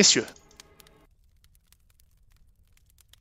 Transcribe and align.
Messieurs. 0.00 0.26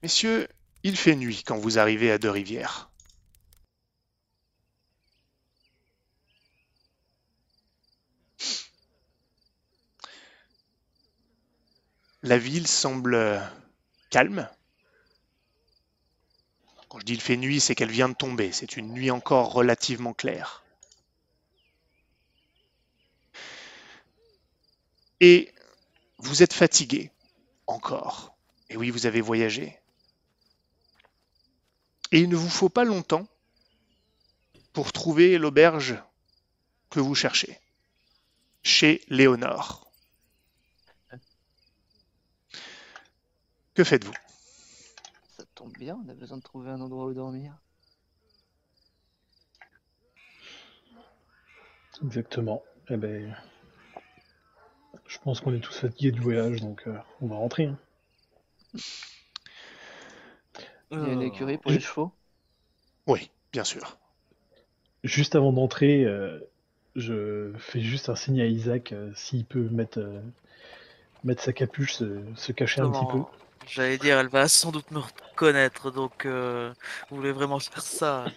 Messieurs, 0.01 0.47
il 0.83 0.95
fait 0.95 1.17
nuit 1.17 1.43
quand 1.45 1.57
vous 1.57 1.77
arrivez 1.77 2.09
à 2.09 2.17
Deux-Rivières. 2.17 2.89
La 12.23 12.37
ville 12.37 12.65
semble 12.65 13.41
calme. 14.09 14.49
Quand 16.87 16.99
je 16.99 17.05
dis 17.05 17.11
il 17.11 17.19
fait 17.19 17.35
nuit, 17.35 17.59
c'est 17.59 17.75
qu'elle 17.75 17.91
vient 17.91 18.07
de 18.07 18.13
tomber. 18.13 18.53
C'est 18.53 18.77
une 18.77 18.93
nuit 18.93 19.11
encore 19.11 19.51
relativement 19.51 20.13
claire. 20.13 20.63
Et 25.19 25.53
vous 26.19 26.43
êtes 26.43 26.53
fatigué, 26.53 27.11
encore. 27.67 28.35
Et 28.69 28.77
oui, 28.77 28.89
vous 28.91 29.05
avez 29.05 29.21
voyagé. 29.21 29.79
Et 32.11 32.19
il 32.19 32.29
ne 32.29 32.35
vous 32.35 32.49
faut 32.49 32.69
pas 32.69 32.83
longtemps 32.83 33.27
pour 34.73 34.91
trouver 34.91 35.37
l'auberge 35.37 35.97
que 36.89 36.99
vous 36.99 37.15
cherchez, 37.15 37.59
chez 38.63 39.03
Léonore. 39.07 39.91
Que 43.73 43.83
faites-vous? 43.83 44.13
Ça 45.37 45.43
tombe 45.55 45.71
bien, 45.77 45.97
on 46.03 46.09
a 46.09 46.13
besoin 46.13 46.37
de 46.37 46.43
trouver 46.43 46.69
un 46.69 46.81
endroit 46.81 47.05
où 47.05 47.13
dormir. 47.13 47.57
Exactement. 52.03 52.63
Eh 52.89 52.97
ben, 52.97 53.35
je 55.07 55.17
pense 55.19 55.41
qu'on 55.41 55.53
est 55.53 55.59
tous 55.59 55.77
fatigués 55.77 56.11
du 56.13 56.21
voyage, 56.21 56.61
donc 56.61 56.83
euh, 56.87 56.95
on 57.21 57.27
va 57.27 57.35
rentrer. 57.35 57.65
hein. 57.65 57.77
Il 60.97 61.03
y 61.03 61.09
a 61.09 61.13
une 61.13 61.23
Euh, 61.23 61.23
écurie 61.23 61.57
pour 61.57 61.71
les 61.71 61.79
chevaux? 61.79 62.15
Oui, 63.07 63.29
bien 63.51 63.65
sûr. 63.65 63.99
Juste 65.03 65.35
avant 65.35 65.51
d'entrer, 65.51 66.05
euh, 66.05 66.39
je 66.95 67.51
fais 67.57 67.81
juste 67.81 68.07
un 68.07 68.15
signe 68.15 68.39
à 68.39 68.45
Isaac 68.45 68.93
euh, 68.93 69.11
s'il 69.13 69.43
peut 69.45 69.67
mettre, 69.69 69.99
euh, 69.99 70.21
mettre 71.23 71.41
sa 71.43 71.53
capuche, 71.53 71.93
se, 71.93 72.21
se 72.35 72.51
cacher 72.51 72.81
un 72.81 72.91
petit 72.91 73.05
peu. 73.05 73.23
non, 73.23 73.29
J'allais 73.65 73.97
dire, 73.97 74.17
elle 74.19 74.29
va 74.29 74.47
sans 74.47 74.71
doute 74.71 74.89
me 74.91 74.99
reconnaître, 74.99 75.91
donc 75.91 76.25
euh, 76.25 76.73
vous 77.09 77.17
voulez 77.17 77.31
vraiment 77.31 77.59
faire 77.59 77.83
ça? 77.85 78.33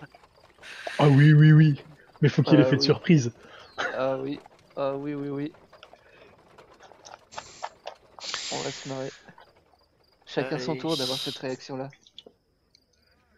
Ah 0.99 1.09
oui, 1.11 1.33
oui, 1.35 1.53
oui. 1.53 1.81
Mais 2.23 2.29
faut 2.31 2.43
qu'il 2.43 2.53
y 2.53 2.55
ait 2.61 2.63
Ah 2.63 2.65
l'effet 2.65 2.77
de 2.77 2.83
oui. 2.83 2.83
surprise. 2.83 3.33
Ah 3.93 4.19
oui, 4.19 4.43
ah 4.77 4.97
oui, 4.97 5.15
oui, 5.15 5.29
oui. 5.31 5.57
On 8.55 8.61
va 8.61 8.71
se 8.71 8.89
marrer. 8.89 9.11
Chacun 10.27 10.59
son 10.59 10.77
tour 10.77 10.97
d'avoir 10.97 11.19
cette 11.19 11.37
réaction-là. 11.39 11.91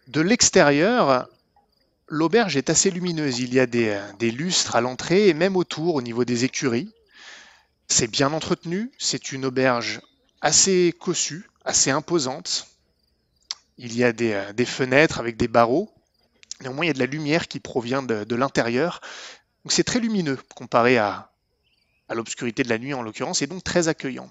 De 0.09 0.21
l'extérieur, 0.21 1.29
l'auberge 2.09 2.57
est 2.57 2.71
assez 2.71 2.91
lumineuse. 2.91 3.39
Il 3.39 3.55
y 3.55 3.61
a 3.61 3.67
des, 3.67 4.01
des 4.19 4.31
lustres 4.31 4.77
à 4.77 4.81
l'entrée 4.81 5.29
et 5.29 5.35
même 5.35 5.57
autour, 5.57 5.95
au 5.95 6.03
niveau 6.03 6.25
des 6.25 6.45
écuries. 6.45 6.93
C'est 7.89 8.07
bien 8.11 8.33
entretenu. 8.33 8.93
C'est 8.99 9.33
une 9.33 9.45
auberge 9.45 10.01
assez 10.41 10.95
cossue, 11.01 11.49
assez 11.65 11.91
imposante. 11.91 12.67
Il 13.79 13.97
y 13.97 14.05
a 14.05 14.13
des, 14.13 14.33
euh, 14.33 14.53
des 14.53 14.67
fenêtres 14.67 15.19
avec 15.19 15.37
des 15.37 15.49
barreaux. 15.49 15.91
Néanmoins, 16.61 16.85
il 16.85 16.89
y 16.89 16.91
a 16.91 16.95
de 16.95 16.99
la 16.99 17.07
lumière 17.07 17.49
qui 17.49 17.61
provient 17.61 18.03
de, 18.03 18.25
de 18.25 18.37
l'intérieur. 18.37 19.01
Donc 19.65 19.73
c'est 19.73 19.85
très 19.85 19.99
lumineux 19.99 20.39
comparé 20.55 20.99
à, 20.99 21.33
à 22.09 22.15
l'obscurité 22.15 22.63
de 22.63 22.69
la 22.69 22.79
nuit 22.79 22.95
en 22.95 23.03
l'occurrence, 23.03 23.43
et 23.43 23.47
donc 23.47 23.65
très 23.65 23.89
accueillant. 23.89 24.31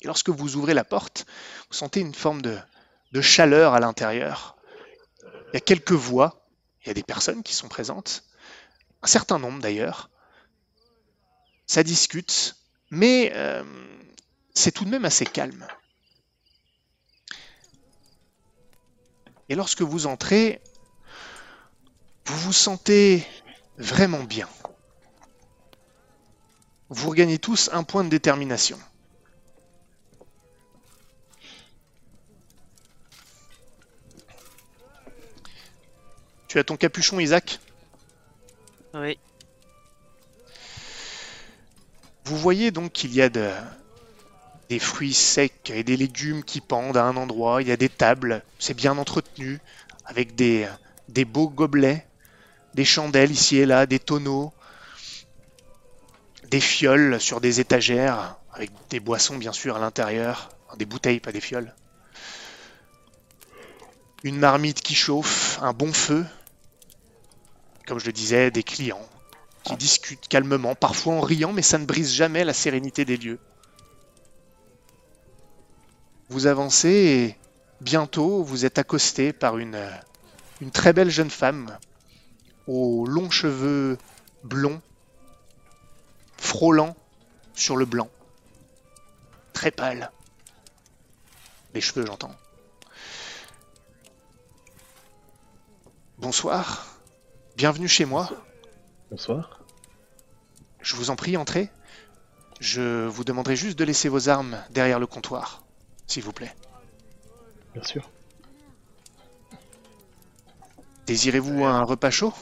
Et 0.00 0.06
lorsque 0.06 0.28
vous 0.28 0.56
ouvrez 0.56 0.74
la 0.74 0.84
porte, 0.84 1.26
vous 1.68 1.76
sentez 1.76 2.00
une 2.00 2.14
forme 2.14 2.42
de, 2.42 2.58
chaleur 3.20 3.72
à 3.72 3.80
l'intérieur. 3.80 4.56
Il 5.22 5.54
y 5.54 5.56
a 5.56 5.60
quelques 5.60 5.92
voix, 5.92 6.46
il 6.82 6.88
y 6.88 6.90
a 6.90 6.94
des 6.94 7.02
personnes 7.02 7.42
qui 7.42 7.54
sont 7.54 7.68
présentes, 7.68 8.24
un 9.02 9.06
certain 9.06 9.38
nombre 9.38 9.62
d'ailleurs. 9.62 10.10
Ça 11.66 11.82
discute, 11.82 12.56
mais 12.90 13.32
euh, 13.34 13.64
c'est 14.54 14.70
tout 14.70 14.84
de 14.84 14.90
même 14.90 15.06
assez 15.06 15.24
calme. 15.24 15.66
Et 19.48 19.54
lorsque 19.54 19.82
vous 19.82 20.06
entrez, 20.06 20.60
vous 22.26 22.38
vous 22.38 22.52
sentez 22.52 23.26
vraiment 23.78 24.24
bien. 24.24 24.48
Vous 26.88 27.10
regagnez 27.10 27.38
tous 27.38 27.70
un 27.72 27.82
point 27.82 28.04
de 28.04 28.08
détermination. 28.08 28.78
Tu 36.56 36.60
as 36.60 36.64
ton 36.64 36.78
capuchon, 36.78 37.20
Isaac 37.20 37.60
Oui. 38.94 39.18
Vous 42.24 42.38
voyez 42.38 42.70
donc 42.70 42.92
qu'il 42.92 43.12
y 43.12 43.20
a 43.20 43.28
de- 43.28 43.52
des 44.70 44.78
fruits 44.78 45.12
secs 45.12 45.68
et 45.68 45.84
des 45.84 45.98
légumes 45.98 46.42
qui 46.42 46.62
pendent 46.62 46.96
à 46.96 47.04
un 47.04 47.18
endroit. 47.18 47.60
Il 47.60 47.68
y 47.68 47.72
a 47.72 47.76
des 47.76 47.90
tables, 47.90 48.42
c'est 48.58 48.72
bien 48.72 48.96
entretenu, 48.96 49.60
avec 50.06 50.34
des, 50.34 50.66
des 51.10 51.26
beaux 51.26 51.50
gobelets, 51.50 52.06
des 52.72 52.86
chandelles 52.86 53.32
ici 53.32 53.58
et 53.58 53.66
là, 53.66 53.84
des 53.84 53.98
tonneaux, 53.98 54.50
des 56.48 56.62
fioles 56.62 57.20
sur 57.20 57.42
des 57.42 57.60
étagères, 57.60 58.36
avec 58.54 58.70
des 58.88 59.00
boissons 59.00 59.36
bien 59.36 59.52
sûr 59.52 59.76
à 59.76 59.78
l'intérieur, 59.78 60.48
des 60.78 60.86
bouteilles, 60.86 61.20
pas 61.20 61.32
des 61.32 61.42
fioles. 61.42 61.74
Une 64.24 64.38
marmite 64.38 64.80
qui 64.80 64.94
chauffe, 64.94 65.58
un 65.60 65.74
bon 65.74 65.92
feu. 65.92 66.24
Comme 67.86 67.98
je 68.00 68.06
le 68.06 68.12
disais, 68.12 68.50
des 68.50 68.62
clients 68.62 69.08
qui 69.62 69.76
discutent 69.76 70.28
calmement, 70.28 70.74
parfois 70.74 71.14
en 71.14 71.20
riant, 71.20 71.52
mais 71.52 71.62
ça 71.62 71.78
ne 71.78 71.86
brise 71.86 72.12
jamais 72.12 72.44
la 72.44 72.52
sérénité 72.52 73.04
des 73.04 73.16
lieux. 73.16 73.38
Vous 76.28 76.46
avancez 76.46 76.88
et 76.88 77.36
bientôt 77.80 78.42
vous 78.42 78.64
êtes 78.64 78.78
accosté 78.78 79.32
par 79.32 79.58
une, 79.58 79.80
une 80.60 80.70
très 80.70 80.92
belle 80.92 81.10
jeune 81.10 81.30
femme 81.30 81.78
aux 82.66 83.06
longs 83.06 83.30
cheveux 83.30 83.98
blonds, 84.42 84.80
frôlant 86.36 86.96
sur 87.54 87.76
le 87.76 87.84
blanc, 87.84 88.08
très 89.52 89.70
pâle. 89.70 90.10
Les 91.74 91.80
cheveux, 91.80 92.06
j'entends. 92.06 92.34
Bonsoir, 96.18 96.95
bienvenue 97.56 97.88
chez 97.88 98.04
moi. 98.04 98.28
Bonsoir. 99.10 99.60
Je 100.80 100.94
vous 100.94 101.10
en 101.10 101.16
prie, 101.16 101.36
entrez. 101.36 101.70
Je 102.60 103.06
vous 103.06 103.24
demanderai 103.24 103.56
juste 103.56 103.78
de 103.78 103.84
laisser 103.84 104.08
vos 104.08 104.28
armes 104.28 104.58
derrière 104.70 104.98
le 104.98 105.06
comptoir, 105.06 105.62
s'il 106.06 106.22
vous 106.22 106.32
plaît. 106.32 106.54
Bien 107.74 107.82
sûr. 107.82 108.10
Désirez-vous 111.06 111.64
un 111.64 111.82
repas 111.82 112.10
chaud? 112.10 112.32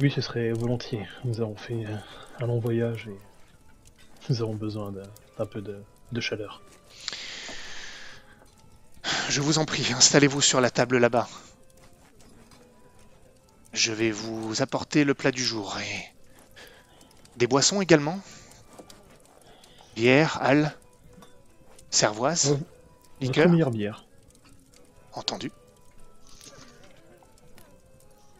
Oui, 0.00 0.10
ce 0.10 0.20
serait 0.20 0.52
volontiers. 0.52 1.06
Nous 1.24 1.40
avons 1.40 1.56
fait 1.56 1.86
euh, 1.86 1.96
un 2.40 2.46
long 2.46 2.58
voyage 2.58 3.08
et 3.08 3.18
nous 4.28 4.42
avons 4.42 4.54
besoin 4.54 4.90
d'un 4.90 5.02
d'un 5.38 5.46
peu 5.46 5.60
de, 5.60 5.82
de 6.12 6.20
chaleur. 6.20 6.62
Je 9.28 9.40
vous 9.40 9.58
en 9.58 9.64
prie, 9.64 9.92
installez-vous 9.92 10.40
sur 10.40 10.60
la 10.60 10.70
table 10.70 10.98
là-bas. 10.98 11.28
Je 13.72 13.92
vais 13.92 14.10
vous 14.10 14.62
apporter 14.62 15.04
le 15.04 15.14
plat 15.14 15.30
du 15.32 15.44
jour 15.44 15.76
et 15.78 16.04
des 17.36 17.46
boissons 17.46 17.80
également. 17.80 18.18
Bière, 19.96 20.38
halle, 20.42 20.74
cervoise, 21.90 22.50
Votre 22.52 22.64
liqueur, 23.20 23.48
meilleure 23.48 23.70
bière. 23.70 24.06
entendu. 25.12 25.50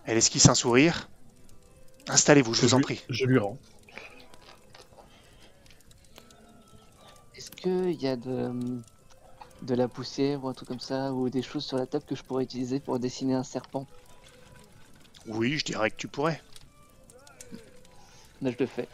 Elle 0.06 0.16
esquisse 0.18 0.48
un 0.48 0.54
sourire. 0.54 1.08
Installez-vous, 2.08 2.54
je 2.54 2.62
vous 2.62 2.74
en 2.74 2.78
lui- 2.78 2.84
prie. 2.84 3.02
Je 3.08 3.24
lui 3.24 3.38
rends. 3.38 3.56
Est-ce 7.36 7.50
qu'il 7.50 7.92
y 8.00 8.06
a 8.06 8.16
de, 8.16 8.52
de 9.64 9.74
la 9.74 9.88
poussière 9.88 10.44
ou 10.44 10.48
un 10.48 10.52
truc 10.52 10.68
comme 10.68 10.80
ça, 10.80 11.12
ou 11.12 11.30
des 11.30 11.42
choses 11.42 11.64
sur 11.64 11.78
la 11.78 11.86
table 11.86 12.04
que 12.04 12.14
je 12.14 12.22
pourrais 12.22 12.44
utiliser 12.44 12.80
pour 12.80 12.98
dessiner 12.98 13.34
un 13.34 13.44
serpent 13.44 13.86
Oui, 15.26 15.58
je 15.58 15.64
dirais 15.64 15.90
que 15.90 15.96
tu 15.96 16.06
pourrais. 16.06 16.42
Là, 18.42 18.50
je 18.50 18.56
le 18.58 18.66
fais. 18.66 18.88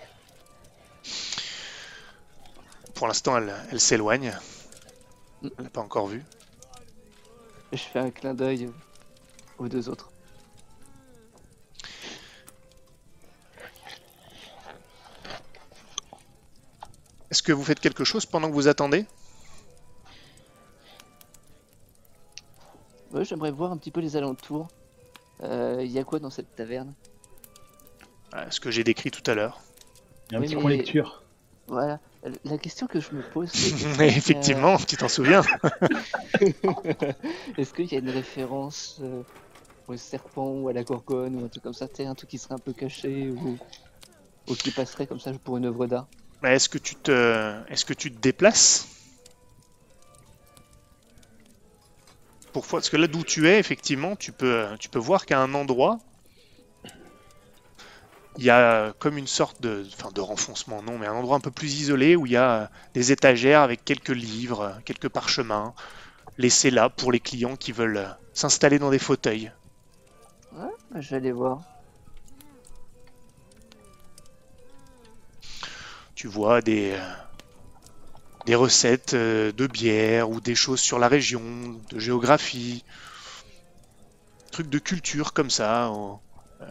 Pour 2.95 3.09
l'instant, 3.09 3.37
elle, 3.37 3.55
elle 3.73 3.81
s'éloigne. 3.81 4.33
Mm. 5.43 5.49
Elle 5.59 5.65
n'a 5.65 5.71
pas 5.71 5.81
encore 5.81 6.07
vu. 6.07 6.23
Je 7.73 7.79
fais 7.79 7.99
un 7.99 8.11
clin 8.11 8.35
d'œil 8.35 8.71
aux 9.59 9.69
deux 9.69 9.89
autres. 9.89 10.11
Est-ce 17.31 17.43
que 17.43 17.53
vous 17.53 17.65
faites 17.65 17.81
quelque 17.81 18.05
chose 18.05 18.27
pendant 18.27 18.49
que 18.49 18.55
vous 18.55 18.69
attendez? 18.69 19.07
Ouais, 23.13 23.25
j'aimerais 23.25 23.51
voir 23.51 23.73
un 23.73 23.77
petit 23.77 23.91
peu 23.91 24.01
les 24.01 24.17
alentours. 24.17 24.69
Il 25.43 25.87
y 25.91 25.99
a 25.99 26.05
quoi 26.05 26.19
dans 26.19 26.31
cette 26.31 26.55
taverne? 26.55 26.95
Ah, 28.33 28.51
Ce 28.51 28.61
que 28.61 28.71
j'ai 28.71 28.85
décrit 28.85 29.11
tout 29.11 29.29
à 29.31 29.35
l'heure. 29.35 29.61
Il 30.29 30.35
y 30.35 30.37
a 30.37 30.39
un 30.39 30.43
Oui, 30.43 30.47
petit 30.49 30.57
mais- 30.57 30.63
coin 30.63 30.71
lecture. 30.71 31.23
Voilà. 31.67 31.99
La 32.45 32.59
question 32.59 32.87
que 32.87 33.01
je 33.01 33.15
me 33.15 33.23
pose, 33.23 33.49
c'est 33.51 33.87
Mais 33.99 34.09
effectivement, 34.09 34.77
tu 34.77 34.97
t'en 34.97 35.09
souviens? 35.09 35.43
Est-ce 37.57 37.73
qu'il 37.73 37.87
y 37.91 37.95
a 37.95 37.99
une 37.99 38.11
référence 38.11 39.01
euh, 39.03 39.23
au 39.89 39.97
serpent 39.97 40.51
ou 40.51 40.69
à 40.69 40.73
la 40.73 40.83
gorgone 40.85 41.37
ou 41.37 41.45
un 41.45 41.49
truc 41.49 41.63
comme 41.63 41.73
ça, 41.75 41.89
tu 41.89 41.97
sais, 41.97 42.07
un 42.07 42.15
truc 42.15 42.31
qui 42.31 42.39
serait 42.39 42.55
un 42.55 42.59
peu 42.59 42.73
caché 42.73 43.31
ou, 43.31 43.57
ou 44.49 44.55
qui 44.55 44.71
passerait 44.71 45.07
comme 45.07 45.21
ça 45.21 45.33
pour 45.45 45.57
une 45.57 45.65
œuvre 45.67 45.87
d'art? 45.87 46.07
Bah, 46.43 46.53
Est-ce 46.53 46.69
que 46.69 46.79
tu 46.79 46.95
te, 46.97 47.63
est-ce 47.71 47.85
que 47.85 47.95
tu 47.95 48.13
te 48.13 48.21
déplaces? 48.21 48.87
Pour 52.53 52.67
Parce 52.67 52.91
que 52.91 52.97
là 52.97 53.07
d'où 53.07 53.23
tu 53.23 53.49
es, 53.49 53.59
effectivement, 53.59 54.17
tu 54.17 54.33
peux, 54.33 54.67
tu 54.79 54.89
peux 54.89 54.99
voir 54.99 55.27
qu'à 55.27 55.41
un 55.41 55.55
endroit, 55.55 55.99
il 58.37 58.45
y 58.45 58.51
a 58.51 58.93
comme 58.99 59.19
une 59.19 59.27
sorte 59.27 59.61
de, 59.61 59.85
enfin 59.93 60.11
de 60.13 60.21
renfoncement, 60.21 60.83
non, 60.83 60.99
mais 60.99 61.07
un 61.07 61.13
endroit 61.15 61.37
un 61.37 61.41
peu 61.41 61.51
plus 61.51 61.81
isolé 61.81 62.17
où 62.17 62.27
il 62.27 62.33
y 62.33 62.37
a 62.37 62.71
des 62.95 63.13
étagères 63.13 63.61
avec 63.61 63.85
quelques 63.85 64.09
livres, 64.09 64.79
quelques 64.85 65.09
parchemins, 65.09 65.75
laissés 66.39 66.71
là 66.71 66.89
pour 66.89 67.13
les 67.13 67.21
clients 67.21 67.57
qui 67.57 67.73
veulent 67.73 68.17
s'installer 68.33 68.79
dans 68.79 68.91
des 68.91 68.99
fauteuils. 68.99 69.53
Bah, 70.53 70.71
Je 70.95 71.11
vais 71.11 71.17
aller 71.17 71.33
voir. 71.33 71.63
tu 76.21 76.29
vois 76.29 76.61
des, 76.61 76.91
euh, 76.91 76.99
des 78.51 78.57
recettes 78.57 79.15
euh, 79.15 79.53
de 79.53 79.69
bière 79.69 80.29
ou 80.29 80.41
des 80.41 80.57
choses 80.57 80.81
sur 80.81 80.99
la 80.99 81.07
région, 81.07 81.41
de 81.89 82.01
géographie, 82.01 82.85
trucs 84.51 84.69
de 84.69 84.81
culture 84.81 85.33
comme 85.33 85.51
ça. 85.51 85.93
euh, 86.61 86.65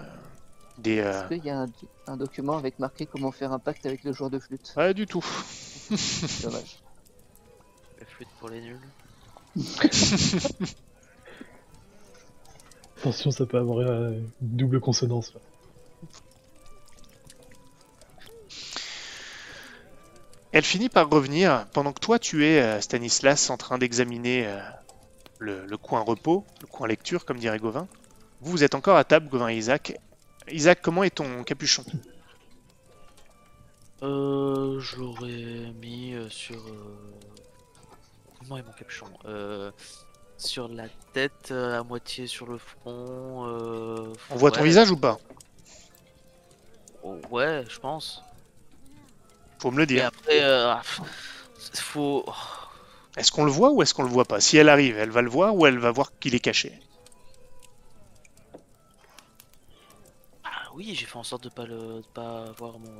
des, 0.78 1.00
euh, 1.00 1.22
Est-ce 1.22 1.34
qu'il 1.34 1.46
y 1.46 1.50
a 1.50 1.62
un, 1.62 1.68
un 2.08 2.18
document 2.18 2.58
avec 2.58 2.80
marqué 2.80 3.06
comment 3.06 3.32
faire 3.32 3.54
un 3.54 3.60
pacte 3.60 3.86
avec 3.86 4.04
le 4.04 4.12
joueur 4.12 4.30
de 4.30 4.40
flûte? 4.40 4.74
Pas 4.76 4.94
du 4.94 5.08
tout. 5.08 5.24
Dommage. 6.44 6.82
La 8.02 8.06
flûte 8.08 8.28
pour 8.42 8.50
les 8.50 8.60
nuls. 8.60 8.82
Attention, 13.00 13.32
ça 13.32 13.46
peut 13.46 13.58
avoir 13.58 13.78
euh, 13.78 14.12
une 14.42 14.58
double 14.58 14.82
consonance. 14.82 15.34
là. 15.34 15.40
Elle 20.60 20.66
finit 20.66 20.90
par 20.90 21.10
revenir 21.10 21.68
pendant 21.72 21.94
que 21.94 22.02
toi 22.02 22.20
tu 22.20 22.46
es, 22.46 22.62
euh, 22.62 22.82
Stanislas, 22.82 23.50
en 23.50 23.56
train 23.56 23.78
d'examiner 23.78 24.46
euh, 24.46 24.60
le, 25.38 25.66
le 25.66 25.78
coin 25.78 26.02
repos, 26.02 26.46
le 26.60 26.68
coin 26.68 26.86
lecture, 26.86 27.24
comme 27.24 27.38
dirait 27.40 27.60
Gauvin. 27.60 27.88
Vous, 28.42 28.52
vous 28.52 28.64
êtes 28.66 28.76
encore 28.76 28.98
à 28.98 29.06
table, 29.06 29.30
Gauvin 29.30 29.48
et 29.48 29.56
Isaac. 29.56 29.98
Isaac, 30.52 30.80
comment 30.82 31.06
est 31.06 31.16
ton 31.16 31.46
capuchon? 31.46 31.86
Euh, 34.04 34.82
je 34.82 34.98
l'aurais 34.98 35.72
mis 35.80 36.14
euh, 36.16 36.28
sur. 36.30 36.62
Comment 38.40 38.58
est 38.58 38.64
mon 38.64 38.74
capuchon? 38.74 39.06
Euh, 39.24 39.72
Sur 40.38 40.68
la 40.68 40.90
tête, 41.14 41.52
à 41.52 41.84
moitié 41.84 42.28
sur 42.28 42.48
le 42.48 42.58
front. 42.58 43.46
euh, 43.48 44.12
On 44.30 44.36
voit 44.36 44.52
ton 44.52 44.64
visage 44.64 44.92
ou 44.92 44.98
pas? 44.98 45.20
Oh, 47.02 47.16
Ouais, 47.32 47.64
je 47.70 47.80
pense. 47.80 48.22
Faut 49.60 49.72
me 49.72 49.78
le 49.78 49.86
Et 49.94 50.00
dire. 50.00 50.02
après, 50.02 50.42
euh, 50.44 50.72
ah, 50.74 50.82
faut. 51.76 52.26
Est-ce 53.16 53.32
qu'on 53.32 53.46
le 53.46 53.52
voit 53.52 53.70
ou 53.72 53.84
est-ce 53.84 53.94
qu'on 53.94 54.02
le 54.02 54.10
voit 54.10 54.26
pas 54.26 54.42
Si 54.42 54.58
elle 54.58 54.68
arrive, 54.68 54.98
elle 54.98 55.12
va 55.12 55.22
le 55.22 55.30
voir 55.30 55.56
ou 55.56 55.68
elle 55.68 55.78
va 55.78 55.92
voir 55.92 56.12
qu'il 56.20 56.34
est 56.34 56.40
caché 56.40 56.80
Ah 60.44 60.70
oui, 60.74 60.96
j'ai 60.96 61.06
fait 61.06 61.18
en 61.18 61.24
sorte 61.24 61.44
de 61.44 61.50
pas 61.50 61.66
le, 61.66 62.02
de 62.02 62.08
pas 62.14 62.48
avoir 62.48 62.80
mon, 62.80 62.94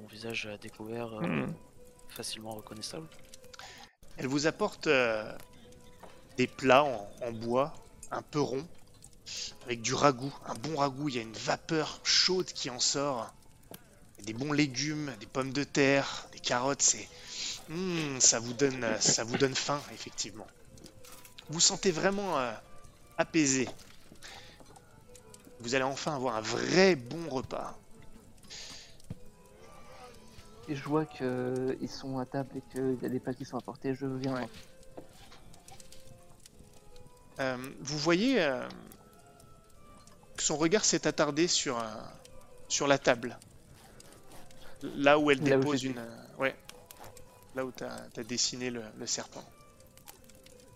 mon 0.00 0.06
visage 0.06 0.46
à 0.46 0.56
découvert, 0.58 1.12
euh, 1.14 1.26
Mhm. 1.26 1.54
facilement 2.08 2.54
reconnaissable. 2.54 3.08
Elle 4.16 4.26
vous 4.26 4.46
apporte 4.46 4.86
euh, 4.86 5.36
des 6.36 6.46
plats 6.46 6.84
en, 6.84 7.10
en 7.22 7.32
bois, 7.32 7.74
un 8.10 8.22
peu 8.22 8.40
ronds, 8.40 8.66
avec 9.64 9.82
du 9.82 9.94
ragoût, 9.94 10.34
un 10.46 10.54
bon 10.54 10.76
ragoût. 10.76 11.08
Il 11.08 11.16
y 11.16 11.18
a 11.18 11.22
une 11.22 11.32
vapeur 11.32 12.00
chaude 12.04 12.46
qui 12.46 12.70
en 12.70 12.80
sort. 12.80 13.32
Des 14.24 14.32
bons 14.32 14.52
légumes, 14.52 15.12
des 15.20 15.26
pommes 15.26 15.52
de 15.52 15.64
terre, 15.64 16.28
des 16.32 16.38
carottes. 16.38 16.82
C'est, 16.82 17.08
Mm, 17.68 18.20
ça 18.20 18.38
vous 18.38 18.52
donne, 18.52 18.84
euh, 18.84 19.00
ça 19.00 19.24
vous 19.24 19.38
donne 19.38 19.54
faim, 19.54 19.80
effectivement. 19.92 20.46
Vous 21.48 21.60
sentez 21.60 21.90
vraiment 21.90 22.38
euh, 22.38 22.52
apaisé. 23.18 23.68
Vous 25.60 25.74
allez 25.74 25.84
enfin 25.84 26.14
avoir 26.14 26.36
un 26.36 26.40
vrai 26.40 26.96
bon 26.96 27.28
repas. 27.28 27.78
Et 30.68 30.76
je 30.76 30.84
vois 30.84 31.04
qu'ils 31.04 31.88
sont 31.88 32.18
à 32.18 32.26
table 32.26 32.50
et 32.56 32.62
qu'il 32.72 32.98
y 33.02 33.06
a 33.06 33.08
des 33.08 33.20
plats 33.20 33.34
qui 33.34 33.44
sont 33.44 33.58
apportés, 33.58 33.94
je 33.94 34.06
viens. 34.06 34.34
Ouais. 34.34 34.48
Euh, 37.40 37.56
vous 37.80 37.98
voyez 37.98 38.42
euh, 38.42 38.68
que 40.36 40.42
son 40.42 40.56
regard 40.56 40.84
s'est 40.84 41.06
attardé 41.06 41.48
sur, 41.48 41.78
euh, 41.78 41.84
sur 42.68 42.86
la 42.86 42.98
table. 42.98 43.38
Là 44.96 45.18
où 45.18 45.30
elle 45.30 45.42
Là 45.48 45.56
où 45.56 45.60
dépose 45.60 45.84
une. 45.84 45.98
euh, 45.98 46.26
ouais. 46.38 46.56
Là 47.54 47.64
où 47.64 47.72
tu 47.72 47.84
as, 47.84 48.24
dessiné 48.24 48.70
le, 48.70 48.82
le 48.98 49.06
serpent. 49.06 49.44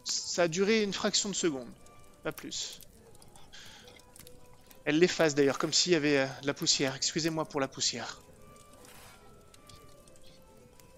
Ça 0.04 0.42
a 0.42 0.48
duré 0.48 0.82
une 0.82 0.92
fraction 0.92 1.28
de 1.28 1.34
seconde, 1.34 1.68
pas 2.22 2.32
plus. 2.32 2.80
Elle 4.84 4.98
l'efface 5.00 5.34
d'ailleurs, 5.34 5.58
comme 5.58 5.72
s'il 5.72 5.92
y 5.92 5.96
avait 5.96 6.18
euh, 6.18 6.26
de 6.42 6.46
la 6.46 6.54
poussière. 6.54 6.94
Excusez-moi 6.94 7.44
pour 7.44 7.60
la 7.60 7.66
poussière. 7.68 8.20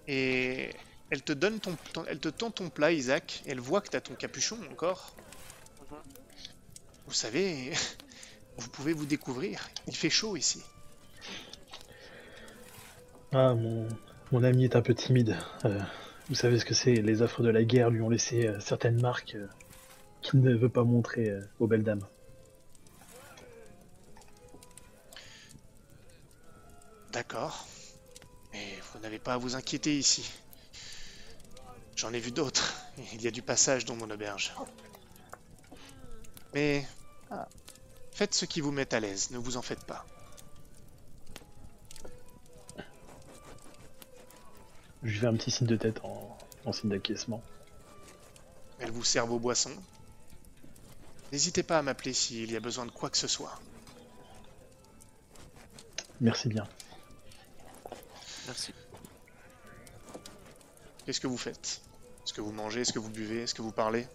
Et 0.07 0.69
elle 1.09 1.23
te 1.23 1.33
donne 1.33 1.59
ton, 1.59 1.75
ton- 1.93 2.05
elle 2.05 2.19
te 2.19 2.29
tend 2.29 2.51
ton 2.51 2.69
plat, 2.69 2.91
Isaac. 2.91 3.41
Elle 3.47 3.59
voit 3.59 3.81
que 3.81 3.89
tu 3.89 3.97
as 3.97 4.01
ton 4.01 4.15
capuchon 4.15 4.59
encore. 4.71 5.13
Vous 7.07 7.13
savez, 7.13 7.71
vous 8.57 8.69
pouvez 8.69 8.93
vous 8.93 9.05
découvrir. 9.05 9.67
Il 9.87 9.95
fait 9.95 10.09
chaud 10.09 10.35
ici. 10.37 10.61
Ah, 13.31 13.53
mon, 13.53 13.87
mon 14.31 14.43
ami 14.43 14.65
est 14.65 14.75
un 14.75 14.81
peu 14.81 14.93
timide. 14.95 15.37
Euh, 15.65 15.79
vous 16.29 16.35
savez 16.35 16.59
ce 16.59 16.65
que 16.65 16.73
c'est, 16.73 16.93
les 16.95 17.21
affres 17.21 17.41
de 17.43 17.49
la 17.49 17.63
guerre 17.63 17.89
lui 17.89 18.01
ont 18.01 18.09
laissé 18.09 18.47
euh, 18.47 18.59
certaines 18.59 18.99
marques 19.01 19.35
euh, 19.35 19.47
qu'il 20.21 20.41
ne 20.41 20.55
veut 20.55 20.69
pas 20.69 20.83
montrer 20.83 21.29
euh, 21.29 21.41
aux 21.59 21.67
belles 21.67 21.83
dames. 21.83 22.05
D'accord. 27.11 27.65
Mais 28.53 28.65
vous 28.93 28.99
n'avez 28.99 29.19
pas 29.19 29.33
à 29.33 29.37
vous 29.37 29.55
inquiéter 29.55 29.97
ici. 29.97 30.31
J'en 31.95 32.13
ai 32.13 32.19
vu 32.19 32.31
d'autres. 32.31 32.75
Il 33.13 33.21
y 33.21 33.27
a 33.27 33.31
du 33.31 33.41
passage 33.41 33.85
dans 33.85 33.95
mon 33.95 34.09
auberge. 34.09 34.53
Mais 36.53 36.85
Ah. 37.31 37.47
faites 38.11 38.33
ce 38.33 38.45
qui 38.45 38.59
vous 38.61 38.71
met 38.71 38.91
à 38.93 38.99
l'aise, 38.99 39.29
ne 39.31 39.37
vous 39.37 39.55
en 39.57 39.61
faites 39.61 39.85
pas. 39.85 40.05
Je 45.03 45.11
lui 45.11 45.19
fais 45.19 45.27
un 45.27 45.33
petit 45.35 45.51
signe 45.51 45.67
de 45.67 45.75
tête 45.75 45.99
en, 46.03 46.37
en 46.65 46.73
signe 46.73 46.89
d'acquiescement. 46.89 47.41
Elle 48.79 48.91
vous 48.91 49.03
sert 49.03 49.25
vos 49.25 49.39
boissons. 49.39 49.75
N'hésitez 51.31 51.63
pas 51.63 51.77
à 51.77 51.81
m'appeler 51.81 52.13
s'il 52.13 52.51
y 52.51 52.55
a 52.55 52.59
besoin 52.59 52.85
de 52.85 52.91
quoi 52.91 53.09
que 53.09 53.17
ce 53.17 53.27
soit. 53.27 53.59
Merci 56.21 56.49
bien. 56.49 56.67
Merci. 58.47 58.73
Qu'est-ce 61.05 61.19
que 61.21 61.27
vous 61.27 61.37
faites? 61.37 61.81
Est-ce 62.23 62.33
que 62.33 62.41
vous 62.41 62.51
mangez? 62.51 62.81
Est-ce 62.81 62.93
que 62.93 62.99
vous 62.99 63.09
buvez? 63.09 63.43
Est-ce 63.43 63.53
que 63.53 63.61
vous 63.61 63.71
parlez? 63.71 64.07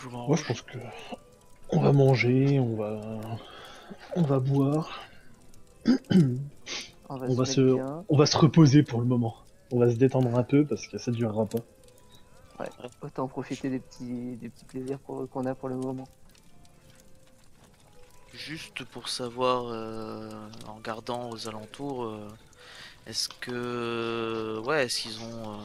Je 0.00 0.08
Moi, 0.08 0.36
je 0.36 0.44
pense 0.44 0.62
que 0.62 0.78
on 1.70 1.80
va 1.80 1.92
manger, 1.92 2.58
on 2.60 2.76
va, 2.76 3.00
on 4.16 4.22
va 4.22 4.38
boire, 4.38 5.00
On 7.08 7.16
va 7.16 7.26
On 7.26 7.34
va 7.34 7.44
se 7.44 7.60
on 8.08 8.16
va 8.16 8.26
se 8.26 8.36
reposer 8.36 8.82
pour 8.82 9.00
le 9.00 9.06
moment. 9.06 9.36
On 9.70 9.78
va 9.78 9.90
se 9.90 9.96
détendre 9.96 10.34
un 10.36 10.42
peu 10.42 10.64
parce 10.66 10.86
que 10.86 10.98
ça 10.98 11.10
durera 11.10 11.46
pas. 11.46 11.58
Autant 13.02 13.28
profiter 13.28 13.70
des 13.70 13.78
petits, 13.78 14.36
des 14.36 14.48
petits 14.48 14.64
plaisirs 14.64 14.98
qu'on 15.04 15.46
a 15.46 15.54
pour 15.54 15.68
le 15.68 15.76
moment. 15.76 16.08
Juste 18.32 18.84
pour 18.84 19.08
savoir, 19.08 19.66
euh, 19.68 20.30
en 20.66 20.78
gardant 20.80 21.30
aux 21.30 21.48
alentours, 21.48 22.04
euh, 22.04 22.28
est-ce 23.06 23.28
que, 23.28 24.60
ouais, 24.66 24.84
est-ce 24.86 25.02
qu'ils 25.02 25.20
ont, 25.22 25.52
euh, 25.54 25.56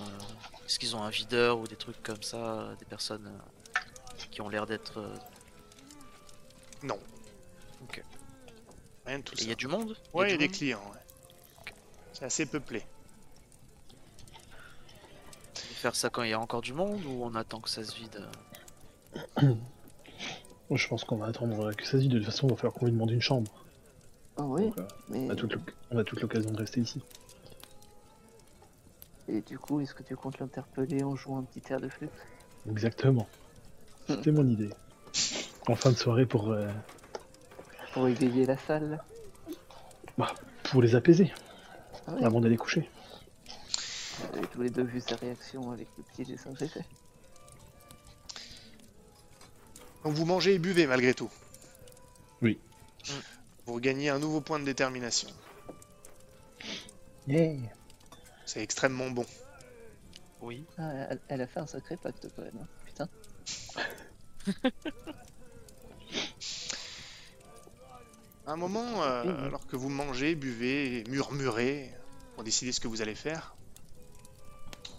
est-ce 0.66 0.80
qu'ils 0.80 0.96
ont 0.96 1.04
un 1.04 1.10
videur 1.10 1.60
ou 1.60 1.68
des 1.68 1.76
trucs 1.76 2.02
comme 2.04 2.22
ça, 2.24 2.70
des 2.80 2.86
personnes 2.86 3.28
euh, 3.28 3.80
qui 4.32 4.42
ont 4.42 4.50
l'air 4.50 4.66
d'être. 4.66 5.00
euh, 5.00 5.16
Non. 6.84 6.98
Ok. 7.84 8.04
Rien 9.06 9.20
de 9.20 9.24
tout 9.24 9.34
et 9.36 9.38
ça. 9.38 9.44
Il 9.44 9.50
y 9.50 9.52
a 9.52 9.56
du 9.56 9.68
monde? 9.68 9.96
Ouais, 10.14 10.30
il 10.30 10.32
y 10.32 10.36
a 10.36 10.38
des 10.38 10.48
clients. 10.48 10.82
ouais. 10.94 11.00
C'est 12.14 12.26
assez 12.26 12.46
peuplé. 12.46 12.84
faire 15.84 15.96
ça 15.98 16.10
quand 16.10 16.24
il 16.24 16.30
y 16.30 16.34
a 16.34 16.40
encore 16.40 16.62
du 16.62 16.72
monde 16.72 17.04
ou 17.06 17.24
on 17.26 17.36
attend 17.36 17.60
que 17.60 17.70
ça 17.70 17.84
se 17.84 17.94
vide 17.94 18.26
Moi, 19.42 20.78
je 20.78 20.88
pense 20.88 21.04
qu'on 21.04 21.18
va 21.18 21.26
attendre 21.26 21.74
que 21.74 21.84
ça 21.84 21.92
se 21.92 21.98
vide. 21.98 22.14
De 22.14 22.18
toute 22.20 22.28
façon, 22.28 22.48
il 22.48 22.52
va 22.52 22.56
falloir 22.56 22.74
qu'on 22.74 22.86
lui 22.86 22.94
demande 22.94 23.12
une 23.12 23.22
chambre. 23.22 23.52
Ah 24.38 24.44
oui, 24.44 24.68
Donc, 24.68 24.80
euh, 24.80 24.88
mais 25.10 25.28
on 25.92 25.98
a 25.98 26.04
toute 26.06 26.22
l'occasion 26.22 26.52
de 26.52 26.58
rester 26.58 26.80
ici. 26.80 27.02
et 29.28 29.42
du 29.42 29.60
coup, 29.60 29.82
est-ce 29.82 29.94
que 29.94 30.04
tu 30.04 30.16
comptes 30.16 30.40
l'interpeller 30.40 31.04
en 31.04 31.18
jouant 31.18 31.40
un 31.40 31.44
petit 31.44 31.62
air 31.72 31.82
de 31.82 31.90
flûte? 31.90 32.10
Exactement. 32.70 33.28
C'était 34.08 34.32
mon 34.32 34.48
idée. 34.48 34.70
En 35.68 35.76
fin 35.76 35.92
de 35.92 35.98
soirée 35.98 36.26
pour, 36.26 36.52
euh, 36.52 36.68
pour 37.94 38.08
éveiller 38.10 38.46
la 38.46 38.58
salle 38.58 39.02
pour 40.64 40.82
les 40.82 40.96
apaiser 40.96 41.32
Ah 42.08 42.14
ouais. 42.14 42.24
avant 42.24 42.42
d'aller 42.42 42.58
coucher. 42.58 42.90
Vous 44.32 44.38
avez 44.38 44.48
tous 44.48 44.62
les 44.62 44.70
deux 44.70 44.84
vu 44.84 45.02
sa 45.02 45.16
réaction 45.16 45.72
avec 45.72 45.88
le 45.98 46.04
petit 46.04 46.24
dessin 46.24 46.52
que 46.54 46.60
j'ai 46.60 46.68
fait. 46.68 46.86
Donc 50.04 50.14
vous 50.14 50.26
mangez 50.26 50.54
et 50.56 50.60
buvez 50.60 50.86
malgré 50.86 51.14
tout. 51.14 51.30
Oui. 52.42 52.60
Vous 53.66 53.74
regagnez 53.74 54.10
un 54.10 54.20
nouveau 54.20 54.42
point 54.42 54.60
de 54.60 54.66
détermination. 54.66 55.30
Yeah. 57.28 57.54
C'est 58.46 58.62
extrêmement 58.62 59.10
bon. 59.10 59.26
Oui. 60.42 60.66
Ah, 60.78 60.92
elle, 61.10 61.20
elle 61.30 61.42
a 61.42 61.48
fait 61.48 61.62
un 61.62 61.68
sacré 61.68 61.96
pacte 61.96 62.28
quand 62.36 62.42
même. 62.42 62.58
hein. 62.62 62.68
Putain. 62.86 63.10
un 68.46 68.56
moment, 68.56 69.04
euh, 69.04 69.24
Mhm. 69.24 69.46
alors 69.46 69.66
que 69.68 69.76
vous 69.76 69.90
mangez, 69.90 70.36
buvez, 70.36 71.04
murmurez 71.10 71.92
pour 72.36 72.44
décider 72.44 72.72
ce 72.72 72.80
que 72.80 72.88
vous 72.88 73.02
allez 73.02 73.16
faire, 73.16 73.56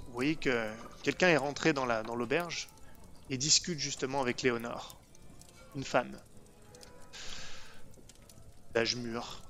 vous 0.07 0.13
voyez 0.15 0.37
que 0.37 0.71
quelqu'un 1.03 1.29
est 1.29 1.37
rentré 1.37 1.73
dans 1.73 1.85
la 1.85 2.03
dans 2.03 2.15
l'auberge 2.17 2.69
et 3.31 3.37
discute 3.37 3.79
justement 3.79 4.21
avec 4.21 4.43
Léonore, 4.43 4.97
une 5.75 5.85
femme 5.85 6.17
d'âge 8.75 8.97
mûr. 8.97 9.41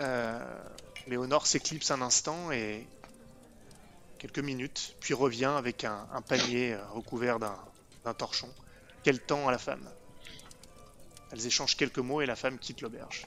Euh, 0.00 0.38
Léonore 1.06 1.46
s'éclipse 1.46 1.90
un 1.90 2.00
instant 2.02 2.50
et 2.52 2.86
quelques 4.18 4.38
minutes, 4.38 4.96
puis 5.00 5.14
revient 5.14 5.44
avec 5.56 5.84
un, 5.84 6.06
un 6.12 6.22
panier 6.22 6.74
euh, 6.74 6.84
recouvert 6.90 7.38
d'un 7.38 7.56
d'un 8.04 8.14
torchon. 8.14 8.48
Quel 9.02 9.20
temps 9.20 9.48
à 9.48 9.50
la 9.50 9.58
femme 9.58 9.88
elles 11.32 11.46
échangent 11.46 11.76
quelques 11.76 11.98
mots 11.98 12.20
et 12.20 12.26
la 12.26 12.36
femme 12.36 12.58
quitte 12.58 12.80
l'auberge. 12.80 13.26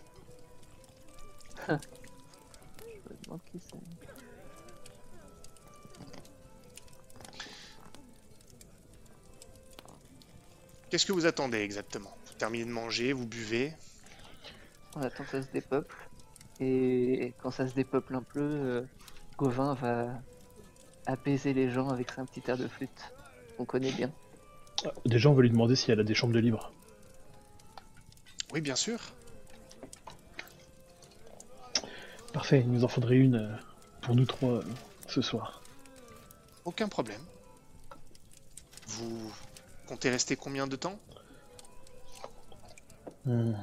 Je 1.68 1.74
me 1.74 1.80
demande 3.24 3.40
qui 3.52 3.60
c'est. 3.60 3.78
Qu'est-ce 10.90 11.06
que 11.06 11.14
vous 11.14 11.26
attendez 11.26 11.60
exactement? 11.60 12.14
Vous 12.26 12.34
terminez 12.34 12.66
de 12.66 12.70
manger, 12.70 13.14
vous 13.14 13.26
buvez? 13.26 13.74
On 14.96 15.02
attend 15.02 15.24
que 15.24 15.30
ça 15.30 15.42
se 15.42 15.52
dépeuple. 15.52 15.96
Et 16.60 17.34
quand 17.42 17.50
ça 17.50 17.68
se 17.68 17.74
dépeuple 17.74 18.14
un 18.16 18.24
peu, 18.24 18.42
euh, 18.42 18.82
Gauvin 19.38 19.74
va 19.76 20.22
apaiser 21.06 21.54
les 21.54 21.70
gens 21.72 21.90
avec 21.90 22.10
un 22.18 22.26
petit 22.26 22.44
air 22.48 22.58
de 22.58 22.68
flûte 22.68 23.14
qu'on 23.58 23.66
connaît 23.66 23.94
bien. 23.94 24.12
Déjà, 25.06 25.30
on 25.30 25.34
va 25.34 25.44
lui 25.44 25.50
demander 25.50 25.76
si 25.76 25.92
elle 25.92 26.00
a 26.02 26.04
des 26.04 26.14
chambres 26.14 26.34
de 26.34 26.40
libre. 26.40 26.74
Oui, 28.54 28.62
bien 28.62 28.76
sûr. 28.76 29.00
Parfait, 32.34 32.60
il 32.62 32.72
nous 32.72 32.84
en 32.84 32.88
faudrait 32.88 33.18
une 33.18 33.36
euh, 33.36 33.56
pour 34.02 34.16
nous 34.16 34.26
trois 34.26 34.50
euh, 34.60 34.64
ce 35.08 35.22
soir. 35.22 35.62
Aucun 36.66 36.88
problème. 36.88 37.22
Vous 38.88 39.32
comptez 39.88 40.10
rester 40.10 40.36
combien 40.36 40.68
de 40.68 40.76
temps? 40.76 41.00
Hmm, 43.26 43.54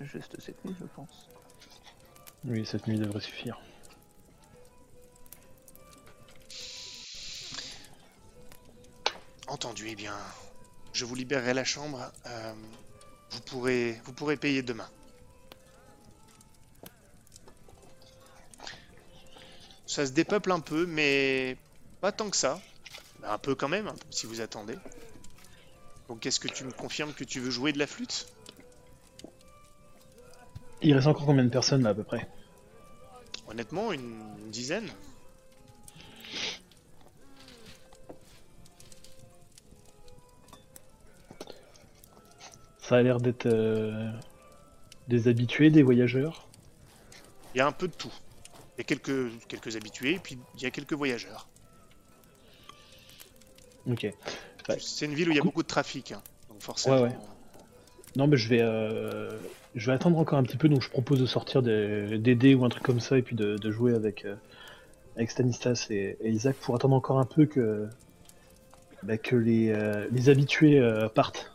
Juste 0.00 0.40
cette 0.40 0.64
nuit, 0.64 0.74
je 0.78 0.86
pense. 0.86 1.28
Oui, 2.44 2.64
cette 2.64 2.86
nuit 2.86 2.98
devrait 2.98 3.20
suffire. 3.20 3.58
Entendu, 9.48 9.88
eh 9.88 9.94
bien, 9.94 10.16
je 10.92 11.04
vous 11.04 11.14
libérerai 11.14 11.54
la 11.54 11.64
chambre. 11.64 12.12
euh, 12.26 12.52
vous, 13.30 13.40
pourrez, 13.40 14.00
vous 14.04 14.12
pourrez 14.12 14.36
payer 14.36 14.62
demain. 14.62 14.88
Ça 19.86 20.06
se 20.06 20.12
dépeuple 20.12 20.52
un 20.52 20.60
peu, 20.60 20.86
mais 20.86 21.56
pas 22.00 22.12
tant 22.12 22.28
que 22.30 22.36
ça. 22.36 22.60
Un 23.24 23.38
peu 23.38 23.54
quand 23.54 23.68
même, 23.68 23.92
si 24.10 24.26
vous 24.26 24.40
attendez. 24.40 24.78
Donc, 26.08 26.24
est-ce 26.24 26.38
que 26.38 26.48
tu 26.48 26.64
me 26.64 26.70
confirmes 26.70 27.12
que 27.12 27.24
tu 27.24 27.40
veux 27.40 27.50
jouer 27.50 27.72
de 27.72 27.78
la 27.78 27.86
flûte? 27.86 28.26
Il 30.80 30.94
reste 30.94 31.06
encore 31.06 31.26
combien 31.26 31.44
de 31.44 31.50
personnes 31.50 31.82
là 31.82 31.90
à 31.90 31.94
peu 31.94 32.04
près? 32.04 32.28
Honnêtement, 33.48 33.92
une, 33.92 34.20
une 34.38 34.50
dizaine. 34.50 34.88
Ça 42.88 42.96
a 42.96 43.02
l'air 43.02 43.18
d'être 43.20 43.44
euh, 43.44 44.10
des 45.08 45.28
habitués, 45.28 45.68
des 45.68 45.82
voyageurs. 45.82 46.48
Il 47.54 47.58
y 47.58 47.60
a 47.60 47.66
un 47.66 47.72
peu 47.72 47.86
de 47.86 47.92
tout. 47.92 48.12
Il 48.76 48.78
y 48.78 48.80
a 48.80 48.84
quelques, 48.84 49.28
quelques 49.46 49.76
habitués, 49.76 50.14
et 50.14 50.18
puis 50.18 50.38
il 50.56 50.62
y 50.62 50.64
a 50.64 50.70
quelques 50.70 50.94
voyageurs. 50.94 51.48
Ok. 53.86 54.04
Ouais. 54.70 54.78
C'est 54.80 55.04
une 55.04 55.12
ville 55.12 55.28
où 55.28 55.32
il 55.32 55.36
y 55.36 55.40
a 55.40 55.42
beaucoup 55.42 55.62
de 55.62 55.68
trafic. 55.68 56.12
hein. 56.12 56.22
Donc 56.48 56.62
forcément. 56.62 56.96
Ouais, 56.96 57.02
ouais. 57.08 57.16
Non, 58.16 58.26
mais 58.26 58.38
je 58.38 58.48
vais, 58.48 58.62
euh, 58.62 59.32
je 59.74 59.86
vais 59.86 59.92
attendre 59.92 60.16
encore 60.16 60.38
un 60.38 60.42
petit 60.42 60.56
peu, 60.56 60.70
donc 60.70 60.80
je 60.80 60.88
propose 60.88 61.20
de 61.20 61.26
sortir 61.26 61.60
des, 61.60 62.16
des 62.16 62.36
dés 62.36 62.54
ou 62.54 62.64
un 62.64 62.70
truc 62.70 62.84
comme 62.84 63.00
ça, 63.00 63.18
et 63.18 63.22
puis 63.22 63.36
de, 63.36 63.58
de 63.58 63.70
jouer 63.70 63.92
avec, 63.92 64.24
euh, 64.24 64.34
avec 65.16 65.30
Stanislas 65.30 65.90
et, 65.90 66.16
et 66.22 66.30
Isaac 66.30 66.56
pour 66.56 66.74
attendre 66.74 66.94
encore 66.94 67.18
un 67.18 67.26
peu 67.26 67.44
que, 67.44 67.86
bah, 69.02 69.18
que 69.18 69.36
les, 69.36 69.68
euh, 69.72 70.06
les 70.10 70.30
habitués 70.30 70.80
partent. 71.14 71.52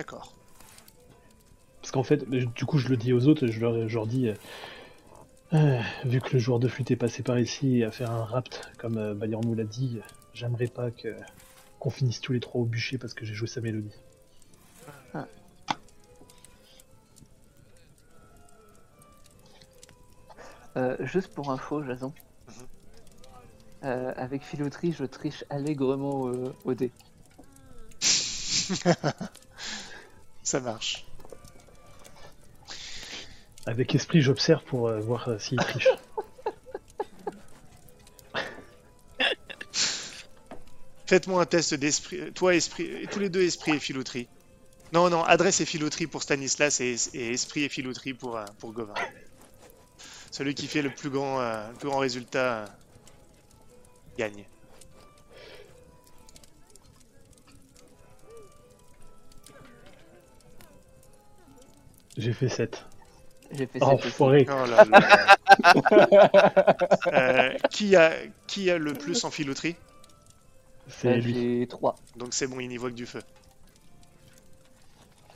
D'accord. 0.00 0.32
Parce 1.82 1.90
qu'en 1.90 2.02
fait, 2.02 2.24
du 2.26 2.64
coup, 2.64 2.78
je 2.78 2.88
le 2.88 2.96
dis 2.96 3.12
aux 3.12 3.26
autres, 3.26 3.48
je 3.48 3.60
leur, 3.60 3.86
je 3.86 3.94
leur 3.94 4.06
dis, 4.06 4.28
euh, 4.28 4.34
euh, 5.52 5.78
vu 6.06 6.22
que 6.22 6.32
le 6.32 6.38
joueur 6.38 6.58
de 6.58 6.68
flûte 6.68 6.90
est 6.90 6.96
passé 6.96 7.22
par 7.22 7.38
ici 7.38 7.80
et 7.80 7.84
a 7.84 7.90
fait 7.90 8.04
un 8.04 8.24
rapt, 8.24 8.70
comme 8.78 8.96
euh, 8.96 9.12
Balian 9.12 9.42
nous 9.44 9.54
l'a 9.54 9.64
dit, 9.64 9.98
j'aimerais 10.32 10.68
pas 10.68 10.90
que 10.90 11.14
qu'on 11.78 11.90
finisse 11.90 12.22
tous 12.22 12.32
les 12.32 12.40
trois 12.40 12.62
au 12.62 12.64
bûcher 12.64 12.96
parce 12.96 13.12
que 13.12 13.26
j'ai 13.26 13.34
joué 13.34 13.46
sa 13.46 13.60
mélodie. 13.60 13.92
Euh, 20.76 20.96
juste 21.00 21.34
pour 21.34 21.50
info, 21.50 21.82
Jason. 21.84 22.14
Mhm. 22.48 22.54
Euh, 23.84 24.14
avec 24.16 24.44
filouterie, 24.44 24.92
je 24.92 25.04
triche 25.04 25.44
allègrement 25.50 26.32
au 26.64 26.72
dé. 26.72 26.90
Ça 30.50 30.58
marche. 30.58 31.06
Avec 33.66 33.94
esprit, 33.94 34.20
j'observe 34.20 34.64
pour 34.64 34.88
euh, 34.88 34.98
voir 34.98 35.28
euh, 35.28 35.38
s'il 35.38 35.58
triche. 35.58 35.86
Faites-moi 41.06 41.40
un 41.40 41.46
test 41.46 41.74
d'esprit. 41.74 42.32
Toi, 42.32 42.56
esprit. 42.56 43.06
Tous 43.12 43.20
les 43.20 43.28
deux, 43.28 43.44
esprit 43.44 43.76
et 43.76 43.78
filouterie. 43.78 44.26
Non, 44.92 45.08
non, 45.08 45.22
adresse 45.22 45.60
et 45.60 45.66
filouterie 45.66 46.08
pour 46.08 46.24
Stanislas 46.24 46.80
et, 46.80 46.96
et 47.14 47.30
esprit 47.32 47.62
et 47.62 47.68
filouterie 47.68 48.14
pour, 48.14 48.36
euh, 48.36 48.44
pour 48.58 48.72
Gauvin. 48.72 48.94
Celui 50.32 50.56
qui 50.56 50.66
fait 50.66 50.82
le 50.82 50.90
plus 50.90 51.10
grand, 51.10 51.40
euh, 51.40 51.68
le 51.68 51.76
plus 51.76 51.88
grand 51.88 51.98
résultat 51.98 52.64
euh, 52.64 52.66
gagne. 54.18 54.46
J'ai 62.20 62.34
fait 62.34 62.48
7. 62.50 62.84
J'ai 63.52 63.66
fait 63.66 63.78
Oh, 63.80 63.86
sept 63.86 63.98
aussi. 63.98 64.06
enfoiré 64.08 64.46
Oh 64.48 64.66
là 64.66 64.84
là. 64.84 65.36
Euh, 67.12 67.52
qui, 67.70 67.96
a, 67.96 68.12
qui 68.46 68.70
a 68.70 68.78
le 68.78 68.92
plus 68.94 69.24
en 69.24 69.30
filouterie? 69.30 69.74
C'est 70.88 71.08
Euh, 71.08 71.16
lui. 71.16 71.60
J'ai 71.60 71.66
3. 71.66 71.96
Donc 72.16 72.34
c'est 72.34 72.46
bon, 72.46 72.60
il 72.60 72.68
n'y 72.68 72.76
voit 72.76 72.90
que 72.90 72.94
du 72.94 73.06
feu. 73.06 73.20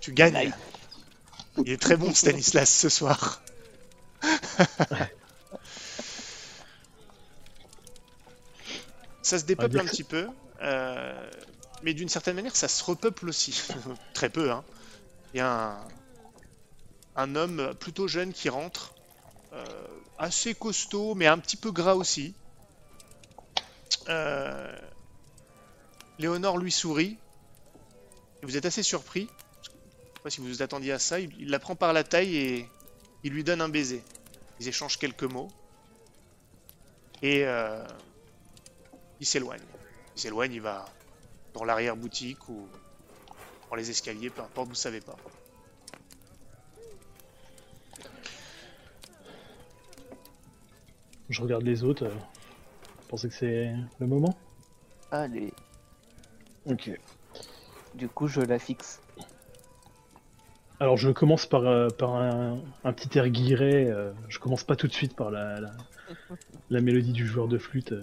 Tu 0.01 0.13
gagnes. 0.13 0.53
Il 1.59 1.71
est 1.71 1.81
très 1.81 1.97
bon 1.97 2.13
Stanislas 2.15 2.71
ce 2.71 2.89
soir. 2.89 3.43
ça 9.23 9.39
se 9.39 9.45
dépeuple 9.45 9.81
un 9.81 9.85
petit 9.85 10.05
peu, 10.05 10.29
euh, 10.63 11.31
mais 11.83 11.95
d'une 11.95 12.09
certaine 12.09 12.37
manière 12.37 12.55
ça 12.55 12.69
se 12.69 12.85
repeuple 12.85 13.29
aussi. 13.29 13.63
très 14.15 14.29
peu, 14.29 14.51
hein. 14.53 14.63
Il 15.33 15.39
y 15.39 15.41
a 15.41 15.71
un, 15.71 15.77
un 17.17 17.35
homme 17.37 17.75
plutôt 17.81 18.09
jeune 18.09 18.33
qui 18.33 18.49
rentre, 18.49 18.95
euh, 19.53 19.65
assez 20.19 20.55
costaud, 20.55 21.15
mais 21.15 21.27
un 21.27 21.39
petit 21.39 21.57
peu 21.57 21.71
gras 21.73 21.95
aussi. 21.95 22.35
euh, 24.09 24.77
Léonore 26.19 26.59
lui 26.59 26.73
sourit. 26.73 27.19
Et 28.43 28.47
vous 28.47 28.57
êtes 28.57 28.67
assez 28.67 28.83
surpris. 28.83 29.29
Je 29.63 29.71
sais 29.71 30.23
pas 30.23 30.31
si 30.31 30.41
vous 30.41 30.47
vous 30.49 30.63
attendiez 30.63 30.93
à 30.93 30.99
ça. 30.99 31.21
Il, 31.21 31.31
il 31.41 31.51
la 31.51 31.59
prend 31.59 31.75
par 31.77 31.93
la 31.93 32.05
taille 32.05 32.37
et 32.37 32.69
il 33.25 33.33
lui 33.33 33.45
donne 33.45 33.61
un 33.61 33.69
baiser. 33.69 34.03
Ils 34.61 34.69
échangent 34.69 34.99
quelques 34.99 35.25
mots. 35.25 35.49
Et 37.23 37.45
euh, 37.47 37.85
il 39.21 39.27
s'éloigne. 39.27 39.63
Il 40.17 40.21
s'éloigne, 40.21 40.53
il 40.53 40.61
va 40.61 40.85
dans 41.55 41.65
l'arrière-boutique 41.65 42.49
ou 42.49 42.69
dans 43.71 43.77
les 43.77 43.91
escaliers, 43.91 44.31
peu 44.31 44.43
importe, 44.43 44.69
vous 44.69 44.75
savez 44.75 45.01
pas. 45.01 45.17
Je 51.31 51.43
regarde 51.43 51.63
les 51.65 51.85
autres. 51.85 52.05
euh, 52.05 52.11
Vous 52.11 53.09
pensez 53.09 53.29
que 53.29 53.35
c'est 53.35 53.75
le 53.99 54.07
moment? 54.07 54.35
Allez, 55.11 55.53
Ok. 56.67 56.91
du 57.95 58.09
coup, 58.09 58.27
je 58.27 58.41
la 58.41 58.59
fixe. 58.59 59.01
Alors 60.81 60.97
je 60.97 61.11
commence 61.11 61.47
par, 61.47 61.67
euh, 61.67 61.89
par 61.89 62.17
un, 62.17 62.59
un 62.83 62.93
petit 62.93 63.17
air 63.17 63.29
guiré. 63.29 63.89
euh, 63.91 64.13
je 64.29 64.39
commence 64.39 64.65
pas 64.65 64.75
tout 64.77 64.89
de 64.89 64.93
suite 64.93 65.15
par 65.15 65.31
la, 65.31 65.61
la, 65.61 65.71
la 66.71 66.81
mélodie 66.81 67.13
du 67.13 67.27
joueur 67.27 67.47
de 67.49 67.59
flûte. 67.59 67.93
euh, 67.93 68.03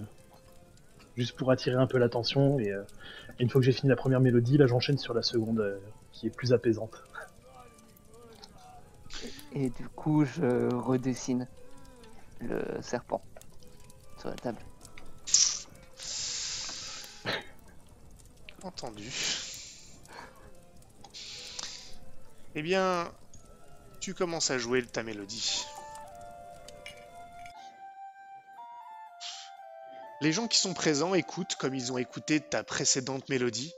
juste 1.16 1.36
pour 1.36 1.50
attirer 1.50 1.76
un 1.76 1.86
peu 1.86 1.98
l'attention. 1.98 2.58
Et 2.58 2.72
euh, 2.72 2.82
une 3.38 3.50
fois 3.50 3.60
que 3.60 3.64
j'ai 3.66 3.72
fini 3.72 3.90
la 3.90 3.96
première 3.96 4.20
mélodie, 4.20 4.56
là 4.56 4.66
j'enchaîne 4.66 4.96
sur 4.98 5.12
la 5.12 5.22
seconde 5.22 5.78
qui 6.12 6.26
est 6.26 6.30
plus 6.34 6.52
apaisante. 6.54 7.02
Et 9.52 9.68
du 9.68 9.86
coup, 9.94 10.24
je 10.24 10.74
redessine 10.74 11.46
le 12.42 12.82
serpent 12.82 13.22
sur 14.18 14.28
la 14.28 14.36
table. 14.36 14.58
Entendu. 18.62 19.10
Eh 22.54 22.62
bien, 22.62 23.12
tu 24.00 24.14
commences 24.14 24.50
à 24.50 24.58
jouer 24.58 24.84
ta 24.86 25.02
mélodie. 25.02 25.64
Les 30.20 30.32
gens 30.32 30.46
qui 30.46 30.58
sont 30.58 30.74
présents 30.74 31.14
écoutent 31.14 31.56
comme 31.56 31.74
ils 31.74 31.90
ont 31.92 31.98
écouté 31.98 32.40
ta 32.40 32.62
précédente 32.62 33.28
mélodie. 33.28 33.74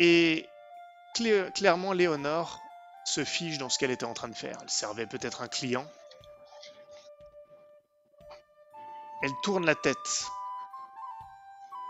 Et 0.00 0.48
clairement, 1.54 1.92
Léonore 1.92 2.65
se 3.24 3.58
dans 3.58 3.68
ce 3.70 3.78
qu'elle 3.78 3.90
était 3.90 4.04
en 4.04 4.12
train 4.12 4.28
de 4.28 4.34
faire. 4.34 4.58
Elle 4.60 4.70
servait 4.70 5.06
peut-être 5.06 5.40
un 5.40 5.48
client. 5.48 5.86
Elle 9.22 9.32
tourne 9.42 9.64
la 9.64 9.74
tête 9.74 10.26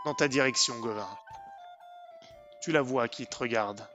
dans 0.04 0.14
ta 0.14 0.28
direction, 0.28 0.78
Gauvin. 0.78 1.08
Tu 2.62 2.70
la 2.70 2.82
vois 2.82 3.08
qui 3.08 3.26
te 3.26 3.36
regarde. 3.36 3.86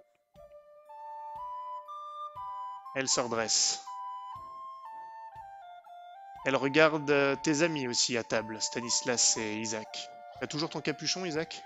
Elle 2.96 3.08
se 3.08 3.22
redresse. 3.22 3.82
Elle 6.46 6.58
regarde 6.58 7.10
euh, 7.10 7.36
tes 7.38 7.62
amis 7.62 7.88
aussi 7.88 8.18
à 8.18 8.24
table, 8.24 8.62
Stanislas 8.62 9.38
et 9.38 9.58
Isaac. 9.58 10.10
T'as 10.40 10.48
toujours 10.48 10.70
ton 10.70 10.82
capuchon, 10.82 11.24
Isaac? 11.24 11.64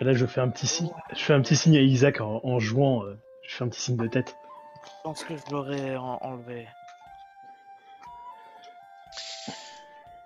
Et 0.00 0.04
là 0.04 0.12
je 0.14 0.26
fais 0.26 0.40
un 0.40 0.48
petit 0.48 0.66
signe, 0.66 0.90
je 1.12 1.22
fais 1.22 1.34
un 1.34 1.42
petit 1.42 1.56
signe 1.56 1.76
à 1.76 1.80
Isaac 1.80 2.20
en, 2.20 2.40
en 2.42 2.58
jouant. 2.58 3.04
euh, 3.04 3.18
je 3.42 3.54
fais 3.56 3.64
un 3.64 3.68
petit 3.68 3.80
signe 3.80 3.96
de 3.96 4.08
tête. 4.08 4.36
Je 4.84 4.90
pense 5.02 5.24
que 5.24 5.36
je 5.36 5.42
l'aurais 5.50 5.96
en- 5.96 6.18
enlevé. 6.22 6.68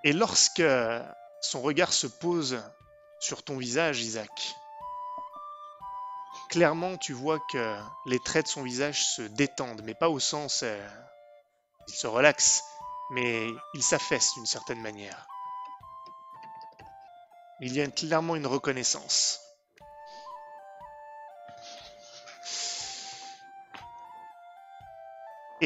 Et 0.04 0.12
lorsque 0.12 0.62
son 1.40 1.60
regard 1.60 1.92
se 1.92 2.06
pose 2.06 2.62
sur 3.18 3.42
ton 3.42 3.56
visage, 3.56 4.00
Isaac, 4.00 4.54
clairement 6.48 6.96
tu 6.96 7.12
vois 7.12 7.40
que 7.50 7.76
les 8.06 8.20
traits 8.20 8.44
de 8.46 8.50
son 8.50 8.62
visage 8.62 9.04
se 9.04 9.22
détendent, 9.22 9.82
mais 9.82 9.94
pas 9.94 10.08
au 10.08 10.20
sens... 10.20 10.62
euh, 10.62 10.88
il 11.88 11.94
se 11.94 12.06
relaxe, 12.08 12.62
mais 13.10 13.46
il 13.74 13.82
s'affaisse 13.82 14.32
d'une 14.34 14.46
certaine 14.46 14.80
manière. 14.80 15.26
Il 17.60 17.72
y 17.74 17.80
a 17.80 17.86
clairement 17.88 18.34
une 18.36 18.46
reconnaissance. 18.46 19.40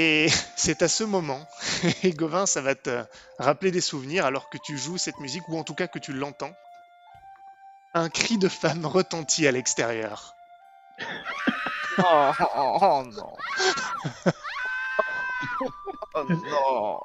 Et 0.00 0.28
c'est 0.56 0.80
à 0.80 0.88
ce 0.88 1.04
moment, 1.04 1.46
et 2.02 2.12
Gauvin, 2.12 2.46
ça 2.46 2.62
va 2.62 2.74
te 2.74 3.04
rappeler 3.38 3.70
des 3.70 3.82
souvenirs 3.82 4.24
alors 4.24 4.48
que 4.48 4.56
tu 4.56 4.78
joues 4.78 4.96
cette 4.96 5.20
musique, 5.20 5.46
ou 5.48 5.58
en 5.58 5.62
tout 5.62 5.74
cas 5.74 5.88
que 5.88 5.98
tu 5.98 6.14
l'entends. 6.14 6.54
Un 7.92 8.08
cri 8.08 8.38
de 8.38 8.48
femme 8.48 8.86
retentit 8.86 9.46
à 9.46 9.52
l'extérieur. 9.52 10.34
Oh, 12.02 12.30
oh, 12.56 12.78
oh, 12.80 13.02
non. 13.12 13.34
oh 16.14 16.22
non. 16.22 17.00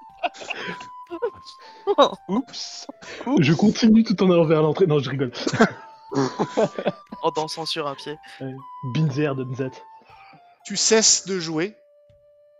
Oups 2.29 2.87
Je 3.39 3.53
continue 3.53 4.03
tout 4.03 4.23
en 4.23 4.31
allant 4.31 4.45
vers 4.45 4.61
l'entrée. 4.61 4.85
Non, 4.85 4.99
je 4.99 5.09
rigole. 5.09 5.33
En 7.23 7.31
dansant 7.31 7.65
sur 7.65 7.87
un 7.87 7.95
pied. 7.95 8.15
Binzer 8.93 9.35
de 9.35 9.43
Nzet. 9.43 9.71
Tu 10.65 10.77
cesses 10.77 11.25
de 11.25 11.39
jouer, 11.39 11.75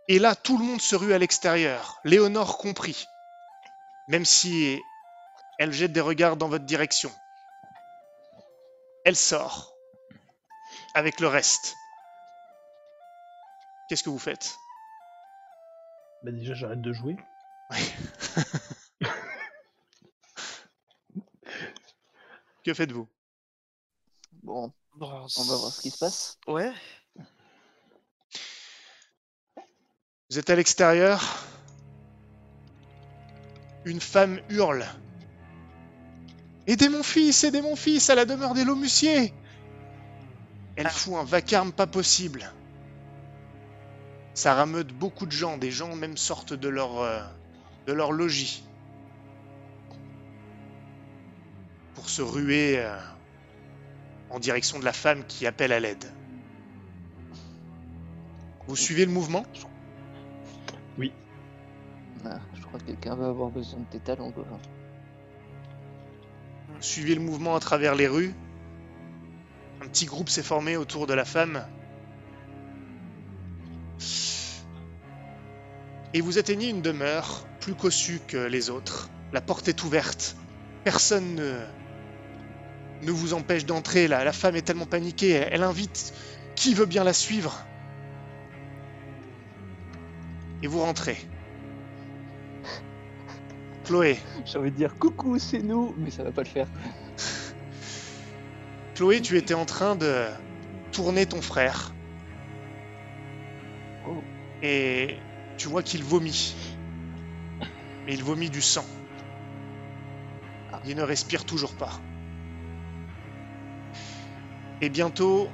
et 0.08 0.18
là 0.18 0.34
tout 0.34 0.58
le 0.58 0.64
monde 0.64 0.80
se 0.80 0.96
rue 0.96 1.12
à 1.12 1.18
l'extérieur, 1.18 2.00
Léonore 2.04 2.58
compris, 2.58 3.06
même 4.08 4.24
si 4.24 4.80
elle 5.58 5.72
jette 5.72 5.92
des 5.92 6.00
regards 6.00 6.36
dans 6.36 6.48
votre 6.48 6.64
direction. 6.64 7.12
Elle 9.04 9.16
sort 9.16 9.72
avec 10.94 11.20
le 11.20 11.28
reste. 11.28 11.76
Qu'est-ce 13.88 14.02
que 14.02 14.10
vous 14.10 14.18
faites? 14.18 14.56
Bah 16.22 16.32
déjà 16.32 16.54
j'arrête 16.54 16.80
de 16.80 16.92
jouer. 16.92 17.16
Que 22.66 22.74
faites-vous? 22.74 23.08
Bon, 24.42 24.72
on 24.98 24.98
va 24.98 25.56
voir 25.56 25.72
ce 25.72 25.80
qui 25.80 25.90
se 25.92 25.98
passe. 25.98 26.36
Ouais. 26.48 26.72
Vous 30.36 30.40
êtes 30.40 30.50
à 30.50 30.56
l'extérieur. 30.56 31.46
Une 33.86 34.02
femme 34.02 34.38
hurle. 34.50 34.84
Aidez 36.66 36.90
mon 36.90 37.02
fils, 37.02 37.42
aidez 37.42 37.62
mon 37.62 37.74
fils 37.74 38.10
à 38.10 38.14
la 38.14 38.26
demeure 38.26 38.52
des 38.52 38.64
Lomussiers. 38.64 39.32
Elle 40.76 40.90
fout 40.90 41.14
un 41.14 41.24
vacarme 41.24 41.72
pas 41.72 41.86
possible. 41.86 42.52
Ça 44.34 44.52
rameute 44.52 44.88
beaucoup 44.88 45.24
de 45.24 45.32
gens, 45.32 45.56
des 45.56 45.70
gens 45.70 45.96
même 45.96 46.18
sortent 46.18 46.52
de 46.52 46.68
leur, 46.68 47.00
euh, 47.00 47.22
de 47.86 47.94
leur 47.94 48.12
logis. 48.12 48.62
Pour 51.94 52.10
se 52.10 52.20
ruer 52.20 52.76
euh, 52.76 52.94
en 54.28 54.38
direction 54.38 54.78
de 54.78 54.84
la 54.84 54.92
femme 54.92 55.24
qui 55.24 55.46
appelle 55.46 55.72
à 55.72 55.80
l'aide. 55.80 56.04
Vous 58.66 58.76
suivez 58.76 59.06
le 59.06 59.12
mouvement? 59.12 59.46
Ah, 62.28 62.40
je 62.54 62.62
crois 62.62 62.80
que 62.80 62.84
quelqu'un 62.86 63.14
va 63.14 63.28
avoir 63.28 63.50
besoin 63.50 63.80
de 63.80 63.84
tes 63.84 64.00
talons. 64.00 64.32
Suivez 66.80 67.14
le 67.14 67.20
mouvement 67.20 67.54
à 67.54 67.60
travers 67.60 67.94
les 67.94 68.08
rues. 68.08 68.34
Un 69.82 69.88
petit 69.88 70.06
groupe 70.06 70.28
s'est 70.28 70.42
formé 70.42 70.76
autour 70.76 71.06
de 71.06 71.14
la 71.14 71.24
femme. 71.24 71.62
Et 76.14 76.20
vous 76.20 76.38
atteignez 76.38 76.70
une 76.70 76.82
demeure 76.82 77.46
plus 77.60 77.74
cossue 77.74 78.20
que 78.26 78.38
les 78.38 78.70
autres. 78.70 79.10
La 79.32 79.40
porte 79.40 79.68
est 79.68 79.84
ouverte. 79.84 80.36
Personne 80.84 81.34
ne, 81.34 81.60
ne 83.02 83.10
vous 83.10 83.34
empêche 83.34 83.66
d'entrer. 83.66 84.08
La, 84.08 84.24
la 84.24 84.32
femme 84.32 84.56
est 84.56 84.62
tellement 84.62 84.86
paniquée. 84.86 85.30
Elle 85.30 85.62
invite 85.62 86.14
qui 86.54 86.74
veut 86.74 86.86
bien 86.86 87.04
la 87.04 87.12
suivre. 87.12 87.64
Et 90.62 90.66
vous 90.66 90.80
rentrez. 90.80 91.18
Chloé, 93.86 94.18
J'ai 94.44 94.58
envie 94.58 94.72
de 94.72 94.76
dire 94.76 94.98
coucou, 94.98 95.38
c'est 95.38 95.62
nous, 95.62 95.94
mais 95.96 96.10
ça 96.10 96.24
va 96.24 96.32
pas 96.32 96.42
le 96.42 96.48
faire. 96.48 96.66
Chloé, 98.96 99.22
tu 99.22 99.36
étais 99.36 99.54
en 99.54 99.64
train 99.64 99.94
de 99.94 100.26
tourner 100.90 101.24
ton 101.24 101.40
frère. 101.40 101.94
Oh. 104.08 104.24
Et 104.60 105.18
tu 105.56 105.68
vois 105.68 105.84
qu'il 105.84 106.02
vomit. 106.02 106.56
Mais 108.06 108.14
il 108.14 108.24
vomit 108.24 108.50
du 108.50 108.60
sang. 108.60 108.84
Ah. 110.72 110.80
Il 110.84 110.96
ne 110.96 111.02
respire 111.02 111.44
toujours 111.44 111.76
pas. 111.76 112.00
Et 114.80 114.88
bientôt, 114.88 115.48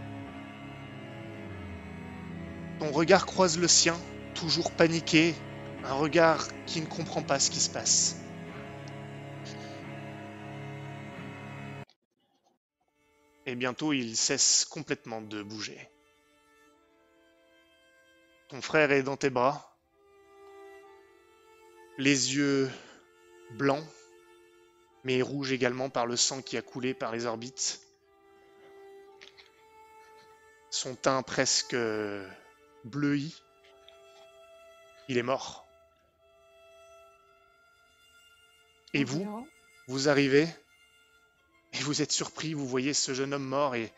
ton 2.78 2.90
regard 2.92 3.26
croise 3.26 3.58
le 3.58 3.68
sien, 3.68 3.96
toujours 4.32 4.70
paniqué, 4.70 5.34
un 5.84 5.92
regard 5.92 6.48
qui 6.64 6.80
ne 6.80 6.86
comprend 6.86 7.20
pas 7.20 7.38
ce 7.38 7.50
qui 7.50 7.60
se 7.60 7.68
passe. 7.68 8.21
Bientôt 13.62 13.92
il 13.92 14.16
cesse 14.16 14.64
complètement 14.64 15.20
de 15.20 15.40
bouger. 15.40 15.88
Ton 18.48 18.60
frère 18.60 18.90
est 18.90 19.04
dans 19.04 19.16
tes 19.16 19.30
bras, 19.30 19.78
les 21.96 22.34
yeux 22.34 22.68
blancs, 23.52 23.86
mais 25.04 25.22
rouges 25.22 25.52
également 25.52 25.90
par 25.90 26.06
le 26.06 26.16
sang 26.16 26.42
qui 26.42 26.56
a 26.56 26.62
coulé 26.62 26.92
par 26.92 27.12
les 27.12 27.24
orbites. 27.24 27.80
Son 30.70 30.96
teint 30.96 31.22
presque 31.22 31.76
bleui. 32.82 33.40
Il 35.06 35.18
est 35.18 35.22
mort. 35.22 35.68
Et 38.92 39.04
vous, 39.04 39.46
vous 39.86 40.08
arrivez 40.08 40.48
et 41.72 41.78
vous 41.82 42.02
êtes 42.02 42.12
surpris, 42.12 42.54
vous 42.54 42.66
voyez 42.66 42.92
ce 42.94 43.14
jeune 43.14 43.32
homme 43.34 43.44
mort 43.46 43.74
et 43.74 43.90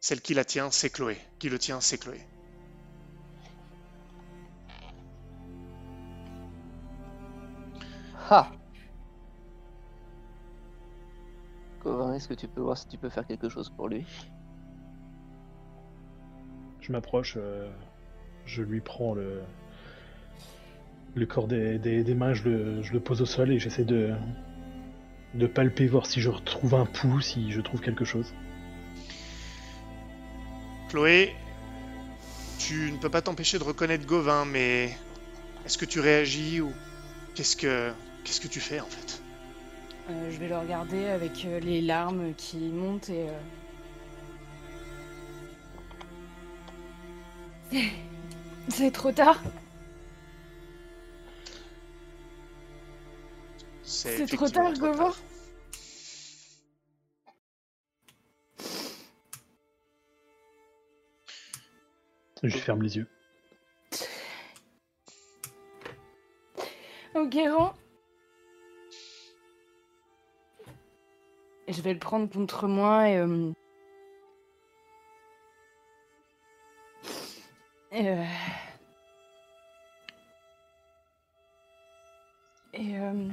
celle 0.00 0.20
qui 0.20 0.34
la 0.34 0.44
tient, 0.44 0.70
c'est 0.70 0.90
Chloé. 0.90 1.16
Qui 1.38 1.48
le 1.48 1.58
tient, 1.58 1.80
c'est 1.80 1.98
Chloé. 1.98 2.20
Ha 8.30 8.50
Covin, 11.80 12.14
est-ce 12.14 12.28
que 12.28 12.34
tu 12.34 12.46
peux 12.46 12.60
voir 12.60 12.78
si 12.78 12.86
tu 12.88 12.96
peux 12.96 13.08
faire 13.08 13.26
quelque 13.26 13.48
chose 13.48 13.70
pour 13.70 13.88
lui? 13.88 14.06
Je 16.80 16.92
m'approche, 16.92 17.34
euh, 17.36 17.68
je 18.46 18.62
lui 18.62 18.80
prends 18.80 19.14
le, 19.14 19.40
le 21.14 21.26
corps 21.26 21.48
des, 21.48 21.78
des- 21.78 22.04
des 22.04 22.14
mains, 22.14 22.34
je 22.34 22.44
le, 22.48 22.82
je 22.82 22.92
le 22.92 23.00
pose 23.00 23.20
au 23.22 23.26
sol 23.26 23.50
et 23.52 23.58
j'essaie 23.58 23.84
de, 23.84 24.14
de 25.34 25.46
palper, 25.46 25.86
voir 25.86 26.06
si 26.06 26.20
je 26.20 26.28
retrouve 26.28 26.74
un 26.74 26.84
pouls, 26.86 27.20
si 27.20 27.50
je 27.52 27.60
trouve 27.60 27.80
quelque 27.80 28.04
chose. 28.04 28.32
Chloé, 30.88 31.34
tu 32.58 32.92
ne 32.92 32.98
peux 32.98 33.08
pas 33.08 33.22
t'empêcher 33.22 33.58
de 33.58 33.64
reconnaître 33.64 34.06
Gauvin, 34.06 34.44
mais 34.44 34.96
est-ce 35.64 35.78
que 35.78 35.84
tu 35.86 36.00
réagis 36.00 36.60
ou 36.60 36.72
qu'est-ce 37.34 37.56
que 37.56 37.92
qu'est-ce 38.24 38.40
que 38.40 38.48
tu 38.48 38.60
fais 38.60 38.80
en 38.80 38.86
fait? 38.86 39.22
Euh, 40.10 40.30
je 40.30 40.38
vais 40.38 40.48
le 40.48 40.58
regarder 40.58 41.06
avec 41.06 41.44
euh, 41.44 41.60
les 41.60 41.80
larmes 41.80 42.34
qui 42.36 42.58
montent 42.58 43.08
et. 43.08 43.26
euh, 47.72 47.78
C'est 48.68 48.90
trop 48.90 49.12
tard. 49.12 49.40
C'est 53.84 54.26
trop 54.26 54.48
tard, 54.48 54.72
tard. 54.72 55.16
Je 62.42 62.58
ferme 62.58 62.82
les 62.82 62.96
yeux. 62.96 63.08
Et 71.68 71.72
je 71.72 71.82
vais 71.82 71.92
le 71.92 71.98
prendre 71.98 72.28
contre 72.28 72.66
moi 72.66 73.08
et. 73.08 73.16
euh, 73.16 73.52
et, 77.92 78.08
euh, 78.08 78.24
et, 82.72 82.98
euh, 82.98 83.28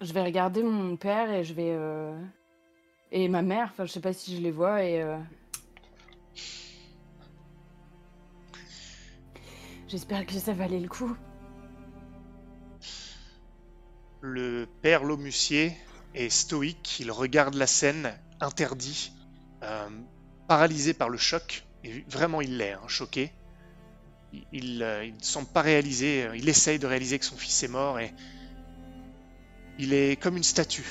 je 0.00 0.12
vais 0.12 0.22
regarder 0.22 0.62
mon 0.62 0.96
père 0.96 1.30
et 1.30 1.44
je 1.44 1.54
vais. 1.54 1.72
euh, 1.72 2.16
Et 3.10 3.28
ma 3.28 3.42
mère, 3.42 3.68
enfin 3.72 3.84
je 3.86 3.92
sais 3.92 4.00
pas 4.00 4.12
si 4.12 4.36
je 4.36 4.42
les 4.42 4.50
vois 4.50 4.82
et. 4.82 5.02
euh, 5.02 5.18
J'espère 9.88 10.26
que 10.26 10.34
ça 10.34 10.52
valait 10.52 10.80
le 10.80 10.88
coup. 10.88 11.16
Le 14.20 14.66
père 14.82 15.04
Lomussier 15.04 15.74
est 16.14 16.28
stoïque, 16.28 17.00
il 17.00 17.10
regarde 17.10 17.54
la 17.54 17.66
scène, 17.66 18.12
interdit, 18.40 19.12
euh, 19.62 19.88
paralysé 20.46 20.92
par 20.92 21.08
le 21.08 21.16
choc, 21.16 21.64
et 21.84 22.04
vraiment 22.08 22.40
il 22.42 22.58
l'est, 22.58 22.72
hein, 22.72 22.88
choqué. 22.88 23.32
Il, 24.52 24.80
ne 24.80 25.24
semble 25.24 25.48
pas 25.48 25.62
réaliser, 25.62 26.28
il 26.34 26.48
essaye 26.50 26.78
de 26.78 26.86
réaliser 26.86 27.18
que 27.18 27.24
son 27.24 27.36
fils 27.36 27.62
est 27.62 27.68
mort 27.68 27.98
et 27.98 28.12
il 29.78 29.94
est 29.94 30.20
comme 30.20 30.36
une 30.36 30.42
statue. 30.42 30.86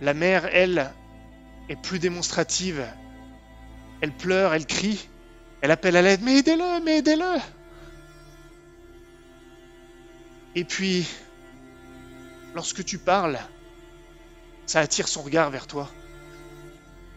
La 0.00 0.14
mère, 0.14 0.46
elle, 0.46 0.90
est 1.68 1.76
plus 1.76 1.98
démonstrative. 1.98 2.86
Elle 4.00 4.12
pleure, 4.12 4.54
elle 4.54 4.66
crie, 4.66 5.08
elle 5.60 5.70
appelle 5.70 5.96
à 5.96 6.02
l'aide, 6.02 6.22
mais 6.22 6.38
aidez-le, 6.38 6.82
mais 6.82 6.98
aidez-le. 6.98 7.38
Et 10.54 10.64
puis, 10.64 11.06
lorsque 12.54 12.84
tu 12.84 12.98
parles, 12.98 13.38
ça 14.66 14.80
attire 14.80 15.06
son 15.06 15.22
regard 15.22 15.50
vers 15.50 15.66
toi. 15.66 15.90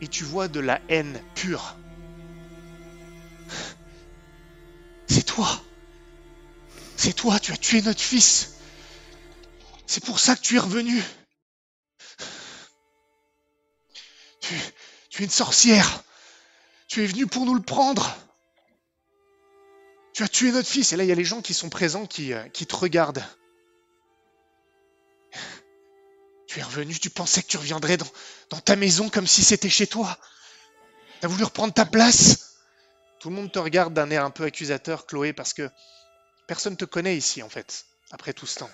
Et 0.01 0.07
tu 0.07 0.23
vois 0.23 0.49
de 0.49 0.59
la 0.59 0.81
haine 0.89 1.19
pure. 1.35 1.77
C'est 5.07 5.25
toi. 5.25 5.47
C'est 6.97 7.13
toi, 7.13 7.39
tu 7.39 7.53
as 7.53 7.57
tué 7.57 7.81
notre 7.81 8.01
fils. 8.01 8.57
C'est 9.85 10.03
pour 10.03 10.19
ça 10.19 10.35
que 10.35 10.41
tu 10.41 10.55
es 10.55 10.59
revenu. 10.59 11.03
Tu, 14.41 14.55
tu 15.09 15.21
es 15.21 15.25
une 15.25 15.31
sorcière. 15.31 16.03
Tu 16.87 17.03
es 17.03 17.07
venu 17.07 17.27
pour 17.27 17.45
nous 17.45 17.55
le 17.55 17.61
prendre. 17.61 18.15
Tu 20.13 20.23
as 20.23 20.27
tué 20.27 20.51
notre 20.51 20.69
fils. 20.69 20.93
Et 20.93 20.97
là, 20.97 21.03
il 21.03 21.07
y 21.07 21.11
a 21.11 21.15
les 21.15 21.23
gens 21.23 21.41
qui 21.41 21.53
sont 21.53 21.69
présents 21.69 22.05
qui, 22.05 22.33
euh, 22.33 22.47
te 22.49 22.75
regardent. 22.75 23.25
Tu 26.47 26.59
es 26.59 26.63
revenu, 26.63 26.97
tu 26.99 27.09
pensais 27.09 27.41
que 27.41 27.47
tu 27.47 27.57
reviendrais 27.57 27.97
dans, 27.97 28.07
dans 28.51 28.59
ta 28.59 28.75
maison 28.75 29.09
comme 29.09 29.25
si 29.25 29.43
c'était 29.43 29.69
chez 29.69 29.87
toi. 29.87 30.17
T'as 31.19 31.27
voulu 31.27 31.43
reprendre 31.45 31.73
ta 31.73 31.85
place. 31.85 32.59
Tout 33.19 33.29
le 33.29 33.35
monde 33.35 33.51
te 33.51 33.57
regarde 33.57 33.93
d'un 33.93 34.09
air 34.11 34.23
un 34.23 34.29
peu 34.29 34.43
accusateur, 34.43 35.07
Chloé, 35.07 35.33
parce 35.33 35.53
que 35.53 35.67
personne 36.47 36.77
te 36.77 36.85
connaît 36.85 37.17
ici, 37.17 37.41
en 37.41 37.49
fait, 37.49 37.85
après 38.11 38.33
tout 38.33 38.45
ce 38.45 38.59
temps. 38.59 38.69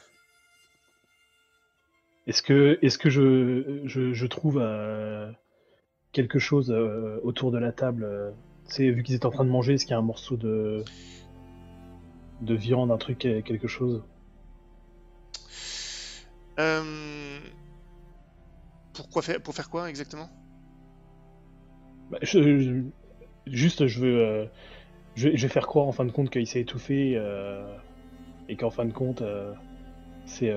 Est-ce 2.29 2.43
que, 2.43 3.09
je, 3.09 3.81
je, 3.85 4.13
je 4.13 4.25
trouve 4.27 4.59
euh, 4.61 5.31
quelque 6.11 6.37
chose 6.37 6.69
euh, 6.69 7.19
autour 7.23 7.51
de 7.51 7.57
la 7.57 7.71
table 7.71 8.03
euh, 8.03 8.29
Tu 8.69 8.75
sais, 8.75 8.91
vu 8.91 9.01
qu'ils 9.01 9.15
étaient 9.15 9.25
en 9.25 9.31
train 9.31 9.45
de 9.45 9.49
manger, 9.49 9.73
est-ce 9.73 9.85
qu'il 9.85 9.93
y 9.93 9.95
a 9.95 9.99
un 9.99 10.03
morceau 10.03 10.37
de, 10.37 10.83
de 12.41 12.53
viande, 12.53 12.91
un 12.91 12.97
truc, 12.97 13.25
euh, 13.25 13.41
quelque 13.41 13.67
chose? 13.67 14.03
Euh, 16.59 17.39
Pourquoi 18.93 19.23
faire, 19.23 19.41
pour 19.41 19.55
faire 19.55 19.69
quoi 19.69 19.89
exactement? 19.89 20.29
Bah, 22.11 22.19
je- 22.21 22.59
je- 22.59 22.83
Juste, 23.47 23.87
je 23.87 23.99
veux, 23.99 24.19
euh, 24.19 24.45
je, 25.15 25.29
vais- 25.29 25.37
je 25.37 25.47
vais 25.47 25.51
faire 25.51 25.65
croire 25.65 25.87
en 25.87 25.91
fin 25.91 26.05
de 26.05 26.11
compte 26.11 26.29
qu'il 26.29 26.45
s'est 26.45 26.61
étouffé 26.61 27.13
euh, 27.15 27.65
et 28.47 28.55
qu'en 28.55 28.69
fin 28.69 28.85
de 28.85 28.93
compte, 28.93 29.23
euh, 29.23 29.51
c'est. 30.27 30.51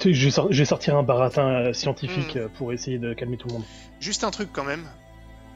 Je, 0.00 0.24
vais 0.24 0.30
sor- 0.30 0.52
je 0.52 0.58
vais 0.58 0.64
sortir 0.64 0.96
un 0.96 1.02
baratin 1.02 1.48
euh, 1.66 1.72
scientifique 1.72 2.36
Hmm. 2.36 2.40
euh, 2.40 2.48
pour 2.48 2.72
essayer 2.72 2.98
de 2.98 3.14
calmer 3.14 3.36
tout 3.36 3.48
le 3.48 3.54
monde. 3.54 3.64
Juste 4.00 4.24
un 4.24 4.30
truc 4.30 4.50
quand 4.52 4.64
même. 4.64 4.88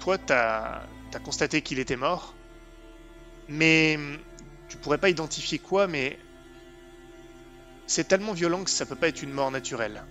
Toi, 0.01 0.19
t'as 0.19 0.83
as 1.15 1.19
constaté 1.19 1.63
qu'il 1.63 1.79
était 1.79 1.97
mort, 1.97 2.35
mais 3.49 3.97
hum, 3.97 4.19
tu 4.69 4.77
pourrais 4.77 4.99
pas 4.99 5.09
identifier 5.09 5.59
quoi, 5.59 5.87
mais 5.87 6.19
c'est 7.87 8.07
tellement 8.07 8.35
violent 8.35 8.65
que 8.65 8.71
ça 8.71 8.85
peut 8.85 8.97
pas 8.97 9.09
être 9.09 9.23
une 9.23 9.33
mort 9.33 9.51
naturelle. 9.51 10.03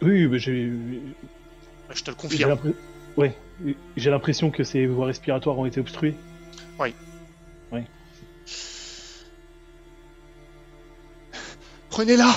Oui, 0.00 0.26
mais 0.28 0.38
j'ai 0.38 0.72
Je 1.90 2.02
te 2.02 2.10
le 2.10 2.16
confirme. 2.16 2.58
Ouais, 3.16 3.36
j'ai 3.96 4.10
l'impression 4.10 4.50
que 4.50 4.64
ses 4.64 4.86
voies 4.86 5.06
respiratoires 5.06 5.58
ont 5.58 5.66
été 5.66 5.80
obstruées. 5.80 6.16
Prenez-la 11.88 12.30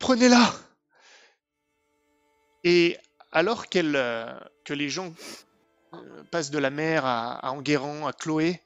Prenez-la 0.00 0.52
Et 2.64 2.98
alors 3.32 3.66
euh, 3.76 4.40
que 4.64 4.72
les 4.72 4.88
gens 4.88 5.14
euh, 5.92 6.24
passent 6.32 6.50
de 6.50 6.58
la 6.58 6.70
à, 7.04 7.34
à 7.34 7.50
Enguerrand, 7.52 8.06
à 8.06 8.12
Chloé, 8.12 8.60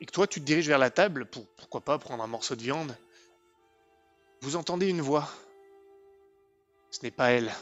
et 0.00 0.06
que 0.06 0.12
toi 0.12 0.26
tu 0.26 0.40
te 0.40 0.46
diriges 0.46 0.68
vers 0.68 0.78
la 0.78 0.90
table 0.90 1.26
pour 1.26 1.46
pourquoi 1.56 1.80
pas 1.82 1.98
prendre 1.98 2.22
un 2.22 2.28
morceau 2.28 2.54
de 2.54 2.62
viande, 2.62 2.96
vous 4.40 4.54
entendez 4.54 4.88
une 4.88 5.02
voix. 5.02 5.28
Ce 6.90 7.00
n'est 7.02 7.10
pas 7.10 7.32
elle. 7.32 7.52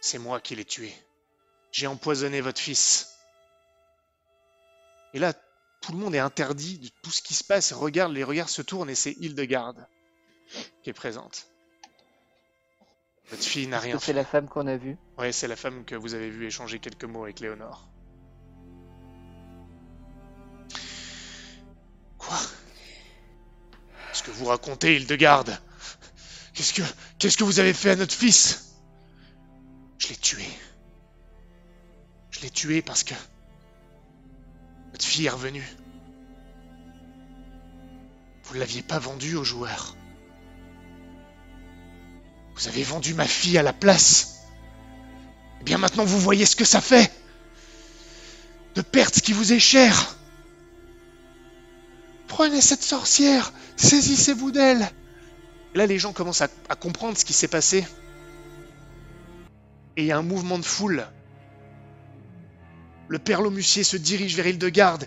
C'est 0.00 0.18
moi 0.18 0.40
qui 0.40 0.56
l'ai 0.56 0.64
tué. 0.64 0.92
J'ai 1.70 1.86
empoisonné 1.86 2.40
votre 2.40 2.60
fils. 2.60 3.16
Et 5.14 5.20
là, 5.20 5.32
tout 5.80 5.92
le 5.92 5.98
monde 5.98 6.14
est 6.14 6.18
interdit 6.20 6.78
de 6.78 6.88
tout 7.02 7.10
ce 7.10 7.22
qui 7.22 7.34
se 7.34 7.44
passe. 7.44 7.72
Regarde, 7.72 8.12
les 8.12 8.24
regards 8.24 8.48
se 8.48 8.62
tournent 8.62 8.90
et 8.90 8.94
c'est 8.94 9.12
Hildegarde. 9.12 9.86
qui 10.82 10.90
est 10.90 10.94
présente. 10.94 11.48
Votre 13.30 13.42
fille 13.42 13.66
n'a 13.66 13.78
rien 13.78 13.98
c'est 13.98 14.14
la 14.14 14.24
femme 14.24 14.48
qu'on 14.48 14.66
a 14.66 14.76
vue 14.78 14.96
Ouais, 15.18 15.32
c'est 15.32 15.48
la 15.48 15.56
femme 15.56 15.84
que 15.84 15.94
vous 15.94 16.14
avez 16.14 16.30
vue 16.30 16.46
échanger 16.46 16.78
quelques 16.78 17.04
mots 17.04 17.24
avec 17.24 17.40
Léonore. 17.40 17.86
Quoi? 22.16 22.38
Qu'est-ce 24.08 24.22
que 24.22 24.30
vous 24.30 24.46
racontez, 24.46 24.96
Hildegarde? 24.96 25.60
Qu'est-ce 26.54 26.72
que 26.72 26.82
qu'est-ce 27.18 27.36
que 27.36 27.44
vous 27.44 27.60
avez 27.60 27.74
fait 27.74 27.90
à 27.90 27.96
notre 27.96 28.14
fils? 28.14 28.74
Je 29.98 30.08
l'ai 30.08 30.16
tué. 30.16 30.44
Je 32.30 32.40
l'ai 32.40 32.50
tué 32.50 32.82
parce 32.82 33.04
que 33.04 33.14
votre 34.92 35.04
fille 35.04 35.26
est 35.26 35.30
revenue. 35.30 35.66
Vous 38.44 38.54
ne 38.54 38.60
l'aviez 38.60 38.82
pas 38.82 38.98
vendue 38.98 39.36
aux 39.36 39.44
joueurs. 39.44 39.94
Vous 42.56 42.68
avez 42.68 42.82
vendu 42.82 43.14
ma 43.14 43.26
fille 43.26 43.58
à 43.58 43.62
la 43.62 43.72
place. 43.72 44.40
Eh 45.60 45.64
bien 45.64 45.78
maintenant 45.78 46.04
vous 46.04 46.18
voyez 46.18 46.46
ce 46.46 46.56
que 46.56 46.64
ça 46.64 46.80
fait. 46.80 47.12
De 48.74 48.82
perdre 48.82 49.14
ce 49.14 49.20
qui 49.20 49.32
vous 49.32 49.52
est 49.52 49.60
cher. 49.60 50.16
Prenez 52.26 52.60
cette 52.60 52.82
sorcière, 52.82 53.52
saisissez-vous 53.76 54.50
d'elle. 54.50 54.90
Là 55.74 55.86
les 55.86 55.98
gens 55.98 56.12
commencent 56.12 56.42
à, 56.42 56.48
à 56.68 56.74
comprendre 56.74 57.18
ce 57.18 57.24
qui 57.24 57.32
s'est 57.32 57.48
passé. 57.48 57.86
Et 59.96 60.02
il 60.02 60.06
y 60.06 60.12
a 60.12 60.18
un 60.18 60.22
mouvement 60.22 60.58
de 60.58 60.64
foule. 60.64 61.06
Le 63.08 63.18
père 63.18 63.40
Lomussier 63.40 63.84
se 63.84 63.96
dirige 63.96 64.36
vers 64.36 64.46
Hildegarde 64.46 65.06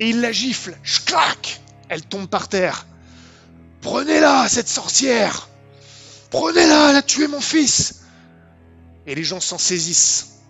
et 0.00 0.08
il 0.08 0.20
la 0.20 0.32
gifle. 0.32 0.76
Schlac 0.82 1.60
Elle 1.88 2.02
tombe 2.02 2.28
par 2.28 2.48
terre. 2.48 2.86
Prenez-la, 3.82 4.48
cette 4.48 4.68
sorcière 4.68 5.48
Prenez-la, 6.30 6.90
elle 6.90 6.96
a 6.96 7.02
tué 7.02 7.28
mon 7.28 7.40
fils 7.40 8.04
Et 9.06 9.14
les 9.14 9.24
gens 9.24 9.40
s'en 9.40 9.58
saisissent. 9.58 10.40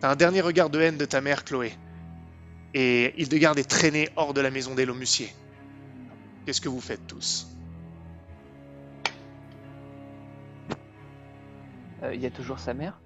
T'as 0.00 0.10
un 0.10 0.16
dernier 0.16 0.40
regard 0.40 0.70
de 0.70 0.80
haine 0.80 0.98
de 0.98 1.04
ta 1.04 1.20
mère, 1.20 1.44
Chloé. 1.44 1.72
Et 2.74 3.14
Hildegarde 3.16 3.58
est 3.58 3.70
traîné 3.70 4.08
hors 4.16 4.34
de 4.34 4.40
la 4.40 4.50
maison 4.50 4.74
des 4.74 4.84
Lomussier. 4.84 5.32
Qu'est-ce 6.44 6.60
que 6.60 6.68
vous 6.68 6.80
faites 6.80 7.06
tous? 7.06 7.46
Euh, 12.02 12.14
Il 12.14 12.20
y 12.20 12.26
a 12.26 12.30
toujours 12.30 12.58
sa 12.58 12.74
mère? 12.74 13.00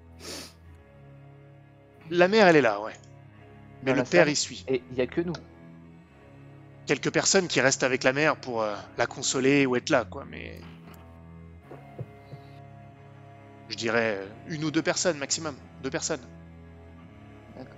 La 2.11 2.29
mère, 2.29 2.47
elle 2.49 2.57
est 2.57 2.61
là, 2.63 2.81
ouais. 2.81 2.93
Mais 3.83 3.93
Dans 3.93 3.99
le 3.99 4.03
père 4.05 4.25
salle 4.25 4.31
y 4.31 4.37
suit. 4.37 4.65
et 4.69 4.83
il 4.91 4.97
y 4.97 5.01
a 5.01 5.07
que 5.07 5.21
nous. 5.21 5.33
Quelques 6.87 7.13
personnes 7.13 7.49
qui 7.49 7.61
restent 7.61 7.83
avec 7.83 8.03
la 8.03 8.13
mère 8.13 8.37
pour 8.37 8.63
euh, 8.63 8.75
la 8.97 9.07
consoler 9.07 9.67
ou 9.67 9.77
être 9.77 9.91
là, 9.91 10.05
quoi, 10.05 10.25
mais... 10.29 10.61
Je 13.69 13.77
dirais 13.77 14.17
euh, 14.21 14.27
une 14.49 14.65
ou 14.65 14.71
deux 14.71 14.83
personnes 14.83 15.19
maximum. 15.19 15.55
Deux 15.83 15.91
personnes. 15.91 16.23
D'accord. 17.57 17.75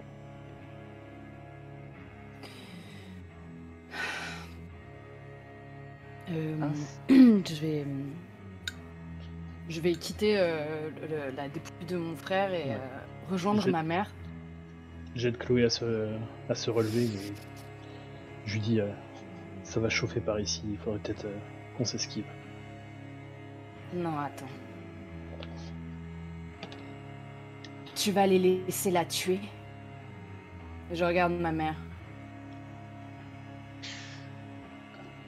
Euh, 6.30 6.56
je 7.08 7.54
vais. 7.60 7.86
Je 9.68 9.80
vais 9.80 9.92
quitter 9.94 10.34
euh, 10.38 10.90
le- 11.08 11.36
la 11.36 11.48
dépouille 11.48 11.86
de 11.88 11.96
mon 11.96 12.16
frère 12.16 12.52
et 12.52 12.64
Ouais. 12.64 12.72
euh, 12.74 13.30
rejoindre 13.30 13.60
Je- 13.62 13.70
ma 13.70 13.82
mère. 13.82 14.10
J'aide 15.16 15.38
Chloé 15.38 15.64
à 15.64 15.70
se, 15.70 16.08
à 16.48 16.54
se 16.54 16.70
relever, 16.70 17.08
mais 17.12 17.32
je 18.46 18.54
lui 18.54 18.60
dis 18.60 18.80
euh, 18.80 18.88
ça 19.64 19.80
va 19.80 19.88
chauffer 19.88 20.20
par 20.20 20.38
ici, 20.38 20.62
il 20.70 20.78
faudrait 20.78 21.00
peut-être 21.00 21.24
euh, 21.26 21.38
qu'on 21.76 21.84
s'esquive. 21.84 22.24
Non, 23.92 24.18
attends. 24.18 24.46
Tu 27.96 28.12
vas 28.12 28.26
les 28.26 28.38
laisser 28.38 28.90
la 28.90 29.04
tuer? 29.04 29.40
Je 30.92 31.04
regarde 31.04 31.32
ma 31.32 31.52
mère. 31.52 31.76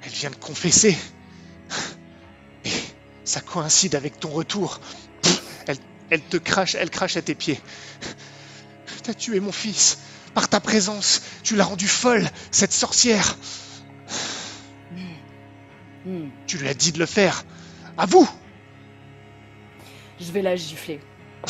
Elle 0.04 0.10
vient 0.10 0.30
de 0.30 0.36
confesser. 0.36 0.96
Et 2.64 2.70
ça 3.24 3.40
coïncide 3.40 3.94
avec 3.94 4.18
ton 4.18 4.30
retour. 4.30 4.80
Elle, 5.66 5.76
elle 6.10 6.22
te 6.22 6.36
crache, 6.36 6.76
elle 6.76 6.90
crache 6.90 7.16
à 7.16 7.22
tes 7.22 7.34
pieds. 7.34 7.60
T'as 9.02 9.14
tué 9.14 9.40
mon 9.40 9.52
fils. 9.52 9.98
Par 10.34 10.48
ta 10.48 10.60
présence, 10.60 11.22
tu 11.42 11.56
l'as 11.56 11.64
rendue 11.64 11.88
folle, 11.88 12.28
cette 12.50 12.72
sorcière. 12.72 13.36
Tu 16.46 16.58
lui 16.58 16.68
as 16.68 16.74
dit 16.74 16.92
de 16.92 16.98
le 16.98 17.06
faire. 17.06 17.44
À 17.96 18.06
vous 18.06 18.28
Je 20.20 20.32
vais 20.32 20.42
la 20.42 20.56
gifler. 20.56 21.00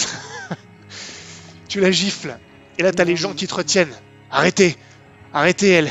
Tu 1.69 1.81
la 1.81 1.91
gifles. 1.91 2.37
Et 2.79 2.83
là, 2.83 2.93
t'as 2.93 3.05
les 3.05 3.17
gens 3.17 3.33
qui 3.33 3.47
te 3.47 3.55
retiennent. 3.55 3.95
Arrêtez 4.31 4.77
Arrêtez, 5.33 5.71
elle 5.71 5.91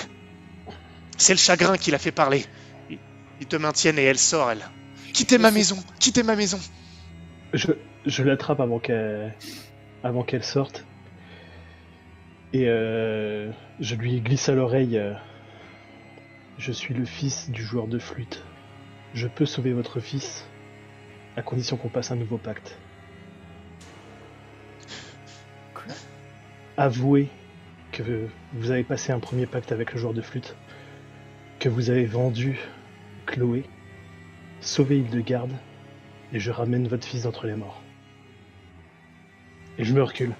C'est 1.18 1.34
le 1.34 1.40
chagrin 1.40 1.78
qui 1.78 1.90
l'a 1.90 1.98
fait 1.98 2.12
parler. 2.12 2.46
Ils- 3.40 3.48
te 3.48 3.56
maintiennent 3.56 3.98
et 3.98 4.04
elle 4.04 4.20
sort, 4.20 4.52
elle. 4.52 4.64
Quittez 5.14 5.40
ma 5.40 5.50
maison 5.50 5.84
Quittez 6.00 6.22
ma 6.22 6.36
maison 6.36 6.60
Je, 7.54 7.72
je 8.06 8.24
l'attrape 8.24 8.60
avant 8.60 8.78
qu'elle 8.80 9.36
avant 10.04 10.24
qu'elle 10.24 10.44
sorte. 10.44 10.86
Et 12.54 12.68
euh, 12.68 13.50
je 13.80 13.96
lui 13.96 14.20
glisse 14.20 14.50
à 14.50 14.54
l'oreille 14.54 14.98
euh, 14.98 15.14
Je 16.58 16.72
suis 16.72 16.94
le 16.94 17.06
fils 17.06 17.50
du 17.50 17.64
joueur 17.64 17.88
de 17.88 17.98
flûte. 17.98 18.44
Je 19.14 19.28
peux 19.28 19.46
sauver 19.46 19.72
votre 19.72 20.00
fils 20.00 20.46
à 21.38 21.42
condition 21.42 21.78
qu'on 21.78 21.88
passe 21.88 22.12
un 22.12 22.18
nouveau 22.18 22.38
pacte. 22.38 22.78
Quoi? 25.74 25.94
Avouez 26.76 27.30
que 27.94 28.28
vous 28.54 28.72
avez 28.72 28.84
passé 28.84 29.14
un 29.14 29.20
premier 29.20 29.46
pacte 29.46 29.72
avec 29.72 29.94
le 29.94 30.00
joueur 30.00 30.14
de 30.14 30.22
flûte, 30.22 30.56
que 31.60 31.70
vous 31.70 31.90
avez 31.90 32.06
vendu 32.06 32.60
Chloé, 33.26 33.64
sauvé 34.60 34.98
Hildegarde, 34.98 35.54
et 36.34 36.40
je 36.40 36.52
ramène 36.52 36.88
votre 36.88 37.08
fils 37.08 37.24
d'entre 37.24 37.48
les 37.48 37.56
morts. 37.56 37.82
Et 39.78 39.84
je 39.86 39.94
me 39.94 40.04
recule. 40.04 40.34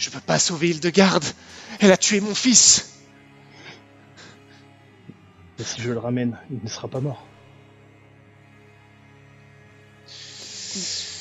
Je 0.00 0.10
peux 0.10 0.20
pas 0.20 0.38
sauver 0.38 0.70
Hildegarde 0.70 1.24
Elle 1.80 1.92
a 1.92 1.96
tué 1.96 2.20
mon 2.20 2.34
fils 2.34 3.08
Et 5.58 5.64
si 5.64 5.80
je 5.80 5.90
le 5.90 5.98
ramène, 5.98 6.38
il 6.50 6.60
ne 6.62 6.68
sera 6.68 6.88
pas 6.88 7.00
mort. 7.00 7.26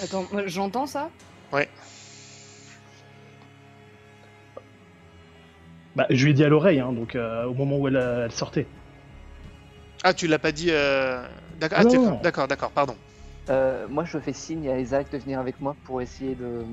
Attends, 0.03 0.27
j'entends 0.45 0.85
ça? 0.85 1.09
Bah, 5.95 6.05
je 6.11 6.23
lui 6.23 6.31
ai 6.31 6.33
dit 6.35 6.43
à 6.43 6.49
l'oreille, 6.49 6.79
hein, 6.79 6.93
donc 6.93 7.15
euh, 7.15 7.45
au 7.45 7.55
moment 7.55 7.77
où 7.77 7.87
elle, 7.87 7.95
euh, 7.95 8.25
elle 8.25 8.31
sortait. 8.31 8.67
Ah, 10.03 10.13
tu 10.13 10.27
l'as 10.27 10.37
pas 10.37 10.51
dit... 10.51 10.67
euh, 10.69 11.27
D'accord, 11.59 11.79
ah, 11.81 12.19
d'accord, 12.21 12.47
d'accord, 12.47 12.69
pardon. 12.69 12.95
Euh, 13.49 13.87
moi, 13.87 14.05
je 14.05 14.19
fais 14.19 14.33
signe 14.33 14.69
à 14.69 14.79
Isaac 14.79 15.11
de 15.11 15.17
venir 15.17 15.39
avec 15.39 15.59
moi 15.59 15.75
pour 15.83 15.99
essayer 15.99 16.35
de, 16.35 16.63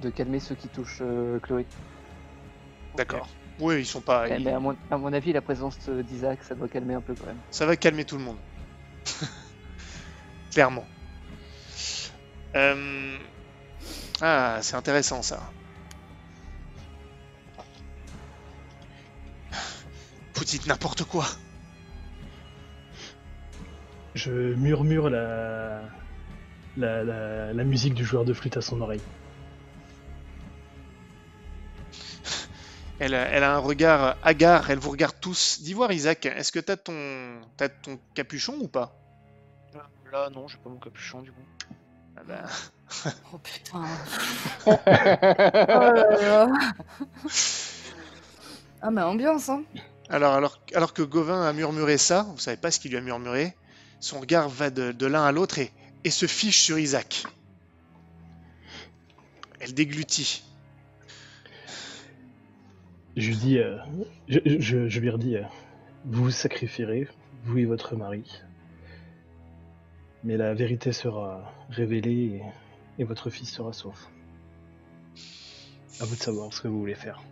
de 0.00 0.10
calmer 0.10 0.40
ceux 0.40 0.54
qui 0.54 0.68
touchent 0.68 0.98
euh, 1.02 1.38
Chloé. 1.40 1.66
D'accord. 2.96 3.28
Oui, 3.58 3.80
ils 3.80 3.86
sont 3.86 4.00
pas... 4.02 4.28
Eh, 4.28 4.36
ils- 4.36 4.44
mais 4.44 4.52
à 4.52 4.60
mon, 4.60 4.76
à 4.90 4.98
mon 4.98 5.12
avis, 5.12 5.32
la 5.32 5.40
présence 5.40 5.88
d'Isaac, 5.88 6.42
ça 6.42 6.54
doit 6.54 6.68
calmer 6.68 6.94
un 6.94 7.00
peu 7.00 7.14
quand 7.14 7.26
même. 7.26 7.38
Ça 7.50 7.64
va 7.66 7.76
calmer 7.76 8.04
tout 8.04 8.18
le 8.18 8.24
monde. 8.24 8.36
Clairement. 10.52 10.84
Euh, 12.54 13.18
Ah, 14.20 14.58
c'est 14.62 14.76
intéressant 14.76 15.22
ça. 15.22 15.40
Vous 20.34 20.44
dites 20.44 20.66
n'importe 20.66 21.04
quoi. 21.04 21.24
Je 24.14 24.30
murmure 24.54 25.10
la, 25.10 25.82
la, 26.76 27.04
la, 27.04 27.52
la 27.52 27.64
musique 27.64 27.94
du 27.94 28.04
joueur 28.04 28.24
de 28.24 28.32
flûte 28.32 28.56
à 28.56 28.60
son 28.62 28.80
oreille. 28.80 29.00
Elle, 32.98 33.14
a- 33.14 33.28
elle 33.28 33.44
a 33.44 33.54
un 33.54 33.58
regard 33.58 34.16
hagard, 34.22 34.70
elle 34.70 34.78
vous 34.78 34.90
regarde 34.90 35.16
tous. 35.20 35.60
Dis 35.60 35.74
voir 35.74 35.92
Isaac, 35.92 36.24
est-ce 36.26 36.50
que 36.52 36.60
t'as 36.60 36.76
ton, 36.76 37.40
t'as 37.56 37.68
ton 37.68 37.98
capuchon 38.14 38.54
ou 38.60 38.68
pas? 38.68 38.96
Là, 40.12 40.30
non, 40.30 40.48
j'ai 40.48 40.56
pas 40.58 40.70
mon 40.70 40.78
capuchon 40.78 41.20
du 41.20 41.30
coup. 41.32 41.42
Ah 42.16 42.22
bah, 42.26 42.44
Oh 43.34 43.38
putain. 43.38 43.82
oh 44.66 44.70
là 44.88 46.04
là. 46.20 46.48
Ah, 48.80 48.90
mais 48.90 49.02
ambiance, 49.02 49.48
hein. 49.48 49.62
Alors, 50.08 50.34
alors, 50.34 50.58
alors 50.74 50.92
que 50.94 51.02
Gauvin 51.02 51.42
a 51.46 51.52
murmuré 51.52 51.98
ça, 51.98 52.22
vous 52.30 52.38
savez 52.38 52.56
pas 52.56 52.70
ce 52.70 52.78
qu'il 52.78 52.92
lui 52.92 52.98
a 52.98 53.00
murmuré, 53.00 53.56
son 54.00 54.20
regard 54.20 54.48
va 54.48 54.70
de, 54.70 54.92
de 54.92 55.06
l'un 55.06 55.24
à 55.24 55.32
l'autre 55.32 55.58
et, 55.58 55.72
et 56.04 56.10
se 56.10 56.26
fiche 56.26 56.60
sur 56.62 56.78
Isaac. 56.78 57.24
Elle 59.60 59.74
déglutit. 59.74 60.44
Je 63.16 63.28
lui 63.28 63.36
dis, 63.36 63.58
euh, 63.58 63.78
je, 64.28 64.40
je, 64.44 64.88
je 64.88 65.00
lui 65.00 65.08
redis, 65.08 65.36
euh, 65.36 65.42
vous 66.04 66.24
vous 66.24 66.30
sacrifierez, 66.30 67.08
vous 67.44 67.58
et 67.58 67.64
votre 67.64 67.96
mari. 67.96 68.42
Mais 70.22 70.36
la 70.36 70.52
vérité 70.52 70.92
sera 70.92 71.50
révélée 71.70 72.42
et, 72.98 72.98
et 72.98 73.04
votre 73.04 73.30
fils 73.30 73.50
sera 73.50 73.72
sauf. 73.72 74.10
À 75.98 76.04
vous 76.04 76.14
de 76.14 76.20
savoir 76.20 76.52
ce 76.52 76.60
que 76.60 76.68
vous 76.68 76.78
voulez 76.78 76.94
faire. 76.94 77.22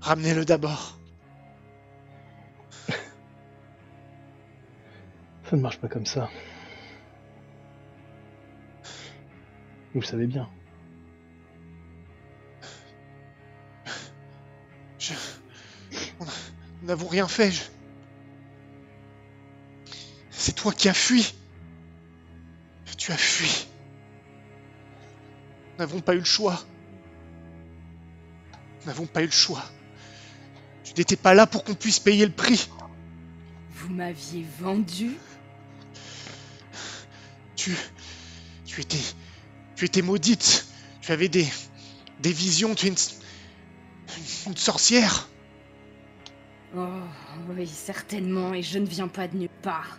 Ramenez-le 0.00 0.46
d'abord. 0.46 0.98
Ça 2.88 2.96
ne 5.56 5.60
marche 5.60 5.78
pas 5.78 5.88
comme 5.88 6.06
ça. 6.06 6.30
Vous 9.92 10.00
le 10.00 10.06
savez 10.06 10.26
bien. 10.26 10.48
Nous 16.84 16.88
n'avons 16.88 17.08
rien 17.08 17.26
fait. 17.26 17.50
je- 17.50 17.62
C'est 20.30 20.52
toi 20.54 20.70
qui 20.70 20.90
as 20.90 20.92
fui. 20.94 21.34
Tu 22.98 23.10
as 23.10 23.16
fui. 23.16 23.66
Nous 25.72 25.78
n'avons 25.78 26.00
pas 26.02 26.14
eu 26.14 26.18
le 26.18 26.24
choix. 26.26 26.62
Nous 28.82 28.86
n'avons 28.88 29.06
pas 29.06 29.22
eu 29.22 29.26
le 29.26 29.32
choix. 29.32 29.64
Tu 30.84 30.92
n'étais 30.98 31.16
pas 31.16 31.32
là 31.32 31.46
pour 31.46 31.64
qu'on 31.64 31.74
puisse 31.74 32.00
payer 32.00 32.26
le 32.26 32.32
prix. 32.32 32.68
Vous 33.70 33.88
m'aviez 33.88 34.44
vendu? 34.60 35.12
Tu, 37.56 37.74
tu 38.66 38.82
étais, 38.82 39.00
tu 39.74 39.86
étais 39.86 40.02
maudite. 40.02 40.66
Tu 41.00 41.12
avais 41.12 41.30
des, 41.30 41.48
des 42.20 42.32
visions. 42.32 42.74
Tu 42.74 42.84
es 42.84 42.88
une, 42.90 42.96
une 44.48 44.56
sorcière. 44.58 45.30
Oh, 46.76 46.88
oui, 47.50 47.66
certainement, 47.66 48.52
et 48.52 48.62
je 48.62 48.78
ne 48.78 48.86
viens 48.86 49.08
pas 49.08 49.28
de 49.28 49.36
nulle 49.36 49.48
part. 49.62 49.98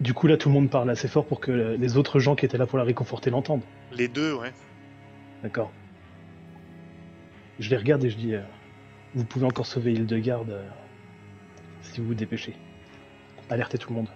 Du 0.00 0.12
coup, 0.12 0.26
là, 0.26 0.36
tout 0.36 0.50
le 0.50 0.54
monde 0.54 0.68
parle 0.68 0.90
assez 0.90 1.08
fort 1.08 1.26
pour 1.26 1.40
que 1.40 1.50
les 1.50 1.96
autres 1.96 2.18
gens 2.18 2.36
qui 2.36 2.44
étaient 2.44 2.58
là 2.58 2.66
pour 2.66 2.76
la 2.76 2.84
réconforter 2.84 3.30
l'entendent. 3.30 3.62
Les 3.92 4.08
deux, 4.08 4.34
ouais. 4.34 4.52
D'accord. 5.42 5.72
Je 7.58 7.70
les 7.70 7.76
regarde 7.76 8.04
et 8.04 8.10
je 8.10 8.16
dis 8.16 8.34
euh, 8.34 8.42
Vous 9.14 9.24
pouvez 9.24 9.46
encore 9.46 9.66
sauver 9.66 9.92
Hildegarde 9.92 10.50
euh, 10.50 10.68
si 11.82 12.00
vous 12.00 12.08
vous 12.08 12.14
dépêchez. 12.14 12.54
Alertez 13.48 13.78
tout 13.78 13.88
le 13.90 13.96
monde. 13.96 14.08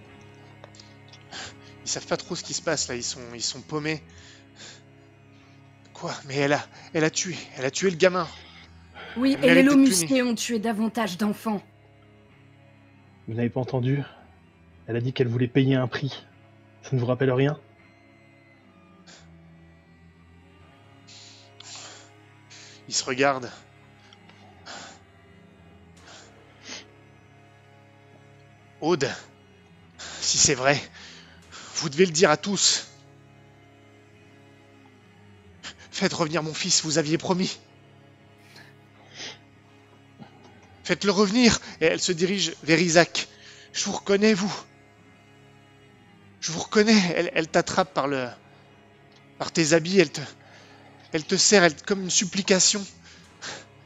Ils 1.83 1.89
savent 1.89 2.07
pas 2.07 2.17
trop 2.17 2.35
ce 2.35 2.43
qui 2.43 2.53
se 2.53 2.61
passe 2.61 2.87
là. 2.87 2.95
Ils 2.95 3.03
sont, 3.03 3.19
ils 3.33 3.41
sont 3.41 3.61
paumés. 3.61 4.01
Quoi? 5.93 6.13
Mais 6.27 6.35
elle 6.35 6.53
a, 6.53 6.63
elle 6.93 7.03
a 7.03 7.09
tué. 7.09 7.35
Elle 7.57 7.65
a 7.65 7.71
tué 7.71 7.89
le 7.89 7.97
gamin. 7.97 8.27
Oui, 9.17 9.37
et 9.41 9.53
les 9.53 9.63
lots 9.63 9.77
musqués 9.77 10.21
ont 10.21 10.35
tué 10.35 10.59
davantage 10.59 11.17
d'enfants. 11.17 11.63
Vous 13.27 13.33
n'avez 13.33 13.49
pas 13.49 13.61
entendu? 13.61 14.01
Elle 14.87 14.97
a 14.97 15.01
dit 15.01 15.13
qu'elle 15.13 15.27
voulait 15.27 15.47
payer 15.47 15.75
un 15.75 15.87
prix. 15.87 16.25
Ça 16.83 16.89
ne 16.95 16.99
vous 16.99 17.05
rappelle 17.05 17.31
rien? 17.31 17.59
Ils 22.87 22.93
se 22.93 23.03
regardent. 23.03 23.49
Aude, 28.81 29.09
si 29.97 30.37
c'est 30.37 30.53
vrai, 30.53 30.79
vous 31.77 31.89
devez 31.89 32.05
le 32.05 32.11
dire 32.11 32.29
à 32.29 32.37
tous. 32.37 32.91
Faites 35.89 36.13
revenir 36.13 36.43
mon 36.43 36.53
fils, 36.53 36.83
vous 36.83 36.99
aviez 36.99 37.17
promis. 37.17 37.57
Faites-le 40.85 41.11
revenir. 41.11 41.59
Et 41.81 41.85
elle 41.85 41.99
se 41.99 42.11
dirige 42.11 42.53
vers 42.63 42.79
Isaac. 42.79 43.27
Je 43.73 43.83
vous 43.85 43.91
reconnais, 43.91 44.35
vous. 44.35 44.55
Je 46.39 46.51
vous 46.51 46.59
reconnais. 46.59 47.31
Elle, 47.33 47.47
t'attrape 47.47 47.93
par 47.93 48.07
le, 48.07 48.27
par 49.39 49.51
tes 49.51 49.73
habits. 49.73 49.99
Elle 49.99 50.11
te, 50.11 50.21
elle 51.11 51.25
te 51.25 51.35
serre 51.35 51.69
comme 51.85 52.03
une 52.03 52.11
supplication. 52.11 52.85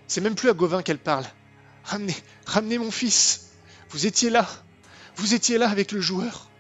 C'est 0.08 0.20
même 0.20 0.36
plus 0.36 0.50
à 0.50 0.54
Gauvin 0.54 0.84
qu'elle 0.84 1.00
parle. 1.00 1.26
Ramenez, 1.86 2.16
ramenez 2.46 2.78
mon 2.78 2.92
fils. 2.92 3.52
Vous 3.90 4.06
étiez 4.06 4.30
là. 4.30 4.48
Vous 5.16 5.34
étiez 5.34 5.58
là 5.58 5.70
avec 5.70 5.94
le 5.94 6.02
joueur. 6.02 6.52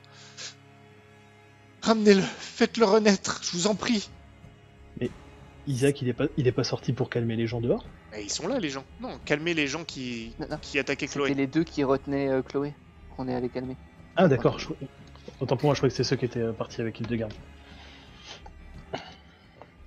Ramenez-le. 1.81 2.23
Faites-le 2.39 2.85
renaître. 2.85 3.41
Je 3.43 3.51
vous 3.51 3.67
en 3.67 3.75
prie. 3.75 4.09
Isaac, 5.67 6.01
il 6.01 6.07
est 6.07 6.13
pas, 6.13 6.27
pas 6.55 6.63
sorti 6.63 6.93
pour 6.93 7.09
calmer 7.09 7.35
les 7.35 7.45
gens 7.45 7.59
dehors? 7.59 7.85
Mais 8.11 8.23
ils 8.23 8.29
sont 8.31 8.47
là, 8.47 8.59
les 8.59 8.69
gens. 8.69 8.83
Non, 8.99 9.19
calmez 9.25 9.53
les 9.53 9.67
gens 9.67 9.83
qui, 9.85 10.33
Non, 10.39 10.47
non. 10.49 10.57
qui 10.61 10.79
attaquaient 10.79 11.07
C'était 11.07 11.19
Chloé. 11.19 11.33
les 11.35 11.47
deux 11.47 11.63
qui 11.63 11.83
retenaient 11.83 12.29
euh, 12.29 12.41
Chloé. 12.41 12.73
qu'on 13.15 13.27
est 13.27 13.35
allé 13.35 13.49
calmer. 13.49 13.75
Ah, 14.15 14.27
d'accord. 14.27 14.57
je- 14.59 14.69
Autant 15.39 15.55
pour 15.57 15.67
moi, 15.67 15.75
je 15.75 15.79
crois 15.79 15.89
que 15.89 15.95
c'est 15.95 16.03
ceux 16.03 16.15
qui 16.15 16.25
étaient 16.25 16.39
euh, 16.41 16.51
partis 16.53 16.81
avec 16.81 16.99
Hildegarde. 16.99 17.33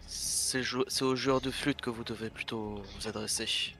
C'est 0.06 0.62
jou- 0.62 0.84
c'est 0.86 1.04
aux 1.04 1.16
joueurs 1.16 1.40
de 1.40 1.50
flûte 1.50 1.80
que 1.80 1.90
vous 1.90 2.04
devez 2.04 2.30
plutôt 2.30 2.82
vous 2.94 3.08
adresser. 3.08 3.74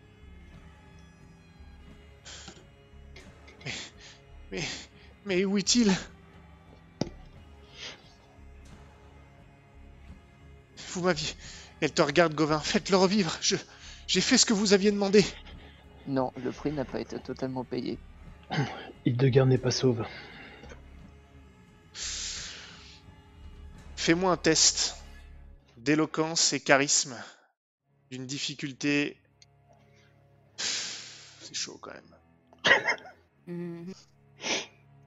Mais, 4.50 4.62
mais 5.24 5.44
où 5.44 5.56
est-il? 5.56 5.92
Vous 10.92 11.02
m'aviez... 11.02 11.28
Elle 11.80 11.92
te 11.92 12.02
regarde, 12.02 12.34
Gauvin. 12.34 12.58
Faites-le 12.60 12.96
revivre. 12.96 13.36
Je... 13.40 13.56
J'ai 14.12 14.20
fait 14.20 14.36
ce 14.36 14.44
que 14.44 14.52
vous 14.52 14.74
aviez 14.74 14.92
demandé. 14.92 15.24
Non, 16.06 16.32
le 16.44 16.50
prix 16.50 16.70
n'a 16.70 16.84
pas 16.84 17.00
été 17.00 17.18
totalement 17.18 17.64
payé. 17.64 17.98
Hildegarde 19.06 19.48
n'est 19.48 19.56
pas 19.56 19.70
sauve. 19.70 20.04
Fais-moi 23.96 24.30
un 24.30 24.36
test 24.36 25.02
d'éloquence 25.78 26.52
et 26.52 26.60
charisme 26.60 27.16
d'une 28.10 28.26
difficulté... 28.26 29.16
C'est 30.58 31.54
chaud 31.54 31.78
quand 31.80 31.92
même. 31.94 32.76
Mhm. 33.46 33.94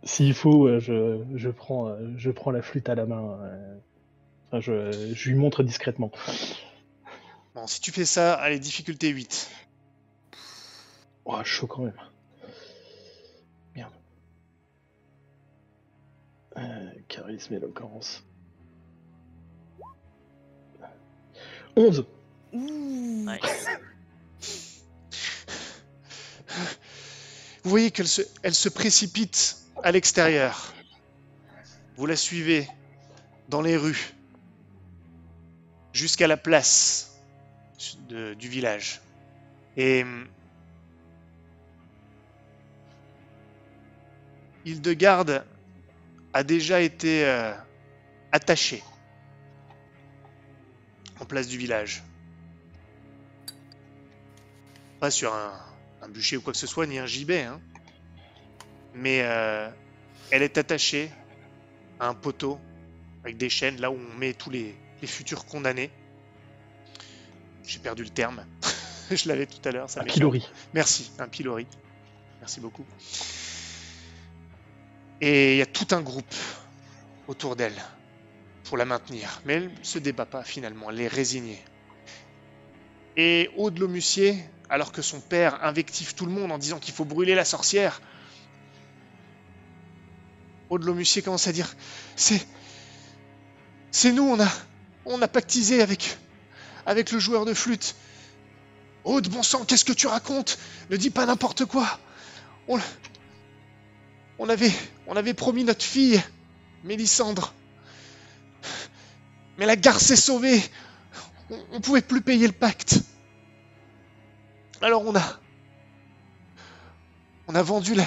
S'il 0.01 0.33
faut, 0.33 0.67
euh, 0.67 0.79
je, 0.79 1.23
je, 1.35 1.49
prends, 1.49 1.89
euh, 1.89 2.11
je 2.17 2.31
prends 2.31 2.49
la 2.49 2.63
flûte 2.63 2.89
à 2.89 2.95
la 2.95 3.05
main. 3.05 3.39
euh, 3.43 3.77
enfin, 4.47 4.61
je, 4.61 5.13
je 5.13 5.29
lui 5.29 5.35
montre 5.37 5.61
discrètement. 5.61 6.11
Bon, 7.55 7.67
si 7.67 7.79
tu 7.79 7.93
fais 7.93 8.03
ça, 8.03 8.33
allez, 8.33 8.59
difficulté 8.59 9.07
8. 9.07 9.49
Oh, 11.23 11.41
chaud 11.45 11.67
quand 11.67 11.83
même. 11.83 11.95
Merde. 13.73 13.93
Euh, 16.57 16.91
charisme, 17.07 17.53
éloquence. 17.53 18.25
11 21.77 22.05
Ouh. 22.51 22.59
Nice. 23.25 23.67
Vous 27.63 27.69
voyez 27.69 27.89
qu'elle 27.89 28.09
se, 28.09 28.21
elle 28.43 28.53
se 28.53 28.67
précipite 28.67 29.65
à 29.81 29.93
l'extérieur. 29.93 30.73
Vous 31.95 32.05
la 32.05 32.17
suivez 32.17 32.67
dans 33.47 33.61
les 33.61 33.77
rues 33.77 34.13
jusqu'à 35.93 36.27
la 36.27 36.35
place 36.35 37.14
du 38.09 38.49
village. 38.49 39.01
Et 39.77 40.05
Hildegarde 44.65 45.45
a 46.33 46.43
déjà 46.43 46.81
été 46.81 47.25
euh, 47.25 47.53
attachée 48.31 48.83
en 51.19 51.25
place 51.25 51.47
du 51.47 51.57
village. 51.57 52.03
Pas 54.99 55.11
sur 55.11 55.33
un, 55.33 55.53
bûcher 56.09 56.37
ou 56.37 56.41
quoi 56.41 56.53
que 56.53 56.59
ce 56.59 56.67
soit, 56.67 56.87
ni 56.87 56.99
un 56.99 57.05
gibet. 57.05 57.43
hein. 57.43 57.59
Mais 58.93 59.21
euh, 59.23 59.69
elle 60.31 60.41
est 60.41 60.57
attachée 60.57 61.11
à 61.99 62.07
un 62.07 62.13
poteau 62.13 62.59
avec 63.23 63.37
des 63.37 63.49
chaînes, 63.49 63.79
là 63.81 63.91
où 63.91 63.95
on 63.95 64.17
met 64.17 64.33
tous 64.33 64.49
les 64.49 64.75
futurs 65.03 65.45
condamnés. 65.45 65.91
J'ai 67.67 67.79
perdu 67.79 68.03
le 68.03 68.09
terme. 68.09 68.45
Je 69.11 69.27
l'avais 69.27 69.45
tout 69.45 69.67
à 69.67 69.71
l'heure. 69.71 69.87
Un 69.97 70.03
pilori. 70.03 70.47
Merci, 70.73 71.11
un 71.19 71.27
pilori. 71.27 71.67
Merci 72.39 72.59
beaucoup. 72.59 72.85
Et 75.21 75.53
il 75.53 75.57
y 75.57 75.61
a 75.61 75.65
tout 75.65 75.87
un 75.91 76.01
groupe 76.01 76.35
autour 77.27 77.55
d'elle 77.55 77.81
pour 78.63 78.77
la 78.77 78.85
maintenir. 78.85 79.41
Mais 79.45 79.53
elle 79.53 79.71
se 79.83 79.99
débat 79.99 80.25
pas 80.25 80.43
finalement, 80.43 80.89
elle 80.89 81.01
est 81.01 81.07
résignée. 81.07 81.63
Et 83.17 83.49
Aude 83.55 83.79
Lomussier, 83.79 84.43
alors 84.69 84.91
que 84.91 85.01
son 85.01 85.21
père 85.21 85.63
invective 85.63 86.15
tout 86.15 86.25
le 86.25 86.31
monde 86.31 86.51
en 86.51 86.57
disant 86.57 86.79
qu'il 86.79 86.93
faut 86.93 87.05
brûler 87.05 87.35
la 87.35 87.45
sorcière, 87.45 88.01
Aude 90.69 90.83
Lomussier 90.83 91.21
commence 91.21 91.47
à 91.47 91.53
dire 91.53 91.75
C'est. 92.15 92.45
C'est 93.91 94.11
nous, 94.11 94.23
on 94.23 94.39
a. 94.41 94.51
On 95.05 95.21
a 95.21 95.27
pactisé 95.27 95.81
avec. 95.81 96.17
Avec 96.85 97.11
le 97.11 97.19
joueur 97.19 97.45
de 97.45 97.53
flûte. 97.53 97.95
Aude, 99.03 99.29
bon 99.29 99.43
sang, 99.43 99.65
qu'est-ce 99.65 99.85
que 99.85 99.93
tu 99.93 100.07
racontes? 100.07 100.57
Ne 100.89 100.97
dis 100.97 101.09
pas 101.09 101.25
n'importe 101.25 101.65
quoi. 101.65 101.99
On, 102.67 104.49
avait, 104.49 104.71
on 105.07 105.15
avait 105.15 105.33
promis 105.33 105.63
notre 105.63 105.85
fille, 105.85 106.21
Mélissandre. 106.83 107.53
Mais 109.57 109.65
la 109.65 109.75
gare 109.75 109.99
s'est 109.99 110.15
sauvée. 110.15 110.61
On, 111.49 111.59
on 111.73 111.81
pouvait 111.81 112.01
plus 112.01 112.21
payer 112.21 112.47
le 112.47 112.53
pacte. 112.53 112.99
Alors 114.81 115.03
on 115.05 115.15
a, 115.15 115.39
on 117.47 117.55
a 117.55 117.61
vendu 117.61 117.93
la 117.95 118.05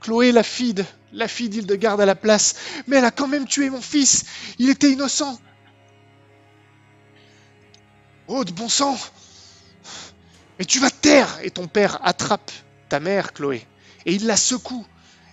Chloé, 0.00 0.32
la 0.32 0.42
fille 0.42 0.74
de, 0.74 0.84
la 1.12 1.28
fille 1.28 1.48
d'Hildegarde 1.48 2.00
à 2.00 2.06
la 2.06 2.14
place. 2.14 2.54
Mais 2.86 2.96
elle 2.96 3.04
a 3.04 3.10
quand 3.10 3.28
même 3.28 3.46
tué 3.46 3.68
mon 3.70 3.80
fils. 3.80 4.24
Il 4.58 4.70
était 4.70 4.90
innocent. 4.90 5.38
Aude, 8.30 8.52
bon 8.52 8.68
sang 8.68 8.96
Mais 10.60 10.64
tu 10.64 10.78
vas 10.78 10.88
te 10.88 11.00
taire 11.00 11.40
Et 11.42 11.50
ton 11.50 11.66
père 11.66 11.98
attrape 12.06 12.52
ta 12.88 13.00
mère, 13.00 13.32
Chloé, 13.32 13.66
et 14.06 14.12
il 14.12 14.26
la 14.26 14.36
secoue. 14.36 14.86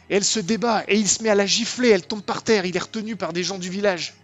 Et 0.10 0.16
elle 0.16 0.24
se 0.24 0.40
débat, 0.40 0.84
et 0.88 0.98
il 0.98 1.08
se 1.08 1.22
met 1.22 1.30
à 1.30 1.36
la 1.36 1.46
gifler, 1.46 1.90
elle 1.90 2.08
tombe 2.08 2.24
par 2.24 2.44
terre, 2.44 2.66
il 2.66 2.76
est 2.76 2.80
retenu 2.80 3.16
par 3.16 3.34
des 3.34 3.44
gens 3.44 3.60
du 3.60 3.70
village. 3.70 4.16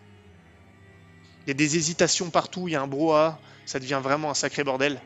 Il 1.46 1.50
y 1.50 1.52
a 1.52 1.54
des 1.54 1.78
hésitations 1.78 2.30
partout, 2.30 2.68
il 2.68 2.72
y 2.72 2.76
a 2.76 2.82
un 2.82 2.88
brouhaha, 2.88 3.40
ça 3.66 3.80
devient 3.80 4.00
vraiment 4.02 4.32
un 4.32 4.34
sacré 4.34 4.64
bordel. 4.64 5.00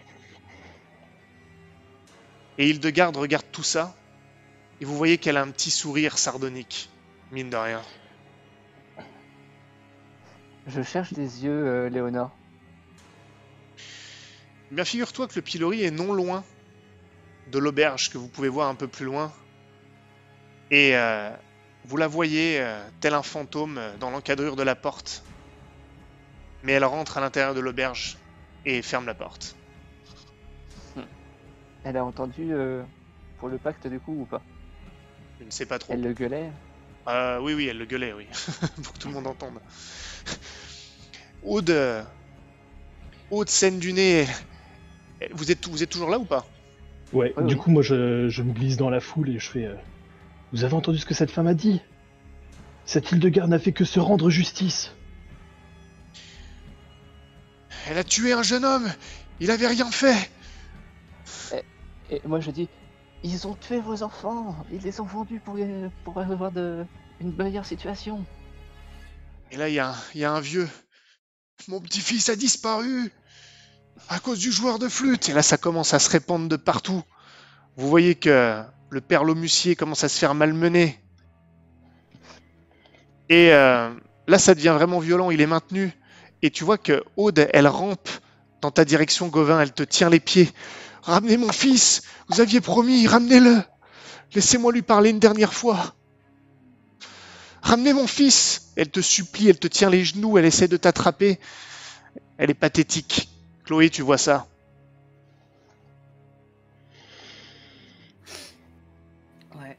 Et 2.58 2.70
Hildegarde 2.70 3.18
regarde 3.18 3.46
tout 3.52 3.64
ça, 3.64 3.96
et 4.80 4.86
vous 4.86 4.96
voyez 4.96 5.18
qu'elle 5.18 5.38
a 5.38 5.42
un 5.42 5.52
petit 5.52 5.72
sourire 5.72 6.18
sardonique, 6.18 6.90
mine 7.32 7.50
de 7.50 7.58
rien. 7.58 7.82
Je 10.68 10.82
cherche 10.82 11.14
des 11.14 11.44
yeux, 11.44 11.68
euh, 11.68 11.90
Léonore. 11.90 12.32
Bien, 14.72 14.84
figure-toi 14.84 15.28
que 15.28 15.36
le 15.36 15.42
pilori 15.42 15.84
est 15.84 15.92
non 15.92 16.14
loin 16.14 16.44
de 17.48 17.60
l'auberge 17.60 18.10
que 18.10 18.18
vous 18.18 18.28
pouvez 18.28 18.50
voir 18.50 18.68
un 18.68 18.76
peu 18.76 18.88
plus 18.88 19.06
loin. 19.06 19.34
Et 20.70 20.96
euh, 20.98 21.32
vous 21.86 21.96
la 21.96 22.08
voyez 22.08 22.60
euh, 22.60 22.84
tel 23.00 23.14
un 23.14 23.24
fantôme 23.24 23.78
euh, 23.78 23.96
dans 23.98 24.10
l'encadrure 24.10 24.58
de 24.58 24.64
la 24.64 24.76
porte. 24.76 25.24
Mais 26.64 26.74
elle 26.74 26.84
rentre 26.84 27.18
à 27.18 27.22
l'intérieur 27.22 27.54
de 27.54 27.62
l'auberge 27.62 28.18
et 28.66 28.82
ferme 28.82 29.06
la 29.06 29.14
porte. 29.14 29.56
Elle 31.86 31.96
a 31.96 32.04
entendu 32.04 32.52
euh, 32.52 32.84
pour 33.38 33.48
le 33.48 33.58
pacte 33.58 33.88
du 33.88 34.02
coup 34.02 34.14
ou 34.20 34.26
pas? 34.26 34.42
Je 35.40 35.46
ne 35.46 35.52
sais 35.52 35.66
pas 35.66 35.80
trop. 35.80 35.94
Elle 35.94 36.02
le 36.02 36.12
gueulait? 36.12 36.52
Euh, 37.08 37.40
oui, 37.40 37.54
oui, 37.54 37.68
elle 37.68 37.78
le 37.78 37.86
gueulait, 37.86 38.12
oui. 38.12 38.28
Pour 38.84 38.92
que 38.92 39.00
tout 39.00 39.08
le 39.08 39.14
monde 39.14 39.28
entende. 39.28 39.62
Aude, 41.44 42.06
Aude 43.30 43.50
scène 43.50 43.80
du 43.80 43.94
nez. 43.94 44.28
Vous 45.32 45.52
êtes, 45.52 45.68
vous 45.68 45.82
êtes 45.84 45.90
toujours 45.90 46.10
là 46.10 46.20
ou 46.20 46.26
pas? 46.26 46.46
Ouais, 47.14 47.34
Ouais, 47.38 47.44
du 47.46 47.56
coup, 47.58 47.72
moi, 47.72 47.82
je, 47.82 48.28
je 48.30 48.44
me 48.44 48.52
glisse 48.54 48.78
dans 48.78 48.90
la 48.90 49.00
foule 49.00 49.30
et 49.30 49.40
je 49.40 49.50
fais. 49.50 49.66
euh, 49.66 49.76
Vous 50.52 50.64
avez 50.64 50.74
entendu 50.74 50.98
ce 51.00 51.06
que 51.06 51.14
cette 51.14 51.32
femme 51.32 51.48
a 51.48 51.54
dit? 51.54 51.82
Cette 52.86 53.12
Hildegarde 53.12 53.50
n'a 53.50 53.60
fait 53.60 53.72
que 53.74 53.86
se 53.86 54.00
rendre 54.00 54.30
justice. 54.30 54.92
Elle 57.90 57.98
a 57.98 58.04
tué 58.04 58.34
un 58.34 58.44
jeune 58.44 58.66
homme 58.66 58.88
Il 59.40 59.52
avait 59.52 59.68
rien 59.68 59.90
fait 59.92 60.30
Et 62.10 62.22
moi 62.26 62.40
je 62.40 62.52
dis, 62.52 62.70
ils 63.24 63.48
ont 63.48 63.56
tué 63.56 63.80
vos 63.82 64.04
enfants, 64.04 64.56
ils 64.72 64.82
les 64.82 65.02
ont 65.02 65.06
vendus 65.06 65.42
pour, 65.42 65.58
pour 66.06 66.18
avoir 66.20 66.52
de, 66.52 66.86
une 67.20 67.36
meilleure 67.36 67.66
situation. 67.66 68.26
Et 69.52 69.58
là, 69.58 69.68
il 69.70 69.76
y, 69.76 69.80
a 69.80 69.90
un- 69.92 69.96
il 70.14 70.22
y 70.22 70.26
a 70.26 70.32
un 70.32 70.40
vieux. 70.40 70.70
Mon 71.68 71.82
petit-fils 71.82 72.30
a 72.30 72.36
disparu 72.36 73.12
à 74.10 74.20
cause 74.20 74.40
du 74.40 74.52
joueur 74.52 74.80
de 74.80 74.88
flûte. 74.88 75.30
Et 75.30 75.34
là, 75.34 75.42
ça 75.42 75.58
commence 75.58 75.94
à 75.94 76.00
se 76.00 76.10
répandre 76.10 76.48
de 76.48 76.56
partout. 76.56 77.04
Vous 77.76 77.88
voyez 77.88 78.16
que 78.16 78.64
le 78.90 79.02
père 79.02 79.24
Lomussier 79.24 79.76
commence 79.76 80.04
à 80.04 80.10
se 80.10 80.18
faire 80.18 80.34
malmener. 80.34 81.00
Et 83.30 83.52
euh, 83.54 83.94
là, 84.28 84.40
ça 84.40 84.56
devient 84.56 84.74
vraiment 84.74 85.00
violent. 85.00 85.32
Il 85.32 85.42
est 85.42 85.48
maintenu. 85.48 85.92
Et 86.42 86.52
tu 86.52 86.64
vois 86.64 86.78
que 86.78 87.04
Aude, 87.18 87.48
elle 87.54 87.68
rampe 87.68 88.10
dans 88.62 88.72
ta 88.72 88.86
direction, 88.86 89.28
Gauvin. 89.28 89.62
Elle 89.62 89.74
te 89.74 89.84
tient 89.84 90.10
les 90.10 90.20
pieds. 90.20 90.52
Ramenez 91.04 91.38
mon 91.38 91.52
fils 91.52 92.04
Vous 92.28 92.42
aviez 92.42 92.62
promis, 92.62 93.08
ramenez-le 93.08 93.62
Laissez-moi 94.34 94.74
lui 94.74 94.82
parler 94.82 95.10
une 95.12 95.20
dernière 95.20 95.54
fois. 95.54 95.96
Ramenez 97.62 97.94
mon 97.94 98.08
fils 98.08 98.74
Elle 98.76 98.90
te 98.90 99.00
supplie, 99.00 99.50
elle 99.50 99.60
te 99.60 99.68
tient 99.68 99.90
les 99.90 100.04
genoux, 100.04 100.38
elle 100.38 100.46
essaie 100.46 100.68
de 100.68 100.78
t'attraper. 100.78 101.40
Elle 102.38 102.50
est 102.50 102.56
pathétique. 102.56 103.30
Chloé, 103.68 103.90
tu 103.90 104.02
vois 104.02 104.18
ça? 104.18 104.48
Ouais. 109.60 109.78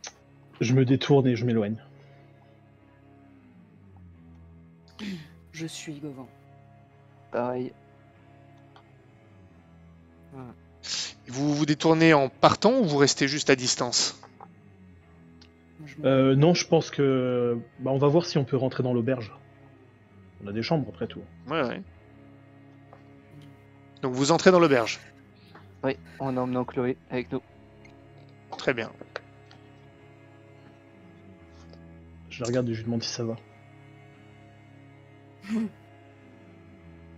Je 0.61 0.75
me 0.75 0.85
détourne 0.85 1.27
et 1.27 1.37
je 1.37 1.47
m'éloigne. 1.47 1.79
Je 5.53 5.67
suis 5.67 5.95
Gauvin. 5.95 6.27
Pareil. 7.33 7.73
Vous 11.27 11.55
vous 11.55 11.65
détournez 11.65 12.13
en 12.13 12.29
partant 12.29 12.81
ou 12.81 12.85
vous 12.85 12.99
restez 12.99 13.27
juste 13.27 13.49
à 13.49 13.57
distance? 13.57 14.21
Euh, 16.05 16.37
non, 16.37 16.53
je 16.53 16.67
pense 16.67 16.91
que. 16.91 17.59
Bah, 17.79 17.91
on 17.91 17.99
va 17.99 18.09
voir 18.09 18.27
si 18.27 18.37
on 18.37 18.45
peut 18.45 18.59
rentrer 18.59 18.83
dans 18.83 18.93
l'auberge. 18.93 19.33
On 20.45 20.47
a 20.47 20.53
des 20.53 20.63
chambres 20.63 20.87
après 20.91 21.07
tout. 21.07 21.23
Ouais, 21.49 21.63
ouais. 21.63 21.83
Donc 24.03 24.15
vous 24.15 24.31
entrez 24.33 24.51
dans 24.51 24.61
l'auberge. 24.61 24.99
Oui, 25.83 25.97
en 26.19 26.37
emmenant 26.37 26.65
Chloé 26.65 26.97
avec 27.11 27.31
nous. 27.33 27.41
Très 28.57 28.75
bien. 28.75 28.91
Je 32.31 32.41
la 32.41 32.47
regarde 32.47 32.69
et 32.69 32.73
je 32.75 32.79
lui 32.79 32.85
demande 32.85 33.03
si 33.03 33.11
ça 33.11 33.25
va. 33.25 33.37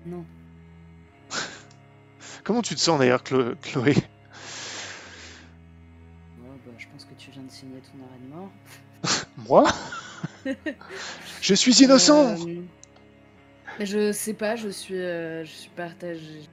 Non. 0.06 0.24
Comment 2.42 2.62
tu 2.62 2.74
te 2.74 2.80
sens 2.80 2.98
d'ailleurs, 2.98 3.22
Chlo- 3.22 3.54
Chloé? 3.60 3.90
Ouais, 3.92 3.94
bah, 6.64 6.72
je 6.78 6.86
pense 6.90 7.04
que 7.04 7.12
tu 7.18 7.30
viens 7.30 7.42
de 7.42 7.50
signer 7.50 7.80
ton 7.82 7.98
arrêt 8.06 8.18
de 8.18 8.28
mort. 8.34 8.50
Moi? 9.46 9.70
Je 11.42 11.52
suis 11.54 11.82
innocent 11.84 12.34
Euh, 12.48 12.62
mais 13.78 13.84
je 13.84 14.10
sais 14.12 14.32
pas, 14.32 14.56
je 14.56 14.70
suis, 14.70 14.94
euh, 14.96 15.44
je 15.44 15.50
suis 15.50 15.68
partagée. 15.70 16.48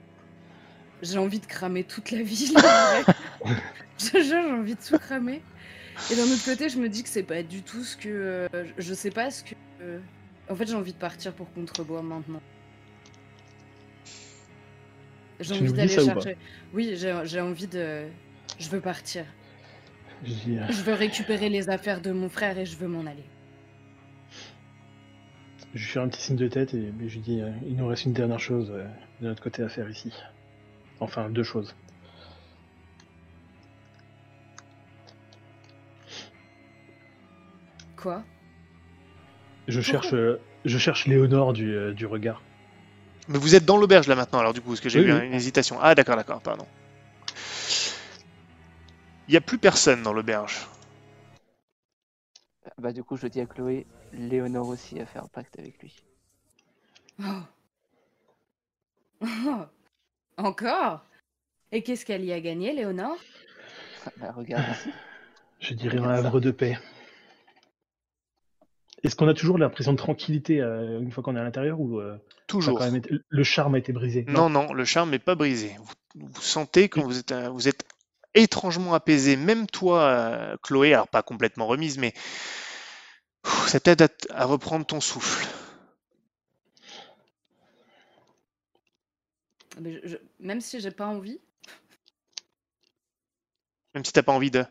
J'ai 1.02 1.18
envie 1.18 1.38
de 1.38 1.46
cramer 1.46 1.84
toute 1.84 2.10
la 2.10 2.22
ville. 2.22 2.56
Je 3.98 4.20
j'ai 4.22 4.36
envie 4.36 4.74
de 4.74 4.80
tout 4.80 4.98
cramer. 4.98 5.42
Et 6.12 6.14
d'un 6.16 6.22
autre 6.22 6.44
côté, 6.44 6.68
je 6.68 6.78
me 6.78 6.88
dis 6.88 7.02
que 7.02 7.08
c'est 7.08 7.24
pas 7.24 7.42
du 7.42 7.62
tout 7.62 7.82
ce 7.82 7.96
que. 7.96 8.08
euh, 8.08 8.48
je- 8.78 8.94
sais 8.94 9.10
pas 9.10 9.30
ce 9.32 9.42
que. 9.42 9.54
euh, 9.80 9.98
En 10.48 10.54
fait, 10.54 10.66
j'ai 10.68 10.74
envie 10.76 10.92
de 10.92 10.98
partir 10.98 11.32
pour 11.32 11.52
Contrebois 11.52 12.02
maintenant. 12.02 12.40
J'ai 15.40 15.54
envie 15.54 15.72
d'aller 15.72 15.88
chercher. 16.14 16.36
Oui, 16.72 16.94
j'ai 16.96 17.40
envie 17.40 17.66
de. 17.66 18.06
Je 18.58 18.68
veux 18.68 18.80
partir. 18.80 19.24
Euh, 20.24 20.26
Je 20.70 20.82
veux 20.82 20.94
récupérer 20.94 21.48
les 21.48 21.68
affaires 21.68 22.00
de 22.00 22.10
mon 22.12 22.28
frère 22.28 22.58
et 22.58 22.66
je 22.66 22.76
veux 22.76 22.88
m'en 22.88 23.06
aller. 23.06 23.24
je 25.74 25.78
lui 25.84 25.86
fais 25.92 26.00
un 26.00 26.08
petit 26.08 26.22
signe 26.22 26.36
de 26.36 26.48
tête 26.48 26.74
et 26.74 26.92
je 27.06 27.14
lui 27.14 27.20
dis 27.20 27.40
euh, 27.40 27.50
il 27.66 27.76
nous 27.76 27.86
reste 27.86 28.04
une 28.04 28.14
dernière 28.14 28.40
chose 28.40 28.68
de 29.20 29.26
notre 29.26 29.42
côté 29.42 29.62
à 29.62 29.68
faire 29.68 29.88
ici. 29.90 30.12
Enfin, 31.00 31.28
deux 31.30 31.42
choses. 31.42 31.74
Quoi? 37.96 38.24
Je 39.68 39.80
cherche, 39.80 40.14
euh, 40.14 40.40
je 40.64 40.78
cherche 40.78 41.06
Léonore 41.06 41.52
du, 41.52 41.72
euh, 41.76 41.94
du 41.94 42.06
regard. 42.06 42.42
Mais 43.28 43.38
vous 43.38 43.54
êtes 43.54 43.64
dans 43.64 43.76
l'auberge 43.76 44.06
là 44.08 44.14
maintenant, 44.16 44.38
alors 44.40 44.52
du 44.54 44.60
coup, 44.60 44.70
parce 44.70 44.80
que 44.80 44.88
j'ai 44.88 45.00
Oui, 45.00 45.06
eu 45.06 45.12
oui. 45.12 45.20
une 45.26 45.34
hésitation. 45.34 45.78
Ah 45.80 45.94
d'accord, 45.94 46.16
d'accord, 46.16 46.40
pardon. 46.40 46.66
Il 49.28 49.30
n'y 49.30 49.36
a 49.36 49.40
plus 49.40 49.58
personne 49.58 50.02
dans 50.02 50.12
l'auberge. 50.12 50.66
Bah 52.78 52.92
du 52.94 53.04
coup 53.04 53.16
je 53.18 53.26
dis 53.26 53.40
à 53.40 53.46
Chloé, 53.46 53.86
Léonore 54.12 54.68
aussi 54.68 54.98
a 55.00 55.06
fait 55.06 55.18
un 55.18 55.26
pacte 55.28 55.58
avec 55.58 55.78
lui. 55.82 56.02
Oh. 57.20 57.48
Oh. 59.22 59.68
Encore? 60.38 61.04
Et 61.72 61.82
qu'est-ce 61.82 62.06
qu'elle 62.06 62.24
y 62.24 62.32
a 62.32 62.40
gagné, 62.40 62.72
Léonore? 62.72 63.18
Bah 64.18 64.32
regarde 64.36 64.64
ici. 64.74 64.90
Je 65.60 65.74
dirais 65.74 65.98
un 65.98 66.02
Regarde 66.02 66.26
havre 66.26 66.40
de 66.40 66.50
paix. 66.50 66.78
Est-ce 69.04 69.14
qu'on 69.16 69.28
a 69.28 69.34
toujours 69.34 69.58
l'impression 69.58 69.92
de 69.92 69.98
tranquillité 69.98 70.60
euh, 70.60 71.00
une 71.00 71.10
fois 71.12 71.22
qu'on 71.22 71.36
est 71.36 71.40
à 71.40 71.44
l'intérieur 71.44 71.80
ou 71.80 72.00
euh, 72.00 72.16
Toujours. 72.46 72.78
quand 72.78 72.84
même 72.84 72.96
été- 72.96 73.10
le 73.28 73.44
charme 73.44 73.74
a 73.74 73.78
été 73.78 73.92
brisé? 73.92 74.24
Non, 74.28 74.48
non, 74.48 74.72
le 74.72 74.84
charme 74.84 75.10
n'est 75.10 75.18
pas 75.18 75.34
brisé. 75.34 75.76
Vous, 75.78 76.26
vous 76.28 76.40
sentez 76.40 76.90
vous 76.96 77.18
êtes, 77.18 77.32
euh, 77.32 77.48
vous 77.50 77.68
êtes 77.68 77.84
étrangement 78.34 78.94
apaisé. 78.94 79.36
Même 79.36 79.66
toi, 79.66 80.00
euh, 80.02 80.56
Chloé, 80.62 80.94
alors 80.94 81.08
pas 81.08 81.22
complètement 81.22 81.66
remise, 81.66 81.98
mais 81.98 82.12
Ouh, 83.46 83.66
ça 83.68 83.78
t'aide 83.78 84.02
à, 84.02 84.08
t- 84.08 84.28
à 84.32 84.44
reprendre 84.46 84.84
ton 84.86 85.00
souffle. 85.00 85.46
Mais 89.80 89.92
je- 90.02 90.08
je- 90.08 90.16
Même 90.40 90.60
si 90.60 90.80
j'ai 90.80 90.90
pas 90.90 91.06
envie, 91.06 91.40
Même 93.94 94.04
si 94.04 94.12
t'as 94.12 94.22
pas 94.22 94.32
envie 94.32 94.50
de. 94.50 94.64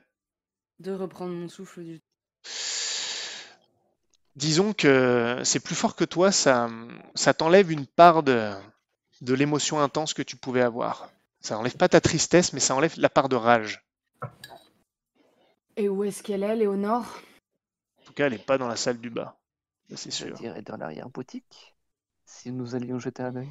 De 0.79 0.91
reprendre 0.91 1.33
mon 1.33 1.49
souffle 1.49 1.83
du 1.83 1.99
Disons 4.35 4.73
que 4.73 5.41
c'est 5.43 5.59
plus 5.59 5.75
fort 5.75 5.95
que 5.95 6.05
toi, 6.05 6.31
ça, 6.31 6.69
ça 7.15 7.33
t'enlève 7.33 7.71
une 7.71 7.87
part 7.87 8.23
de, 8.23 8.53
de 9.21 9.33
l'émotion 9.33 9.79
intense 9.81 10.13
que 10.13 10.21
tu 10.21 10.35
pouvais 10.35 10.61
avoir. 10.61 11.09
Ça 11.41 11.57
enlève 11.57 11.75
pas 11.77 11.89
ta 11.89 12.01
tristesse, 12.01 12.53
mais 12.53 12.59
ça 12.59 12.75
enlève 12.75 12.93
la 12.97 13.09
part 13.09 13.29
de 13.29 13.35
rage. 13.35 13.83
Et 15.77 15.87
où 15.89 16.03
est-ce 16.03 16.23
qu'elle 16.23 16.43
est, 16.43 16.55
Léonore? 16.55 17.21
En 18.01 18.05
tout 18.05 18.13
cas, 18.13 18.27
elle 18.27 18.33
est 18.33 18.45
pas 18.45 18.57
dans 18.57 18.67
la 18.67 18.75
salle 18.75 18.99
du 18.99 19.09
bas. 19.09 19.37
Ça, 19.89 19.97
C'est 19.97 20.11
Je 20.11 20.25
sûr. 20.25 20.37
dirais 20.37 20.61
dans 20.61 20.77
l'arrière-boutique. 20.77 21.75
Si 22.25 22.51
nous 22.51 22.75
allions 22.75 22.99
jeter 22.99 23.23
un 23.23 23.35
œil. 23.37 23.49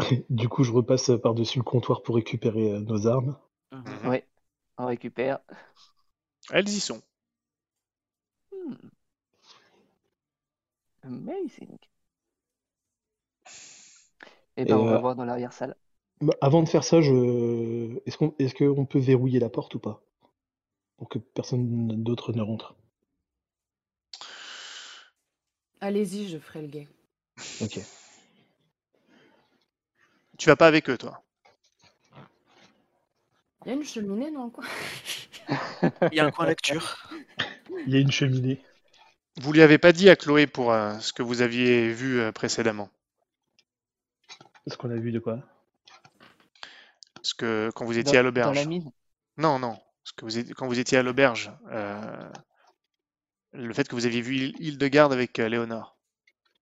Du 0.30 0.48
coup, 0.48 0.64
je 0.64 0.72
repasse 0.72 1.10
par-dessus 1.22 1.58
le 1.58 1.64
comptoir 1.64 2.02
pour 2.02 2.16
récupérer 2.16 2.72
euh, 2.72 2.80
nos 2.80 3.06
armes. 3.06 3.36
Mhm. 3.72 4.08
Ouais, 4.08 4.26
on 4.78 4.86
récupère. 4.86 5.40
Elles 6.50 6.68
y 6.68 6.80
sont. 6.80 7.00
Hmm. 8.52 8.74
Amazing. 11.02 11.78
Et 14.56 14.64
ben, 14.64 14.70
Et, 14.70 14.72
on 14.74 14.84
va 14.84 14.96
euh, 14.96 14.98
voir 14.98 15.16
dans 15.16 15.24
l'arrière-salle. 15.24 15.76
Bah, 16.20 16.34
avant 16.40 16.62
de 16.62 16.68
faire 16.68 16.84
ça, 16.84 17.00
je... 17.00 17.98
est-ce 18.06 18.18
qu'on 18.18 18.34
est-ce 18.38 18.54
qu'on 18.54 18.84
peut 18.84 18.98
verrouiller 18.98 19.38
la 19.38 19.48
porte 19.48 19.74
ou 19.74 19.78
pas? 19.78 20.02
Pour 20.98 21.08
que 21.08 21.18
personne 21.18 22.02
d'autre 22.02 22.32
ne 22.32 22.42
rentre. 22.42 22.74
Allez-y, 25.80 26.28
je 26.28 26.38
ferai 26.38 26.60
le 26.60 26.68
guet. 26.68 26.88
Ok. 27.62 27.80
Tu 30.40 30.46
vas 30.48 30.56
pas 30.56 30.66
avec 30.66 30.88
eux, 30.88 30.96
toi. 30.96 31.22
Il 33.66 33.68
y 33.68 33.70
a 33.72 33.74
une 33.74 33.84
cheminée 33.84 34.30
dans 34.32 34.44
le 34.44 34.50
coin 34.50 34.64
Il 36.10 36.16
y 36.16 36.20
a 36.20 36.24
un 36.24 36.30
coin 36.30 36.46
lecture. 36.46 36.96
Il 37.86 37.92
y 37.92 37.96
a 37.98 38.00
une 38.00 38.10
cheminée. 38.10 38.64
Vous 39.38 39.52
lui 39.52 39.60
avez 39.60 39.76
pas 39.76 39.92
dit 39.92 40.08
à 40.08 40.16
Chloé 40.16 40.46
pour 40.46 40.72
euh, 40.72 40.98
ce 41.00 41.12
que 41.12 41.22
vous 41.22 41.42
aviez 41.42 41.92
vu 41.92 42.20
euh, 42.20 42.32
précédemment. 42.32 42.88
Est-ce 44.66 44.78
qu'on 44.78 44.90
a 44.90 44.94
vu 44.96 45.12
de 45.12 45.18
quoi? 45.18 45.40
Parce 47.16 47.34
que 47.34 47.70
quand 47.74 47.84
vous 47.84 47.98
étiez 47.98 48.14
Dans- 48.14 48.20
à 48.20 48.22
Dans 48.22 48.26
l'auberge. 48.28 48.56
la 48.56 48.64
mine. 48.64 48.90
Non, 49.36 49.58
non. 49.58 49.74
Parce 50.02 50.12
que 50.16 50.24
vous 50.24 50.38
étiez- 50.38 50.54
quand 50.54 50.66
vous 50.68 50.78
étiez 50.78 50.96
à 50.96 51.02
l'auberge, 51.02 51.52
euh, 51.70 52.30
le 53.52 53.74
fait 53.74 53.86
que 53.86 53.94
vous 53.94 54.06
aviez 54.06 54.22
vu 54.22 54.36
Hil- 54.36 54.56
Hildegarde 54.58 55.12
avec 55.12 55.38
euh, 55.38 55.50
Léonore. 55.50 55.98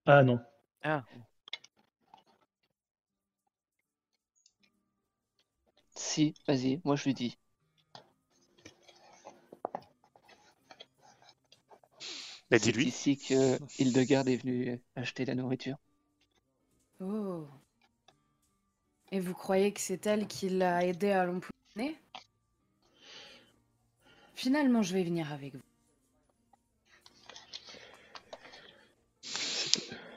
Ah 0.04 0.24
non. 0.24 0.40
Ah, 0.82 1.04
Si, 5.98 6.32
vas-y, 6.46 6.80
moi 6.82 6.96
je 6.96 7.04
lui 7.04 7.12
dis. 7.12 7.36
Bah, 12.50 12.58
C'est 12.58 12.72
dis-lui. 12.72 12.84
ici 12.84 13.16
que 13.16 13.58
Hildegarde 13.78 14.28
est 14.28 14.36
venue 14.36 14.82
acheter 14.96 15.24
la 15.24 15.34
nourriture. 15.34 15.78
Oh. 17.00 17.48
Et 19.12 19.20
vous 19.20 19.34
croyez 19.34 19.70
que 19.74 19.80
c'est 19.80 20.06
elle 20.06 20.26
qui 20.26 20.48
l'a 20.48 20.82
aidé 20.86 21.10
à 21.10 21.24
l'empoisonner 21.26 22.00
Finalement, 24.34 24.82
je 24.82 24.94
vais 24.94 25.04
venir 25.04 25.30
avec 25.34 25.54
vous. 25.54 25.60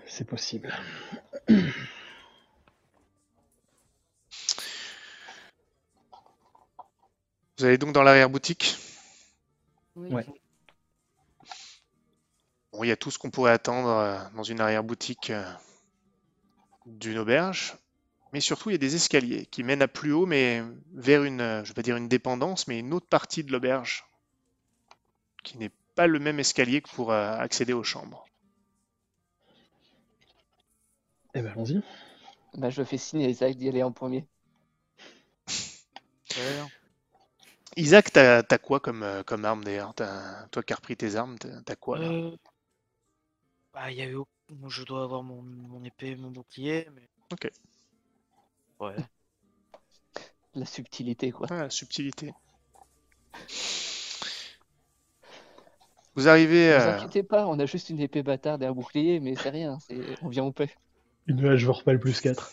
C'est 0.05 0.25
possible. 0.25 0.73
Vous 7.61 7.67
allez 7.67 7.77
donc 7.77 7.93
dans 7.93 8.01
l'arrière-boutique. 8.01 8.75
Oui. 9.95 10.09
Ouais. 10.09 10.25
Bon, 12.71 12.83
il 12.83 12.87
y 12.87 12.91
a 12.91 12.97
tout 12.97 13.11
ce 13.11 13.19
qu'on 13.19 13.29
pourrait 13.29 13.51
attendre 13.51 13.87
euh, 13.87 14.17
dans 14.35 14.41
une 14.41 14.59
arrière-boutique 14.59 15.29
euh, 15.29 15.45
d'une 16.87 17.19
auberge. 17.19 17.75
Mais 18.33 18.39
surtout, 18.39 18.71
il 18.71 18.73
y 18.73 18.75
a 18.75 18.79
des 18.79 18.95
escaliers 18.95 19.45
qui 19.45 19.61
mènent 19.61 19.83
à 19.83 19.87
plus 19.87 20.11
haut, 20.11 20.25
mais 20.25 20.63
vers 20.91 21.23
une, 21.23 21.39
euh, 21.39 21.63
je 21.63 21.67
vais 21.67 21.75
pas 21.75 21.83
dire 21.83 21.97
une 21.97 22.07
dépendance, 22.07 22.67
mais 22.67 22.79
une 22.79 22.93
autre 22.93 23.05
partie 23.05 23.43
de 23.43 23.51
l'auberge. 23.51 24.07
Qui 25.43 25.59
n'est 25.59 25.71
pas 25.93 26.07
le 26.07 26.17
même 26.17 26.39
escalier 26.39 26.81
que 26.81 26.89
pour 26.89 27.13
accéder 27.13 27.73
aux 27.73 27.83
chambres. 27.83 28.25
Eh 31.35 31.43
ben 31.43 31.51
allons-y. 31.51 31.83
Bah, 32.55 32.71
je 32.71 32.81
fais 32.83 32.97
signe 32.97 33.23
à 33.23 33.29
Isaac 33.29 33.55
d'y 33.55 33.69
aller 33.69 33.83
en 33.83 33.91
premier. 33.91 34.25
ouais. 35.47 36.65
Isaac, 37.75 38.13
t'as 38.13 38.43
t'as 38.43 38.57
quoi 38.57 38.79
comme, 38.79 39.03
euh, 39.03 39.23
comme 39.23 39.43
arme 39.43 39.63
d'ailleurs? 39.65 39.93
T'as- 39.93 40.47
Toi 40.51 40.63
qui 40.63 40.71
as 40.73 40.77
repris 40.77 40.95
tes 40.95 41.15
armes, 41.17 41.37
t'as 41.37 41.75
quoi 41.75 41.99
là? 41.99 42.15
Euh, 42.15 42.35
Bah, 43.73 43.91
il 43.91 43.97
y 43.97 44.01
a 44.01 44.09
eu. 44.09 44.17
Je 44.69 44.83
dois 44.83 45.03
avoir 45.03 45.23
mon, 45.23 45.41
mon 45.41 45.83
épée, 45.83 46.15
mon 46.15 46.31
bouclier, 46.31 46.87
mais. 46.93 47.09
Ok. 47.31 47.45
Ouais. 48.79 49.01
La 50.53 50.65
subtilité, 50.65 51.31
quoi. 51.31 51.49
Ah, 51.51 51.69
subtilité. 51.69 52.33
Vous 56.15 56.27
arrivez. 56.29 56.69
Ne 56.69 56.73
vous 56.73 56.87
euh, 56.87 56.87
inquiétez 56.87 57.21
pas, 57.21 57.45
on 57.47 57.59
a 57.59 57.67
juste 57.67 57.89
une 57.91 57.99
épée 57.99 58.23
bâtarde 58.23 58.63
et 58.63 58.65
un 58.65 58.73
bouclier, 58.73 59.19
mais 59.19 59.35
c'est 59.35 59.51
rien, 59.51 59.77
c'est... 59.79 60.17
on 60.21 60.29
vient 60.29 60.43
en 60.45 60.51
paix. 60.51 60.69
Une 61.25 61.43
hache 61.47 61.63
Vorpal 61.65 61.99
plus 61.99 62.21
4. 62.21 62.51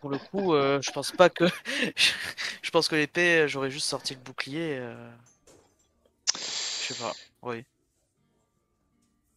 Pour 0.00 0.10
le 0.10 0.18
coup, 0.18 0.54
euh, 0.54 0.80
je 0.82 0.90
pense 0.92 1.12
pas 1.12 1.28
que. 1.30 1.44
je 2.62 2.70
pense 2.70 2.88
que 2.88 2.96
l'épée, 2.96 3.46
j'aurais 3.48 3.70
juste 3.70 3.86
sorti 3.86 4.14
le 4.14 4.20
bouclier. 4.20 4.76
euh, 4.78 5.10
Je 6.34 6.94
sais 6.94 6.94
pas. 6.94 7.12
Oui. 7.42 7.64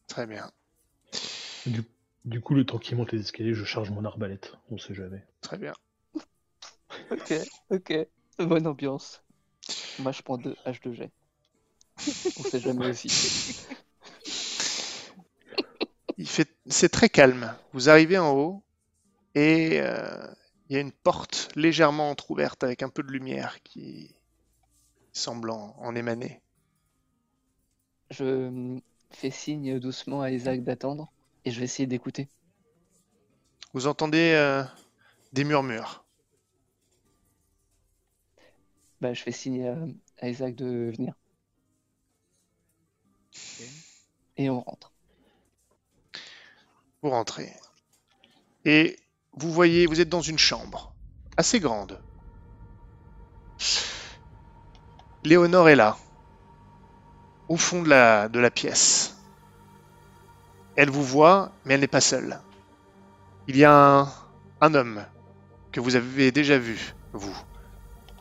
Très 0.08 0.26
bien, 0.28 0.52
Du, 1.66 1.84
du 2.26 2.42
coup, 2.42 2.54
le 2.56 2.66
temps 2.66 2.78
qu'il 2.78 2.96
monte 2.98 3.12
les 3.12 3.20
escaliers, 3.22 3.54
je 3.54 3.64
charge 3.66 3.90
mon 3.92 4.06
arbalète. 4.06 4.54
On 4.70 4.78
sait 4.78 4.94
jamais. 4.94 5.26
très 5.42 5.58
bien. 5.58 5.74
Ok, 7.12 7.34
ok, 7.72 7.94
bonne 8.40 8.68
ambiance. 8.68 9.24
Moi 10.00 10.12
je 10.12 10.22
prends 10.22 10.38
deux 10.38 10.56
H2G. 10.66 11.10
on 12.38 12.44
sait 12.44 12.60
jamais 12.60 12.88
aussi. 12.90 13.14
Il 16.18 16.28
fait, 16.28 16.50
c'est 16.68 16.90
très 16.90 17.10
calme. 17.10 17.56
Vous 17.74 17.90
arrivez 17.90 18.18
en 18.18 18.32
haut 18.34 18.64
et 19.36 19.80
euh, 19.82 20.28
il 20.74 20.78
y 20.78 20.80
a 20.80 20.82
une 20.82 20.92
porte 20.92 21.50
légèrement 21.56 22.10
entrouverte 22.10 22.64
avec 22.64 22.82
un 22.82 22.90
peu 22.90 23.04
de 23.04 23.12
lumière 23.12 23.62
qui 23.62 24.16
semble 25.12 25.52
en, 25.52 25.76
en 25.78 25.94
émaner. 25.94 26.42
Je 28.10 28.80
fais 29.12 29.30
signe 29.30 29.78
doucement 29.80 30.24
à 30.24 30.32
Isaac 30.32 30.64
d'attendre 30.64 31.12
et 31.46 31.52
je 31.52 31.60
vais 31.60 31.66
essayer 31.66 31.86
d'écouter. 31.86 32.28
Vous 33.74 33.86
entendez 33.86 34.34
euh, 34.34 34.64
des 35.32 35.44
murmures. 35.44 36.04
Bah, 39.00 39.14
je 39.14 39.22
fais 39.22 39.32
signe 39.32 39.68
à, 39.68 39.78
à 40.22 40.30
Isaac 40.30 40.56
de 40.56 40.92
venir. 40.98 41.14
Et 44.38 44.50
on 44.50 44.60
rentre. 44.60 44.92
Vous 47.04 47.12
rentrez 47.12 47.54
et 48.66 48.98
vous 49.36 49.52
voyez, 49.52 49.86
vous 49.88 50.00
êtes 50.00 50.10
dans 50.10 50.22
une 50.22 50.38
chambre 50.38 50.94
assez 51.38 51.60
grande. 51.60 52.00
Léonore 55.24 55.70
est 55.70 55.76
là, 55.76 55.98
au 57.48 57.58
fond 57.58 57.82
de 57.82 57.90
la, 57.90 58.52
pièce. 58.52 59.18
Elle 60.76 60.90
vous 60.90 61.04
voit, 61.04 61.52
mais 61.66 61.74
elle 61.74 61.80
n'est 61.80 61.88
pas 61.88 62.02
seule. 62.02 62.40
Il 63.48 63.58
y 63.58 63.64
a 63.64 63.74
un, 63.74 64.12
un 64.62 64.74
homme 64.74 65.06
que 65.72 65.80
vous 65.80 65.96
avez 65.96 66.32
déjà 66.32 66.58
vu, 66.58 66.94
vous. 67.14 67.36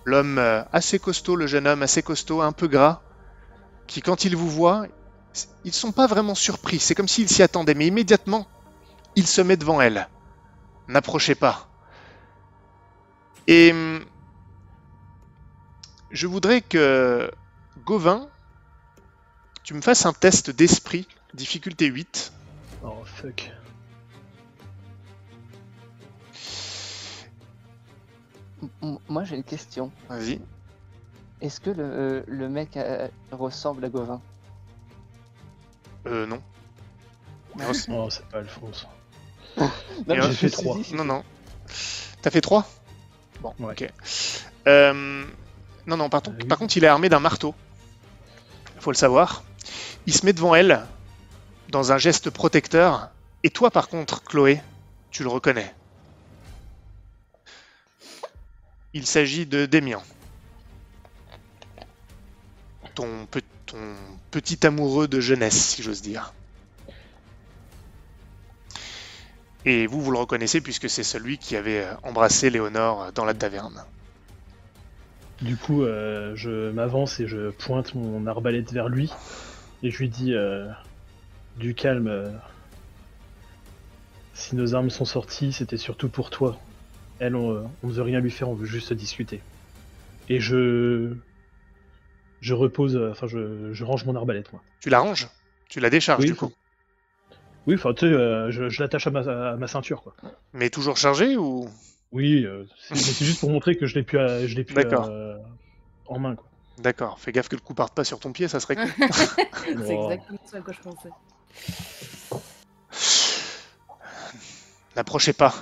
L'homme 0.04 0.38
euh, 0.38 0.62
assez 0.72 0.98
costaud, 0.98 1.36
le 1.36 1.46
jeune 1.46 1.66
homme 1.66 1.82
assez 1.82 2.02
costaud, 2.02 2.40
un 2.40 2.52
peu 2.52 2.66
gras, 2.66 3.02
qui 3.86 4.00
quand 4.00 4.24
il 4.24 4.36
vous 4.36 4.50
voit, 4.50 4.86
ils 5.64 5.68
ne 5.68 5.72
sont 5.72 5.92
pas 5.92 6.06
vraiment 6.06 6.34
surpris. 6.34 6.78
C'est 6.78 6.94
comme 6.94 7.08
s'il 7.08 7.28
s'y 7.28 7.42
attendait, 7.42 7.74
mais 7.74 7.86
immédiatement, 7.86 8.46
il 9.16 9.26
se 9.26 9.40
met 9.40 9.56
devant 9.56 9.80
elle. 9.80 10.08
N'approchez 10.92 11.34
pas. 11.34 11.68
Et 13.46 13.72
hum, 13.72 14.04
je 16.10 16.26
voudrais 16.26 16.60
que 16.60 17.30
Gauvin, 17.78 18.28
tu 19.62 19.72
me 19.72 19.80
fasses 19.80 20.04
un 20.04 20.12
test 20.12 20.50
d'esprit, 20.50 21.08
difficulté 21.32 21.86
8. 21.86 22.32
Oh 22.84 23.02
fuck. 23.06 23.50
M- 28.82 28.98
moi 29.08 29.24
j'ai 29.24 29.36
une 29.36 29.44
question. 29.44 29.90
Vas-y. 30.10 30.40
Est-ce 31.40 31.58
que 31.58 31.70
le, 31.70 31.82
euh, 31.84 32.22
le 32.28 32.48
mec 32.50 32.76
euh, 32.76 33.08
ressemble 33.32 33.84
à 33.86 33.88
Gauvin? 33.88 34.20
Euh, 36.06 36.26
non. 36.26 36.42
Non, 37.58 37.72
c'est- 37.72 37.90
Oh, 37.92 38.08
c'est 38.10 38.26
pas 38.28 38.38
Alphonse. 38.38 38.86
J'ai 39.56 40.14
me 40.16 40.22
fait 40.32 40.48
suis 40.48 40.50
trois. 40.50 40.76
dit, 40.78 40.94
non, 40.94 41.04
non. 41.04 41.24
T'as 42.22 42.30
fait 42.30 42.40
3 42.40 42.68
Bon, 43.40 43.52
Ouais. 43.58 43.72
ok. 43.72 43.90
Euh, 44.68 45.24
Non, 45.86 45.96
non, 45.96 46.08
par, 46.08 46.22
ton- 46.22 46.32
oui. 46.38 46.44
par 46.46 46.58
contre, 46.58 46.76
il 46.76 46.84
est 46.84 46.88
armé 46.88 47.08
d'un 47.08 47.18
marteau. 47.20 47.54
Faut 48.78 48.90
le 48.92 48.96
savoir. 48.96 49.42
Il 50.06 50.14
se 50.14 50.24
met 50.24 50.32
devant 50.32 50.54
elle, 50.54 50.84
dans 51.70 51.90
un 51.92 51.98
geste 51.98 52.30
protecteur. 52.30 53.10
Et 53.42 53.50
toi, 53.50 53.70
par 53.72 53.88
contre, 53.88 54.22
Chloé, 54.22 54.60
tu 55.10 55.22
le 55.24 55.28
reconnais. 55.28 55.74
Il 58.94 59.06
s'agit 59.06 59.46
de 59.46 59.66
Démian. 59.66 60.02
Ton, 62.94 63.26
pe- 63.26 63.40
ton 63.66 63.78
petit 64.30 64.64
amoureux 64.66 65.08
de 65.08 65.18
jeunesse, 65.20 65.70
si 65.70 65.82
j'ose 65.82 66.02
dire. 66.02 66.32
Et 69.64 69.86
vous, 69.86 70.00
vous 70.00 70.10
le 70.10 70.18
reconnaissez 70.18 70.60
puisque 70.60 70.88
c'est 70.90 71.04
celui 71.04 71.38
qui 71.38 71.56
avait 71.56 71.84
euh, 71.84 71.94
embrassé 72.02 72.50
Léonore 72.50 73.12
dans 73.12 73.24
la 73.24 73.34
taverne. 73.34 73.84
Du 75.40 75.56
coup, 75.56 75.82
euh, 75.82 76.32
je 76.36 76.70
m'avance 76.70 77.18
et 77.20 77.26
je 77.26 77.50
pointe 77.50 77.94
mon 77.94 78.26
arbalète 78.26 78.72
vers 78.72 78.88
lui. 78.88 79.12
Et 79.82 79.90
je 79.90 79.98
lui 79.98 80.08
dis 80.08 80.34
euh, 80.34 80.68
Du 81.56 81.74
calme. 81.74 82.08
euh, 82.08 82.30
si 84.34 84.56
nos 84.56 84.74
armes 84.74 84.90
sont 84.90 85.04
sorties, 85.04 85.52
c'était 85.52 85.76
surtout 85.76 86.08
pour 86.08 86.30
toi. 86.30 86.60
Elle, 87.18 87.36
on, 87.36 87.70
on 87.82 87.86
ne 87.86 87.92
veut 87.92 88.02
rien 88.02 88.20
lui 88.20 88.30
faire, 88.30 88.48
on 88.48 88.54
veut 88.54 88.66
juste 88.66 88.92
discuter. 88.92 89.42
Et 90.28 90.40
je. 90.40 91.14
Je 92.40 92.54
repose. 92.54 92.96
euh, 92.96 93.10
Enfin, 93.10 93.26
je, 93.26 93.72
je 93.72 93.84
range 93.84 94.04
mon 94.04 94.16
arbalète, 94.16 94.52
moi. 94.52 94.62
Tu 94.80 94.90
la 94.90 95.00
ranges? 95.00 95.28
Tu 95.68 95.80
la 95.80 95.90
décharges 95.90 96.22
Oui, 96.22 96.26
du 96.26 96.34
coup? 96.34 96.52
Oui, 97.66 97.74
enfin, 97.74 97.94
tu 97.94 98.00
sais, 98.06 98.12
euh, 98.12 98.50
je, 98.50 98.68
je 98.68 98.82
l'attache 98.82 99.06
à 99.06 99.10
ma, 99.10 99.20
à 99.20 99.56
ma 99.56 99.66
ceinture, 99.68 100.02
quoi. 100.02 100.14
Mais 100.52 100.68
toujours 100.70 100.96
chargée 100.96 101.36
ou? 101.36 101.68
Oui, 102.10 102.44
euh, 102.44 102.64
c'est 102.78 102.94
mais 102.94 103.00
c'est 103.00 103.24
juste 103.24 103.40
pour 103.40 103.50
montrer 103.50 103.76
que 103.76 103.86
je 103.86 103.94
l'ai 103.94 104.02
plus, 104.02 104.18
à- 104.18 104.46
je 104.46 104.54
l'ai 104.56 104.64
plus 104.64 104.74
D'accord. 104.74 105.06
euh, 105.08 105.38
en 106.06 106.18
main, 106.18 106.34
quoi. 106.34 106.46
D'accord, 106.78 107.20
fais 107.20 107.32
gaffe 107.32 107.48
que 107.48 107.54
le 107.56 107.60
coup 107.60 107.74
parte 107.74 107.94
pas 107.94 108.02
sur 108.04 108.18
ton 108.18 108.32
pied, 108.32 108.48
ça 108.48 108.58
serait 108.60 108.76
cool. 108.76 108.86
C'est 109.86 109.94
Wow. 109.94 110.04
exactement 110.10 110.38
ce 110.50 110.56
à 110.56 110.60
quoi 110.60 110.72
je 110.72 110.80
pensais. 110.80 111.10
N'approchez 114.96 115.32
pas. 115.32 115.54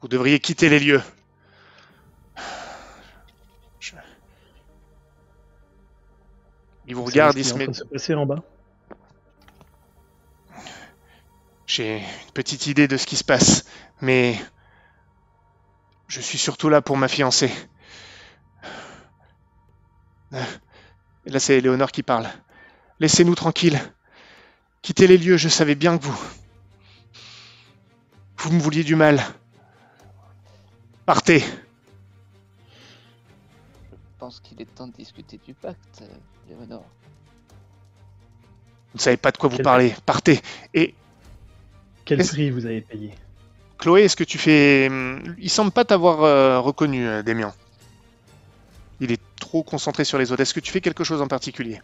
Vous 0.00 0.08
devriez 0.08 0.40
quitter 0.40 0.68
les 0.68 0.80
lieux. 0.80 1.02
Je- 3.78 3.94
Il 6.86 6.94
vous 6.94 7.02
Vous 7.02 7.06
regarde, 7.06 7.32
savez 7.32 7.40
il 7.40 7.44
ce 7.44 7.50
se 7.52 7.58
met... 7.58 7.72
se 7.72 7.84
passer 7.84 8.14
en 8.14 8.26
bas 8.26 8.42
J'ai 11.74 12.00
une 12.00 12.32
petite 12.34 12.66
idée 12.66 12.86
de 12.86 12.98
ce 12.98 13.06
qui 13.06 13.16
se 13.16 13.24
passe, 13.24 13.64
mais 14.02 14.38
je 16.06 16.20
suis 16.20 16.36
surtout 16.36 16.68
là 16.68 16.82
pour 16.82 16.98
ma 16.98 17.08
fiancée. 17.08 17.50
Euh, 20.34 20.44
Là, 21.24 21.40
c'est 21.40 21.62
Léonore 21.62 21.90
qui 21.90 22.02
parle. 22.02 22.28
Laissez-nous 23.00 23.34
tranquilles. 23.34 23.80
Quittez 24.82 25.06
les 25.06 25.16
lieux, 25.16 25.38
je 25.38 25.48
savais 25.48 25.74
bien 25.74 25.96
que 25.96 26.04
vous... 26.04 26.20
Vous 28.36 28.52
me 28.52 28.60
vouliez 28.60 28.84
du 28.84 28.94
mal. 28.94 29.22
Partez. 31.06 31.40
Je 33.90 33.96
pense 34.18 34.40
qu'il 34.40 34.60
est 34.60 34.66
temps 34.66 34.88
de 34.88 34.92
discuter 34.92 35.38
du 35.38 35.54
pacte, 35.54 36.02
euh, 36.02 36.08
Léonore. 36.50 36.84
Vous 38.92 38.98
ne 38.98 39.00
savez 39.00 39.16
pas 39.16 39.30
de 39.30 39.38
quoi 39.38 39.48
vous 39.48 39.62
parlez. 39.62 39.94
Partez. 40.04 40.42
Et 40.74 40.94
Quel 42.04 42.18
prix 42.26 42.50
vous 42.50 42.66
avez 42.66 42.80
payé 42.80 43.14
Chloé, 43.78 44.02
est-ce 44.04 44.16
que 44.16 44.24
tu 44.24 44.38
fais... 44.38 44.86
hum, 44.90 45.34
Il 45.38 45.50
semble 45.50 45.70
pas 45.70 45.84
t'avoir 45.84 46.22
euh, 46.22 46.60
reconnu, 46.60 47.06
euh, 47.06 47.22
Démian. 47.22 47.52
Il 49.00 49.10
est 49.12 49.20
trop 49.40 49.62
concentré 49.62 50.04
sur 50.04 50.18
les 50.18 50.30
autres. 50.30 50.42
Est-ce 50.42 50.54
que 50.54 50.60
tu 50.60 50.70
fais 50.72 50.80
quelque 50.80 51.02
chose 51.04 51.20
en 51.20 51.26
particulier? 51.28 51.80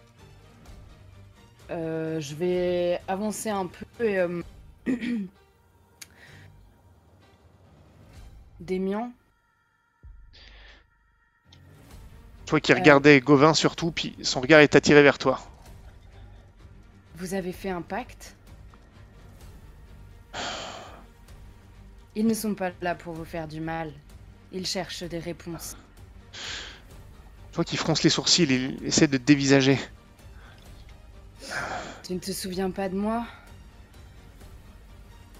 Euh, 1.70 2.20
je 2.20 2.34
vais 2.34 3.00
avancer 3.08 3.50
un 3.50 3.66
peu 3.66 4.04
et. 4.04 4.18
Euh... 4.28 4.42
Démian, 8.60 9.12
Toi 12.46 12.60
qui 12.60 12.72
Euh. 12.72 12.76
regardais 12.76 13.20
Gauvin 13.20 13.54
surtout, 13.54 13.90
puis 13.92 14.16
son 14.22 14.40
regard 14.40 14.60
est 14.60 14.74
attiré 14.74 15.02
vers 15.02 15.18
toi. 15.18 15.38
vous 17.16 17.34
avez 17.34 17.52
fait 17.52 17.70
un 17.70 17.82
pacte? 17.82 18.34
Ils 22.14 22.26
ne 22.26 22.34
sont 22.34 22.54
pas 22.54 22.70
là 22.80 22.94
pour 22.94 23.14
vous 23.14 23.24
faire 23.24 23.46
du 23.48 23.60
mal. 23.60 23.92
Ils 24.52 24.66
cherchent 24.66 25.02
des 25.04 25.18
réponses. 25.18 25.76
Toi 27.52 27.64
qui 27.64 27.76
fronce 27.76 28.02
les 28.02 28.10
sourcils, 28.10 28.44
il 28.44 28.84
essaie 28.84 29.06
de 29.06 29.16
te 29.18 29.22
dévisager. 29.22 29.78
Tu 32.02 32.14
ne 32.14 32.18
te 32.18 32.32
souviens 32.32 32.70
pas 32.70 32.88
de 32.88 32.96
moi? 32.96 33.26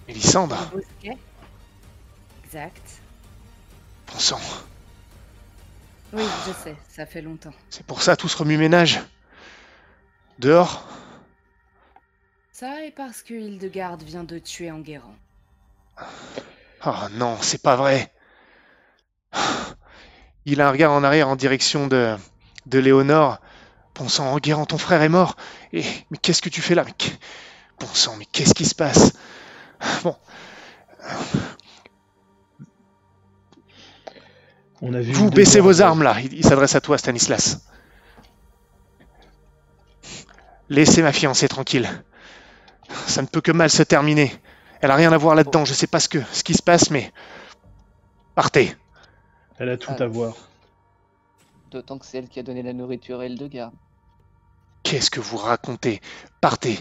Bosquet 0.07 1.17
Exact. 2.45 3.01
bon 4.11 4.17
sang, 4.19 4.39
Oui, 6.13 6.23
je 6.47 6.51
sais, 6.63 6.75
ça 6.89 7.05
fait 7.05 7.21
longtemps. 7.21 7.53
c'est 7.69 7.85
pour 7.85 8.01
ça 8.01 8.15
tout 8.15 8.27
ce 8.27 8.37
remue-ménage. 8.37 9.01
Dehors 10.39 10.87
Ça 12.59 12.83
et 12.83 12.91
parce 12.91 13.23
que 13.23 13.33
Hildegarde 13.33 14.03
vient 14.03 14.25
de 14.25 14.37
tuer 14.37 14.69
Enguerrand. 14.69 15.15
Oh 16.85 16.91
non, 17.13 17.37
c'est 17.39 17.61
pas 17.61 17.77
vrai. 17.77 18.11
Il 20.43 20.59
a 20.59 20.67
un 20.67 20.71
regard 20.71 20.91
en 20.91 21.05
arrière 21.05 21.29
en 21.29 21.37
direction 21.37 21.87
de, 21.87 22.17
de 22.65 22.79
Léonore. 22.79 23.39
Bon 23.95 24.09
sang, 24.09 24.33
Enguerrand, 24.33 24.65
ton 24.65 24.77
frère 24.77 25.01
est 25.03 25.07
mort. 25.07 25.37
Et 25.71 25.85
mais 26.11 26.17
qu'est-ce 26.17 26.41
que 26.41 26.49
tu 26.49 26.61
fais 26.61 26.75
là? 26.75 26.83
Mais, 26.83 26.93
Bon 27.79 27.87
sang, 27.93 28.17
mais 28.17 28.25
qu'est-ce 28.25 28.53
qui 28.53 28.65
se 28.65 28.75
passe? 28.75 29.13
Bon, 30.03 30.17
On 34.81 34.93
a 34.93 34.99
vu 34.99 35.13
vous 35.13 35.29
baissez 35.29 35.61
vos 35.61 35.81
armes 35.81 36.03
là. 36.03 36.19
Il, 36.19 36.33
il 36.33 36.43
s'adresse 36.43 36.75
à 36.75 36.81
toi, 36.81 36.97
Stanislas. 36.97 37.65
Laissez 40.67 41.01
ma 41.01 41.13
fiancée 41.13 41.47
tranquille. 41.47 41.89
Ça 43.09 43.21
ne 43.21 43.27
peut 43.27 43.41
que 43.41 43.51
mal 43.51 43.69
se 43.69 43.83
terminer. 43.83 44.31
Elle 44.81 44.91
a 44.91 44.95
rien 44.95 45.11
à 45.11 45.17
voir 45.17 45.35
là-dedans. 45.35 45.65
Je 45.65 45.73
sais 45.73 45.87
pas 45.87 45.99
ce 45.99 46.07
que 46.07 46.19
ce 46.31 46.43
qui 46.43 46.53
se 46.53 46.61
passe, 46.63 46.89
mais 46.91 47.11
partez. 48.35 48.75
Elle 49.57 49.69
a 49.69 49.77
tout 49.77 49.91
Ah. 49.99 50.03
à 50.03 50.07
voir. 50.07 50.35
D'autant 51.71 51.97
que 51.97 52.05
c'est 52.05 52.17
elle 52.19 52.29
qui 52.29 52.39
a 52.39 52.43
donné 52.43 52.63
la 52.63 52.73
nourriture 52.73 53.19
à 53.19 53.25
Hildegarde. 53.25 53.73
Qu'est-ce 54.83 55.11
que 55.11 55.19
vous 55.19 55.37
racontez? 55.37 56.01
Partez. 56.41 56.79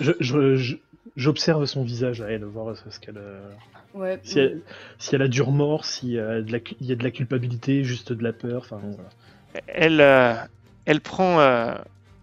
Je- 0.00 0.12
je- 0.20 0.56
je- 0.56 0.76
J'observe 1.14 1.64
son 1.64 1.82
visage 1.82 2.20
à 2.20 2.30
elle, 2.30 2.44
voir 2.44 2.74
ce 2.90 2.98
qu'elle. 3.00 3.16
euh, 3.16 3.48
Ouais. 3.94 4.20
Si 4.22 4.38
elle, 4.38 4.60
si 4.98 5.14
elle 5.14 5.22
a 5.22 5.28
du 5.28 5.40
remords, 5.40 5.86
s'il 5.86 6.10
y 6.10 6.18
a 6.18 6.42
de 6.42 6.52
la, 6.52 6.58
il 6.80 6.86
y 6.86 6.92
a 6.92 6.94
de 6.96 7.02
la 7.02 7.10
culpabilité, 7.10 7.84
juste 7.84 8.12
de 8.12 8.22
la 8.22 8.34
peur. 8.34 8.62
Enfin, 8.64 8.80
voilà. 8.82 9.08
elle, 9.68 10.00
euh, 10.02 10.34
elle 10.84 11.00
prend, 11.00 11.40
euh, 11.40 11.74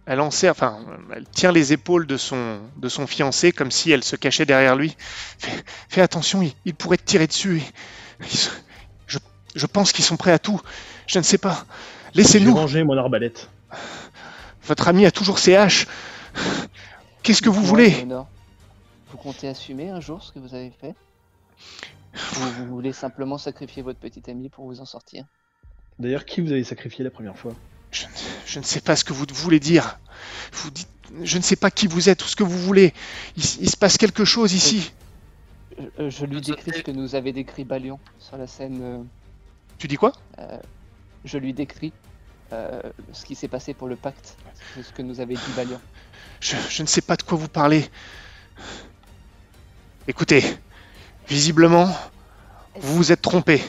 elle 0.06 0.20
enserre, 0.20 0.52
enfin, 0.52 0.84
elle 1.14 1.26
tient 1.28 1.52
les 1.52 1.72
épaules 1.72 2.06
de 2.06 2.16
son, 2.16 2.60
de 2.76 2.88
son 2.88 3.06
fiancé 3.06 3.52
comme 3.52 3.70
si 3.70 3.90
elle 3.90 4.04
se 4.04 4.16
cachait 4.16 4.46
derrière 4.46 4.76
lui. 4.76 4.96
Fais, 5.38 5.64
fais 5.88 6.00
attention, 6.02 6.42
il, 6.42 6.52
il 6.64 6.74
pourrait 6.74 6.98
te 6.98 7.04
tirer 7.04 7.26
dessus. 7.26 7.62
Se- 8.20 8.50
je, 9.06 9.18
je 9.54 9.66
pense 9.66 9.92
qu'ils 9.92 10.04
sont 10.04 10.16
prêts 10.16 10.32
à 10.32 10.38
tout. 10.38 10.60
Je 11.06 11.18
ne 11.18 11.24
sais 11.24 11.38
pas. 11.38 11.64
J'ai 12.12 12.18
Laissez-nous. 12.22 12.54
rangé 12.54 12.84
mon 12.84 12.96
arbalète. 12.96 13.48
Votre 14.64 14.88
ami 14.88 15.06
a 15.06 15.10
toujours 15.10 15.38
ses 15.38 15.56
haches. 15.56 15.86
Qu'est-ce 17.22 17.42
que 17.42 17.48
vous 17.48 17.62
voulez? 17.62 18.06
Vous 19.10 19.18
comptez 19.18 19.48
assumer 19.48 19.90
un 19.90 20.00
jour 20.00 20.22
ce 20.22 20.32
que 20.32 20.38
vous 20.38 20.54
avez 20.54 20.70
fait? 20.70 20.94
Ou 22.14 22.40
vous 22.58 22.66
voulez 22.66 22.92
simplement 22.92 23.38
sacrifier 23.38 23.82
votre 23.82 23.98
petit 23.98 24.30
ami 24.30 24.48
pour 24.48 24.66
vous 24.66 24.80
en 24.80 24.84
sortir? 24.84 25.24
D'ailleurs, 25.98 26.24
qui 26.24 26.40
vous 26.40 26.52
avez 26.52 26.64
sacrifié 26.64 27.04
la 27.04 27.10
première 27.10 27.36
fois? 27.36 27.54
Je, 27.94 28.04
ne- 28.06 28.10
je 28.46 28.58
ne 28.58 28.64
sais 28.64 28.80
pas 28.80 28.96
ce 28.96 29.04
que 29.04 29.12
vous 29.12 29.24
voulez 29.32 29.60
dire. 29.60 29.98
Vous 30.52 30.70
dites, 30.70 30.88
je 31.22 31.38
ne 31.38 31.42
sais 31.42 31.56
pas 31.56 31.70
qui 31.70 31.86
vous 31.86 32.08
êtes 32.08 32.24
ou 32.24 32.28
ce 32.28 32.36
que 32.36 32.42
vous 32.42 32.58
voulez. 32.58 32.92
Il, 33.36 33.44
il 33.60 33.70
se 33.70 33.76
passe 33.76 33.96
quelque 33.98 34.24
chose 34.24 34.52
ici. 34.52 34.92
je, 35.78 35.84
euh, 36.02 36.10
je 36.10 36.24
lui 36.26 36.40
décris 36.40 36.72
ce 36.76 36.82
que 36.82 36.90
nous 36.90 37.14
avait 37.14 37.32
décrit 37.32 37.64
Balion 37.64 37.98
sur 38.18 38.36
la 38.36 38.46
scène. 38.46 38.78
euh, 38.82 39.02
Tu 39.78 39.86
dis 39.88 39.96
quoi? 39.96 40.12
euh, 40.38 40.58
je 41.24 41.38
lui 41.38 41.52
décris 41.54 41.92
euh, 42.52 42.80
ce 43.12 43.24
qui 43.24 43.34
s'est 43.34 43.48
passé 43.48 43.74
pour 43.74 43.88
le 43.88 43.96
pacte, 43.96 44.36
c'est 44.74 44.82
ce 44.82 44.92
que 44.92 45.02
nous 45.02 45.20
avait 45.20 45.34
dit 45.34 45.52
Balion. 45.56 45.80
Je, 46.40 46.56
je 46.68 46.82
ne 46.82 46.86
sais 46.86 47.00
pas 47.00 47.16
de 47.16 47.22
quoi 47.22 47.38
vous 47.38 47.48
parlez. 47.48 47.88
Écoutez, 50.06 50.42
visiblement, 51.28 51.86
vous 52.76 52.96
vous 52.96 53.12
êtes 53.12 53.22
trompé. 53.22 53.62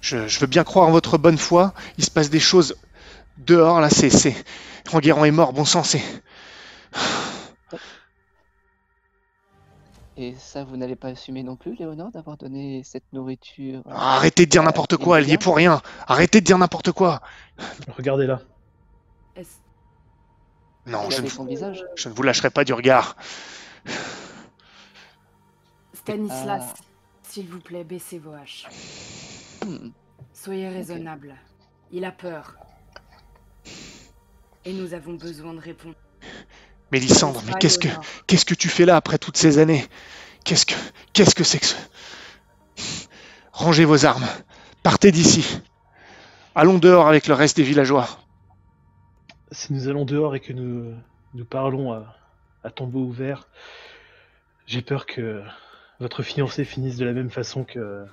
Je, 0.00 0.26
je 0.28 0.40
veux 0.40 0.46
bien 0.46 0.64
croire 0.64 0.88
en 0.88 0.90
votre 0.92 1.18
bonne 1.18 1.38
foi. 1.38 1.74
Il 1.98 2.04
se 2.04 2.10
passe 2.10 2.30
des 2.30 2.40
choses 2.40 2.76
dehors, 3.38 3.80
là, 3.80 3.90
c'est... 3.90 4.10
c'est... 4.10 4.34
Enguerrand 4.92 5.24
est 5.24 5.30
mort, 5.30 5.52
bon 5.52 5.64
sang, 5.64 5.84
c'est... 5.84 6.02
Et 10.16 10.34
ça, 10.38 10.64
vous 10.64 10.76
n'allez 10.76 10.96
pas 10.96 11.08
assumer 11.08 11.42
non 11.42 11.56
plus, 11.56 11.76
Léonore, 11.76 12.10
d'avoir 12.10 12.36
donné 12.36 12.82
cette 12.84 13.04
nourriture 13.12 13.82
euh, 13.86 13.92
Arrêtez 13.94 14.44
de 14.44 14.50
dire 14.50 14.62
n'importe 14.62 14.96
quoi, 14.96 15.18
elle 15.20 15.28
y 15.28 15.32
est 15.32 15.38
pour 15.38 15.56
rien. 15.56 15.80
Arrêtez 16.06 16.40
de 16.40 16.46
dire 16.46 16.58
n'importe 16.58 16.92
quoi. 16.92 17.22
Regardez 17.96 18.26
là. 18.26 18.40
Est-ce- 19.36 19.56
Non, 20.86 21.02
je 21.02 21.04
ne, 21.04 21.10
Regardez 21.10 21.28
son 21.30 21.44
visage. 21.46 21.84
je 21.94 22.08
ne 22.08 22.14
vous 22.14 22.22
lâcherai 22.22 22.50
pas 22.50 22.64
du 22.64 22.72
regard. 22.74 23.16
Stanislas, 25.94 26.64
Ah. 26.70 26.74
s'il 27.22 27.48
vous 27.48 27.60
plaît, 27.60 27.84
baissez 27.84 28.18
vos 28.18 28.32
haches. 28.32 28.66
Hmm. 29.64 29.90
Soyez 30.32 30.68
raisonnable. 30.68 31.34
Il 31.92 32.04
a 32.04 32.12
peur. 32.12 32.54
Et 34.64 34.72
nous 34.72 34.94
avons 34.94 35.14
besoin 35.14 35.54
de 35.54 35.60
réponse. 35.60 35.94
Mélissandre, 36.92 37.42
mais 37.46 37.52
qu'est-ce 37.60 37.78
que, 37.78 37.88
qu'est-ce 38.26 38.44
que 38.44 38.54
tu 38.54 38.68
fais 38.68 38.84
là 38.84 38.96
après 38.96 39.18
toutes 39.18 39.36
ces 39.36 39.58
années? 39.58 39.86
Qu'est-ce 40.44 40.66
que, 40.66 40.74
qu'est-ce 41.12 41.34
que 41.34 41.44
c'est 41.44 41.58
que 41.58 41.66
ce... 41.66 41.76
Rangez 43.52 43.84
vos 43.84 44.06
armes. 44.06 44.26
Partez 44.82 45.12
d'ici. 45.12 45.60
Allons 46.54 46.78
dehors 46.78 47.06
avec 47.06 47.26
le 47.26 47.34
reste 47.34 47.58
des 47.58 47.62
villageois. 47.62 48.08
Si 49.52 49.72
nous 49.72 49.88
allons 49.88 50.04
dehors 50.04 50.34
et 50.34 50.40
que 50.40 50.52
nous, 50.52 50.94
nous 51.34 51.44
parlons 51.44 51.92
à, 51.92 52.16
à 52.64 52.70
tombeau 52.70 53.00
ouvert, 53.00 53.48
j'ai 54.66 54.82
peur 54.82 55.06
que 55.06 55.42
votre 56.00 56.22
fiancé 56.22 56.64
finisse 56.64 56.96
de 56.96 57.04
la 57.04 57.12
même 57.12 57.30
façon 57.30 57.64
que 57.64 58.06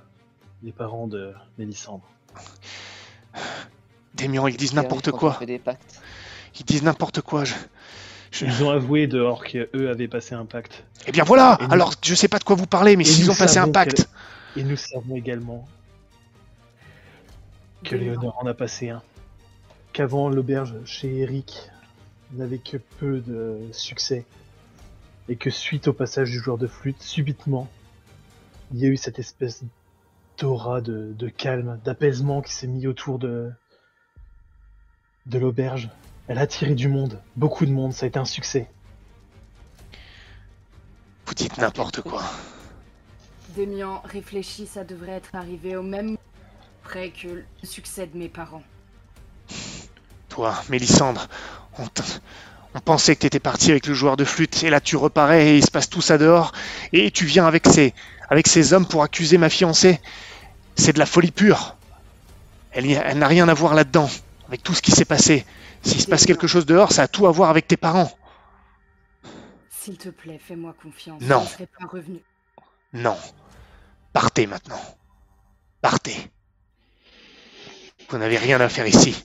les 0.63 0.71
parents 0.71 1.07
de 1.07 1.33
Mélissandre. 1.57 2.03
Démian, 4.15 4.47
ils 4.47 4.57
disent 4.57 4.73
n'importe 4.73 5.11
quoi. 5.11 5.33
fait 5.33 5.45
des 5.45 5.59
pactes. 5.59 6.01
Ils 6.59 6.65
disent 6.65 6.83
n'importe 6.83 7.21
quoi. 7.21 7.43
Je... 7.45 7.53
je- 8.31 8.45
Ils 8.45 8.63
ont 8.63 8.71
avoué 8.71 9.05
dehors 9.07 9.43
qu'eux 9.45 9.89
avaient 9.89 10.07
passé 10.07 10.33
un 10.33 10.45
pacte. 10.45 10.83
Eh 11.05 11.11
bien 11.11 11.23
voilà 11.23 11.57
nous- 11.61 11.67
Alors, 11.71 11.93
je 12.03 12.15
sais 12.15 12.27
pas 12.27 12.39
de 12.39 12.43
quoi 12.43 12.55
vous 12.55 12.65
parlez, 12.65 12.95
mais 12.95 13.03
s'ils 13.03 13.29
ont 13.29 13.35
passé 13.35 13.59
un 13.59 13.71
pacte... 13.71 14.09
Et 14.55 14.63
nous 14.63 14.75
savons 14.77 15.15
également 15.15 15.67
que. 17.83 17.95
Léonore 17.95 18.37
en 18.41 18.47
a 18.47 18.55
passé 18.55 18.89
un. 18.89 19.03
Qu'avant 19.93 20.29
l'auberge 20.29 20.73
chez 20.85 21.15
Eric 21.19 21.69
n'avait 22.33 22.57
que 22.57 22.77
peu 22.77 23.19
de 23.19 23.59
succès. 23.71 24.25
Et 25.29 25.35
que 25.35 25.51
suite 25.51 25.87
au 25.87 25.93
passage 25.93 26.31
du 26.31 26.39
joueur 26.39 26.57
de 26.57 26.65
flûte, 26.65 27.01
subitement, 27.03 27.67
il 28.73 28.79
y 28.79 28.85
a 28.85 28.87
eu 28.89 28.97
cette 28.97 29.19
espèce 29.19 29.63
d'aura 30.37 30.81
de, 30.81 31.13
de 31.13 31.29
calme, 31.29 31.79
d'apaisement 31.83 32.41
qui 32.41 32.53
s'est 32.53 32.67
mis 32.67 32.87
autour 32.87 33.19
de, 33.19 33.51
de 35.25 35.39
l'auberge. 35.39 35.89
Elle 36.27 36.37
a 36.37 36.41
attiré 36.41 36.75
du 36.75 36.87
monde, 36.87 37.21
beaucoup 37.35 37.65
de 37.65 37.71
monde, 37.71 37.93
ça 37.93 38.05
a 38.05 38.09
été 38.09 38.19
un 38.19 38.25
succès. 38.25 38.69
Vous 41.25 41.33
dites 41.33 41.57
n'importe 41.57 42.01
quoi. 42.01 42.23
Démian, 43.55 44.01
réfléchis, 44.03 44.67
ça 44.67 44.83
devrait 44.83 45.13
être 45.13 45.35
arrivé 45.35 45.75
au 45.75 45.83
même 45.83 46.17
près 46.83 47.09
que 47.09 47.27
le 47.27 47.45
succès 47.63 48.07
de 48.07 48.17
mes 48.17 48.29
parents. 48.29 48.63
Toi, 50.29 50.55
Mélissandre, 50.69 51.27
on, 51.77 51.85
on 52.77 52.79
pensait 52.79 53.15
que 53.15 53.21
t'étais 53.21 53.39
parti 53.39 53.71
avec 53.71 53.87
le 53.87 53.95
joueur 53.95 54.17
de 54.17 54.23
flûte, 54.23 54.63
et 54.63 54.69
là 54.69 54.79
tu 54.79 54.97
reparais 54.97 55.47
et 55.47 55.57
il 55.57 55.65
se 55.65 55.71
passe 55.71 55.89
tout 55.89 56.01
ça 56.01 56.19
dehors, 56.19 56.51
et 56.93 57.09
tu 57.09 57.25
viens 57.25 57.47
avec 57.47 57.65
ces, 57.65 57.95
avec 58.29 58.47
ces 58.47 58.71
hommes 58.71 58.85
pour 58.85 59.01
accuser 59.01 59.39
ma 59.39 59.49
fiancée. 59.49 59.99
C'est 60.75 60.93
de 60.93 60.99
la 60.99 61.07
folie 61.07 61.31
pure. 61.31 61.75
Elle, 62.71 63.17
n'a 63.17 63.27
rien 63.27 63.49
à 63.49 63.53
voir 63.55 63.73
là-dedans, 63.73 64.07
avec 64.47 64.61
tout 64.61 64.75
ce 64.75 64.83
qui 64.83 64.91
s'est 64.91 65.05
passé. 65.05 65.43
S'il 65.81 65.99
se 65.99 66.05
passe 66.05 66.27
quelque 66.27 66.45
chose 66.45 66.67
dehors, 66.67 66.91
ça 66.91 67.03
a 67.03 67.07
tout 67.07 67.25
à 67.25 67.31
voir 67.31 67.49
avec 67.49 67.67
tes 67.67 67.77
parents. 67.77 68.11
S'il 69.71 69.97
te 69.97 70.09
plaît, 70.09 70.39
fais-moi 70.39 70.75
confiance. 70.79 71.19
Non. 71.21 71.39
Je 71.39 71.45
ne 71.45 71.49
serai 71.49 71.67
pas 71.79 71.87
revenu. 71.87 72.19
Non. 72.93 73.17
Partez 74.13 74.45
maintenant. 74.45 74.79
Partez. 75.81 76.29
Vous 78.09 78.19
n'avez 78.19 78.37
rien 78.37 78.61
à 78.61 78.69
faire 78.69 78.85
ici. 78.85 79.23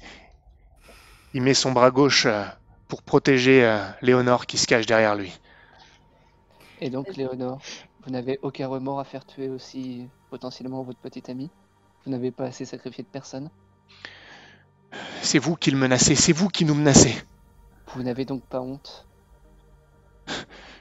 Il 1.34 1.42
met 1.42 1.52
son 1.54 1.72
bras 1.72 1.90
gauche 1.90 2.24
euh, 2.24 2.44
pour 2.92 3.02
protéger 3.02 3.64
euh, 3.64 3.78
Léonore 4.02 4.44
qui 4.44 4.58
se 4.58 4.66
cache 4.66 4.84
derrière 4.84 5.14
lui. 5.14 5.32
Et 6.82 6.90
donc, 6.90 7.16
Léonore, 7.16 7.58
vous 8.04 8.10
n'avez 8.10 8.38
aucun 8.42 8.68
remords 8.68 9.00
à 9.00 9.04
faire 9.04 9.24
tuer 9.24 9.48
aussi 9.48 10.06
potentiellement 10.28 10.82
votre 10.82 10.98
petite 10.98 11.30
amie 11.30 11.48
Vous 12.04 12.10
n'avez 12.10 12.30
pas 12.30 12.44
assez 12.44 12.66
sacrifié 12.66 13.02
de 13.02 13.08
personne? 13.08 13.48
C'est 15.22 15.38
vous 15.38 15.56
qui 15.56 15.70
le 15.70 15.78
menacez, 15.78 16.14
c'est 16.14 16.34
vous 16.34 16.48
qui 16.48 16.66
nous 16.66 16.74
menacez. 16.74 17.14
Vous 17.94 18.02
n'avez 18.02 18.26
donc 18.26 18.42
pas 18.42 18.60
honte? 18.60 19.06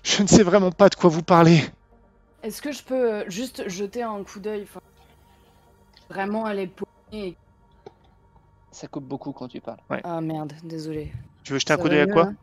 Je 0.04 0.22
ne 0.22 0.28
sais 0.28 0.44
vraiment 0.44 0.74
pas 0.74 0.90
de 0.90 0.96
quoi 0.96 1.10
vous 1.10 1.24
parlez. 1.24 1.64
Est-ce 2.44 2.62
que 2.62 2.74
je 2.74 2.84
peux 2.84 3.14
euh, 3.14 3.30
juste 3.30 3.70
jeter 3.70 4.04
un 4.04 4.22
coup 4.26 4.42
d'œil 4.42 4.64
enfin, 4.64 4.82
Vraiment 6.10 6.44
à 6.44 6.54
l'épaule 6.54 6.90
et... 7.14 7.38
Ça 8.70 8.88
coupe 8.88 9.06
beaucoup 9.06 9.32
quand 9.32 9.48
tu 9.48 9.62
parles. 9.62 9.80
Ah 10.04 10.20
merde, 10.20 10.52
désolé. 10.62 11.14
Tu 11.44 11.54
veux 11.54 11.60
jeter 11.60 11.74
un 11.74 11.78
coup 11.78 11.90
d'œil 11.90 12.02
à 12.02 12.08
quoi 12.08 12.26
là 12.26 12.34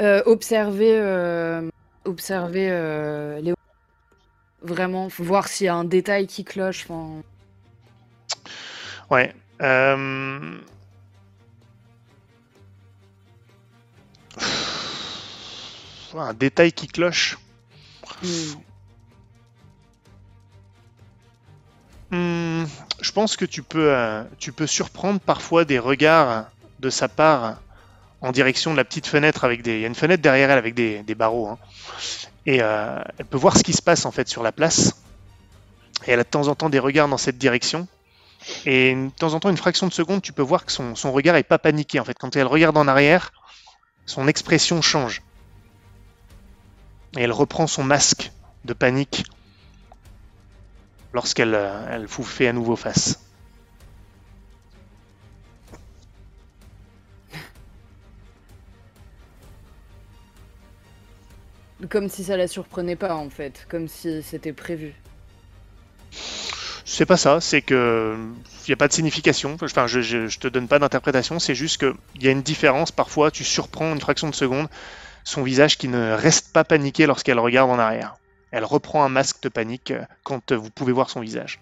Euh, 0.00 0.22
Observer, 0.26 0.98
euh, 0.98 1.68
observer 2.04 2.68
euh, 2.70 3.40
Léo. 3.40 3.54
Vraiment, 4.62 5.08
faut 5.10 5.24
voir 5.24 5.48
s'il 5.48 5.66
y 5.66 5.68
a 5.68 5.74
un 5.74 5.84
détail 5.84 6.26
qui 6.26 6.44
cloche. 6.44 6.86
Ouais. 9.10 9.34
Un 16.16 16.32
détail 16.34 16.72
qui 16.72 16.86
cloche. 16.86 17.38
hmm. 18.22 18.28
Hmm, 22.10 22.64
je 23.00 23.12
pense 23.12 23.36
que 23.36 23.44
tu 23.44 23.62
peux, 23.62 23.92
tu 24.38 24.52
peux 24.52 24.66
surprendre 24.68 25.18
parfois 25.18 25.64
des 25.64 25.78
regards 25.80 26.46
de 26.78 26.90
sa 26.90 27.08
part 27.08 27.56
en 28.24 28.32
direction 28.32 28.72
de 28.72 28.76
la 28.78 28.84
petite 28.84 29.06
fenêtre 29.06 29.44
avec 29.44 29.62
des. 29.62 29.74
Il 29.76 29.80
y 29.80 29.84
a 29.84 29.86
une 29.86 29.94
fenêtre 29.94 30.22
derrière 30.22 30.50
elle 30.50 30.58
avec 30.58 30.74
des, 30.74 31.14
barreaux. 31.14 31.46
hein. 31.48 31.58
Et 32.46 32.62
euh, 32.62 32.98
elle 33.18 33.26
peut 33.26 33.36
voir 33.36 33.56
ce 33.56 33.62
qui 33.62 33.74
se 33.74 33.82
passe 33.82 34.06
en 34.06 34.10
fait 34.10 34.28
sur 34.28 34.42
la 34.42 34.50
place. 34.50 35.02
Et 36.06 36.12
elle 36.12 36.20
a 36.20 36.24
de 36.24 36.28
temps 36.28 36.48
en 36.48 36.54
temps 36.54 36.70
des 36.70 36.78
regards 36.78 37.08
dans 37.08 37.18
cette 37.18 37.36
direction. 37.36 37.86
Et 38.64 38.94
de 38.94 39.10
temps 39.10 39.34
en 39.34 39.40
temps, 39.40 39.50
une 39.50 39.56
fraction 39.58 39.86
de 39.86 39.92
seconde, 39.92 40.22
tu 40.22 40.32
peux 40.32 40.42
voir 40.42 40.64
que 40.64 40.72
son, 40.72 40.94
son 40.94 41.12
regard 41.12 41.36
est 41.36 41.42
pas 41.42 41.58
paniqué. 41.58 42.00
En 42.00 42.04
fait, 42.04 42.18
quand 42.18 42.34
elle 42.36 42.46
regarde 42.46 42.76
en 42.78 42.88
arrière, 42.88 43.30
son 44.06 44.26
expression 44.26 44.80
change. 44.80 45.22
Et 47.16 47.22
elle 47.22 47.32
reprend 47.32 47.66
son 47.66 47.84
masque 47.84 48.32
de 48.64 48.72
panique 48.72 49.24
lorsqu'elle 51.12 51.54
euh, 51.54 51.86
elle 51.90 52.06
vous 52.06 52.24
fait 52.24 52.48
à 52.48 52.52
nouveau 52.54 52.76
face. 52.76 53.20
Comme 61.88 62.08
si 62.08 62.24
ça 62.24 62.36
la 62.36 62.46
surprenait 62.46 62.96
pas 62.96 63.14
en 63.14 63.30
fait, 63.30 63.66
comme 63.68 63.88
si 63.88 64.22
c'était 64.22 64.52
prévu. 64.52 64.94
C'est 66.84 67.06
pas 67.06 67.16
ça, 67.16 67.40
c'est 67.40 67.62
que 67.62 68.16
il 68.66 68.70
n'y 68.70 68.74
a 68.74 68.76
pas 68.76 68.88
de 68.88 68.92
signification. 68.92 69.56
Enfin, 69.60 69.86
je, 69.86 70.38
te 70.38 70.48
donne 70.48 70.68
pas 70.68 70.78
d'interprétation, 70.78 71.38
c'est 71.38 71.54
juste 71.54 71.78
qu'il 71.78 72.22
y 72.22 72.28
a 72.28 72.30
une 72.30 72.42
différence. 72.42 72.92
Parfois, 72.92 73.30
tu 73.30 73.44
surprends 73.44 73.92
une 73.92 74.00
fraction 74.00 74.28
de 74.28 74.34
seconde 74.34 74.68
son 75.24 75.42
visage 75.42 75.78
qui 75.78 75.88
ne 75.88 76.12
reste 76.12 76.52
pas 76.52 76.64
paniqué 76.64 77.06
lorsqu'elle 77.06 77.38
regarde 77.38 77.70
en 77.70 77.78
arrière. 77.78 78.16
Elle 78.50 78.64
reprend 78.64 79.02
un 79.04 79.08
masque 79.08 79.42
de 79.42 79.48
panique 79.48 79.90
euh, 79.90 80.04
quand 80.22 80.52
euh, 80.52 80.56
vous 80.56 80.70
pouvez 80.70 80.92
voir 80.92 81.10
son 81.10 81.20
visage. 81.20 81.60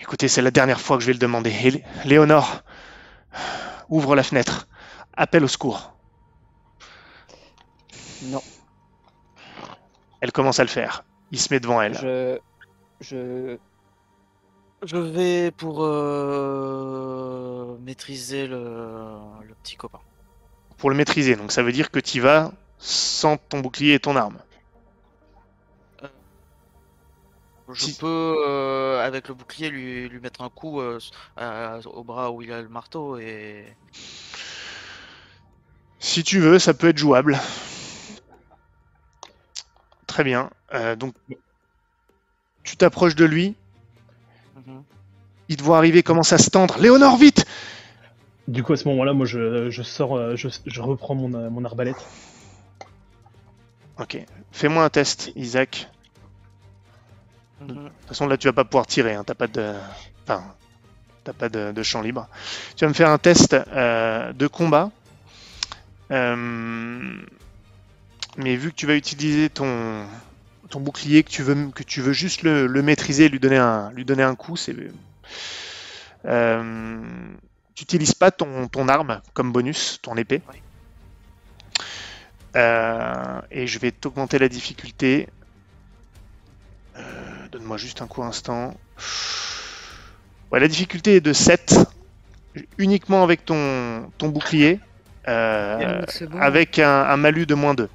Écoutez, 0.00 0.28
c'est 0.28 0.42
la 0.42 0.50
dernière 0.50 0.80
fois 0.80 0.96
que 0.96 1.02
je 1.02 1.06
vais 1.06 1.12
le 1.12 1.18
demander. 1.18 1.84
Léonore, 2.04 2.62
ouvre 3.90 4.16
la 4.16 4.22
fenêtre. 4.22 4.66
Appelle 5.14 5.44
au 5.44 5.48
secours. 5.48 5.94
Non, 8.24 8.42
Elle 10.20 10.32
commence 10.32 10.60
à 10.60 10.64
le 10.64 10.68
faire. 10.68 11.04
Il 11.32 11.40
se 11.40 11.52
met 11.52 11.60
devant 11.60 11.80
elle. 11.80 11.94
je. 11.94 12.38
Je. 13.00 13.56
Je 14.82 14.96
vais 14.96 15.50
pour 15.50 15.82
euh, 15.84 17.76
maîtriser 17.82 18.46
le, 18.46 18.58
le 19.46 19.54
petit 19.62 19.76
copain. 19.76 20.00
pour 20.78 20.88
le 20.90 20.96
maîtriser. 20.96 21.36
Donc 21.36 21.52
ça 21.52 21.62
veut 21.62 21.72
dire 21.72 21.90
que 21.90 21.98
tu 22.00 22.20
vas 22.20 22.52
sans 22.78 23.36
ton 23.36 23.60
bouclier 23.60 23.94
et 23.94 24.00
ton 24.00 24.16
arme. 24.16 24.38
Je 27.72 27.84
Si- 27.84 27.94
peux, 27.98 28.36
euh, 28.48 29.00
avec 29.06 29.28
le 29.28 29.34
bouclier, 29.34 29.70
lui, 29.70 30.08
lui 30.08 30.18
mettre 30.18 30.40
un 30.42 30.48
coup 30.48 30.80
euh, 30.80 30.98
à- 31.36 31.78
au 31.86 32.02
bras 32.02 32.32
où 32.32 32.42
il 32.42 32.50
a 32.52 32.60
le 32.62 32.68
marteau 32.68 33.16
et. 33.18 33.64
Si 36.00 36.24
tu 36.24 36.40
veux, 36.40 36.58
ça 36.58 36.74
peut 36.74 36.88
être 36.88 36.98
jouable. 36.98 37.38
Très 40.10 40.24
bien. 40.24 40.50
Euh, 40.74 40.96
donc 40.96 41.14
tu 42.64 42.76
t'approches 42.76 43.14
de 43.14 43.24
lui. 43.24 43.54
Il 45.48 45.56
te 45.56 45.62
voit 45.62 45.78
arriver, 45.78 46.02
commence 46.02 46.32
à 46.32 46.38
se 46.38 46.50
tendre? 46.50 46.78
Léonore, 46.80 47.16
vite 47.16 47.46
Du 48.48 48.64
coup, 48.64 48.72
à 48.72 48.76
ce 48.76 48.88
moment-là, 48.88 49.12
moi, 49.12 49.24
je, 49.24 49.70
je 49.70 49.82
sors, 49.82 50.16
euh, 50.16 50.34
je, 50.34 50.48
je 50.66 50.80
reprends 50.80 51.14
mon, 51.14 51.32
euh, 51.34 51.48
mon 51.48 51.64
arbalète 51.64 52.04
Ok. 54.00 54.18
Fais-moi 54.50 54.82
un 54.82 54.90
test, 54.90 55.30
Isaac. 55.36 55.88
De 57.68 57.74
Mhm. 57.74 57.84
toute 57.84 58.08
façon, 58.08 58.26
là, 58.26 58.36
tu 58.36 58.48
vas 58.48 58.52
pas 58.52 58.64
pouvoir 58.64 58.86
tirer. 58.88 59.14
Hein. 59.14 59.22
T'as 59.24 59.34
pas 59.34 59.46
de, 59.46 59.74
enfin, 60.24 60.42
t'as 61.22 61.32
pas 61.32 61.48
de, 61.48 61.70
de 61.70 61.82
champ 61.84 62.02
libre. 62.02 62.26
Tu 62.74 62.84
vas 62.84 62.88
me 62.88 62.94
faire 62.94 63.10
un 63.10 63.18
test 63.18 63.54
euh, 63.54 64.32
de 64.32 64.46
combat. 64.48 64.90
Euh, 66.10 67.12
mais 68.36 68.56
vu 68.56 68.70
que 68.70 68.76
tu 68.76 68.86
vas 68.86 68.94
utiliser 68.94 69.50
ton, 69.50 70.06
ton 70.68 70.80
bouclier, 70.80 71.22
que 71.22 71.30
tu 71.30 71.42
veux, 71.42 71.70
que 71.70 71.82
tu 71.82 72.00
veux 72.00 72.12
juste 72.12 72.42
le, 72.42 72.66
le 72.66 72.82
maîtriser, 72.82 73.24
et 73.24 73.28
lui 73.28 73.40
donner 73.40 73.58
un, 73.58 73.90
lui 73.92 74.04
donner 74.04 74.22
un 74.22 74.34
coup, 74.34 74.56
c'est, 74.56 74.74
euh, 76.26 77.00
tu 77.74 77.82
n'utilises 77.82 78.14
pas 78.14 78.30
ton, 78.30 78.68
ton 78.68 78.88
arme 78.88 79.20
comme 79.34 79.52
bonus, 79.52 79.98
ton 80.02 80.16
épée. 80.16 80.42
Oui. 80.52 80.60
Euh, 82.56 83.40
et 83.50 83.66
je 83.66 83.78
vais 83.78 83.92
t'augmenter 83.92 84.38
la 84.38 84.48
difficulté. 84.48 85.28
Euh, 86.96 87.02
Donne-moi 87.52 87.76
juste 87.76 88.02
un 88.02 88.06
court 88.06 88.24
instant. 88.24 88.74
Ouais, 90.50 90.58
la 90.58 90.68
difficulté 90.68 91.16
est 91.16 91.20
de 91.20 91.32
7, 91.32 91.76
uniquement 92.78 93.22
avec 93.22 93.44
ton, 93.44 94.10
ton 94.18 94.28
bouclier, 94.28 94.80
euh, 95.28 96.02
avec 96.40 96.80
un, 96.80 97.02
un 97.02 97.16
malus 97.16 97.46
de 97.46 97.54
moins 97.54 97.74
2. 97.74 97.88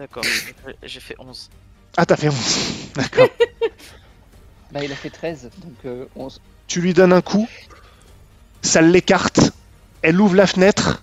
D'accord, 0.00 0.22
j'ai 0.24 0.30
fait- 0.54 0.76
j'ai 0.82 1.00
fait 1.00 1.14
11. 1.18 1.50
Ah, 1.98 2.06
t'as 2.06 2.16
fait 2.16 2.28
11. 2.28 2.92
D'accord. 2.94 3.28
Bah, 4.72 4.82
il 4.82 4.90
a 4.90 4.96
fait 4.96 5.10
13, 5.10 5.50
donc 5.58 5.74
euh, 5.84 6.06
11. 6.16 6.40
tu 6.66 6.80
lui 6.80 6.94
donnes 6.94 7.12
un 7.12 7.20
coup, 7.20 7.46
ça 8.62 8.80
l'écarte, 8.80 9.40
elle 10.00 10.18
ouvre 10.20 10.36
la 10.36 10.46
fenêtre. 10.46 11.02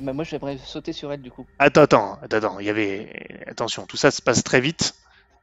Ben, 0.00 0.12
moi, 0.12 0.24
j'aimerais 0.24 0.58
sauter 0.64 0.92
sur 0.92 1.10
elle 1.12 1.22
du 1.22 1.30
coup. 1.30 1.46
Attends, 1.58 1.82
attends, 1.82 2.18
attends, 2.22 2.36
attends, 2.36 2.58
il 2.60 2.66
y 2.66 2.70
avait. 2.70 3.44
Attention, 3.46 3.86
tout 3.86 3.96
ça 3.96 4.10
se 4.10 4.20
passe 4.20 4.42
très 4.44 4.60
vite. 4.60 4.94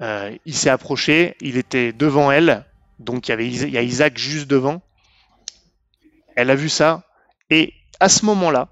Euh, 0.02 0.36
il 0.46 0.56
s'est 0.56 0.70
approché, 0.70 1.36
il 1.42 1.58
était 1.58 1.92
devant 1.92 2.32
elle, 2.32 2.66
donc 3.00 3.28
il 3.28 3.32
y, 3.32 3.34
avait, 3.34 3.48
Isa- 3.48 3.68
il 3.68 3.74
y 3.74 3.78
a 3.78 3.82
Isaac 3.82 4.18
juste 4.18 4.48
devant. 4.48 4.82
Elle 6.36 6.50
a 6.52 6.56
vu 6.56 6.70
ça, 6.70 7.04
et 7.50 7.74
à 8.00 8.10
ce 8.10 8.26
moment-là, 8.26 8.70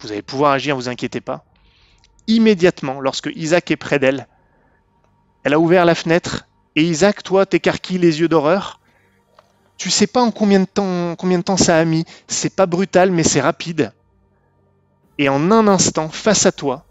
vous 0.00 0.10
allez 0.12 0.22
pouvoir 0.22 0.52
agir, 0.52 0.74
vous 0.76 0.88
inquiétez 0.88 1.20
pas. 1.20 1.44
Immédiatement, 2.26 3.00
lorsque 3.00 3.30
Isaac 3.34 3.70
est 3.70 3.76
près 3.76 3.98
d'elle, 3.98 4.26
elle 5.44 5.54
a 5.54 5.60
ouvert 5.60 5.84
la 5.84 5.94
fenêtre, 5.94 6.46
et 6.74 6.82
Isaac, 6.82 7.22
toi, 7.22 7.46
t'écarquilles 7.46 7.98
les 7.98 8.20
yeux 8.20 8.28
d'horreur. 8.28 8.80
Tu 9.78 9.90
sais 9.90 10.06
pas 10.06 10.22
en 10.22 10.30
combien 10.30 10.60
de 10.60 10.66
temps, 10.66 11.16
combien 11.16 11.38
de 11.38 11.44
temps 11.44 11.56
ça 11.56 11.78
a 11.78 11.84
mis. 11.84 12.04
C'est 12.28 12.54
pas 12.54 12.66
brutal, 12.66 13.10
mais 13.10 13.22
c'est 13.22 13.40
rapide. 13.40 13.92
Et 15.18 15.28
en 15.28 15.50
un 15.50 15.68
instant, 15.68 16.08
face 16.08 16.44
à 16.46 16.52
toi, 16.52 16.84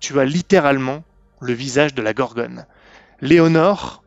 tu 0.00 0.18
as 0.18 0.24
littéralement 0.24 1.04
le 1.40 1.52
visage 1.52 1.94
de 1.94 2.02
la 2.02 2.14
Gorgone. 2.14 2.66
Léonore 3.20 4.02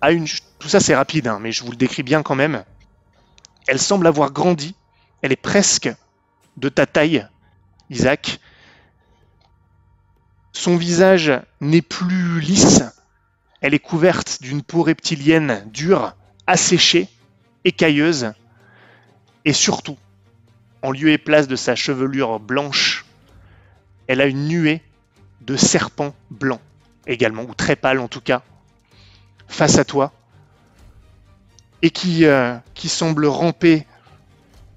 a 0.00 0.12
une... 0.12 0.26
Tout 0.58 0.68
ça 0.68 0.80
c'est 0.80 0.94
rapide, 0.94 1.28
hein, 1.28 1.38
mais 1.40 1.52
je 1.52 1.64
vous 1.64 1.70
le 1.70 1.76
décris 1.76 2.02
bien 2.02 2.22
quand 2.22 2.34
même. 2.34 2.64
Elle 3.66 3.78
semble 3.78 4.06
avoir 4.06 4.32
grandi. 4.32 4.74
Elle 5.22 5.32
est 5.32 5.36
presque 5.36 5.90
de 6.56 6.68
ta 6.68 6.86
taille, 6.86 7.26
Isaac. 7.90 8.40
Son 10.56 10.78
visage 10.78 11.30
n'est 11.60 11.82
plus 11.82 12.40
lisse. 12.40 12.82
Elle 13.60 13.74
est 13.74 13.78
couverte 13.78 14.38
d'une 14.40 14.62
peau 14.62 14.82
reptilienne 14.82 15.62
dure, 15.70 16.14
asséchée, 16.46 17.08
écailleuse. 17.64 18.32
Et 19.44 19.52
surtout, 19.52 19.98
en 20.80 20.92
lieu 20.92 21.10
et 21.10 21.18
place 21.18 21.46
de 21.46 21.56
sa 21.56 21.74
chevelure 21.74 22.40
blanche, 22.40 23.04
elle 24.06 24.22
a 24.22 24.24
une 24.24 24.48
nuée 24.48 24.80
de 25.42 25.56
serpents 25.56 26.14
blancs 26.30 26.62
également, 27.06 27.42
ou 27.42 27.52
très 27.54 27.76
pâles 27.76 28.00
en 28.00 28.08
tout 28.08 28.22
cas, 28.22 28.40
face 29.48 29.76
à 29.76 29.84
toi, 29.84 30.10
et 31.82 31.90
qui, 31.90 32.24
euh, 32.24 32.56
semble 32.86 33.26
ramper 33.26 33.86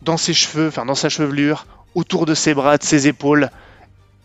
dans 0.02 0.18
ses 0.18 0.34
cheveux, 0.34 0.68
enfin 0.68 0.86
dans 0.86 0.94
sa 0.94 1.08
chevelure, 1.08 1.66
autour 1.96 2.26
de 2.26 2.34
ses 2.34 2.54
bras, 2.54 2.78
de 2.78 2.84
ses 2.84 3.08
épaules, 3.08 3.50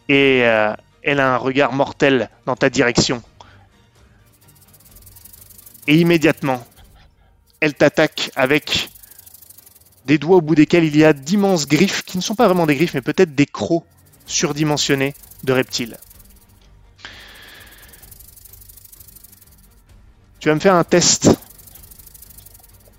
et 0.09 0.43
euh, 0.43 0.75
elle 1.05 1.21
a 1.21 1.35
un 1.35 1.37
regard 1.37 1.73
mortel 1.73 2.31
dans 2.47 2.57
ta 2.57 2.71
direction. 2.71 3.23
Et 5.87 5.97
immédiatement, 5.97 6.67
elle 7.61 7.75
t'attaque 7.75 8.31
avec 8.35 8.89
des 10.07 10.19
doigts 10.19 10.39
au 10.39 10.41
bout 10.41 10.55
desquels 10.55 10.85
il 10.85 10.97
y 10.97 11.05
a 11.05 11.13
d'immenses 11.13 11.67
griffes, 11.67 12.03
qui 12.03 12.17
ne 12.17 12.23
sont 12.23 12.35
pas 12.35 12.47
vraiment 12.47 12.67
des 12.67 12.75
griffes, 12.75 12.95
mais 12.95 13.03
peut-être 13.03 13.35
des 13.35 13.47
crocs 13.47 13.85
surdimensionnés 14.27 15.15
de 15.45 15.53
reptiles. 15.53 15.99
Tu 20.41 20.49
vas 20.49 20.55
me 20.55 20.61
faire 20.61 20.75
un 20.75 20.85
test 20.85 21.31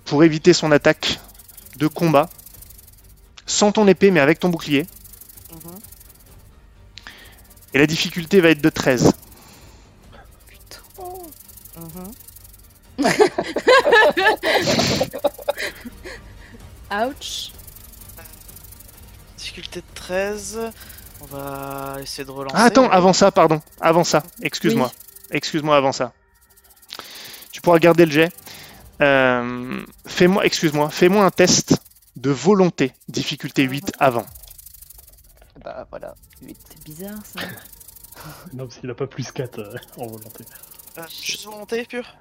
pour 0.04 0.24
éviter 0.24 0.52
son 0.52 0.72
attaque 0.72 1.20
de 1.78 1.86
combat, 1.86 2.28
sans 3.46 3.72
ton 3.72 3.86
épée, 3.86 4.10
mais 4.10 4.20
avec 4.20 4.40
ton 4.40 4.48
bouclier. 4.48 4.86
Et 7.76 7.78
la 7.78 7.86
difficulté 7.86 8.40
va 8.40 8.48
être 8.48 8.62
de 8.62 8.70
13. 8.70 9.12
Mhm. 11.76 12.10
Ouch. 16.90 17.52
Difficulté 19.36 19.80
de 19.80 19.94
13. 19.94 20.72
On 21.20 21.26
va 21.26 21.98
essayer 22.00 22.24
de 22.24 22.30
relancer. 22.30 22.56
Ah, 22.58 22.64
attends, 22.64 22.88
avant 22.88 23.12
ça, 23.12 23.30
pardon. 23.30 23.60
Avant 23.82 24.04
ça, 24.04 24.22
excuse-moi. 24.40 24.90
Excuse-moi 25.30 25.76
avant 25.76 25.92
ça. 25.92 26.14
Tu 27.52 27.60
pourras 27.60 27.78
garder 27.78 28.06
le 28.06 28.10
jet. 28.10 28.32
Euh, 29.02 29.84
fais-moi, 30.06 30.46
excuse-moi, 30.46 30.88
fais-moi 30.88 31.26
un 31.26 31.30
test 31.30 31.76
de 32.16 32.30
volonté, 32.30 32.94
difficulté 33.10 33.64
8 33.64 33.92
avant. 33.98 34.24
Bah 35.66 35.84
voilà, 35.90 36.14
8. 36.42 36.56
C'est 36.68 36.84
bizarre 36.84 37.18
ça. 37.24 37.40
Non, 38.54 38.66
parce 38.66 38.78
qu'il 38.78 38.88
a 38.88 38.94
pas 38.94 39.06
plus 39.06 39.30
4 39.30 39.58
euh, 39.58 39.76
en 39.98 40.06
volonté. 40.06 40.44
Euh, 40.96 41.02
juste 41.08 41.44
volonté 41.44 41.84
pure? 41.84 42.16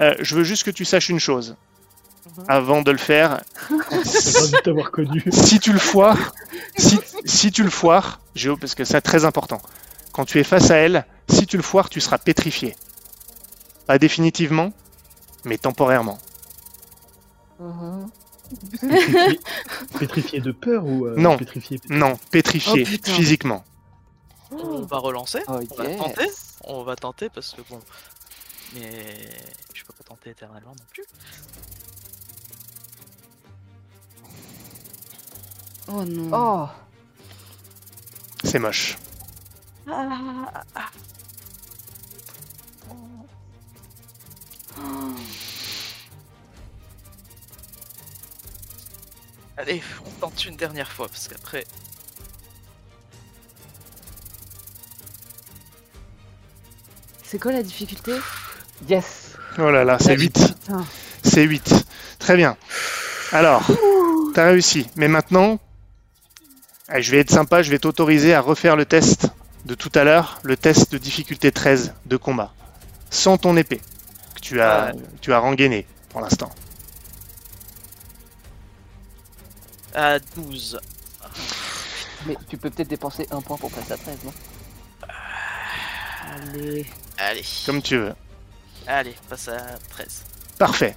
Euh, 0.00 0.14
je 0.20 0.34
veux 0.34 0.44
juste 0.44 0.62
que 0.62 0.70
tu 0.70 0.84
saches 0.84 1.08
une 1.08 1.18
chose. 1.18 1.56
Mhm. 2.24 2.44
Avant 2.48 2.82
de 2.82 2.90
le 2.90 2.96
faire, 2.96 3.42
J'ai 3.70 3.76
pas 3.76 4.40
envie 4.40 4.52
de 4.52 4.60
t'avoir 4.62 4.90
connu. 4.92 5.24
si 5.32 5.58
tu 5.58 5.72
le 5.72 5.78
foires, 5.78 6.32
si, 6.78 6.98
si 7.24 7.50
tu 7.50 7.64
le 7.64 7.70
foires, 7.70 8.20
Géo, 8.34 8.56
parce 8.56 8.74
que 8.76 8.84
c'est 8.84 9.00
très 9.00 9.24
important. 9.24 9.60
Quand 10.12 10.24
tu 10.24 10.38
es 10.38 10.44
face 10.44 10.70
à 10.70 10.76
elle, 10.76 11.04
si 11.28 11.46
tu 11.46 11.56
le 11.56 11.62
foires, 11.62 11.90
tu 11.90 12.00
seras 12.00 12.18
pétrifié. 12.18 12.76
Pas 13.86 13.98
définitivement, 13.98 14.72
mais 15.44 15.58
temporairement. 15.58 16.18
Pétrifié, 18.80 19.40
pétrifié 19.98 20.40
de 20.40 20.52
peur 20.52 20.84
ou 20.84 21.06
euh, 21.06 21.16
Non. 21.16 21.36
pétrifié 21.36 21.80
Non, 21.88 22.18
pétrifié 22.30 22.84
Oh, 22.86 23.10
physiquement. 23.12 23.64
On 24.50 24.82
va 24.82 24.98
relancer. 24.98 25.40
Oh 25.48 25.52
On 25.52 25.74
va 25.76 25.96
tenter. 25.96 26.26
On 26.64 26.82
va 26.84 26.96
tenter 26.96 27.28
parce 27.30 27.52
que 27.52 27.62
bon. 27.68 27.80
Mais 28.74 29.28
je 29.72 29.84
peux 29.84 29.92
pas 29.92 30.04
tenter 30.04 30.30
éternellement 30.30 30.74
non 30.78 30.84
plus. 30.92 31.04
Oh 35.88 36.04
non. 36.04 36.30
Oh 36.32 36.68
C'est 38.42 38.58
moche. 38.58 38.96
Allez, 49.56 49.82
on 50.04 50.10
tente 50.20 50.44
une 50.46 50.56
dernière 50.56 50.90
fois 50.90 51.08
parce 51.08 51.28
qu'après. 51.28 51.64
C'est 57.22 57.38
quoi 57.38 57.52
la 57.52 57.62
difficulté 57.62 58.12
Yes 58.88 59.36
Oh 59.58 59.70
là 59.70 59.84
là, 59.84 59.98
c'est 60.00 60.16
8. 60.16 60.32
Putain. 60.32 60.84
C'est 61.24 61.44
8. 61.44 61.86
Très 62.18 62.36
bien. 62.36 62.56
Alors, 63.32 63.64
t'as 64.34 64.46
réussi. 64.46 64.88
Mais 64.96 65.08
maintenant, 65.08 65.58
allez, 66.88 67.02
je 67.02 67.10
vais 67.12 67.18
être 67.18 67.30
sympa, 67.30 67.62
je 67.62 67.70
vais 67.70 67.78
t'autoriser 67.78 68.34
à 68.34 68.40
refaire 68.40 68.76
le 68.76 68.84
test 68.84 69.28
de 69.64 69.74
tout 69.74 69.92
à 69.94 70.04
l'heure, 70.04 70.40
le 70.42 70.56
test 70.56 70.92
de 70.92 70.98
difficulté 70.98 71.52
13 71.52 71.94
de 72.06 72.16
combat. 72.16 72.52
Sans 73.10 73.38
ton 73.38 73.56
épée, 73.56 73.80
que 74.34 74.40
tu 74.40 74.60
as, 74.60 74.92
tu 75.20 75.32
as 75.32 75.38
rengainé 75.38 75.86
pour 76.10 76.20
l'instant. 76.20 76.50
À 79.94 80.18
12. 80.18 80.80
Mais 82.26 82.36
tu 82.48 82.56
peux 82.56 82.70
peut-être 82.70 82.88
dépenser 82.88 83.26
un 83.30 83.40
point 83.40 83.56
pour 83.56 83.70
passer 83.70 83.92
à 83.92 83.96
13, 83.96 84.18
non 84.24 84.32
Allez. 86.52 86.86
Allez. 87.18 87.44
Comme 87.66 87.82
tu 87.82 87.96
veux. 87.98 88.14
Allez, 88.86 89.14
passe 89.28 89.48
à 89.48 89.78
13. 89.90 90.24
Parfait. 90.58 90.96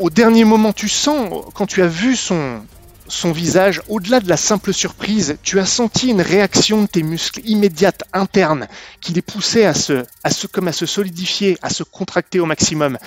Au 0.00 0.10
dernier 0.10 0.44
moment, 0.44 0.72
tu 0.72 0.88
sens, 0.88 1.44
quand 1.54 1.66
tu 1.66 1.82
as 1.82 1.86
vu 1.86 2.16
son, 2.16 2.64
son 3.08 3.32
visage, 3.32 3.82
au-delà 3.88 4.20
de 4.20 4.28
la 4.28 4.36
simple 4.36 4.72
surprise, 4.72 5.36
tu 5.42 5.60
as 5.60 5.66
senti 5.66 6.08
une 6.08 6.20
réaction 6.22 6.82
de 6.82 6.86
tes 6.86 7.02
muscles 7.02 7.40
immédiate, 7.44 8.02
interne, 8.12 8.68
qui 9.00 9.12
les 9.12 9.22
poussait 9.22 9.66
à 9.66 9.74
se, 9.74 10.04
à 10.24 10.30
se, 10.30 10.46
comme 10.46 10.68
à 10.68 10.72
se 10.72 10.86
solidifier, 10.86 11.58
à 11.62 11.70
se 11.70 11.82
contracter 11.82 12.40
au 12.40 12.46
maximum. 12.46 12.98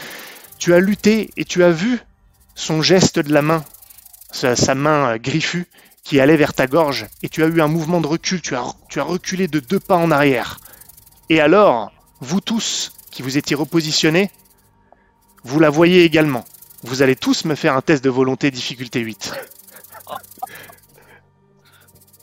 Tu 0.59 0.73
as 0.73 0.79
lutté 0.79 1.31
et 1.37 1.45
tu 1.45 1.63
as 1.63 1.71
vu 1.71 1.99
son 2.55 2.81
geste 2.81 3.19
de 3.19 3.33
la 3.33 3.41
main, 3.41 3.63
sa, 4.31 4.55
sa 4.55 4.75
main 4.75 5.13
euh, 5.13 5.17
griffue, 5.17 5.67
qui 6.03 6.19
allait 6.19 6.37
vers 6.37 6.53
ta 6.53 6.67
gorge, 6.67 7.05
et 7.21 7.29
tu 7.29 7.43
as 7.43 7.47
eu 7.47 7.61
un 7.61 7.67
mouvement 7.67 7.99
de 7.99 8.07
recul, 8.07 8.41
tu 8.41 8.55
as, 8.55 8.63
tu 8.87 8.99
as 8.99 9.03
reculé 9.03 9.47
de 9.47 9.59
deux 9.59 9.79
pas 9.79 9.97
en 9.97 10.09
arrière. 10.09 10.59
Et 11.29 11.41
alors, 11.41 11.91
vous 12.21 12.39
tous 12.39 12.93
qui 13.11 13.21
vous 13.21 13.37
étiez 13.37 13.55
repositionnés, 13.55 14.31
vous 15.43 15.59
la 15.59 15.69
voyez 15.69 16.03
également. 16.03 16.45
Vous 16.83 17.01
allez 17.01 17.15
tous 17.15 17.45
me 17.45 17.55
faire 17.55 17.75
un 17.75 17.81
test 17.81 18.03
de 18.03 18.09
volonté 18.09 18.51
difficulté 18.51 18.99
8. 18.99 19.33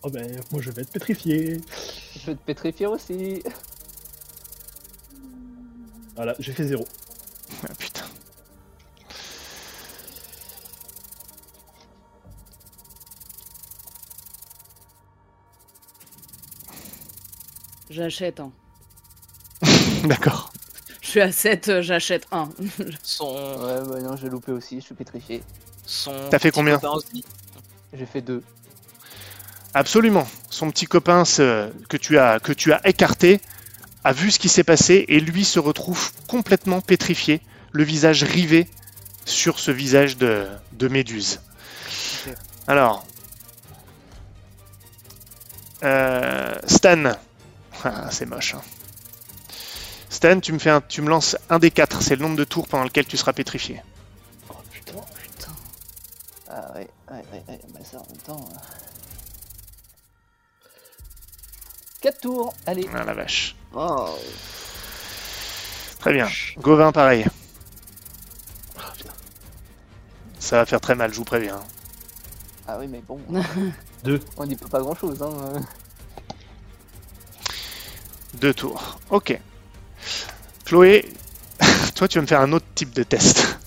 Oh 0.03 0.11
ben, 0.11 0.39
moi 0.53 0.61
je 0.61 0.71
vais 0.71 0.83
être 0.83 0.93
pétrifié. 0.93 1.61
Je 2.21 2.27
vais 2.27 2.35
te 2.35 2.45
pétrifier 2.45 2.87
aussi. 2.87 3.43
Voilà, 6.15 6.35
j'ai 6.39 6.53
fait 6.53 6.65
zéro. 6.65 6.87
Ah, 7.65 7.75
putain. 7.79 7.94
J'achète 17.95 18.41
un. 18.41 18.51
D'accord. 20.05 20.53
Je 21.01 21.09
suis 21.09 21.21
à 21.21 21.31
7, 21.31 21.81
j'achète 21.81 22.27
un. 22.33 22.49
Son. 23.05 23.33
Ouais, 23.35 23.81
bah 23.89 24.01
non, 24.01 24.17
j'ai 24.17 24.29
loupé 24.29 24.51
aussi, 24.51 24.81
je 24.81 24.87
suis 24.87 24.95
pétrifié. 24.97 25.43
son 25.87 26.13
T'as 26.31 26.41
fait 26.41 26.51
combien. 26.51 26.81
J'ai 27.93 28.07
fait 28.07 28.21
deux. 28.21 28.43
Absolument. 29.75 30.27
Son 30.51 30.71
petit 30.71 30.87
copain 30.87 31.25
ce- 31.25 31.71
que, 31.89 31.97
tu 31.97 32.19
as, 32.19 32.41
que 32.41 32.53
tu 32.53 32.73
as 32.73 32.85
écarté 32.89 33.41
a 34.03 34.13
vu 34.13 34.31
ce 34.33 34.39
qui 34.41 34.49
s'est 34.49 34.65
passé 34.65 35.05
et 35.09 35.21
lui 35.21 35.45
se 35.45 35.61
retrouve 35.61 36.11
complètement 36.27 36.81
pétrifié, 36.81 37.41
le 37.73 37.85
visage 37.85 38.25
rivé 38.25 38.67
sur 39.25 39.59
ce 39.61 39.71
visage 39.71 40.17
de, 40.17 40.47
de 40.73 40.89
Méduse. 40.89 41.41
Alors, 42.67 43.07
euh, 45.83 46.55
Stan, 46.67 47.13
Ah, 47.85 48.11
c'est 48.11 48.27
moche. 48.27 48.55
hein. 48.55 48.63
Stan, 50.09 50.41
tu 50.41 50.53
me, 50.53 50.59
fais 50.59 50.71
un- 50.71 50.81
tu 50.81 51.03
me 51.03 51.09
lances 51.09 51.37
un 51.51 51.59
des 51.59 51.71
quatre, 51.71 52.01
c'est 52.03 52.17
le 52.17 52.23
nombre 52.23 52.37
de 52.37 52.45
tours 52.45 52.69
pendant 52.69 52.85
lequel 52.85 53.05
tu 53.07 53.17
seras 53.17 53.33
pétrifié. 53.33 53.83
Oh 54.51 54.55
putain. 54.71 54.95
Putain. 55.23 55.53
Ah 56.49 56.73
ouais, 56.75 56.89
ouais, 57.11 57.25
ouais, 57.33 57.45
ouais, 57.49 57.61
bah 57.73 57.81
ça 57.85 57.99
en 57.99 58.07
même 58.09 58.19
temps. 58.23 58.49
4 62.01 62.21
tours, 62.21 62.55
allez. 62.67 62.89
Ah 62.95 63.05
la 63.05 63.15
vache. 63.15 63.57
Oh, 63.75 64.09
Très 66.01 66.13
bien. 66.13 66.29
Gauvin, 66.59 66.93
pareil. 66.93 67.25
Putain. 68.97 69.11
Ça 70.39 70.57
va 70.59 70.67
faire 70.67 70.81
très 70.81 70.95
mal, 70.95 71.11
je 71.13 71.17
vous 71.17 71.25
préviens. 71.25 71.61
ah 72.69 72.77
oui, 72.79 72.87
mais 72.89 73.01
bon, 73.01 73.19
Deux. 74.05 74.21
on 74.37 74.45
n'y 74.47 74.55
peut 74.55 74.69
pas 74.69 74.81
grand 74.81 74.95
chose. 74.95 75.21
Hein. 75.23 75.61
Deux 78.45 78.53
tours. 78.53 78.99
Ok. 79.09 79.41
Chloé, 80.67 81.11
toi 81.95 82.07
tu 82.09 82.19
vas 82.19 82.23
me 82.23 82.27
faire 82.27 82.43
un 82.43 82.53
autre 82.53 82.67
type 82.75 82.93
de 82.93 83.03
test. 83.03 83.59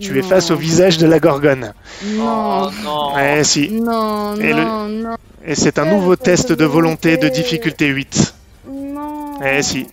Tu 0.00 0.18
es 0.18 0.22
face 0.22 0.50
au 0.50 0.56
visage 0.56 0.98
de 0.98 1.06
la 1.06 1.20
gorgone. 1.20 1.72
Non. 2.04 2.64
Oh 2.66 2.70
non. 2.82 3.16
Eh 3.16 3.44
si. 3.44 3.70
Non, 3.70 4.34
Et 4.34 4.52
le- 4.52 5.02
non, 5.04 5.16
Et 5.44 5.54
c'est 5.54 5.78
un 5.78 5.84
nouveau 5.84 6.16
test 6.16 6.50
de 6.50 6.64
volonté 6.64 7.16
de 7.16 7.28
difficulté 7.28 7.86
8. 7.86 8.34
non. 8.68 9.40
Eh 9.40 9.62
si. 9.62 9.86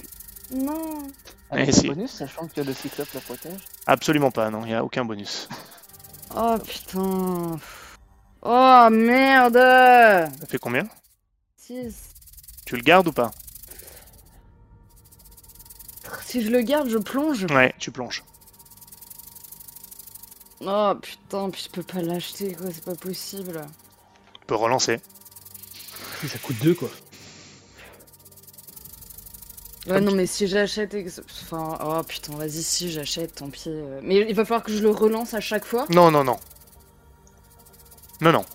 Non. 0.55 0.97
Avec 1.51 1.69
Eh 1.69 1.71
si. 1.71 1.87
bonus, 1.89 2.09
sachant 2.09 2.47
que 2.47 2.61
le 2.61 2.73
cyclope 2.73 3.09
la 3.13 3.19
protège. 3.21 3.59
Absolument 3.85 4.31
pas, 4.31 4.49
non, 4.49 4.61
il 4.65 4.69
n'y 4.69 4.73
a 4.73 4.83
aucun 4.83 5.05
bonus. 5.05 5.47
Oh 6.35 6.55
putain. 6.65 7.59
Oh 8.41 8.87
merde. 8.89 9.53
Ça 10.39 10.47
fait 10.49 10.57
combien? 10.57 10.87
6. 11.57 11.93
Tu 12.65 12.75
le 12.75 12.81
gardes 12.81 13.07
ou 13.07 13.11
pas? 13.11 13.29
Si 16.31 16.41
je 16.41 16.49
le 16.49 16.61
garde, 16.61 16.87
je 16.87 16.97
plonge. 16.97 17.45
Ouais, 17.51 17.73
tu 17.77 17.91
plonges. 17.91 18.23
Oh 20.61 20.93
putain, 21.01 21.49
puis 21.49 21.63
je 21.65 21.69
peux 21.69 21.83
pas 21.83 22.01
l'acheter 22.01 22.53
quoi, 22.53 22.67
c'est 22.73 22.85
pas 22.85 22.95
possible. 22.95 23.61
Tu 24.39 24.45
peux 24.47 24.55
relancer. 24.55 25.01
Ça 26.25 26.37
coûte 26.37 26.55
deux 26.63 26.73
quoi. 26.73 26.89
Ouais, 29.87 29.99
non, 29.99 30.13
mais 30.13 30.25
si 30.25 30.47
j'achète. 30.47 30.93
ex- 30.93 31.21
Enfin, 31.43 31.77
oh 31.83 32.01
putain, 32.03 32.33
vas-y, 32.35 32.63
si 32.63 32.89
j'achète, 32.89 33.35
tant 33.35 33.49
pis. 33.49 33.63
euh. 33.67 33.99
Mais 34.01 34.19
il 34.29 34.33
va 34.33 34.45
falloir 34.45 34.63
que 34.63 34.71
je 34.71 34.81
le 34.81 34.91
relance 34.91 35.33
à 35.33 35.41
chaque 35.41 35.65
fois? 35.65 35.85
Non, 35.89 36.11
non, 36.11 36.23
non. 36.23 36.37
Non, 38.21 38.31
non. 38.31 38.45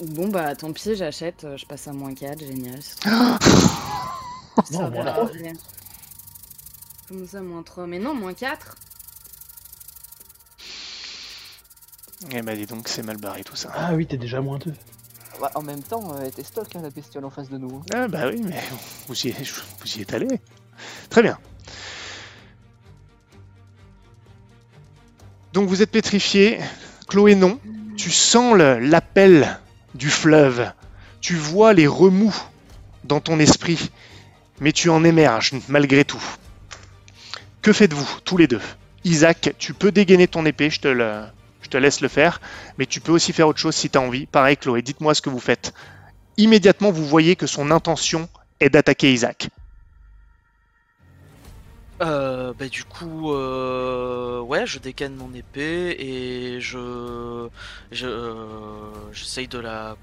Bon, 0.00 0.26
bah 0.28 0.56
tant 0.56 0.72
pis, 0.72 0.96
j'achète, 0.96 1.44
euh, 1.44 1.56
je 1.56 1.66
passe 1.66 1.86
à 1.86 1.92
moins 1.92 2.14
4, 2.14 2.40
génial. 2.40 2.80
c'est 2.82 2.98
trop-. 4.72 5.28
Comment 7.12 7.26
ça, 7.26 7.42
moins 7.42 7.62
3 7.62 7.86
Mais 7.86 7.98
non, 7.98 8.14
moins 8.14 8.32
4 8.32 8.74
Eh 12.30 12.40
ben 12.40 12.56
dis 12.56 12.64
donc, 12.64 12.88
c'est 12.88 13.02
mal 13.02 13.18
barré 13.18 13.44
tout 13.44 13.54
ça. 13.54 13.70
Ah 13.74 13.92
oui, 13.94 14.06
t'es 14.06 14.16
déjà 14.16 14.40
moins 14.40 14.58
deux. 14.58 14.72
Ouais, 15.38 15.48
en 15.54 15.60
même 15.62 15.82
temps, 15.82 16.14
euh, 16.14 16.20
elle 16.22 16.28
était 16.28 16.42
stock, 16.42 16.74
hein, 16.74 16.80
la 16.80 16.88
bestiole 16.88 17.26
en 17.26 17.30
face 17.30 17.50
de 17.50 17.58
nous. 17.58 17.82
Ah 17.92 18.08
bah 18.08 18.28
oui, 18.32 18.40
mais 18.42 18.62
vous 19.08 19.26
y, 19.26 19.28
êtes- 19.28 19.52
vous 19.80 19.98
y 19.98 20.00
êtes 20.00 20.14
allé. 20.14 20.40
Très 21.10 21.20
bien. 21.22 21.38
Donc 25.52 25.68
vous 25.68 25.82
êtes 25.82 25.90
pétrifié. 25.90 26.60
Chloé, 27.08 27.34
non. 27.34 27.60
Tu 27.98 28.10
sens 28.10 28.56
le- 28.56 28.78
l'appel 28.78 29.58
du 29.94 30.08
fleuve. 30.08 30.72
Tu 31.20 31.36
vois 31.36 31.74
les 31.74 31.86
remous 31.86 32.34
dans 33.04 33.20
ton 33.20 33.38
esprit. 33.38 33.90
Mais 34.60 34.72
tu 34.72 34.88
en 34.88 35.04
émerges 35.04 35.52
malgré 35.68 36.04
tout. 36.06 36.22
Que 37.62 37.72
faites-vous, 37.72 38.20
tous 38.24 38.36
les 38.36 38.46
deux? 38.48 38.60
Isaac, 39.04 39.54
tu 39.58 39.72
peux 39.74 39.92
dégainer 39.92 40.28
ton 40.28 40.44
épée, 40.46 40.70
je 40.70 40.80
te, 40.80 40.88
le- 40.88 41.24
je 41.62 41.68
te 41.68 41.76
laisse 41.76 42.00
le 42.00 42.08
faire. 42.08 42.40
Mais 42.78 42.86
tu 42.86 43.00
peux 43.00 43.12
aussi 43.12 43.32
faire 43.32 43.48
autre 43.48 43.58
chose 43.58 43.74
si 43.74 43.88
tu 43.88 43.98
as 43.98 44.00
envie. 44.00 44.26
Pareil, 44.26 44.56
Chloé, 44.56 44.82
dites-moi 44.82 45.14
ce 45.14 45.22
que 45.22 45.30
vous 45.30 45.40
faites 45.40 45.72
immédiatement 46.36 46.90
vous 46.90 47.04
voyez 47.06 47.36
que 47.36 47.46
son 47.46 47.70
intention 47.70 48.28
est 48.60 48.70
d'attaquer 48.70 49.12
Isaac. 49.12 49.48
Euh, 52.00 52.52
bah 52.58 52.66
du 52.68 52.84
coup, 52.84 53.32
euh, 53.32 54.40
ouais, 54.40 54.66
je 54.66 54.78
dégaine 54.78 55.14
mon 55.14 55.32
épée 55.34 55.94
et 55.98 56.60
je, 56.60 57.48
je, 57.92 58.06
euh, 58.06 59.12
j'essaye 59.12 59.46
de 59.46 59.58
la 59.58 59.96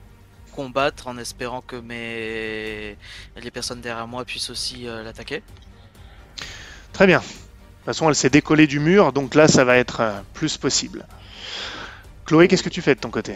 combattre 0.55 1.07
en 1.07 1.17
espérant 1.17 1.61
que 1.61 1.75
mes, 1.75 2.95
les 3.41 3.51
personnes 3.51 3.81
derrière 3.81 4.07
moi 4.07 4.23
puissent 4.23 4.49
aussi 4.49 4.85
l'attaquer. 4.85 5.43
Très 6.93 7.05
bien. 7.07 7.21
De 7.79 7.91
toute 7.91 7.97
façon, 7.97 8.09
elle 8.09 8.15
s'est 8.15 8.29
décollée 8.29 8.67
du 8.67 8.79
mur, 8.79 9.13
donc 9.13 9.35
là, 9.35 9.47
ça 9.47 9.63
va 9.63 9.77
être 9.77 10.01
euh, 10.01 10.11
plus 10.33 10.57
possible. 10.57 11.05
Chloé, 12.25 12.47
qu'est-ce 12.47 12.61
que 12.63 12.69
tu 12.69 12.81
fais 12.81 12.93
de 12.95 12.99
ton 12.99 13.09
côté? 13.09 13.35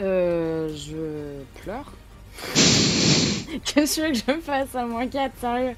Euh. 0.00 0.68
Je 0.74 1.60
pleure. 1.62 1.92
Qu'est-ce 3.64 4.00
que 4.00 4.12
tu 4.12 4.22
veux 4.26 4.34
que 4.34 4.40
je 4.40 4.44
fasse 4.44 4.74
à 4.74 4.84
moins 4.86 5.06
4, 5.06 5.32
sérieux? 5.38 5.76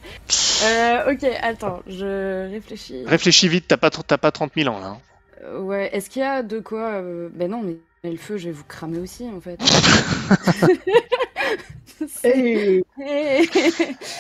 Euh, 0.64 1.12
ok, 1.12 1.24
attends, 1.42 1.82
je 1.88 2.50
réfléchis. 2.50 3.04
Réfléchis 3.04 3.48
vite, 3.48 3.66
t'as 3.68 3.76
pas, 3.76 3.90
pas 3.90 4.30
30 4.30 4.52
000 4.56 4.72
ans 4.72 4.78
là. 4.78 4.86
hein. 4.86 4.98
Euh, 5.44 5.58
ouais, 5.60 5.90
est-ce 5.92 6.08
qu'il 6.08 6.22
y 6.22 6.24
a 6.24 6.42
de 6.44 6.60
quoi. 6.60 6.92
euh, 7.02 7.28
Ben 7.34 7.50
non, 7.50 7.60
mais, 7.62 7.76
mais 8.04 8.12
le 8.12 8.16
feu, 8.16 8.36
je 8.38 8.46
vais 8.46 8.52
vous 8.52 8.62
cramer 8.64 8.98
aussi 8.98 9.24
en 9.28 9.40
fait. 9.40 9.58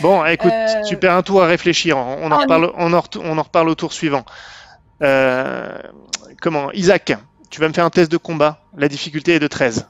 Bon, 0.00 0.24
écoute, 0.26 0.52
Euh. 0.52 0.82
tu 0.88 0.96
perds 0.96 1.14
un 1.16 1.22
tour 1.22 1.42
à 1.42 1.46
réfléchir. 1.46 1.96
On, 1.98 2.30
en, 2.30 2.36
Oh, 2.36 2.40
reparle, 2.42 2.72
on, 2.76 2.92
en, 2.92 3.00
ret- 3.00 3.18
on 3.22 3.36
en 3.38 3.42
reparle 3.42 3.68
au 3.68 3.74
tour 3.74 3.92
suivant. 3.92 4.24
Euh, 5.02 5.76
comment 6.40 6.70
Isaac, 6.72 7.12
tu 7.50 7.60
vas 7.60 7.68
me 7.68 7.72
faire 7.74 7.84
un 7.84 7.90
test 7.90 8.10
de 8.10 8.16
combat. 8.16 8.60
La 8.76 8.88
difficulté 8.88 9.34
est 9.34 9.40
de 9.40 9.46
13. 9.48 9.86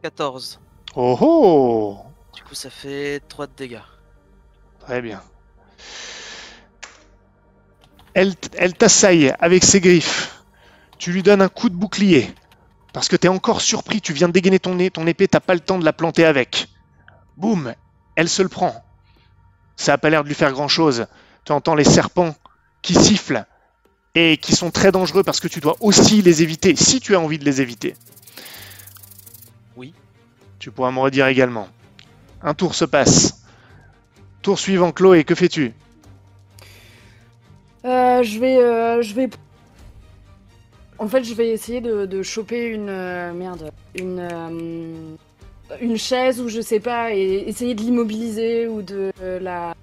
«14. 0.02 0.60
Oh 0.94 1.16
oh 1.20 1.98
Du 2.34 2.42
coup, 2.42 2.54
ça 2.54 2.70
fait 2.70 3.20
3 3.28 3.46
de 3.46 3.52
dégâts. 3.56 3.80
Très 4.80 5.00
bien. 5.02 5.22
Elle, 8.14 8.34
elle 8.56 8.74
t'assaille 8.74 9.34
avec 9.40 9.64
ses 9.64 9.80
griffes. 9.80 10.35
Tu 10.98 11.12
lui 11.12 11.22
donnes 11.22 11.42
un 11.42 11.48
coup 11.48 11.68
de 11.68 11.74
bouclier. 11.74 12.32
Parce 12.92 13.08
que 13.08 13.16
t'es 13.16 13.28
encore 13.28 13.60
surpris, 13.60 14.00
tu 14.00 14.12
viens 14.12 14.28
de 14.28 14.32
dégainer 14.32 14.58
ton, 14.58 14.74
nez, 14.74 14.90
ton 14.90 15.06
épée, 15.06 15.28
t'as 15.28 15.40
pas 15.40 15.54
le 15.54 15.60
temps 15.60 15.78
de 15.78 15.84
la 15.84 15.92
planter 15.92 16.24
avec. 16.24 16.68
Boum 17.36 17.74
Elle 18.14 18.28
se 18.28 18.42
le 18.42 18.48
prend. 18.48 18.82
Ça 19.76 19.92
a 19.92 19.98
pas 19.98 20.08
l'air 20.08 20.22
de 20.22 20.28
lui 20.28 20.34
faire 20.34 20.52
grand 20.52 20.68
chose. 20.68 21.06
Tu 21.44 21.52
entends 21.52 21.74
les 21.74 21.84
serpents 21.84 22.34
qui 22.80 22.94
sifflent 22.94 23.44
et 24.14 24.38
qui 24.38 24.56
sont 24.56 24.70
très 24.70 24.92
dangereux 24.92 25.22
parce 25.22 25.40
que 25.40 25.48
tu 25.48 25.60
dois 25.60 25.76
aussi 25.80 26.22
les 26.22 26.42
éviter 26.42 26.74
si 26.74 27.00
tu 27.00 27.14
as 27.14 27.20
envie 27.20 27.38
de 27.38 27.44
les 27.44 27.60
éviter. 27.60 27.94
Oui. 29.76 29.92
Tu 30.58 30.70
pourras 30.70 30.90
me 30.90 31.00
redire 31.00 31.26
également. 31.26 31.68
Un 32.42 32.54
tour 32.54 32.74
se 32.74 32.86
passe. 32.86 33.42
Tour 34.40 34.58
suivant, 34.58 34.92
Chloé, 34.92 35.24
que 35.24 35.34
fais-tu? 35.34 35.74
Euh, 37.84 38.22
je 38.22 38.38
vais, 38.38 38.56
euh, 38.56 39.02
je 39.02 39.14
vais. 39.14 39.28
En 40.98 41.08
fait, 41.08 41.24
je 41.24 41.34
vais 41.34 41.50
essayer 41.50 41.80
de, 41.80 42.06
de 42.06 42.22
choper 42.22 42.66
une 42.66 42.88
euh, 42.88 43.32
merde, 43.32 43.70
une 43.98 44.18
euh, 44.20 45.16
une 45.80 45.98
chaise 45.98 46.40
ou 46.40 46.48
je 46.48 46.60
sais 46.60 46.80
pas, 46.80 47.12
et 47.12 47.44
essayer 47.46 47.74
de 47.74 47.80
l'immobiliser 47.80 48.66
ou 48.68 48.82
de 48.82 49.12
la, 49.20 49.74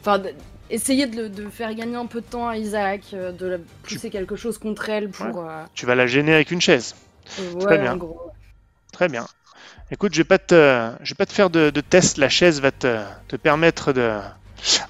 enfin, 0.00 0.18
de- 0.20 0.32
essayer 0.70 1.06
de, 1.06 1.48
faire 1.50 1.74
gagner 1.74 1.96
un 1.96 2.06
peu 2.06 2.20
de 2.20 2.26
temps 2.26 2.48
à 2.48 2.56
Isaac, 2.56 3.02
euh, 3.12 3.32
de 3.32 3.46
la 3.46 3.56
pousser 3.82 4.10
quelque 4.10 4.36
chose 4.36 4.58
contre 4.58 4.88
elle 4.88 5.10
pour. 5.10 5.40
euh, 5.44 5.64
Tu 5.74 5.86
vas 5.86 5.94
la 5.94 6.06
gêner 6.06 6.32
avec 6.34 6.50
une 6.50 6.60
chaise. 6.60 6.94
euh, 7.38 7.58
Très 7.60 7.78
bien. 7.78 7.94
en 7.94 7.96
gros. 7.96 8.30
Très 8.92 9.08
bien. 9.08 9.26
Écoute, 9.90 10.14
je 10.14 10.18
vais 10.18 10.24
pas 10.24 10.38
te, 10.38 10.90
je 11.02 11.10
vais 11.12 11.16
pas 11.16 11.26
te 11.26 11.32
faire 11.32 11.50
de, 11.50 11.68
de 11.70 11.80
test. 11.82 12.16
La 12.16 12.28
chaise 12.30 12.60
va 12.60 12.70
te, 12.70 13.02
te 13.28 13.36
permettre 13.36 13.92
de. 13.92 14.18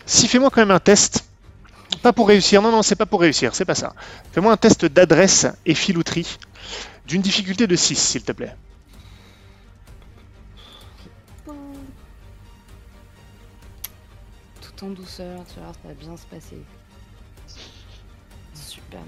Si 0.06 0.28
fais-moi 0.28 0.50
quand 0.50 0.60
même 0.60 0.70
un 0.70 0.78
test. 0.78 1.24
Pas 2.00 2.12
pour 2.12 2.28
réussir. 2.28 2.62
Non, 2.62 2.70
non, 2.70 2.82
c'est 2.82 2.96
pas 2.96 3.06
pour 3.06 3.20
réussir. 3.20 3.54
C'est 3.54 3.64
pas 3.64 3.74
ça. 3.74 3.94
Fais-moi 4.32 4.52
un 4.52 4.56
test 4.56 4.84
d'adresse 4.84 5.46
et 5.66 5.74
filouterie 5.74 6.38
d'une 7.06 7.22
difficulté 7.22 7.66
de 7.66 7.76
6, 7.76 7.96
s'il 7.96 8.22
te 8.22 8.32
plaît. 8.32 8.54
Tout 14.60 14.84
en 14.84 14.90
douceur, 14.90 15.40
tu 15.52 15.60
vois, 15.60 15.72
ça 15.72 15.88
va 15.88 15.94
bien 15.94 16.16
se 16.16 16.26
passer. 16.26 16.62
Super. 18.54 19.00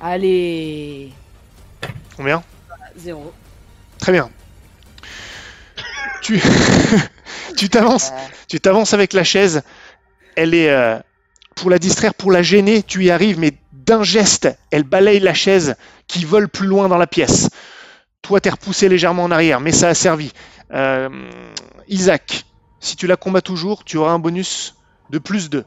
Allez, 0.00 1.12
Combien? 2.20 2.42
Zéro. 2.96 3.32
Très 3.98 4.12
bien. 4.12 4.30
Tu, 6.20 6.38
tu 7.56 7.70
t'avances, 7.70 8.12
tu 8.46 8.60
t'avances 8.60 8.92
avec 8.92 9.14
la 9.14 9.24
chaise. 9.24 9.62
Elle 10.40 10.54
est 10.54 10.70
euh, 10.70 10.98
pour 11.54 11.68
la 11.68 11.78
distraire, 11.78 12.14
pour 12.14 12.32
la 12.32 12.40
gêner. 12.40 12.82
Tu 12.82 13.04
y 13.04 13.10
arrives, 13.10 13.38
mais 13.38 13.52
d'un 13.74 14.02
geste, 14.02 14.48
elle 14.70 14.84
balaye 14.84 15.20
la 15.20 15.34
chaise 15.34 15.76
qui 16.06 16.24
vole 16.24 16.48
plus 16.48 16.66
loin 16.66 16.88
dans 16.88 16.96
la 16.96 17.06
pièce. 17.06 17.50
Toi, 18.22 18.40
t'es 18.40 18.48
repoussé 18.48 18.88
légèrement 18.88 19.24
en 19.24 19.30
arrière, 19.30 19.60
mais 19.60 19.70
ça 19.70 19.88
a 19.88 19.94
servi. 19.94 20.32
Euh, 20.72 21.10
Isaac, 21.88 22.46
si 22.80 22.96
tu 22.96 23.06
la 23.06 23.16
combats 23.18 23.42
toujours, 23.42 23.84
tu 23.84 23.98
auras 23.98 24.12
un 24.12 24.18
bonus 24.18 24.76
de 25.10 25.18
plus 25.18 25.50
2 25.50 25.66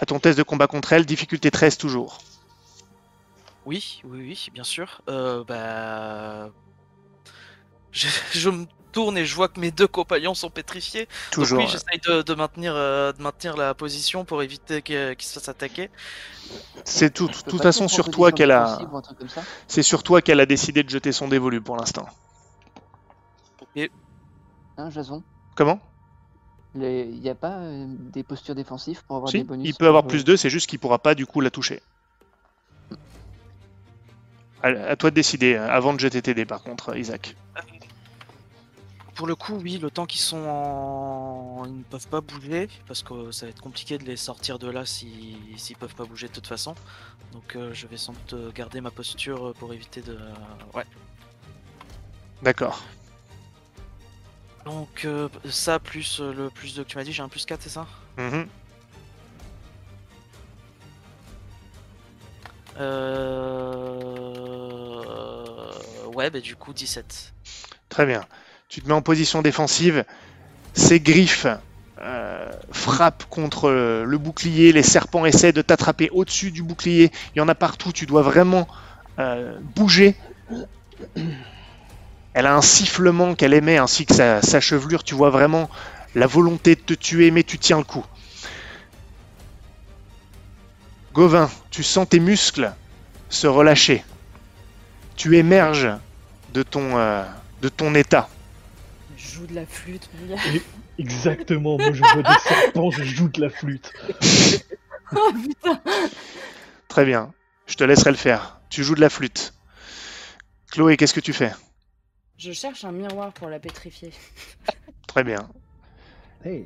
à 0.00 0.04
ton 0.04 0.18
test 0.18 0.36
de 0.36 0.42
combat 0.42 0.66
contre 0.66 0.92
elle, 0.94 1.06
difficulté 1.06 1.52
13 1.52 1.78
toujours. 1.78 2.18
Oui, 3.66 4.02
oui, 4.02 4.18
oui, 4.18 4.48
bien 4.52 4.64
sûr. 4.64 5.00
Euh, 5.08 5.44
bah... 5.44 6.50
Je, 7.92 8.08
je 8.32 8.50
me 8.50 8.66
tourne 8.92 9.16
et 9.18 9.24
je 9.26 9.34
vois 9.34 9.48
que 9.48 9.58
mes 9.58 9.70
deux 9.70 9.86
compagnons 9.86 10.34
sont 10.34 10.50
pétrifiés. 10.50 11.08
Toujours. 11.30 11.58
Donc 11.58 11.66
oui, 11.68 11.72
j'essaye 11.72 12.00
de, 12.00 12.22
de 12.22 12.34
maintenir, 12.34 12.74
euh, 12.76 13.12
de 13.12 13.22
maintenir 13.22 13.56
la 13.56 13.74
position 13.74 14.24
pour 14.24 14.42
éviter 14.42 14.82
qu'ils 14.82 15.16
se 15.20 15.34
fassent 15.34 15.48
attaquer. 15.48 15.90
c'est 16.84 17.12
tout, 17.12 17.28
de 17.28 17.32
toute 17.32 17.62
façon 17.62 17.88
sur 17.88 18.10
toi 18.10 18.30
qu'elle 18.32 18.50
a, 18.52 18.78
c'est 19.66 19.82
sur 19.82 20.02
toi 20.02 20.22
qu'elle 20.22 20.40
a 20.40 20.46
décidé 20.46 20.82
de 20.82 20.90
jeter 20.90 21.12
son 21.12 21.28
dévolu 21.28 21.60
pour 21.60 21.76
l'instant. 21.76 22.06
Hein, 24.76 24.90
Jason? 24.90 25.22
Comment? 25.54 25.80
Il 26.74 27.20
n'y 27.20 27.28
a 27.28 27.34
pas 27.34 27.58
euh, 27.58 27.86
des 27.88 28.22
postures 28.22 28.54
défensives 28.54 29.04
pour 29.06 29.16
avoir 29.16 29.30
Si, 29.30 29.38
des 29.38 29.44
bonus 29.44 29.68
il 29.68 29.74
peut 29.74 29.86
avoir 29.86 30.06
plus 30.06 30.20
euh, 30.20 30.24
2, 30.24 30.36
c'est 30.38 30.48
juste 30.50 30.68
qu'il 30.68 30.78
pourra 30.78 30.98
pas 30.98 31.14
du 31.14 31.26
coup 31.26 31.40
la 31.42 31.50
toucher. 31.50 31.82
À, 34.62 34.68
à 34.68 34.96
toi 34.96 35.10
de 35.10 35.14
décider, 35.14 35.54
euh, 35.54 35.68
avant 35.68 35.92
de 35.92 36.00
jeter 36.00 36.22
tes 36.22 36.32
dés 36.34 36.46
par 36.46 36.62
contre, 36.62 36.96
Isaac. 36.96 37.36
Pour 39.14 39.26
le 39.26 39.34
coup, 39.36 39.54
oui, 39.56 39.78
le 39.78 39.90
temps 39.90 40.06
qu'ils 40.06 40.20
sont 40.20 40.42
en... 40.46 41.64
Ils 41.66 41.78
ne 41.78 41.82
peuvent 41.82 42.08
pas 42.08 42.20
bouger, 42.22 42.68
parce 42.86 43.02
que 43.02 43.30
ça 43.30 43.46
va 43.46 43.50
être 43.50 43.60
compliqué 43.60 43.98
de 43.98 44.04
les 44.04 44.16
sortir 44.16 44.58
de 44.58 44.70
là 44.70 44.86
si- 44.86 45.36
s'ils 45.56 45.76
peuvent 45.76 45.94
pas 45.94 46.04
bouger 46.06 46.28
de 46.28 46.32
toute 46.32 46.46
façon. 46.46 46.74
Donc 47.32 47.54
euh, 47.56 47.72
je 47.74 47.86
vais 47.86 47.98
sans 47.98 48.12
doute 48.14 48.32
euh, 48.32 48.50
garder 48.52 48.80
ma 48.80 48.90
posture 48.90 49.48
euh, 49.48 49.52
pour 49.52 49.72
éviter 49.74 50.00
de... 50.00 50.18
Ouais. 50.74 50.84
D'accord. 52.42 52.82
Donc 54.64 55.04
euh, 55.04 55.28
ça, 55.50 55.78
plus 55.78 56.20
euh, 56.20 56.32
le 56.32 56.50
plus 56.50 56.74
de 56.74 56.82
que 56.82 56.88
tu 56.88 56.96
m'as 56.96 57.04
dit, 57.04 57.12
j'ai 57.12 57.22
un 57.22 57.28
plus 57.28 57.44
4, 57.44 57.62
c'est 57.62 57.68
ça? 57.68 57.86
Mhm. 58.16 58.46
Euh... 64.82 65.72
Ouais, 66.14 66.30
bah 66.30 66.40
du 66.40 66.56
coup 66.56 66.72
17. 66.72 67.32
Très 67.88 68.06
bien. 68.06 68.26
Tu 68.72 68.80
te 68.80 68.88
mets 68.88 68.94
en 68.94 69.02
position 69.02 69.42
défensive. 69.42 70.02
Ces 70.72 70.98
griffes 70.98 71.46
euh, 72.00 72.50
frappent 72.70 73.26
contre 73.28 73.70
le 73.70 74.16
bouclier. 74.16 74.72
Les 74.72 74.82
serpents 74.82 75.26
essaient 75.26 75.52
de 75.52 75.60
t'attraper 75.60 76.08
au-dessus 76.10 76.52
du 76.52 76.62
bouclier. 76.62 77.12
Il 77.34 77.38
y 77.38 77.42
en 77.42 77.48
a 77.48 77.54
partout. 77.54 77.92
Tu 77.92 78.06
dois 78.06 78.22
vraiment 78.22 78.66
euh, 79.18 79.58
bouger. 79.76 80.16
Elle 82.32 82.46
a 82.46 82.56
un 82.56 82.62
sifflement 82.62 83.34
qu'elle 83.34 83.52
émet 83.52 83.76
ainsi 83.76 84.06
que 84.06 84.14
sa, 84.14 84.40
sa 84.40 84.58
chevelure. 84.58 85.04
Tu 85.04 85.14
vois 85.14 85.28
vraiment 85.28 85.68
la 86.14 86.26
volonté 86.26 86.74
de 86.74 86.80
te 86.80 86.94
tuer, 86.94 87.30
mais 87.30 87.42
tu 87.42 87.58
tiens 87.58 87.76
le 87.76 87.84
coup. 87.84 88.06
Gauvin, 91.12 91.50
tu 91.70 91.82
sens 91.82 92.08
tes 92.08 92.20
muscles 92.20 92.72
se 93.28 93.46
relâcher. 93.46 94.02
Tu 95.14 95.36
émerges 95.36 95.90
de 96.54 96.62
ton, 96.62 96.96
euh, 96.96 97.22
de 97.60 97.68
ton 97.68 97.94
état. 97.94 98.30
Je 99.22 99.34
joue 99.36 99.46
de 99.46 99.54
la 99.54 99.66
flûte, 99.66 100.08
mon 100.18 100.34
gars. 100.34 100.42
Exactement, 100.98 101.78
moi 101.78 101.92
je 101.92 102.00
vois 102.00 102.22
des 102.22 102.40
serpents, 102.48 102.90
je 102.90 103.04
joue 103.04 103.28
de 103.28 103.40
la 103.40 103.50
flûte. 103.50 103.92
Oh 105.14 105.30
putain 105.30 105.78
Très 106.88 107.04
bien. 107.04 107.34
Je 107.66 107.74
te 107.74 107.84
laisserai 107.84 108.12
le 108.12 108.16
faire. 108.16 108.60
Tu 108.70 108.82
joues 108.82 108.94
de 108.94 109.02
la 109.02 109.10
flûte. 109.10 109.52
Chloé, 110.70 110.96
qu'est-ce 110.96 111.12
que 111.12 111.20
tu 111.20 111.34
fais? 111.34 111.52
Je 112.38 112.52
cherche 112.52 112.84
un 112.86 112.92
miroir 112.92 113.30
pour 113.34 113.50
la 113.50 113.58
pétrifier. 113.58 114.10
Très 115.06 115.22
bien. 115.22 115.50
Hey. 116.46 116.64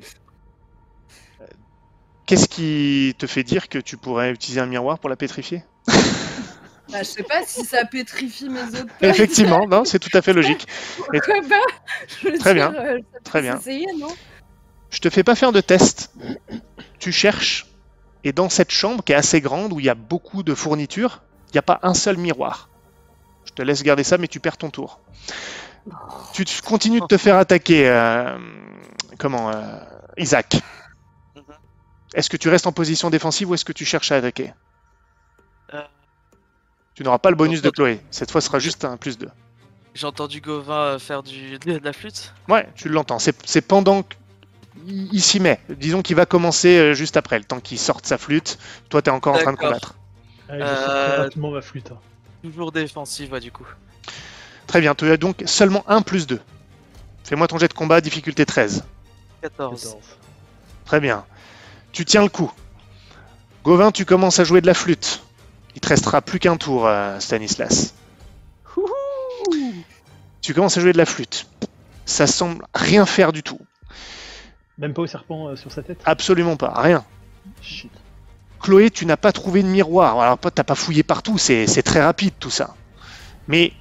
Qu'est-ce 2.25 2.47
qui 2.47 3.15
te 3.17 3.27
fait 3.27 3.43
dire 3.43 3.67
que 3.67 3.79
tu 3.79 3.97
pourrais 3.97 4.31
utiliser 4.31 4.61
un 4.61 4.65
miroir 4.65 4.97
pour 4.99 5.09
la 5.09 5.17
pétrifier? 5.17 5.61
Bah, 6.91 6.99
je 6.99 7.03
sais 7.03 7.23
pas 7.23 7.43
si 7.45 7.65
ça 7.65 7.83
pétrifie 7.85 8.47
mes 8.49 8.61
autres. 8.63 8.93
Effectivement, 9.01 9.67
non, 9.67 9.83
c'est 9.85 9.99
tout 9.99 10.15
à 10.15 10.21
fait 10.21 10.33
logique. 10.33 10.67
Pourquoi 10.97 11.41
pas 11.47 11.55
Je 12.21 12.29
veux 12.29 12.37
Très 12.37 12.53
dire, 12.53 12.71
bien, 12.71 12.79
euh, 12.81 12.99
ça 13.13 13.19
très 13.23 13.41
bien. 13.41 13.59
non? 13.99 14.07
Je 14.89 14.99
te 14.99 15.09
fais 15.09 15.23
pas 15.23 15.35
faire 15.35 15.51
de 15.51 15.59
test. 15.61 16.11
Tu 16.99 17.11
cherches. 17.11 17.65
Et 18.23 18.31
dans 18.31 18.49
cette 18.49 18.71
chambre 18.71 19.03
qui 19.03 19.11
est 19.11 19.15
assez 19.15 19.41
grande, 19.41 19.73
où 19.73 19.79
il 19.79 19.85
y 19.85 19.89
a 19.89 19.95
beaucoup 19.95 20.43
de 20.43 20.53
fournitures, 20.55 21.21
il 21.49 21.53
n'y 21.53 21.59
a 21.59 21.63
pas 21.63 21.79
un 21.83 21.93
seul 21.93 22.17
miroir. 22.17 22.69
Je 23.45 23.51
te 23.51 23.61
laisse 23.61 23.83
garder 23.83 24.03
ça, 24.03 24.17
mais 24.17 24.27
tu 24.27 24.39
perds 24.39 24.57
ton 24.57 24.69
tour. 24.69 25.01
Tu 26.33 26.45
continues 26.65 26.99
de 27.01 27.05
te 27.05 27.17
faire 27.17 27.37
attaquer. 27.37 27.87
euh, 27.89 28.37
comment 29.17 29.49
euh, 29.51 29.77
Isaac. 30.17 30.55
Mhm. 31.35 31.43
Est-ce 32.13 32.29
que 32.29 32.37
tu 32.37 32.49
restes 32.49 32.67
en 32.67 32.71
position 32.71 33.09
défensive 33.09 33.49
ou 33.49 33.53
est-ce 33.53 33.65
que 33.65 33.71
tu 33.73 33.85
cherches 33.85 34.11
à 34.11 34.15
attaquer? 34.17 34.53
Tu 36.97 37.03
n'auras 37.03 37.19
pas 37.19 37.29
le 37.29 37.35
bonus 37.35 37.61
de 37.61 37.69
Chloé. 37.69 37.99
Cette 38.09 38.31
fois, 38.31 38.41
ce 38.41 38.47
sera 38.47 38.57
juste 38.57 38.83
un 38.83 38.97
plus 38.97 39.19
2. 39.19 39.29
J'ai 39.93 40.07
entendu 40.07 40.41
Gauvin 40.41 40.73
euh, 40.73 40.99
faire 40.99 41.21
du... 41.21 41.59
de 41.59 41.79
la 41.83 41.93
flûte? 41.93 42.33
Ouais, 42.49 42.67
tu 42.73 42.89
l'entends. 42.89 43.19
C'est 43.19 43.35
c'est 43.45 43.61
pendant 43.61 44.01
qu'il 44.01 45.13
il 45.13 45.21
s'y 45.21 45.39
met. 45.39 45.59
Disons 45.69 46.01
qu'il 46.01 46.15
va 46.15 46.25
commencer 46.25 46.75
euh, 46.79 46.93
juste 46.95 47.15
après, 47.15 47.37
le 47.37 47.45
temps 47.45 47.59
qu'il 47.59 47.77
sorte 47.77 48.07
sa 48.07 48.17
flûte. 48.17 48.57
Toi, 48.89 49.03
tu 49.03 49.11
es 49.11 49.13
encore 49.13 49.35
en 49.35 49.37
train 49.39 49.53
de 49.53 49.57
combattre. 49.57 49.93
Je 50.49 50.57
sors 50.57 50.59
Euh, 50.59 51.17
rapidement 51.23 51.51
ma 51.51 51.61
flûte. 51.61 51.91
hein. 51.91 51.99
Toujours 52.43 52.71
défensive, 52.71 53.31
ouais, 53.31 53.41
du 53.41 53.51
coup. 53.51 53.67
Très 54.65 54.81
bien, 54.81 54.95
tu 54.95 55.07
as 55.11 55.17
donc 55.17 55.43
seulement 55.45 55.83
un 55.87 56.01
plus 56.01 56.25
2. 56.25 56.41
Fais-moi 57.25 57.47
ton 57.47 57.59
jet 57.59 57.67
de 57.67 57.73
combat, 57.73 58.01
difficulté 58.01 58.43
13. 58.43 58.83
14. 59.43 59.81
14. 59.83 59.97
Très 60.85 60.99
bien. 60.99 61.25
Tu 61.91 62.05
tiens 62.05 62.23
le 62.23 62.29
coup. 62.29 62.51
Gauvin, 63.63 63.91
tu 63.91 64.03
commences 64.03 64.39
à 64.39 64.43
jouer 64.43 64.61
de 64.61 64.67
la 64.67 64.73
flûte. 64.73 65.21
Il 65.77 65.79
te 65.79 65.89
restera 65.89 66.23
plus 66.23 66.39
qu'un 66.39 66.57
tour, 66.57 66.87
euh, 66.87 67.19
Stanislas. 67.19 67.93
Tu 70.41 70.55
commences 70.55 70.75
à 70.75 70.81
jouer 70.81 70.91
de 70.91 70.97
la 70.97 71.05
flûte. 71.05 71.45
Ça 72.03 72.25
semble 72.25 72.65
rien 72.73 73.05
faire 73.05 73.31
du 73.31 73.43
tout. 73.43 73.59
Même 74.79 74.95
pas 74.95 75.03
au 75.03 75.05
serpent 75.05 75.49
euh, 75.49 75.55
sur 75.55 75.71
sa 75.71 75.83
tête 75.83 75.99
Absolument 76.03 76.55
pas, 76.57 76.73
rien. 76.75 77.05
Shit. 77.61 77.91
Chloé, 78.59 78.89
tu 78.89 79.05
n'as 79.05 79.17
pas 79.17 79.31
trouvé 79.31 79.61
de 79.61 79.67
miroir. 79.67 80.19
Alors, 80.19 80.39
pas- 80.39 80.49
t'as 80.49 80.63
pas 80.63 80.73
fouillé 80.73 81.03
partout, 81.03 81.37
c'est 81.37 81.67
très 81.83 82.01
rapide 82.01 82.33
tout 82.39 82.49
ça. 82.49 82.73
Mais 83.47 83.71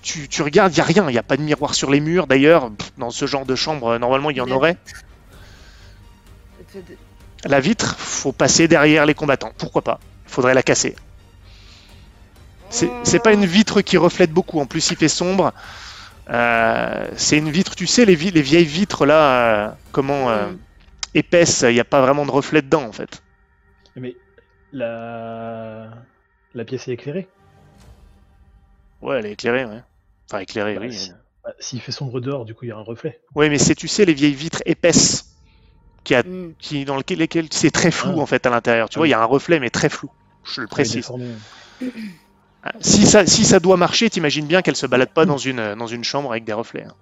tu, 0.00 0.26
tu 0.26 0.40
regardes, 0.40 0.72
il 0.72 0.76
n'y 0.76 0.80
a 0.80 0.84
rien. 0.84 1.06
Il 1.10 1.12
n'y 1.12 1.18
a 1.18 1.22
pas 1.22 1.36
de 1.36 1.42
miroir 1.42 1.74
sur 1.74 1.90
les 1.90 2.00
murs. 2.00 2.26
D'ailleurs, 2.26 2.70
dans 2.96 3.10
ce 3.10 3.26
genre 3.26 3.44
de 3.44 3.54
chambre, 3.56 3.88
euh, 3.88 3.98
normalement, 3.98 4.30
il 4.30 4.38
y 4.38 4.40
en 4.40 4.50
aurait. 4.50 4.78
La 7.44 7.60
vitre, 7.60 7.94
faut 7.98 8.32
passer 8.32 8.68
derrière 8.68 9.04
les 9.04 9.12
combattants. 9.14 9.52
Pourquoi 9.58 9.82
pas? 9.82 10.00
Faudrait 10.30 10.54
la 10.54 10.62
casser. 10.62 10.94
C'est 12.70 13.18
pas 13.22 13.32
une 13.32 13.44
vitre 13.46 13.80
qui 13.82 13.96
reflète 13.96 14.30
beaucoup. 14.30 14.60
En 14.60 14.66
plus, 14.66 14.90
il 14.92 14.96
fait 14.96 15.08
sombre. 15.08 15.52
Euh, 16.30 17.08
c'est 17.16 17.36
une 17.36 17.50
vitre, 17.50 17.74
tu 17.74 17.88
sais, 17.88 18.04
les, 18.04 18.14
vi- 18.14 18.30
les 18.30 18.42
vieilles 18.42 18.64
vitres 18.64 19.04
là, 19.04 19.66
euh, 19.66 19.70
comment 19.90 20.30
euh, 20.30 20.52
épaisses, 21.14 21.62
il 21.62 21.74
n'y 21.74 21.80
a 21.80 21.84
pas 21.84 22.00
vraiment 22.00 22.24
de 22.24 22.30
reflet 22.30 22.62
dedans 22.62 22.84
en 22.84 22.92
fait. 22.92 23.20
Mais 23.96 24.14
la 24.70 25.88
la 26.54 26.64
pièce 26.64 26.86
est 26.86 26.92
éclairée. 26.92 27.28
Ouais, 29.02 29.18
elle 29.18 29.26
est 29.26 29.32
éclairée, 29.32 29.64
ouais. 29.64 29.82
Enfin, 30.30 30.38
éclairée, 30.40 30.74
Bah, 30.74 30.82
oui. 30.82 30.92
si- 30.96 31.10
bah, 31.42 31.52
S'il 31.58 31.80
fait 31.80 31.90
sombre 31.90 32.20
dehors, 32.20 32.44
du 32.44 32.54
coup, 32.54 32.66
il 32.66 32.68
y 32.68 32.72
a 32.72 32.76
un 32.76 32.82
reflet. 32.82 33.20
Ouais, 33.34 33.48
mais 33.48 33.58
c'est, 33.58 33.74
tu 33.74 33.88
sais, 33.88 34.04
les 34.04 34.14
vieilles 34.14 34.34
vitres 34.34 34.62
épaisses 34.66 35.34
qui, 36.04 36.14
a, 36.14 36.22
Mm. 36.22 36.54
qui 36.60 36.84
dans 36.84 36.96
lesquelles 36.96 37.48
c'est 37.50 37.72
très 37.72 37.90
flou 37.90 38.12
Ah. 38.18 38.20
en 38.20 38.26
fait 38.26 38.46
à 38.46 38.50
l'intérieur. 38.50 38.88
Tu 38.88 38.98
Ah 38.98 39.00
vois, 39.00 39.08
il 39.08 39.10
oui. 39.10 39.12
y 39.12 39.14
a 39.14 39.20
un 39.20 39.24
reflet, 39.24 39.58
mais 39.58 39.70
très 39.70 39.88
flou. 39.88 40.10
Je 40.44 40.60
le 40.62 40.66
précise. 40.66 40.96
déformée. 40.96 41.34
Si 42.80 43.06
ça, 43.06 43.24
si 43.26 43.44
ça 43.44 43.58
doit 43.60 43.76
marcher, 43.76 44.10
t'imagines 44.10 44.46
bien 44.46 44.60
qu'elle 44.62 44.76
se 44.76 44.86
balade 44.86 45.12
pas 45.12 45.24
dans 45.24 45.38
une, 45.38 45.74
dans 45.76 45.86
une 45.86 46.04
chambre 46.04 46.30
avec 46.30 46.44
des 46.44 46.52
reflets. 46.52 46.84
hein. 46.84 46.94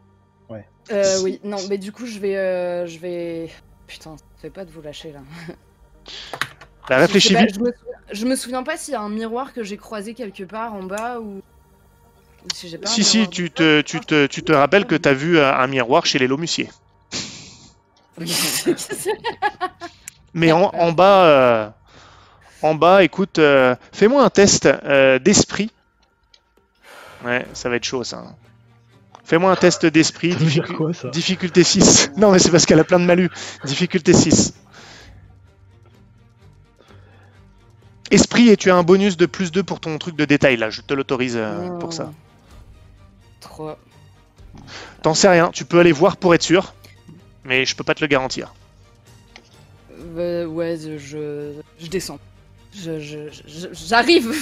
Euh, 0.91 1.21
oui, 1.21 1.39
non, 1.45 1.59
mais 1.69 1.77
du 1.77 1.93
coup, 1.93 2.07
je 2.07 2.19
vais. 2.19 2.37
euh, 2.39 2.87
je 2.87 2.99
vais. 2.99 3.51
Putain, 3.87 4.17
ça 4.17 4.25
fait 4.41 4.49
pas 4.49 4.65
de 4.65 4.71
vous 4.71 4.81
lâcher 4.81 5.13
là. 5.13 5.21
Bah, 6.89 6.97
Je 6.97 7.01
réfléchis 7.03 7.29
sais 7.29 7.35
pas, 7.35 7.41
vite. 7.45 7.55
Je 7.57 7.61
me, 7.61 7.73
souviens, 7.73 7.95
je 8.13 8.27
me 8.27 8.37
souviens 8.37 8.63
pas 8.63 8.77
s'il 8.79 8.93
y 8.93 8.97
a 8.97 9.03
un 9.03 9.11
miroir 9.11 9.53
que 9.53 9.63
j'ai 9.63 9.77
croisé 9.77 10.15
quelque 10.15 10.45
part 10.45 10.73
en 10.73 10.85
bas 10.85 11.21
ou. 11.21 11.43
ou 12.45 12.49
si 12.55 12.71
j'ai 12.71 12.79
pas 12.79 12.89
un 12.89 12.93
Si, 12.93 13.05
si, 13.05 13.19
miroir 13.19 13.31
tu 13.31 13.43
de- 13.43 13.49
te, 13.49 13.81
tu 13.83 14.01
te, 14.01 14.27
tu 14.27 14.43
te 14.43 14.53
rappelles 14.53 14.87
que 14.87 14.95
t'as 14.95 15.13
vu 15.13 15.37
euh, 15.37 15.53
un 15.53 15.67
miroir 15.67 16.07
chez 16.07 16.19
les 16.19 16.27
Lomusiers. 16.27 16.71
Mais 20.35 20.53
en, 20.53 20.63
en 20.73 20.93
bas, 20.93 21.25
euh, 21.27 21.69
en 22.63 22.75
bas, 22.75 23.05
écoute, 23.05 23.39
euh, 23.39 23.75
fais-moi 23.93 24.25
un 24.25 24.31
test 24.31 24.67
euh, 24.67 25.19
d'esprit. 25.19 25.71
Ouais, 27.25 27.47
ça 27.53 27.69
va 27.69 27.77
être 27.77 27.85
chaud 27.85 28.05
ça. 28.05 28.25
Fais-moi 29.25 29.51
un 29.51 29.57
test 29.57 29.85
d'esprit. 29.87 30.31
Difficu- 30.35 30.75
quoi 30.77 30.93
ça? 30.95 31.09
Difficulté 31.09 31.63
6. 31.65 32.13
Non, 32.17 32.31
mais 32.33 32.39
c'est 32.39 32.51
parce 32.51 32.65
qu'elle 32.67 32.81
a 32.81 32.85
plein 32.85 32.99
de 33.01 33.05
malus. 33.05 33.31
Difficulté 33.65 34.13
6. 34.13 34.55
Esprit, 38.11 38.49
et 38.49 38.57
tu 38.57 38.71
as 38.71 38.75
un 38.77 38.83
bonus 38.83 39.17
de 39.19 39.27
plus 39.27 39.53
2 39.53 39.63
pour 39.63 39.81
ton 39.81 39.99
truc 39.99 40.17
de 40.17 40.25
détail 40.25 40.57
là. 40.57 40.71
Je 40.71 40.81
te 40.81 40.95
l'autorise 40.95 41.35
euh, 41.37 41.69
pour 41.79 41.93
ça. 41.93 42.11
3. 43.41 43.79
T'en 45.03 45.13
sais 45.15 45.29
rien. 45.29 45.51
Tu 45.53 45.65
peux 45.67 45.79
aller 45.79 45.93
voir 45.93 46.17
pour 46.17 46.35
être 46.35 46.43
sûr. 46.43 46.73
Mais 47.45 47.67
je 47.67 47.77
peux 47.77 47.85
pas 47.85 47.95
te 47.95 48.01
le 48.01 48.07
garantir. 48.07 48.55
Euh, 50.17 50.47
ouais, 50.47 50.77
je, 50.79 51.53
je 51.79 51.87
descends. 51.87 52.19
Je, 52.83 53.01
je, 53.01 53.19
je- 53.47 53.69
j'arrive. 53.73 54.33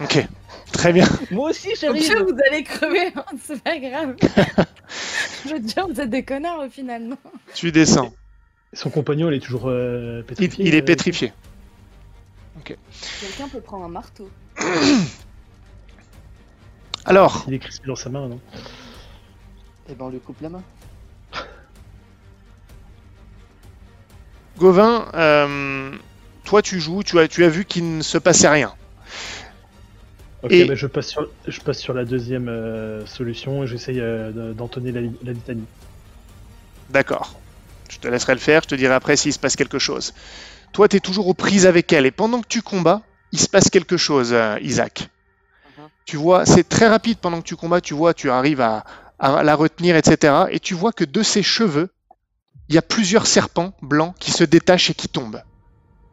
Ok. 0.00 0.26
Très 0.72 0.92
bien. 0.92 1.06
Moi 1.30 1.50
aussi, 1.50 1.68
Au 1.72 1.74
j'arrive. 1.76 2.22
vous 2.28 2.36
allez 2.50 2.62
crever, 2.64 3.12
hein, 3.14 3.24
c'est 3.42 3.62
pas 3.62 3.78
grave. 3.78 4.16
je 5.46 5.50
veux 5.54 5.60
dire, 5.60 5.86
vous 5.88 6.00
êtes 6.00 6.10
des 6.10 6.24
connards 6.24 6.60
au 6.60 6.68
final, 6.70 7.02
non 7.04 7.16
Tu 7.54 7.70
descends. 7.72 8.12
Son 8.72 8.90
compagnon, 8.90 9.30
il 9.30 9.36
est 9.36 9.40
toujours 9.40 9.68
euh, 9.68 10.20
Il, 10.20 10.24
pétrifié. 10.26 10.66
il 10.66 10.74
est 10.74 10.82
euh, 10.82 10.84
pétrifié. 10.84 11.32
Quelqu'un 12.64 13.48
peut 13.48 13.60
prendre 13.60 13.84
un 13.84 13.88
marteau. 13.88 14.28
Alors, 17.04 17.44
Il 17.46 17.54
est 17.54 17.58
crispé 17.58 17.86
dans 17.86 17.96
sa 17.96 18.08
main, 18.10 18.26
non 18.28 18.40
Et 19.88 19.94
ben 19.94 20.06
on 20.06 20.08
lui 20.10 20.20
coupe 20.20 20.40
la 20.40 20.48
main. 20.48 20.62
Gauvin, 24.58 25.08
euh, 25.14 25.92
toi 26.44 26.62
tu 26.62 26.80
joues, 26.80 27.02
tu 27.02 27.18
as, 27.18 27.28
tu 27.28 27.44
as 27.44 27.48
vu 27.48 27.64
qu'il 27.64 27.96
ne 27.98 28.02
se 28.02 28.18
passait 28.18 28.48
rien. 28.48 28.72
Ok, 30.42 30.52
Et- 30.52 30.64
bah, 30.66 30.74
je, 30.74 30.86
passe 30.86 31.08
sur, 31.08 31.26
je 31.46 31.60
passe 31.60 31.78
sur 31.78 31.94
la 31.94 32.04
deuxième 32.04 32.48
euh, 32.48 33.04
solution 33.06 33.64
et 33.64 33.66
j'essaye 33.66 34.00
euh, 34.00 34.30
de- 34.30 34.52
d'entonner 34.52 34.92
la, 34.92 35.00
li- 35.00 35.16
la 35.24 35.32
litanie. 35.32 35.64
D'accord. 36.90 37.38
Je 37.90 37.98
te 37.98 38.08
laisserai 38.08 38.34
le 38.34 38.40
faire, 38.40 38.62
je 38.62 38.68
te 38.68 38.74
dirai 38.74 38.94
après 38.94 39.16
s'il 39.16 39.32
se 39.32 39.38
passe 39.38 39.56
quelque 39.56 39.78
chose. 39.78 40.12
Toi, 40.72 40.88
tu 40.88 40.96
es 40.96 41.00
toujours 41.00 41.28
aux 41.28 41.34
prises 41.34 41.66
avec 41.66 41.92
elle, 41.92 42.04
et 42.06 42.10
pendant 42.10 42.40
que 42.40 42.48
tu 42.48 42.60
combats, 42.60 43.02
il 43.32 43.38
se 43.38 43.48
passe 43.48 43.70
quelque 43.70 43.96
chose, 43.96 44.32
euh, 44.32 44.58
Isaac. 44.60 45.08
Mhm. 45.78 45.84
Tu 46.04 46.16
vois, 46.16 46.44
c'est 46.44 46.68
très 46.68 46.88
rapide 46.88 47.18
pendant 47.18 47.38
que 47.40 47.46
tu 47.46 47.56
combats, 47.56 47.80
tu 47.80 47.94
vois, 47.94 48.12
tu 48.12 48.30
arrives 48.30 48.60
à, 48.60 48.84
à 49.18 49.42
la 49.42 49.54
retenir, 49.54 49.96
etc. 49.96 50.44
Et 50.50 50.60
tu 50.60 50.74
vois 50.74 50.92
que 50.92 51.04
de 51.04 51.22
ses 51.22 51.42
cheveux, 51.42 51.88
il 52.68 52.74
y 52.74 52.78
a 52.78 52.82
plusieurs 52.82 53.26
serpents 53.26 53.72
blancs 53.82 54.14
qui 54.18 54.30
se 54.30 54.44
détachent 54.44 54.90
et 54.90 54.94
qui 54.94 55.08
tombent. 55.08 55.40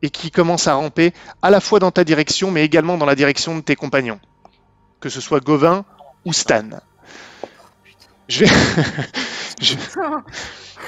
Et 0.01 0.09
qui 0.09 0.31
commencent 0.31 0.67
à 0.67 0.73
ramper 0.73 1.13
à 1.41 1.49
la 1.49 1.59
fois 1.59 1.79
dans 1.79 1.91
ta 1.91 2.03
direction, 2.03 2.51
mais 2.51 2.65
également 2.65 2.97
dans 2.97 3.05
la 3.05 3.15
direction 3.15 3.55
de 3.55 3.61
tes 3.61 3.75
compagnons. 3.75 4.19
Que 4.99 5.09
ce 5.09 5.21
soit 5.21 5.43
Gauvin 5.43 5.85
ou 6.25 6.33
Stan. 6.33 6.69
Je 8.27 8.45
vais... 8.45 8.51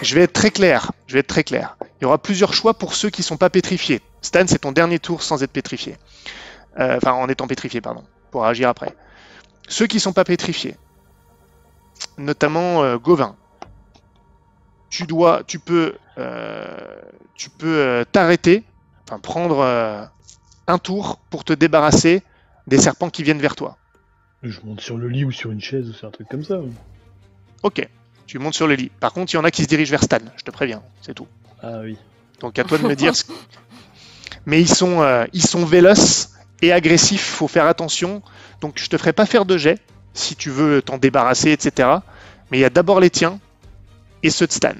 je... 0.01 0.15
Vais 0.15 0.21
être 0.21 0.33
très 0.33 0.51
clair. 0.51 0.91
Je 1.07 1.13
vais 1.13 1.19
être 1.19 1.27
très 1.27 1.43
clair. 1.43 1.77
Il 1.99 2.03
y 2.03 2.05
aura 2.05 2.17
plusieurs 2.17 2.53
choix 2.53 2.73
pour 2.73 2.95
ceux 2.95 3.09
qui 3.09 3.23
sont 3.23 3.37
pas 3.37 3.49
pétrifiés. 3.49 4.01
Stan, 4.21 4.43
c'est 4.47 4.59
ton 4.59 4.71
dernier 4.71 4.99
tour 4.99 5.21
sans 5.21 5.43
être 5.43 5.51
pétrifié. 5.51 5.97
Euh, 6.79 6.97
enfin, 6.97 7.11
en 7.13 7.29
étant 7.29 7.47
pétrifié, 7.47 7.81
pardon, 7.81 8.03
pour 8.31 8.45
agir 8.45 8.69
après. 8.69 8.95
Ceux 9.67 9.87
qui 9.87 9.99
sont 9.99 10.13
pas 10.13 10.23
pétrifiés, 10.23 10.75
notamment 12.17 12.83
euh, 12.83 12.97
Gauvin. 12.97 13.35
Tu 14.89 15.05
dois, 15.05 15.43
tu 15.45 15.59
peux, 15.59 15.95
euh, 16.17 17.01
tu 17.35 17.49
peux 17.49 18.05
t'arrêter, 18.11 18.63
enfin 19.13 19.19
prendre 19.19 19.59
euh, 19.59 20.03
un 20.67 20.77
tour 20.77 21.19
pour 21.29 21.43
te 21.43 21.53
débarrasser 21.53 22.23
des 22.67 22.77
serpents 22.77 23.09
qui 23.09 23.23
viennent 23.23 23.39
vers 23.39 23.55
toi. 23.55 23.77
Je 24.41 24.59
monte 24.63 24.81
sur 24.81 24.97
le 24.97 25.07
lit 25.07 25.23
ou 25.25 25.31
sur 25.31 25.51
une 25.51 25.61
chaise 25.61 25.89
ou 25.89 25.93
sur 25.93 26.07
un 26.07 26.11
truc 26.11 26.27
comme 26.29 26.43
ça. 26.43 26.59
Ok. 27.63 27.87
Tu 28.25 28.39
montes 28.39 28.53
sur 28.53 28.67
le 28.67 28.75
lit. 28.75 28.89
Par 28.99 29.13
contre, 29.13 29.33
il 29.33 29.35
y 29.35 29.39
en 29.39 29.43
a 29.43 29.51
qui 29.51 29.63
se 29.63 29.67
dirigent 29.67 29.91
vers 29.91 30.03
Stan. 30.03 30.17
Je 30.37 30.43
te 30.43 30.51
préviens, 30.51 30.81
c'est 31.01 31.13
tout. 31.13 31.27
Ah 31.61 31.79
oui. 31.81 31.97
Donc 32.39 32.57
à 32.59 32.63
toi 32.63 32.77
de 32.77 32.83
me 32.83 32.95
dire. 32.95 33.15
ce- 33.15 33.25
Mais 34.45 34.59
ils 34.61 34.69
sont, 34.73 35.01
euh, 35.01 35.25
ils 35.33 35.45
sont 35.45 35.65
véloces 35.65 36.31
et 36.61 36.71
agressifs. 36.71 37.25
Faut 37.25 37.47
faire 37.47 37.65
attention. 37.65 38.21
Donc 38.61 38.79
je 38.79 38.87
te 38.89 38.97
ferai 38.97 39.13
pas 39.13 39.25
faire 39.25 39.45
de 39.45 39.57
jet 39.57 39.79
si 40.13 40.35
tu 40.35 40.49
veux 40.49 40.81
t'en 40.81 40.97
débarrasser, 40.97 41.51
etc. 41.51 41.89
Mais 42.51 42.57
il 42.57 42.61
y 42.61 42.65
a 42.65 42.69
d'abord 42.69 42.99
les 42.99 43.09
tiens 43.09 43.39
et 44.23 44.29
ceux 44.29 44.47
de 44.47 44.51
Stan. 44.51 44.73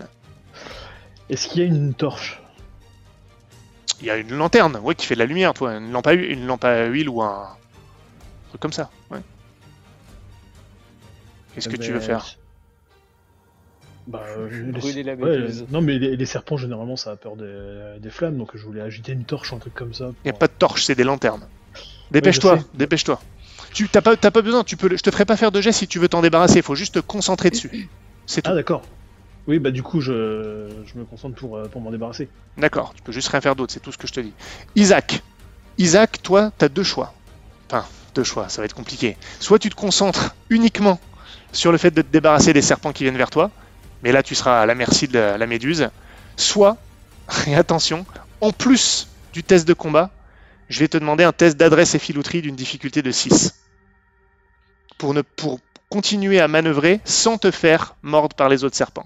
Est-ce 1.29 1.47
qu'il 1.47 1.61
y 1.61 1.65
a 1.65 1.67
une 1.67 1.93
torche? 1.93 2.41
Il 4.01 4.07
y 4.07 4.09
a 4.09 4.17
une 4.17 4.33
lanterne, 4.33 4.77
ouais, 4.83 4.95
qui 4.95 5.05
fait 5.05 5.15
de 5.15 5.19
la 5.19 5.25
lumière, 5.25 5.53
toi. 5.53 5.75
Une 5.75 5.91
lampe 5.91 6.07
à, 6.07 6.13
hu- 6.13 6.31
une 6.33 6.45
lampe 6.45 6.65
à 6.65 6.85
huile 6.85 7.09
ou 7.09 7.21
un 7.21 7.47
truc 8.49 8.61
comme 8.61 8.73
ça. 8.73 8.89
Ouais. 9.11 9.19
Qu'est-ce 11.53 11.67
que 11.69 11.77
tu 11.77 11.91
veux 11.91 11.99
faire? 11.99 12.37
Bah, 14.07 14.21
euh, 14.37 14.49
les- 14.73 15.03
la 15.03 15.15
ouais, 15.15 15.29
euh, 15.29 15.51
non, 15.71 15.81
mais 15.81 15.97
les, 15.97 16.17
les 16.17 16.25
serpents, 16.25 16.57
généralement, 16.57 16.97
ça 16.97 17.11
a 17.11 17.15
peur 17.15 17.37
des, 17.37 17.99
des 18.01 18.09
flammes, 18.09 18.37
donc 18.37 18.49
je 18.55 18.63
voulais 18.65 18.81
agiter 18.81 19.13
une 19.13 19.23
torche, 19.23 19.53
un 19.53 19.59
truc 19.59 19.73
comme 19.73 19.93
ça. 19.93 20.09
Il 20.25 20.29
n'y 20.31 20.35
a 20.35 20.37
pas 20.37 20.47
de 20.47 20.53
torche, 20.53 20.83
c'est 20.83 20.95
des 20.95 21.05
lanternes. 21.05 21.47
Dépêche-toi, 22.11 22.59
dépêche-toi. 22.73 23.21
Tu 23.73 23.87
t'as 23.87 24.01
pas, 24.01 24.15
t'as 24.17 24.29
pas 24.31 24.41
besoin, 24.41 24.63
tu 24.63 24.75
peux, 24.75 24.89
le- 24.89 24.97
je 24.97 25.03
te 25.03 25.09
ferai 25.09 25.25
pas 25.25 25.37
faire 25.37 25.51
de 25.51 25.61
jet 25.61 25.71
si 25.71 25.87
tu 25.87 25.99
veux 25.99 26.09
t'en 26.09 26.21
débarrasser. 26.21 26.57
Il 26.57 26.63
faut 26.63 26.75
juste 26.75 26.95
te 26.95 26.99
concentrer 26.99 27.49
dessus. 27.49 27.89
C'est 28.25 28.41
tout. 28.41 28.51
Ah, 28.51 28.55
d'accord. 28.55 28.83
Oui, 29.47 29.59
bah, 29.59 29.71
du 29.71 29.83
coup, 29.83 29.99
je, 29.99 30.69
je 30.85 30.97
me 30.97 31.03
concentre 31.03 31.35
pour, 31.35 31.57
euh, 31.57 31.65
pour 31.65 31.81
m'en 31.81 31.91
débarrasser. 31.91 32.29
D'accord, 32.57 32.93
tu 32.95 33.01
peux 33.01 33.11
juste 33.11 33.27
rien 33.27 33.41
faire 33.41 33.55
d'autre, 33.55 33.73
c'est 33.73 33.81
tout 33.81 33.91
ce 33.91 33.97
que 33.97 34.07
je 34.07 34.13
te 34.13 34.19
dis. 34.21 34.33
Isaac, 34.75 35.21
Isaac, 35.77 36.21
toi, 36.21 36.51
tu 36.57 36.65
as 36.65 36.69
deux 36.69 36.83
choix. 36.83 37.13
Enfin, 37.69 37.85
deux 38.15 38.23
choix, 38.23 38.47
ça 38.47 38.61
va 38.61 38.65
être 38.65 38.75
compliqué. 38.75 39.17
Soit 39.39 39.59
tu 39.59 39.69
te 39.69 39.75
concentres 39.75 40.35
uniquement 40.49 40.99
sur 41.51 41.71
le 41.71 41.77
fait 41.77 41.91
de 41.91 42.01
te 42.01 42.11
débarrasser 42.11 42.53
des 42.53 42.61
serpents 42.61 42.93
qui 42.93 43.03
viennent 43.03 43.17
vers 43.17 43.29
toi, 43.29 43.51
mais 44.01 44.11
là 44.11 44.23
tu 44.23 44.35
seras 44.35 44.61
à 44.61 44.65
la 44.65 44.75
merci 44.75 45.07
de 45.07 45.13
la, 45.13 45.37
la 45.37 45.47
méduse. 45.47 45.89
Soit, 46.37 46.77
et 47.47 47.55
attention, 47.55 48.05
en 48.41 48.51
plus 48.51 49.07
du 49.33 49.43
test 49.43 49.67
de 49.67 49.73
combat, 49.73 50.09
je 50.69 50.79
vais 50.79 50.87
te 50.87 50.97
demander 50.97 51.23
un 51.23 51.31
test 51.33 51.57
d'adresse 51.57 51.95
et 51.95 51.99
filouterie 51.99 52.41
d'une 52.41 52.55
difficulté 52.55 53.01
de 53.01 53.11
6. 53.11 53.55
Pour, 54.97 55.13
ne, 55.13 55.21
pour 55.21 55.59
continuer 55.89 56.39
à 56.39 56.47
manœuvrer 56.47 57.01
sans 57.03 57.37
te 57.37 57.51
faire 57.51 57.95
mordre 58.01 58.35
par 58.35 58.49
les 58.49 58.63
autres 58.63 58.75
serpents. 58.75 59.05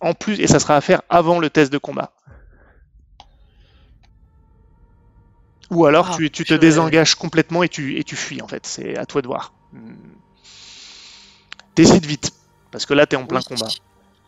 En 0.00 0.14
plus, 0.14 0.40
et 0.40 0.46
ça 0.46 0.58
sera 0.58 0.76
à 0.76 0.80
faire 0.80 1.02
avant 1.08 1.38
le 1.38 1.50
test 1.50 1.72
de 1.72 1.78
combat. 1.78 2.12
Ou 5.70 5.86
alors 5.86 6.10
Ah, 6.12 6.16
tu, 6.16 6.30
tu 6.30 6.44
te 6.44 6.54
désengages 6.54 7.16
complètement 7.16 7.62
et 7.62 7.68
tu, 7.68 7.98
et 7.98 8.04
tu 8.04 8.14
fuis 8.14 8.40
en 8.40 8.48
fait. 8.48 8.66
C'est 8.66 8.96
à 8.96 9.06
toi 9.06 9.22
de 9.22 9.26
voir. 9.26 9.52
Hmm. 9.72 9.94
Décide 11.74 12.06
vite. 12.06 12.32
Parce 12.70 12.86
que 12.86 12.94
là, 12.94 13.06
t'es 13.06 13.16
en 13.16 13.26
plein 13.26 13.40
Oui. 13.40 13.44
combat. 13.44 13.68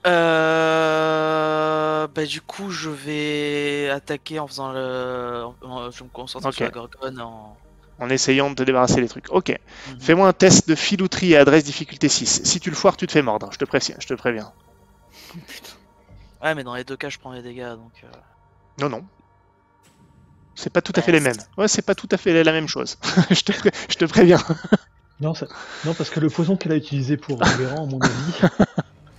Euh... 0.07 2.07
Bah 2.09 2.25
du 2.25 2.41
coup 2.41 2.71
je 2.71 2.89
vais 2.89 3.91
attaquer 3.91 4.39
en 4.39 4.47
faisant 4.47 4.73
le... 4.73 5.45
Je 5.91 6.05
me 6.05 6.09
concentre 6.09 6.51
sur 6.53 6.65
la 6.65 6.71
gorgone 6.71 7.21
en... 7.21 7.57
En 8.01 8.11
essayant 8.11 8.49
de 8.51 8.55
te 8.55 8.63
débarrasser 8.63 9.01
des 9.01 9.09
trucs. 9.09 9.27
Ok. 9.31 9.51
Mhm. 9.51 10.01
Fais-moi 10.01 10.29
un 10.29 10.33
test 10.33 10.69
de 10.69 10.77
filouterie 10.77 11.33
et 11.33 11.37
adresse 11.37 11.65
difficulté 11.65 12.09
6. 12.09 12.43
Si 12.45 12.61
tu 12.61 12.71
le 12.71 12.77
foires, 12.77 12.97
tu 12.97 13.09
te 13.09 13.13
fais 13.13 13.23
mordre. 13.23 13.51
Je 13.53 13.59
te 13.59 13.65
préviens. 13.65 13.97
Je 13.99 14.07
te 14.07 14.15
préviens. 14.15 14.53
Ouais 16.43 16.55
mais 16.55 16.65
dans 16.65 16.75
les 16.75 16.85
deux 16.85 16.97
cas 16.97 17.09
je 17.09 17.19
prends 17.19 17.33
les 17.33 17.43
dégâts 17.43 17.75
donc... 17.75 17.93
euh, 18.05 18.09
Non, 18.81 18.89
non. 18.89 19.05
C'est 20.55 20.71
pas 20.73 20.83
tout 20.83 20.93
à 20.97 21.03
fait 21.03 21.13
les 21.13 21.21
mêmes. 21.21 21.37
Ouais, 21.57 21.69
c'est 21.69 21.83
pas 21.83 21.95
tout 21.95 22.09
à 22.11 22.17
fait 22.17 22.43
la 22.43 22.53
même 22.53 22.67
chose. 22.67 22.99
je, 23.31 23.43
te 23.43 23.53
pré- 23.53 23.71
je 23.89 23.95
te 23.97 24.05
préviens. 24.07 24.39
Non, 25.21 25.33
ça- 25.35 25.47
non, 25.85 25.95
parce 25.95 26.11
que 26.11 26.19
le 26.19 26.29
poison 26.31 26.57
qu'elle 26.57 26.73
a 26.73 26.77
utilisé 26.77 27.17
pour 27.17 27.39
Véran, 27.45 27.85
à 27.85 27.87
mon 27.87 28.01
avis, 28.01 28.41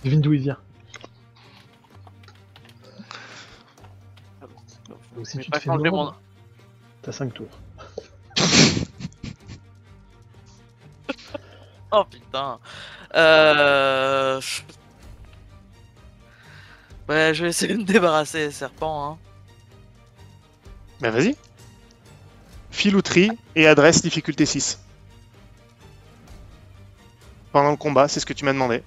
devine 0.04 0.20
d'où 0.20 0.34
il 0.34 0.40
vient. 0.42 0.58
Donc, 5.16 5.26
si 5.26 5.38
Mais 5.38 5.44
tu 5.44 5.50
pas 5.50 5.58
te 5.58 5.62
fais 5.62 5.70
changer 5.70 5.90
mordre, 5.90 6.12
mon- 6.12 6.18
t'as 7.02 7.12
5 7.12 7.32
tours. 7.34 7.48
Oh 11.92 12.04
putain. 12.04 12.60
Euh... 13.16 14.40
Ouais, 17.10 17.34
je 17.34 17.42
vais 17.42 17.48
essayer 17.48 17.74
de 17.74 17.78
me 17.80 17.84
débarrasser 17.84 18.46
des 18.46 18.52
serpents. 18.52 19.10
Hein. 19.10 19.18
Bah 21.00 21.10
vas-y. 21.10 21.34
Filouterie 22.70 23.32
et 23.56 23.66
adresse 23.66 24.00
difficulté 24.00 24.46
6. 24.46 24.78
Pendant 27.50 27.72
le 27.72 27.76
combat, 27.76 28.06
c'est 28.06 28.20
ce 28.20 28.26
que 28.26 28.32
tu 28.32 28.44
m'as 28.44 28.52
demandé. 28.52 28.76
De 28.76 28.82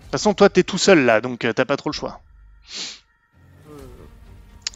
toute 0.00 0.12
façon, 0.12 0.32
toi, 0.32 0.48
t'es 0.48 0.62
tout 0.62 0.78
seul 0.78 1.04
là, 1.04 1.20
donc 1.20 1.44
euh, 1.44 1.52
t'as 1.52 1.66
pas 1.66 1.76
trop 1.76 1.90
le 1.90 1.94
choix. 1.94 2.22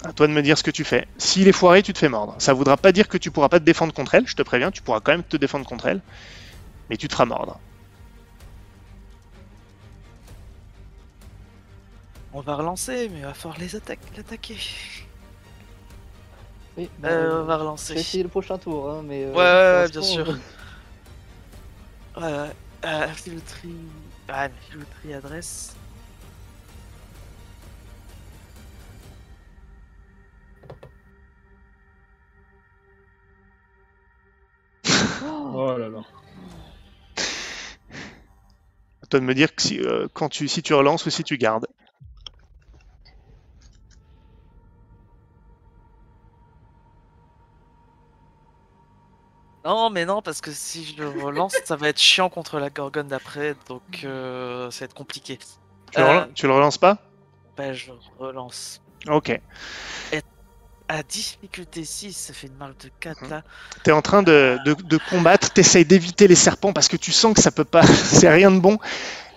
À 0.04 0.12
toi 0.12 0.26
de 0.26 0.34
me 0.34 0.42
dire 0.42 0.58
ce 0.58 0.62
que 0.62 0.70
tu 0.70 0.84
fais. 0.84 1.08
S'il 1.16 1.48
est 1.48 1.52
foiré, 1.52 1.82
tu 1.82 1.94
te 1.94 1.98
fais 1.98 2.10
mordre. 2.10 2.34
Ça 2.36 2.52
voudra 2.52 2.76
pas 2.76 2.92
dire 2.92 3.08
que 3.08 3.16
tu 3.16 3.30
pourras 3.30 3.48
pas 3.48 3.58
te 3.58 3.64
défendre 3.64 3.94
contre 3.94 4.16
elle, 4.16 4.28
je 4.28 4.36
te 4.36 4.42
préviens, 4.42 4.70
tu 4.70 4.82
pourras 4.82 5.00
quand 5.00 5.12
même 5.12 5.24
te 5.24 5.38
défendre 5.38 5.66
contre 5.66 5.86
elle. 5.86 6.02
Mais 6.90 6.98
tu 6.98 7.08
te 7.08 7.14
feras 7.14 7.24
mordre. 7.24 7.58
On 12.32 12.40
va 12.40 12.54
relancer, 12.54 13.08
mais 13.08 13.18
il 13.18 13.24
va 13.24 13.34
falloir 13.34 13.58
les 13.58 13.74
attaquer. 13.74 14.02
L'attaquer. 14.16 14.56
Oui, 16.76 16.88
bah, 16.98 17.08
Euh, 17.08 17.42
on 17.42 17.44
va 17.44 17.56
je 17.56 17.60
relancer. 17.60 17.94
vais 17.94 18.00
essayer 18.00 18.22
le 18.22 18.28
prochain 18.28 18.56
tour, 18.58 18.88
hein, 18.90 19.02
mais. 19.04 19.24
euh, 19.24 19.32
Ouais, 19.32 19.36
ouais, 19.36 19.82
ouais, 19.84 19.90
bien 19.90 20.02
sûr. 20.02 20.26
Ouais, 22.16 22.22
ouais. 22.24 22.50
Euh, 22.84 23.08
filouterie. 23.14 23.74
Mais 24.28 24.50
filouterie 24.68 25.14
adresse. 25.14 25.74
Oh, 35.22 35.76
là 35.76 35.88
là. 35.88 36.00
Toi 39.08 39.18
de 39.20 39.24
me 39.24 39.34
dire 39.34 39.54
que 39.54 39.62
si, 39.62 39.80
euh, 39.80 40.06
quand 40.14 40.28
tu, 40.28 40.46
si 40.46 40.62
tu 40.62 40.72
relances 40.74 41.04
ou 41.06 41.10
si 41.10 41.24
tu 41.24 41.36
gardes. 41.36 41.66
Non, 49.64 49.90
mais 49.90 50.06
non, 50.06 50.22
parce 50.22 50.40
que 50.40 50.50
si 50.52 50.84
je 50.84 51.02
le 51.02 51.08
relance, 51.08 51.54
ça 51.64 51.76
va 51.76 51.88
être 51.88 52.00
chiant 52.00 52.30
contre 52.30 52.58
la 52.58 52.70
gorgone 52.70 53.08
d'après, 53.08 53.54
donc 53.68 53.82
euh, 54.04 54.70
ça 54.70 54.80
va 54.80 54.84
être 54.86 54.94
compliqué. 54.94 55.38
Tu, 55.92 55.98
le, 56.00 56.04
Euh, 56.04 56.08
relan- 56.20 56.32
tu 56.34 56.46
le 56.46 56.52
relances 56.54 56.78
pas? 56.78 56.96
Bah, 57.56 57.72
je 57.72 57.92
relance. 58.18 58.80
Ok. 59.08 59.38
À 60.88 61.04
difficulté 61.04 61.84
6, 61.84 62.12
ça 62.16 62.32
fait 62.32 62.48
une 62.48 62.56
marque 62.56 62.80
de 62.86 62.90
4 62.98 63.22
Mhm. 63.22 63.30
là. 63.30 63.42
T'es 63.84 63.92
en 63.92 64.02
train 64.02 64.24
de, 64.24 64.58
de, 64.64 64.74
de 64.74 64.98
combattre, 65.08 65.52
t'essayes 65.52 65.84
d'éviter 65.84 66.26
les 66.26 66.34
serpents 66.34 66.72
parce 66.72 66.88
que 66.88 66.96
tu 66.96 67.12
sens 67.12 67.32
que 67.32 67.40
ça 67.40 67.52
peut 67.52 67.64
pas, 67.64 67.82
c'est 67.86 68.28
rien 68.28 68.50
de 68.50 68.58
bon. 68.58 68.76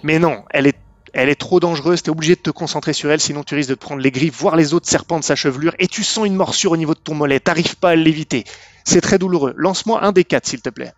Mais 0.02 0.18
non, 0.18 0.44
elle 0.50 0.66
est, 0.66 0.76
elle 1.14 1.30
est 1.30 1.36
trop 1.36 1.60
dangereuse, 1.60 2.02
t'es 2.04 2.10
obligé 2.10 2.36
de 2.36 2.42
te 2.42 2.50
concentrer 2.50 2.94
sur 2.94 3.10
elle, 3.12 3.20
sinon 3.22 3.44
tu 3.44 3.56
risques 3.56 3.70
de 3.70 3.76
te 3.76 3.80
prendre 3.80 4.02
les 4.02 4.12
griffes, 4.12 4.36
voir 4.38 4.56
les 4.56 4.74
autres 4.74 4.90
serpents 4.90 5.20
de 5.20 5.24
sa 5.24 5.36
chevelure, 5.36 5.76
et 5.80 5.88
tu 5.88 6.04
sens 6.04 6.26
une 6.26 6.36
morsure 6.36 6.72
au 6.72 6.78
niveau 6.78 6.94
de 6.96 7.00
ton 7.00 7.14
mollet, 7.16 7.40
t'arrives 7.40 7.78
pas 7.78 7.92
à 7.92 7.96
l'éviter. 7.96 8.44
C'est 8.84 9.02
très 9.02 9.18
douloureux. 9.20 9.54
Lance-moi 9.56 10.04
un 10.04 10.12
des 10.12 10.24
quatre, 10.26 10.48
s'il 10.48 10.62
te 10.62 10.70
plaît. 10.70 10.92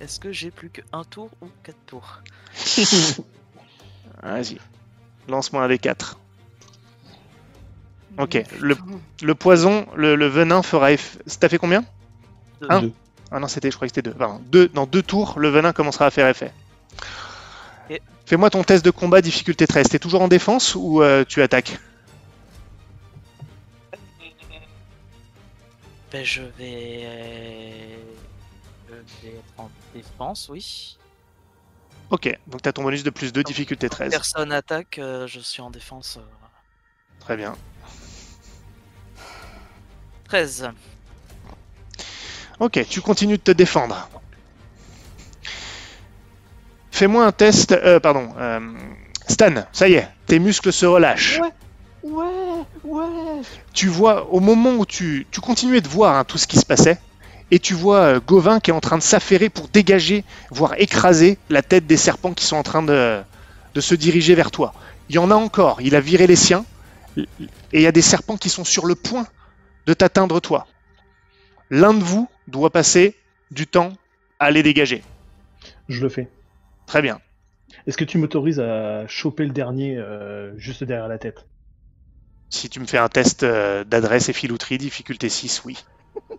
Est-ce 0.00 0.18
que 0.20 0.32
j'ai 0.32 0.50
plus 0.50 0.68
qu'un 0.70 1.04
tour 1.04 1.30
ou 1.40 1.46
4 1.62 1.76
tours? 1.86 2.20
Vas-y. 4.22 4.58
Lance-moi 5.28 5.62
un 5.62 5.68
des 5.68 5.78
quatre. 5.78 6.18
Ok, 8.18 8.34
Mais 8.34 8.44
le- 9.22 9.34
poison, 9.34 9.86
le, 9.96 10.16
le 10.16 10.26
venin 10.26 10.62
fera 10.62 10.92
effet. 10.92 11.18
T'as 11.40 11.48
fait 11.48 11.56
combien? 11.58 11.82
Deux. 12.60 12.66
Un? 12.68 12.82
Deux. 12.82 12.92
Ah 13.30 13.38
non, 13.38 13.48
c'était, 13.48 13.70
je 13.70 13.76
crois 13.76 13.88
que 13.88 13.94
c'était 13.94 14.10
deux. 14.10 14.14
Pardon. 14.16 14.40
deux. 14.50 14.68
Dans 14.68 14.84
deux 14.86 15.02
tours, 15.02 15.38
le 15.38 15.48
venin 15.48 15.72
commencera 15.72 16.06
à 16.06 16.10
faire 16.10 16.28
effet. 16.28 16.52
Fais-moi 18.24 18.48
ton 18.50 18.62
test 18.64 18.84
de 18.84 18.90
combat 18.90 19.20
difficulté 19.20 19.66
13. 19.66 19.88
T'es 19.90 19.98
toujours 19.98 20.22
en 20.22 20.28
défense 20.28 20.74
ou 20.74 21.02
euh, 21.02 21.24
tu 21.28 21.42
attaques? 21.42 21.78
Ben, 26.10 26.24
je 26.24 26.42
vais. 26.42 27.98
Je 28.88 28.94
vais 29.26 29.34
être 29.34 29.44
en 29.58 29.70
défense, 29.94 30.48
oui. 30.50 30.96
Ok, 32.10 32.28
donc 32.46 32.60
t'as 32.62 32.72
ton 32.72 32.82
bonus 32.82 33.02
de 33.02 33.10
plus 33.10 33.32
2, 33.32 33.42
difficulté 33.42 33.88
13. 33.88 34.10
Personne 34.10 34.52
attaque, 34.52 34.98
euh, 34.98 35.26
je 35.26 35.40
suis 35.40 35.62
en 35.62 35.70
défense. 35.70 36.18
euh, 36.18 36.24
Très 37.20 37.36
bien. 37.36 37.54
13. 40.28 40.70
Ok, 42.60 42.86
tu 42.88 43.00
continues 43.00 43.38
de 43.38 43.42
te 43.42 43.50
défendre. 43.52 44.08
Fais-moi 46.92 47.24
un 47.26 47.32
test. 47.32 47.72
euh, 47.72 47.98
pardon. 47.98 48.28
euh, 48.38 48.60
Stan, 49.28 49.64
ça 49.72 49.88
y 49.88 49.94
est, 49.94 50.08
tes 50.26 50.38
muscles 50.38 50.72
se 50.72 50.86
relâchent. 50.86 51.40
Ouais, 52.02 52.24
ouais. 52.84 53.40
tu 53.72 53.86
vois, 53.88 54.28
au 54.32 54.40
moment 54.40 54.74
où 54.74 54.84
tu, 54.86 55.26
tu 55.30 55.40
continuais 55.40 55.80
de 55.80 55.88
voir 55.88 56.16
hein, 56.16 56.24
tout 56.24 56.38
ce 56.38 56.46
qui 56.46 56.58
se 56.58 56.66
passait, 56.66 56.98
et 57.50 57.58
tu 57.58 57.74
vois 57.74 57.98
euh, 57.98 58.20
Gauvin 58.20 58.60
qui 58.60 58.70
est 58.70 58.74
en 58.74 58.80
train 58.80 58.98
de 58.98 59.02
s'affairer 59.02 59.48
pour 59.48 59.68
dégager, 59.68 60.24
voire 60.50 60.74
écraser 60.78 61.38
la 61.50 61.62
tête 61.62 61.86
des 61.86 61.96
serpents 61.96 62.32
qui 62.34 62.44
sont 62.44 62.56
en 62.56 62.62
train 62.62 62.82
de, 62.82 63.20
de 63.74 63.80
se 63.80 63.94
diriger 63.94 64.34
vers 64.34 64.50
toi. 64.50 64.74
Il 65.08 65.14
y 65.14 65.18
en 65.18 65.30
a 65.30 65.34
encore, 65.34 65.80
il 65.80 65.94
a 65.94 66.00
viré 66.00 66.26
les 66.26 66.36
siens, 66.36 66.64
et 67.16 67.26
il 67.72 67.80
y 67.80 67.86
a 67.86 67.92
des 67.92 68.02
serpents 68.02 68.36
qui 68.36 68.48
sont 68.48 68.64
sur 68.64 68.84
le 68.86 68.94
point 68.96 69.26
de 69.86 69.94
t'atteindre 69.94 70.40
toi. 70.40 70.66
L'un 71.70 71.94
de 71.94 72.02
vous 72.02 72.28
doit 72.48 72.70
passer 72.70 73.16
du 73.50 73.66
temps 73.66 73.92
à 74.38 74.50
les 74.50 74.62
dégager. 74.62 75.02
Je 75.88 76.02
le 76.02 76.08
fais. 76.08 76.28
Très 76.92 77.00
bien. 77.00 77.22
Est-ce 77.86 77.96
que 77.96 78.04
tu 78.04 78.18
m'autorises 78.18 78.60
à 78.60 79.06
choper 79.06 79.46
le 79.46 79.52
dernier 79.52 79.96
euh, 79.96 80.52
juste 80.58 80.84
derrière 80.84 81.08
la 81.08 81.18
tête? 81.18 81.46
Si 82.50 82.68
tu 82.68 82.80
me 82.80 82.86
fais 82.86 82.98
un 82.98 83.08
test 83.08 83.42
euh, 83.42 83.82
d'adresse 83.82 84.28
et 84.28 84.32
filouterie, 84.32 84.78
difficulté 84.78 85.28
6, 85.28 85.62
oui. 85.64 85.78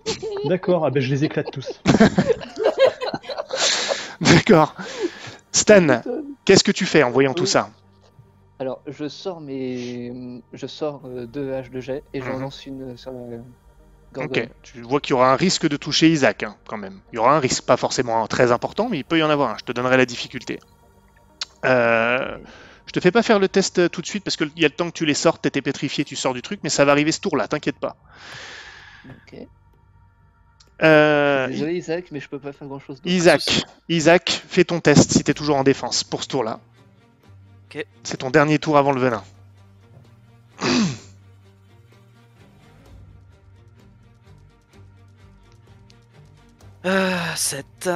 D'accord, 0.45 0.85
ah 0.85 0.91
ben 0.91 1.01
je 1.01 1.09
les 1.09 1.23
éclate 1.23 1.51
tous. 1.51 1.81
D'accord. 4.21 4.75
Stan, 5.51 6.01
Putain. 6.01 6.23
qu'est-ce 6.45 6.63
que 6.63 6.71
tu 6.71 6.85
fais 6.85 7.03
en 7.03 7.11
voyant 7.11 7.33
tout 7.33 7.45
ça? 7.45 7.69
Alors, 8.59 8.81
je 8.87 9.07
sors 9.07 9.41
mes. 9.41 10.41
Je 10.51 10.67
sors 10.67 11.05
euh, 11.05 11.27
deux 11.27 11.53
haches 11.53 11.71
de 11.71 11.79
jet 11.79 12.03
et 12.13 12.21
j'en 12.21 12.33
Mhm. 12.33 12.39
lance 12.39 12.65
une 12.65 12.97
sur 12.97 13.11
la. 13.11 13.37
Ok, 14.15 14.47
tu 14.61 14.81
vois 14.81 14.99
qu'il 14.99 15.11
y 15.11 15.13
aura 15.13 15.31
un 15.31 15.35
risque 15.35 15.67
de 15.67 15.77
toucher 15.77 16.09
Isaac, 16.09 16.43
hein, 16.43 16.55
quand 16.67 16.77
même. 16.77 16.99
Il 17.11 17.15
y 17.15 17.19
aura 17.19 17.35
un 17.35 17.39
risque, 17.39 17.63
pas 17.65 17.77
forcément 17.77 18.27
très 18.27 18.51
important, 18.51 18.89
mais 18.89 18.97
il 18.97 19.05
peut 19.05 19.17
y 19.17 19.23
en 19.23 19.29
avoir 19.29 19.51
un. 19.51 19.57
Je 19.57 19.63
te 19.63 19.71
donnerai 19.71 19.97
la 19.97 20.05
difficulté. 20.05 20.59
Euh, 21.65 22.37
je 22.85 22.91
te 22.91 22.99
fais 22.99 23.11
pas 23.11 23.23
faire 23.23 23.39
le 23.39 23.47
test 23.47 23.79
euh, 23.79 23.89
tout 23.89 24.01
de 24.01 24.05
suite 24.05 24.23
parce 24.23 24.35
qu'il 24.35 24.51
y 24.57 24.65
a 24.65 24.67
le 24.67 24.73
temps 24.73 24.87
que 24.89 24.95
tu 24.97 25.05
les 25.05 25.13
sortes, 25.13 25.41
t'étais 25.41 25.61
pétrifié, 25.61 26.03
tu 26.03 26.15
sors 26.15 26.33
du 26.33 26.41
truc, 26.41 26.59
mais 26.63 26.69
ça 26.69 26.85
va 26.85 26.91
arriver 26.91 27.11
ce 27.11 27.21
tour-là, 27.21 27.47
t'inquiète 27.47 27.79
pas. 27.79 27.95
Ok. 29.05 29.39
Euh, 30.81 31.47
Désolé 31.47 31.75
Isaac, 31.75 32.05
mais 32.11 32.19
je 32.19 32.27
peux 32.27 32.39
pas 32.39 32.51
faire 32.51 32.67
grand 32.67 32.79
chose. 32.79 32.99
Isaac, 33.05 33.63
Isaac, 33.89 34.43
fais 34.47 34.65
ton 34.65 34.79
test 34.79 35.11
si 35.11 35.23
t'es 35.23 35.33
toujours 35.33 35.55
en 35.55 35.63
défense 35.63 36.03
pour 36.03 36.23
ce 36.23 36.27
tour-là. 36.27 36.59
Ok. 37.69 37.85
C'est 38.03 38.17
ton 38.17 38.29
dernier 38.29 38.59
tour 38.59 38.77
avant 38.77 38.91
le 38.91 38.99
venin. 38.99 39.23
Euh, 46.85 47.17
7. 47.35 47.89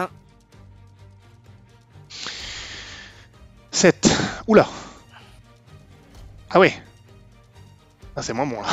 7. 3.71 4.09
Oula. 4.47 4.67
Ah 6.49 6.59
ouais. 6.59 6.73
Ah, 8.15 8.21
c'est 8.21 8.33
moins 8.33 8.47
bon 8.47 8.61
là. 8.61 8.69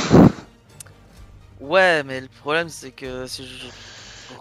Ouais, 1.61 2.03
mais 2.05 2.21
le 2.21 2.29
problème 2.29 2.69
c'est 2.69 2.93
que 2.93 3.27
si 3.27 3.47
je. 3.47 3.67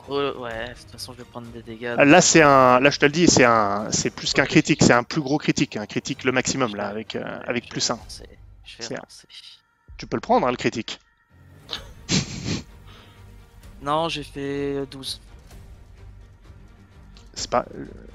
re- 0.07 0.37
Ouais, 0.37 0.69
de 0.69 0.73
toute 0.79 0.91
façon 0.91 1.13
je 1.13 1.17
vais 1.19 1.23
prendre 1.25 1.47
des 1.47 1.63
dégâts. 1.63 1.95
Là, 1.97 2.21
c'est 2.21 2.41
un. 2.41 2.79
Là, 2.79 2.89
je 2.89 2.99
te 2.99 3.05
le 3.05 3.11
dis, 3.11 3.27
c'est 3.27 3.43
un. 3.43 3.87
C'est 3.91 4.11
plus 4.11 4.33
qu'un 4.33 4.45
critique. 4.45 4.83
C'est 4.83 4.93
un 4.93 5.03
plus 5.03 5.21
gros 5.21 5.37
critique. 5.37 5.75
Un 5.77 5.85
critique 5.87 6.23
le 6.23 6.31
maximum 6.31 6.75
là, 6.75 6.87
avec 6.87 7.15
euh, 7.15 7.39
avec 7.45 7.67
plus 7.69 7.85
vais 7.87 7.93
1. 7.93 7.95
relancer, 7.95 8.29
Je 8.65 8.75
C'est 8.79 8.89
vais 8.93 8.99
un-. 8.99 9.03
Tu 9.97 10.05
peux 10.07 10.17
le 10.17 10.21
prendre, 10.21 10.47
hein, 10.47 10.51
le 10.51 10.57
critique. 10.57 10.99
Non, 13.81 14.07
j'ai 14.07 14.23
fait 14.23 14.85
12. 14.91 15.19
C'est 17.33 17.49
pas. 17.49 17.65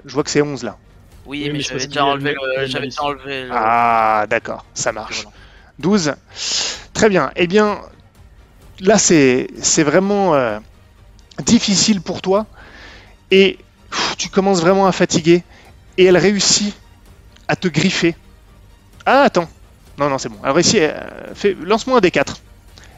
Je 0.05 0.13
vois 0.13 0.23
que 0.23 0.29
c'est 0.29 0.41
11 0.41 0.63
là. 0.63 0.77
Oui, 1.25 1.39
Oui, 1.43 1.47
mais 1.47 1.53
mais 1.53 1.59
j'avais 1.61 1.87
déjà 1.87 2.05
enlevé 2.05 2.33
le- 2.33 2.61
déjà 2.65 2.79
enlevé. 3.03 3.47
Ah, 3.51 4.25
d'accord, 4.29 4.65
ça 4.73 4.91
marche. 4.91 5.23
voilà. 5.23 5.35
12. 5.79 6.13
Très 6.93 7.09
bien. 7.09 7.31
Eh 7.35 7.47
bien, 7.47 7.79
là, 8.79 8.97
c'est 8.97 9.47
c'est 9.61 9.83
vraiment 9.83 10.33
euh, 10.35 10.59
difficile 11.43 12.01
pour 12.01 12.21
toi. 12.21 12.45
Et 13.31 13.59
pff, 13.91 14.17
tu 14.17 14.29
commences 14.29 14.61
vraiment 14.61 14.87
à 14.87 14.91
fatiguer. 14.91 15.43
Et 15.97 16.05
elle 16.05 16.17
réussit 16.17 16.73
à 17.47 17.55
te 17.55 17.67
griffer. 17.67 18.15
Ah, 19.05 19.23
attends. 19.23 19.49
Non, 19.97 20.09
non, 20.09 20.17
c'est 20.17 20.29
bon. 20.29 20.39
Elle 20.43 20.51
réussit. 20.51 20.79
euh, 20.79 21.33
fais- 21.35 21.53
Lance-moi 21.55 21.97
un 21.97 22.01
des 22.01 22.11
4. 22.11 22.37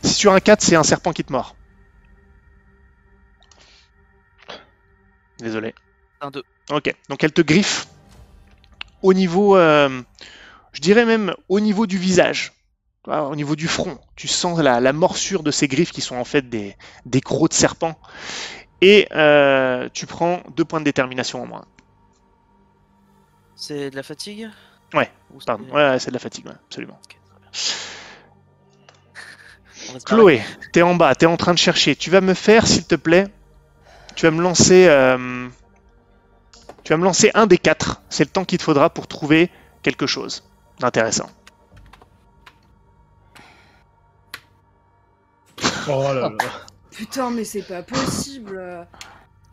Si 0.04 0.16
tu 0.16 0.30
as 0.30 0.34
un 0.34 0.40
4, 0.40 0.62
c'est 0.62 0.76
un 0.76 0.84
serpent 0.84 1.12
qui 1.14 1.24
te 1.24 1.32
mord. 1.32 1.56
Désolé. 5.40 5.74
Un. 6.22 6.32
Ok, 6.70 6.94
donc 7.10 7.24
elle 7.24 7.34
te 7.34 7.42
griffe 7.42 7.88
au 9.02 9.14
niveau, 9.14 9.58
euh, 9.58 10.02
je 10.74 10.82
dirais 10.82 11.06
même 11.06 11.34
au 11.50 11.60
niveau 11.60 11.88
du 11.88 11.98
visage, 11.98 12.54
au 13.08 13.36
niveau 13.36 13.56
du 13.56 13.68
front. 13.68 14.00
Tu 14.16 14.28
sens 14.28 14.60
la, 14.60 14.80
la 14.80 14.94
morsure 14.94 15.44
de 15.44 15.52
ces 15.52 15.68
griffes 15.68 15.92
qui 15.92 16.02
sont 16.02 16.16
en 16.16 16.24
fait 16.24 16.50
des, 16.50 16.76
des 17.06 17.22
crocs 17.22 17.50
de 17.50 17.56
serpent. 17.56 18.00
Et 18.82 19.08
euh, 19.12 19.90
tu 19.94 20.06
prends 20.06 20.42
deux 20.56 20.66
points 20.66 20.80
de 20.80 20.86
détermination 20.86 21.42
en 21.42 21.46
moins. 21.46 21.66
C'est 23.56 23.92
de 23.92 23.96
la 23.96 24.04
fatigue? 24.04 24.50
Ouais, 24.94 25.12
Pardon, 25.46 25.66
ouais, 25.72 26.00
c'est 26.00 26.10
de 26.10 26.14
la 26.14 26.20
fatigue, 26.20 26.48
ouais, 26.48 26.56
absolument. 26.68 27.00
Chloé, 30.06 30.42
t'es 30.74 30.82
en 30.82 30.96
bas, 30.96 31.16
t'es 31.16 31.26
en 31.26 31.38
train 31.38 31.54
de 31.54 31.60
chercher. 31.60 31.96
Tu 31.96 32.10
vas 32.10 32.22
me 32.22 32.34
faire, 32.34 32.68
s'il 32.68 32.86
te 32.86 32.96
plaît, 32.96 33.28
tu 34.16 34.26
vas 34.26 34.32
me 34.32 34.42
lancer, 34.42 34.88
euh, 34.88 35.48
tu 36.92 36.94
vas 36.94 37.00
me 37.00 37.06
lancer 37.06 37.32
un 37.36 37.48
des 37.48 37.58
quatre. 37.58 38.02
C'est 38.10 38.26
le 38.26 38.30
temps 38.30 38.44
qu'il 38.44 38.58
te 38.58 38.64
faudra 38.64 38.90
pour 38.90 39.08
trouver 39.08 39.50
quelque 39.82 40.08
chose 40.08 40.44
d'intéressant. 40.80 41.30
Oh 45.88 46.04
là 46.04 46.14
là. 46.14 46.32
Putain, 46.92 47.32
mais 47.32 47.44
c'est 47.46 47.64
pas 47.64 47.82
possible. 47.82 48.86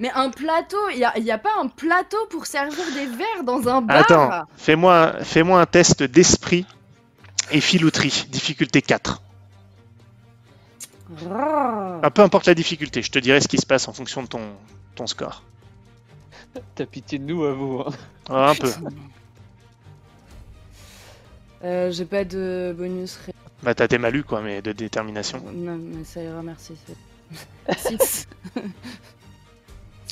Mais 0.00 0.10
un 0.14 0.30
plateau, 0.30 0.76
il 0.90 0.98
y 0.98 1.30
a, 1.30 1.38
pas 1.38 1.52
un 1.58 1.68
plateau 1.68 2.18
pour 2.28 2.44
servir 2.44 2.84
des 2.92 3.06
verres 3.06 3.44
dans 3.44 3.66
un 3.68 3.80
bar 3.80 3.96
Attends, 3.96 4.30
fais-moi 4.56 5.14
fais-moi 5.22 5.60
un 5.60 5.66
test 5.66 6.02
d'esprit 6.02 6.66
et 7.50 7.60
filouterie, 7.60 8.26
difficulté 8.28 8.82
4. 8.82 9.22
Ah. 11.30 12.00
Ah, 12.02 12.10
peu 12.10 12.22
importe 12.22 12.46
la 12.46 12.54
difficulté, 12.54 13.00
je 13.00 13.10
te 13.10 13.18
dirai 13.18 13.40
ce 13.40 13.48
qui 13.48 13.58
se 13.58 13.66
passe 13.66 13.88
en 13.88 13.92
fonction 13.92 14.22
de 14.22 14.26
ton, 14.26 14.42
ton 14.96 15.06
score. 15.06 15.42
T'as 16.74 16.86
pitié 16.86 17.18
de 17.18 17.24
nous 17.24 17.44
à 17.44 17.52
vous. 17.52 17.80
hein. 17.86 17.90
Ah, 18.28 18.50
un 18.50 18.54
peu. 18.54 18.70
Euh, 21.64 21.90
J'ai 21.90 22.04
pas 22.04 22.24
de 22.24 22.74
bonus. 22.76 23.16
ré- 23.26 23.34
Bah 23.62 23.74
t'as 23.74 23.88
tes 23.88 23.98
malus 23.98 24.22
quoi, 24.24 24.40
mais 24.42 24.62
de 24.62 24.72
détermination. 24.72 25.42
Non, 25.52 25.76
mais 25.76 26.04
ça 26.04 26.22
ira, 26.22 26.42
merci. 26.42 26.74
6. 27.76 28.28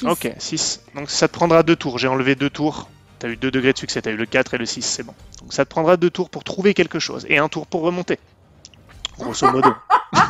Ok, 0.04 0.30
6. 0.38 0.82
Donc 0.94 1.08
ça 1.08 1.26
te 1.26 1.32
prendra 1.32 1.62
deux 1.62 1.74
tours. 1.76 1.96
J'ai 1.98 2.08
enlevé 2.08 2.34
deux 2.34 2.50
tours. 2.50 2.90
T'as 3.18 3.28
eu 3.30 3.36
deux 3.38 3.50
degrés 3.50 3.72
de 3.72 3.78
succès, 3.78 4.02
t'as 4.02 4.10
eu 4.10 4.16
le 4.16 4.26
4 4.26 4.52
et 4.52 4.58
le 4.58 4.66
6, 4.66 4.82
c'est 4.82 5.02
bon. 5.02 5.14
Donc 5.40 5.54
ça 5.54 5.64
te 5.64 5.70
prendra 5.70 5.96
deux 5.96 6.10
tours 6.10 6.28
pour 6.28 6.44
trouver 6.44 6.74
quelque 6.74 6.98
chose. 6.98 7.24
Et 7.30 7.38
un 7.38 7.48
tour 7.48 7.66
pour 7.66 7.80
remonter. 7.80 8.18
Grosso 9.18 9.50
modo. 9.50 9.74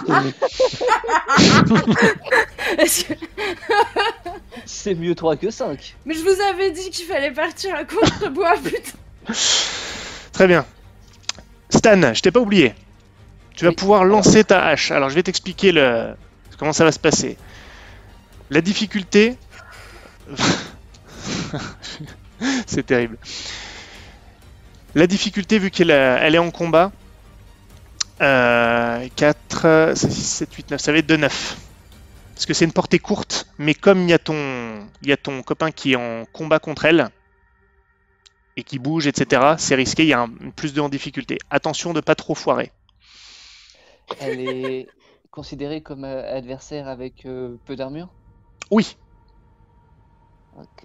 C'est 4.65 4.95
mieux 4.95 5.15
3 5.15 5.37
que 5.37 5.51
5. 5.51 5.97
Mais 6.05 6.15
je 6.15 6.21
vous 6.23 6.41
avais 6.51 6.71
dit 6.71 6.91
qu'il 6.91 7.07
fallait 7.07 7.33
partir 7.33 7.75
à 7.75 7.85
contre-bois, 7.85 8.55
putain. 8.65 9.33
Très 10.33 10.47
bien. 10.47 10.65
Stan, 11.71 12.15
je 12.15 12.21
t'ai 12.21 12.31
pas 12.31 12.41
oublié. 12.41 12.75
Tu 13.55 13.65
vas 13.65 13.71
Oui. 13.71 13.77
pouvoir 13.77 14.05
lancer 14.05 14.45
ta 14.45 14.65
hache. 14.67 14.91
Alors 14.91 15.09
je 15.11 15.15
vais 15.15 15.23
t'expliquer 15.23 15.73
le... 15.73 16.15
comment 16.59 16.73
ça 16.73 16.85
va 16.85 16.93
se 16.93 16.99
passer. 16.99 17.37
La 18.51 18.61
difficulté... 18.61 19.37
C'est 22.67 22.85
terrible. 22.85 23.17
La 24.95 25.07
difficulté, 25.07 25.59
vu 25.59 25.71
qu'elle 25.71 25.91
a- 25.91 26.29
est 26.29 26.39
en 26.39 26.51
combat, 26.51 26.93
4, 28.19 29.93
6, 29.97 30.11
7, 30.25 30.53
8, 30.55 30.71
9, 30.71 30.81
ça 30.81 30.93
va 30.93 30.99
être 30.99 31.07
de 31.07 31.17
9. 31.17 31.57
Parce 32.35 32.47
que 32.47 32.55
c'est 32.55 32.65
une 32.65 32.73
portée 32.73 32.99
courte, 32.99 33.47
mais 33.59 33.75
comme 33.75 34.03
il 34.03 34.11
y, 34.11 34.13
a 34.13 34.19
ton, 34.19 34.89
il 35.03 35.09
y 35.09 35.13
a 35.13 35.17
ton 35.17 35.43
copain 35.43 35.71
qui 35.71 35.93
est 35.93 35.97
en 35.97 36.25
combat 36.33 36.59
contre 36.59 36.85
elle, 36.85 37.09
et 38.57 38.63
qui 38.65 38.79
bouge, 38.79 39.07
etc., 39.07 39.57
c'est 39.59 39.75
risqué, 39.75 40.03
il 40.05 40.09
y 40.09 40.13
a 40.13 40.21
un, 40.21 40.29
plus 40.57 40.73
de 40.73 40.81
en 40.81 40.89
difficulté. 40.89 41.39
Attention 41.51 41.93
de 41.93 42.01
pas 42.01 42.15
trop 42.15 42.35
foirer. 42.35 42.73
Elle 44.21 44.41
est 44.41 44.89
considérée 45.31 45.83
comme 45.83 46.05
euh, 46.05 46.37
adversaire 46.37 46.89
avec 46.89 47.27
euh, 47.27 47.59
peu 47.67 47.77
d'armure? 47.77 48.09
Oui, 48.71 48.97
Ok. 50.57 50.85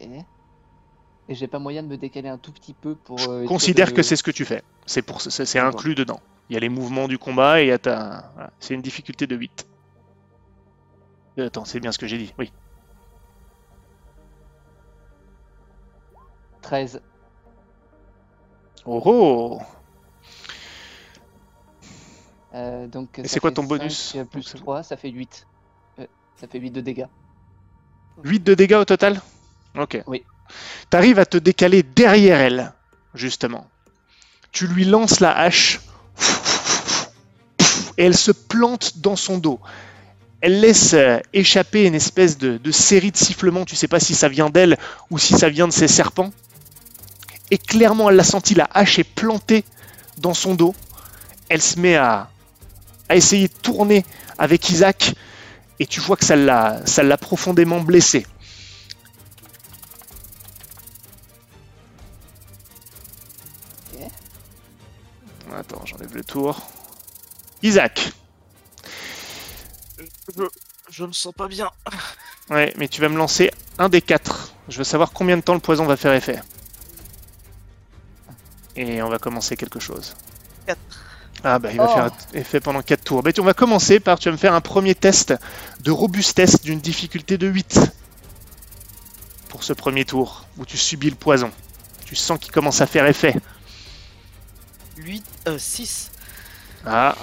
Et 1.27 1.35
j'ai 1.35 1.47
pas 1.47 1.59
moyen 1.59 1.83
de 1.83 1.87
me 1.87 1.97
décaler 1.97 2.29
un 2.29 2.37
tout 2.37 2.51
petit 2.51 2.73
peu 2.73 2.95
pour. 2.95 3.17
euh, 3.31 3.45
considère 3.47 3.87
de- 3.87 3.95
que 3.95 4.03
c'est 4.03 4.15
ce 4.15 4.23
que 4.23 4.31
tu 4.31 4.45
fais. 4.45 4.61
C'est 4.85 5.01
pour 5.01 5.21
inclus 5.55 5.95
dedans. 5.95 6.19
Il 6.51 6.53
y 6.55 6.57
a 6.57 6.59
les 6.59 6.67
mouvements 6.67 7.07
du 7.07 7.17
combat 7.17 7.61
et 7.61 7.79
ta... 7.79 8.29
voilà. 8.33 8.51
C'est 8.59 8.73
une 8.73 8.81
difficulté 8.81 9.25
de 9.25 9.37
8. 9.37 9.65
Euh, 11.39 11.47
Attends, 11.47 11.63
c'est 11.63 11.79
bien 11.79 11.93
ce 11.93 11.97
que 11.97 12.07
j'ai 12.07 12.17
dit. 12.17 12.33
Oui. 12.37 12.51
13. 16.61 17.01
Oh 18.83 19.01
oh 19.05 19.61
Euh, 22.53 22.85
donc, 22.85 23.19
Et 23.19 23.29
c'est 23.29 23.39
quoi 23.39 23.53
ton 23.53 23.61
5, 23.61 23.67
bonus 23.69 24.17
Plus 24.29 24.53
3, 24.53 24.83
ça 24.83 24.97
fait 24.97 25.09
8. 25.09 25.47
Euh, 25.99 26.07
ça 26.35 26.49
fait 26.49 26.59
8 26.59 26.71
de 26.71 26.81
dégâts. 26.81 27.07
8 28.25 28.43
de 28.43 28.55
dégâts 28.55 28.75
au 28.75 28.83
total? 28.83 29.21
Ok. 29.79 30.03
Oui. 30.05 30.25
T'arrives 30.89 31.17
à 31.17 31.25
te 31.25 31.37
décaler 31.37 31.81
derrière 31.81 32.41
elle, 32.41 32.73
justement. 33.13 33.67
Tu 34.51 34.67
lui 34.67 34.83
lances 34.83 35.21
la 35.21 35.31
hache 35.31 35.79
et 38.01 38.05
elle 38.05 38.17
se 38.17 38.31
plante 38.31 38.97
dans 38.97 39.15
son 39.15 39.37
dos. 39.37 39.59
Elle 40.41 40.59
laisse 40.59 40.95
euh, 40.95 41.19
échapper 41.33 41.85
une 41.85 41.93
espèce 41.93 42.35
de, 42.39 42.57
de 42.57 42.71
série 42.71 43.11
de 43.11 43.17
sifflements. 43.17 43.63
Tu 43.63 43.75
sais 43.75 43.87
pas 43.87 43.99
si 43.99 44.15
ça 44.15 44.27
vient 44.27 44.49
d'elle 44.49 44.79
ou 45.11 45.19
si 45.19 45.35
ça 45.35 45.49
vient 45.49 45.67
de 45.67 45.71
ses 45.71 45.87
serpents. 45.87 46.31
Et 47.51 47.59
clairement, 47.59 48.09
elle 48.09 48.15
l'a 48.15 48.23
senti, 48.23 48.55
la 48.55 48.67
hache 48.73 48.97
est 48.97 49.03
plantée 49.03 49.63
dans 50.17 50.33
son 50.33 50.55
dos. 50.55 50.73
Elle 51.47 51.61
se 51.61 51.79
met 51.79 51.95
à, 51.95 52.31
à 53.07 53.15
essayer 53.15 53.49
de 53.49 53.53
tourner 53.53 54.03
avec 54.39 54.71
Isaac 54.71 55.13
et 55.79 55.85
tu 55.85 55.99
vois 55.99 56.17
que 56.17 56.25
ça 56.25 56.35
l'a, 56.35 57.17
profondément 57.17 57.81
blessé. 57.81 58.25
Attends, 65.55 65.85
j'enlève 65.85 66.15
le 66.15 66.23
tour. 66.23 66.59
Isaac. 67.63 68.11
Je, 70.35 70.43
je 70.89 71.05
me 71.05 71.11
sens 71.11 71.33
pas 71.33 71.47
bien. 71.47 71.69
Ouais, 72.49 72.73
mais 72.77 72.87
tu 72.87 73.01
vas 73.01 73.09
me 73.09 73.17
lancer 73.17 73.51
un 73.77 73.89
des 73.89 74.01
quatre. 74.01 74.53
Je 74.69 74.77
veux 74.77 74.83
savoir 74.83 75.11
combien 75.11 75.37
de 75.37 75.41
temps 75.41 75.53
le 75.53 75.59
poison 75.59 75.85
va 75.85 75.97
faire 75.97 76.13
effet. 76.13 76.41
Et 78.75 79.01
on 79.01 79.09
va 79.09 79.19
commencer 79.19 79.57
quelque 79.57 79.79
chose. 79.79 80.13
Quatre. 80.65 80.79
Ah 81.43 81.59
bah 81.59 81.69
il 81.71 81.77
va 81.77 81.87
Oh. 81.89 81.93
faire 81.93 82.11
effet 82.33 82.59
pendant 82.59 82.81
4 82.83 83.03
tours. 83.03 83.23
Bah, 83.23 83.33
tu- 83.33 83.41
on 83.41 83.45
va 83.45 83.53
commencer 83.55 83.99
par, 83.99 84.19
tu 84.19 84.29
vas 84.29 84.33
me 84.33 84.37
faire 84.37 84.53
un 84.53 84.61
premier 84.61 84.93
test 84.95 85.33
de 85.81 85.91
robustesse 85.91 86.61
d'une 86.61 86.79
difficulté 86.79 87.37
de 87.37 87.47
8. 87.47 87.79
Pour 89.49 89.63
ce 89.63 89.73
premier 89.73 90.05
tour, 90.05 90.45
où 90.57 90.65
tu 90.65 90.77
subis 90.77 91.09
le 91.09 91.15
poison. 91.15 91.51
Tu 92.05 92.15
sens 92.15 92.39
qu'il 92.39 92.51
commence 92.51 92.79
à 92.81 92.85
faire 92.87 93.05
effet. 93.07 93.35
8, 94.97 95.25
euh, 95.47 95.57
6. 95.57 96.11
Ah. 96.85 97.15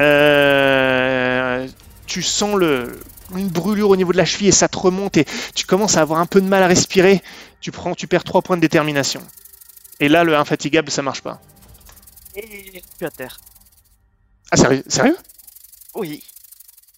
Euh, 0.00 1.68
tu 2.06 2.22
sens 2.22 2.56
le, 2.56 3.00
une 3.34 3.48
brûlure 3.48 3.90
au 3.90 3.96
niveau 3.96 4.12
de 4.12 4.16
la 4.16 4.24
cheville 4.24 4.48
et 4.48 4.52
ça 4.52 4.68
te 4.68 4.78
remonte 4.78 5.16
et 5.16 5.26
tu 5.54 5.66
commences 5.66 5.96
à 5.96 6.00
avoir 6.00 6.20
un 6.20 6.26
peu 6.26 6.40
de 6.40 6.46
mal 6.46 6.62
à 6.62 6.66
respirer. 6.66 7.22
Tu 7.60 7.70
prends, 7.70 7.94
tu 7.94 8.06
perds 8.06 8.24
3 8.24 8.42
points 8.42 8.56
de 8.56 8.62
détermination. 8.62 9.22
Et 10.00 10.08
là, 10.08 10.24
le 10.24 10.36
infatigable, 10.36 10.90
ça 10.90 11.02
marche 11.02 11.22
pas. 11.22 11.40
Et 12.34 12.72
je 12.74 12.80
suis 12.96 13.06
à 13.06 13.10
terre. 13.10 13.38
Ah, 14.50 14.56
sérieux, 14.56 14.82
sérieux? 14.88 15.16
Oui, 15.94 16.22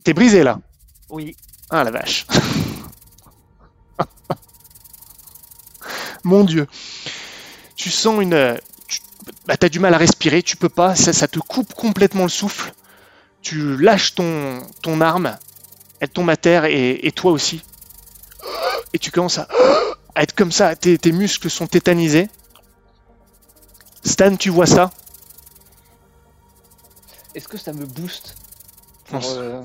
T'es 0.04 0.12
brisé 0.12 0.42
là? 0.42 0.60
Oui. 1.08 1.34
Ah 1.70 1.82
la 1.82 1.90
vache. 1.90 2.26
Mon 6.24 6.44
dieu. 6.44 6.66
Tu 7.74 7.90
sens 7.90 8.22
une. 8.22 8.58
Tu 8.86 9.00
bah, 9.46 9.54
as 9.60 9.68
du 9.70 9.80
mal 9.80 9.94
à 9.94 9.98
respirer, 9.98 10.42
tu 10.42 10.58
peux 10.58 10.68
pas, 10.68 10.94
ça, 10.94 11.14
ça 11.14 11.26
te 11.26 11.38
coupe 11.38 11.72
complètement 11.72 12.24
le 12.24 12.28
souffle. 12.28 12.74
Tu 13.44 13.76
lâches 13.76 14.14
ton, 14.14 14.66
ton 14.82 15.02
arme, 15.02 15.36
elle 16.00 16.08
tombe 16.08 16.30
à 16.30 16.36
terre 16.36 16.64
et, 16.64 17.06
et 17.06 17.12
toi 17.12 17.30
aussi. 17.30 17.62
Et 18.94 18.98
tu 18.98 19.10
commences 19.10 19.38
à. 19.38 19.46
à 20.14 20.22
être 20.22 20.34
comme 20.34 20.50
ça, 20.50 20.74
tes, 20.74 20.96
tes 20.96 21.12
muscles 21.12 21.50
sont 21.50 21.66
tétanisés. 21.66 22.28
Stan, 24.02 24.34
tu 24.36 24.48
vois 24.48 24.66
ça? 24.66 24.90
Est-ce 27.34 27.46
que 27.46 27.58
ça 27.58 27.74
me 27.74 27.84
booste? 27.84 28.36
Pour, 29.08 29.22
euh, 29.36 29.60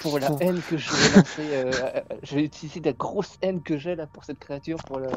pour 0.00 0.18
la 0.18 0.30
haine 0.40 0.60
que 0.68 0.76
je 0.76 0.90
vais 0.90 1.16
lancer 1.16 1.28
euh, 1.38 1.72
euh, 1.72 2.00
Je 2.24 2.34
vais 2.34 2.42
utiliser 2.42 2.80
la 2.80 2.92
grosse 2.92 3.38
haine 3.42 3.62
que 3.62 3.78
j'ai 3.78 3.94
là 3.94 4.08
pour 4.08 4.24
cette 4.24 4.40
créature 4.40 4.78
pour 4.78 4.98
le. 4.98 5.08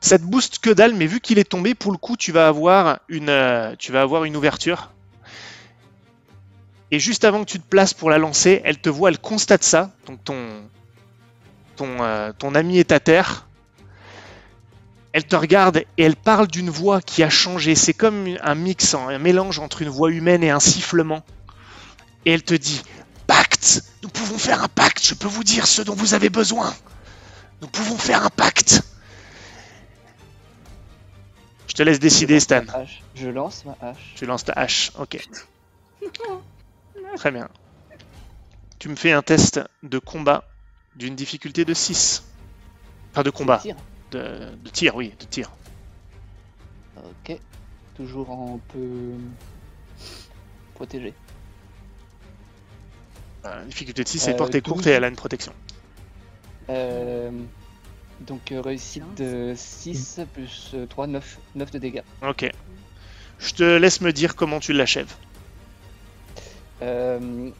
Ça 0.00 0.18
te 0.18 0.24
booste 0.24 0.60
que 0.60 0.70
dalle, 0.70 0.94
mais 0.94 1.06
vu 1.06 1.20
qu'il 1.20 1.38
est 1.38 1.48
tombé, 1.50 1.74
pour 1.74 1.92
le 1.92 1.98
coup, 1.98 2.16
tu 2.16 2.32
vas 2.32 2.48
avoir 2.48 3.00
une, 3.08 3.28
euh, 3.28 3.74
tu 3.78 3.92
vas 3.92 4.00
avoir 4.00 4.24
une 4.24 4.36
ouverture. 4.36 4.92
Et 6.90 6.98
juste 6.98 7.24
avant 7.24 7.44
que 7.44 7.50
tu 7.50 7.60
te 7.60 7.66
places 7.66 7.92
pour 7.92 8.10
la 8.10 8.18
lancer, 8.18 8.62
elle 8.64 8.78
te 8.78 8.88
voit, 8.88 9.10
elle 9.10 9.18
constate 9.18 9.62
ça. 9.62 9.90
Donc 10.06 10.24
ton, 10.24 10.36
ton, 11.76 12.02
euh, 12.02 12.32
ton 12.38 12.54
ami 12.54 12.78
est 12.78 12.92
à 12.92 13.00
terre. 13.00 13.46
Elle 15.12 15.24
te 15.24 15.36
regarde 15.36 15.78
et 15.78 16.02
elle 16.02 16.16
parle 16.16 16.46
d'une 16.46 16.70
voix 16.70 17.00
qui 17.00 17.22
a 17.22 17.30
changé. 17.30 17.74
C'est 17.74 17.92
comme 17.92 18.26
un 18.42 18.54
mix, 18.54 18.94
un 18.94 19.18
mélange 19.18 19.58
entre 19.58 19.82
une 19.82 19.88
voix 19.88 20.10
humaine 20.10 20.42
et 20.42 20.50
un 20.50 20.60
sifflement. 20.60 21.24
Et 22.24 22.32
elle 22.32 22.42
te 22.42 22.54
dit 22.54 22.82
Pacte 23.26 23.82
Nous 24.02 24.08
pouvons 24.08 24.38
faire 24.38 24.62
un 24.62 24.68
pacte. 24.68 25.04
Je 25.04 25.14
peux 25.14 25.28
vous 25.28 25.44
dire 25.44 25.66
ce 25.66 25.82
dont 25.82 25.94
vous 25.94 26.14
avez 26.14 26.30
besoin. 26.30 26.74
Nous 27.60 27.68
pouvons 27.68 27.98
faire 27.98 28.24
un 28.24 28.30
pacte. 28.30 28.82
Je 31.68 31.74
te 31.74 31.82
laisse 31.82 32.00
décider, 32.00 32.40
Stan. 32.40 32.62
Je 33.14 33.28
lance 33.28 33.64
ma 33.64 33.76
hache. 33.80 34.14
Tu 34.14 34.26
lances 34.26 34.44
ta 34.44 34.52
hache. 34.54 34.92
Ok. 34.98 35.18
Très 37.16 37.30
bien. 37.30 37.48
Tu 38.78 38.88
me 38.88 38.96
fais 38.96 39.12
un 39.12 39.22
test 39.22 39.60
de 39.82 39.98
combat 39.98 40.44
d'une 40.96 41.16
difficulté 41.16 41.64
de 41.64 41.74
6. 41.74 42.24
Enfin, 43.12 43.22
de 43.22 43.30
combat. 43.30 43.62
De, 44.10 44.50
de 44.64 44.70
tir, 44.70 44.94
oui, 44.96 45.12
de 45.18 45.24
tir. 45.26 45.50
Ok. 46.96 47.38
Toujours 47.96 48.30
en 48.30 48.60
peu 48.72 49.12
protégé. 50.74 51.12
Euh, 53.44 53.64
difficulté 53.64 54.04
de 54.04 54.08
6, 54.08 54.18
c'est 54.20 54.32
Euh, 54.32 54.36
portée 54.36 54.60
courte 54.60 54.78
12. 54.78 54.88
et 54.88 54.90
elle 54.92 55.04
a 55.04 55.08
une 55.08 55.16
protection. 55.16 55.52
Euh, 56.70 57.30
donc 58.20 58.52
euh, 58.52 58.60
réussite 58.60 59.04
de 59.16 59.54
6 59.56 60.20
plus 60.34 60.72
euh, 60.74 60.86
3, 60.86 61.06
9. 61.06 61.38
9 61.54 61.70
de 61.72 61.78
dégâts. 61.78 62.02
Ok. 62.22 62.50
Je 63.40 63.54
te 63.54 63.62
laisse 63.62 64.00
me 64.00 64.12
dire 64.12 64.34
comment 64.36 64.60
tu 64.60 64.72
l'achèves. 64.72 65.14
Euh, 66.82 67.50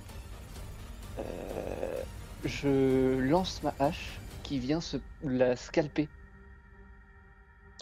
euh, 1.18 2.02
je 2.44 3.18
lance 3.18 3.62
ma 3.62 3.74
hache 3.78 4.20
qui 4.42 4.58
vient 4.58 4.80
se 4.80 4.96
la 5.22 5.56
scalper. 5.56 6.08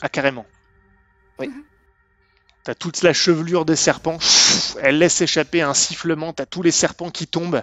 Ah, 0.02 0.08
carrément. 0.08 0.46
Oui. 1.38 1.50
T'as 2.64 2.74
toute 2.74 3.02
la 3.02 3.12
chevelure 3.12 3.64
des 3.64 3.76
serpents. 3.76 4.18
Elle 4.82 4.98
laisse 4.98 5.20
échapper 5.20 5.62
un 5.62 5.74
sifflement. 5.74 6.32
T'as 6.32 6.46
tous 6.46 6.62
les 6.62 6.72
serpents 6.72 7.10
qui 7.10 7.26
tombent. 7.26 7.62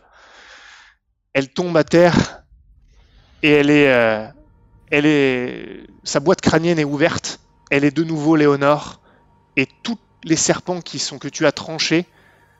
Elle 1.33 1.49
tombe 1.49 1.75
à 1.75 1.83
terre. 1.83 2.43
Et 3.41 3.51
elle 3.51 3.69
est, 3.69 3.91
euh, 3.91 4.25
elle 4.91 5.05
est, 5.05 5.85
sa 6.03 6.19
boîte 6.19 6.41
crânienne 6.41 6.79
est 6.79 6.85
ouverte. 6.85 7.41
Elle 7.69 7.83
est 7.83 7.91
de 7.91 8.03
nouveau 8.03 8.35
Léonore. 8.35 9.01
Et 9.57 9.67
tous 9.83 9.99
les 10.23 10.37
serpents 10.37 10.81
qui 10.81 10.99
sont 10.99 11.19
que 11.19 11.27
tu 11.27 11.45
as 11.45 11.51
tranchés 11.51 12.07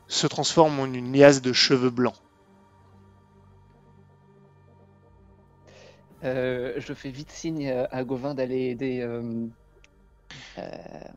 se 0.08 0.28
transforment 0.28 0.80
en 0.82 0.94
une 0.94 1.14
liasse 1.14 1.42
de 1.42 1.54
cheveux 1.54 1.90
blancs. 1.90 2.16
Euh, 6.24 6.74
je 6.78 6.94
fais 6.94 7.12
vite 7.12 7.32
signe 7.32 7.70
à- 7.70 7.86
à 7.92 8.04
Gauvin 8.04 8.34
d'aller 8.34 8.70
aider 8.70 9.02
euh, 9.02 9.48
euh, 10.58 11.12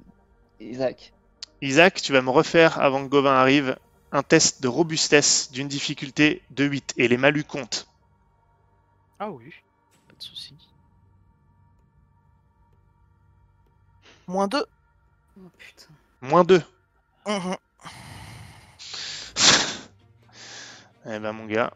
Isaac. 0.61 1.15
Isaac, 1.61 2.01
tu 2.03 2.13
vas 2.13 2.23
me 2.23 2.31
refaire 2.31 2.81
avant 2.81 3.05
que 3.05 3.11
Gauvin 3.11 3.35
arrive 3.35 3.77
un 4.13 4.23
test 4.23 4.63
de 4.63 4.69
robustesse 4.69 5.53
d'une 5.53 5.69
difficulté 5.69 6.43
de 6.51 6.65
8 6.65 6.95
et 6.97 7.09
les 7.09 7.17
malus 7.19 7.45
comptent. 7.45 7.87
Ah 9.19 9.31
oui, 9.31 9.53
pas 10.09 10.15
de 10.17 10.23
souci. 10.23 10.57
Moins 14.29 14.47
2. 14.49 14.65
Oh 15.39 15.51
putain. 15.59 15.95
Moins 16.21 16.45
2. 16.45 16.63
Eh 21.09 21.19
ben 21.19 21.33
mon 21.33 21.47
gars, 21.47 21.73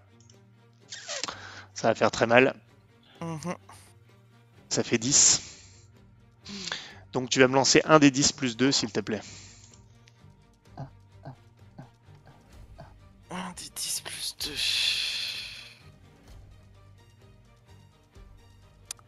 ça 1.74 1.89
va 1.89 1.94
faire 1.94 2.11
très 2.11 2.27
mal. 2.27 2.55
Ça 4.69 4.82
fait 4.82 4.98
10. 4.98 5.40
Donc 7.12 7.28
tu 7.31 7.40
vas 7.40 7.48
me 7.48 7.55
lancer 7.55 7.81
un 7.85 7.98
des 7.98 8.11
10 8.11 8.32
plus 8.32 8.57
2 8.57 8.73
s'il 8.73 8.90
te 8.93 9.01
plaît. 9.01 9.20
1 13.31 13.52
des 13.57 13.70
10 13.74 14.01
plus 14.05 14.36
2. 14.44 14.52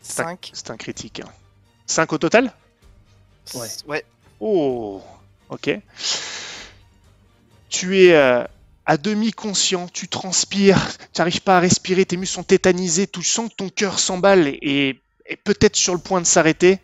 C'est 0.03 0.21
un- 0.23 0.25
5. 0.27 0.51
C'est 0.53 0.71
un 0.71 0.77
critique. 0.77 1.23
5 1.87 2.13
au 2.13 2.19
total? 2.19 2.53
Ouais. 3.55 3.69
Ouais. 3.87 4.05
Oh, 4.41 5.03
ok. 5.49 5.71
Tu 7.69 7.99
es 8.05 8.15
euh, 8.15 8.45
à 8.87 8.97
demi 8.97 9.33
conscient, 9.33 9.89
tu 9.89 10.09
transpires, 10.09 10.97
tu 11.13 11.21
n'arrives 11.21 11.43
pas 11.43 11.57
à 11.59 11.61
respirer, 11.61 12.05
tes 12.07 12.17
muscles 12.17 12.35
sont 12.35 12.43
tétanisés, 12.45 13.07
tu 13.07 13.23
sens 13.23 13.51
que 13.51 13.55
ton 13.57 13.69
cœur 13.69 13.99
s'emballe 13.99 14.49
et 14.49 15.03
est 15.27 15.37
peut-être 15.37 15.77
sur 15.77 15.95
le 15.95 16.01
point 16.01 16.21
de 16.21 16.27
s'arrêter. 16.27 16.81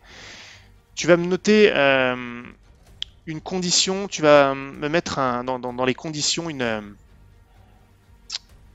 Tu 0.95 1.07
vas 1.07 1.17
me 1.17 1.25
noter 1.25 1.71
euh, 1.75 2.43
une 3.25 3.41
condition, 3.41 4.07
tu 4.09 4.21
vas 4.23 4.55
me 4.55 4.89
mettre 4.89 5.19
un- 5.19 5.43
dans, 5.45 5.59
dans- 5.59 5.73
dans 5.73 5.85
les 5.85 5.95
conditions 5.95 6.49
une. 6.49 6.61
euh, 6.63 6.81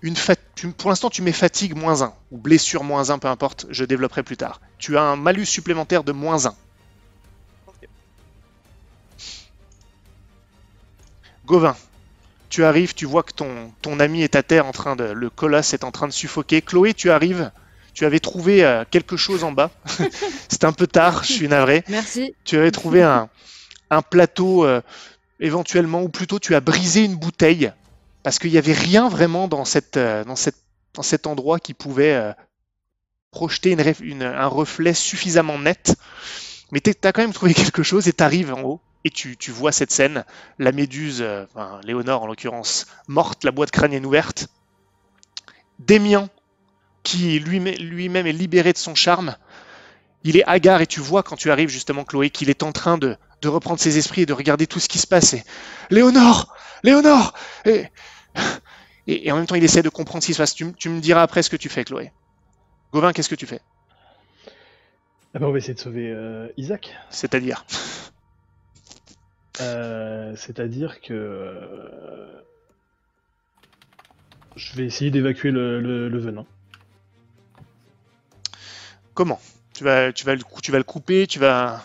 une 0.02 0.14
fat- 0.14 0.36
tu- 0.54 0.72
pour 0.72 0.90
l'instant, 0.90 1.10
tu 1.10 1.20
mets 1.20 1.32
fatigue 1.32 1.74
moins 1.76 2.02
1 2.02 2.14
ou 2.30 2.38
blessure 2.38 2.84
moins 2.84 3.10
1, 3.10 3.18
peu 3.18 3.26
importe, 3.26 3.66
je 3.70 3.84
développerai 3.84 4.22
plus 4.22 4.36
tard. 4.36 4.60
Tu 4.78 4.96
as 4.96 5.02
un 5.02 5.16
malus 5.16 5.46
supplémentaire 5.46 6.04
de 6.04 6.12
moins 6.12 6.46
1. 6.46 6.56
Gauvin, 11.44 11.76
tu 12.54 12.62
arrives, 12.64 12.94
tu 12.94 13.04
vois 13.04 13.24
que 13.24 13.32
ton, 13.32 13.72
ton 13.82 13.98
ami 13.98 14.22
est 14.22 14.36
à 14.36 14.44
terre 14.44 14.64
en 14.66 14.70
train 14.70 14.94
de. 14.94 15.02
Le 15.02 15.28
colosse 15.28 15.74
est 15.74 15.82
en 15.82 15.90
train 15.90 16.06
de 16.06 16.12
suffoquer. 16.12 16.62
Chloé, 16.62 16.94
tu 16.94 17.10
arrives, 17.10 17.50
tu 17.94 18.04
avais 18.04 18.20
trouvé 18.20 18.64
euh, 18.64 18.84
quelque 18.88 19.16
chose 19.16 19.42
en 19.42 19.50
bas. 19.50 19.72
C'est 20.48 20.62
un 20.62 20.72
peu 20.72 20.86
tard, 20.86 21.24
je 21.24 21.32
suis 21.32 21.48
navré. 21.48 21.82
Merci. 21.88 22.32
Tu 22.44 22.56
avais 22.56 22.70
trouvé 22.70 23.02
un, 23.02 23.28
un 23.90 24.02
plateau 24.02 24.64
euh, 24.64 24.80
éventuellement, 25.40 26.02
ou 26.02 26.08
plutôt 26.08 26.38
tu 26.38 26.54
as 26.54 26.60
brisé 26.60 27.02
une 27.02 27.16
bouteille, 27.16 27.72
parce 28.22 28.38
qu'il 28.38 28.52
n'y 28.52 28.58
avait 28.58 28.72
rien 28.72 29.08
vraiment 29.08 29.48
dans, 29.48 29.64
cette, 29.64 29.96
euh, 29.96 30.22
dans, 30.22 30.36
cette, 30.36 30.58
dans 30.94 31.02
cet 31.02 31.26
endroit 31.26 31.58
qui 31.58 31.74
pouvait 31.74 32.34
projeter 33.32 33.76
une- 34.00 34.22
un 34.22 34.46
reflet 34.46 34.94
suffisamment 34.94 35.58
net. 35.58 35.96
Mais 36.70 36.80
tu 36.80 36.92
as 37.02 37.12
quand 37.12 37.20
même 37.22 37.32
trouvé 37.32 37.52
quelque 37.52 37.82
chose 37.82 38.06
et 38.06 38.12
tu 38.12 38.22
arrives 38.22 38.52
en 38.54 38.62
haut. 38.62 38.80
Et 39.04 39.10
tu, 39.10 39.36
tu 39.36 39.50
vois 39.50 39.70
cette 39.70 39.90
scène, 39.90 40.24
la 40.58 40.72
méduse, 40.72 41.20
euh, 41.20 41.44
enfin, 41.54 41.80
Léonore 41.84 42.22
en 42.22 42.26
l'occurrence, 42.26 42.86
morte, 43.06 43.44
la 43.44 43.50
boîte 43.50 43.70
crânienne 43.70 44.06
ouverte. 44.06 44.48
Démien, 45.78 46.30
qui 47.02 47.38
lui-même 47.38 48.26
est 48.26 48.32
libéré 48.32 48.72
de 48.72 48.78
son 48.78 48.94
charme, 48.94 49.36
il 50.22 50.38
est 50.38 50.44
hagard 50.44 50.80
et 50.80 50.86
tu 50.86 51.00
vois 51.00 51.22
quand 51.22 51.36
tu 51.36 51.50
arrives 51.50 51.68
justement 51.68 52.04
Chloé 52.04 52.30
qu'il 52.30 52.48
est 52.48 52.62
en 52.62 52.72
train 52.72 52.96
de, 52.96 53.18
de 53.42 53.48
reprendre 53.48 53.78
ses 53.78 53.98
esprits 53.98 54.22
et 54.22 54.26
de 54.26 54.32
regarder 54.32 54.66
tout 54.66 54.80
ce 54.80 54.88
qui 54.88 54.98
se 54.98 55.06
passe. 55.06 55.34
Et, 55.34 55.44
Léonore 55.90 56.54
Léonore 56.82 57.34
et, 57.66 57.84
et, 59.06 59.28
et 59.28 59.32
en 59.32 59.36
même 59.36 59.46
temps 59.46 59.54
il 59.54 59.64
essaie 59.64 59.82
de 59.82 59.90
comprendre 59.90 60.22
ce 60.22 60.28
qui 60.28 60.32
se 60.32 60.38
passe. 60.38 60.54
Tu 60.54 60.64
me 60.64 61.00
diras 61.00 61.20
après 61.20 61.42
ce 61.42 61.50
que 61.50 61.56
tu 61.56 61.68
fais 61.68 61.84
Chloé. 61.84 62.10
Gauvin, 62.90 63.12
qu'est-ce 63.12 63.28
que 63.28 63.34
tu 63.34 63.46
fais? 63.46 63.60
Ah 65.34 65.40
bah, 65.40 65.48
on 65.48 65.52
va 65.52 65.58
essayer 65.58 65.74
de 65.74 65.80
sauver 65.80 66.10
euh, 66.10 66.48
Isaac. 66.56 66.96
C'est-à-dire? 67.10 67.66
Euh, 69.60 70.34
C'est-à-dire 70.36 71.00
que 71.00 71.12
euh, 71.14 72.40
je 74.56 74.74
vais 74.76 74.84
essayer 74.84 75.10
d'évacuer 75.10 75.50
le, 75.50 75.80
le- 75.80 76.08
le 76.08 76.18
venin. 76.18 76.46
comment? 79.14 79.40
Tu 79.74 79.84
vas, 79.84 80.12
tu, 80.12 80.24
vas 80.24 80.34
le, 80.34 80.42
cou- 80.42 80.60
tu 80.60 80.70
vas 80.72 80.78
le 80.78 80.84
couper, 80.84 81.26
tu 81.26 81.38
vas... 81.38 81.84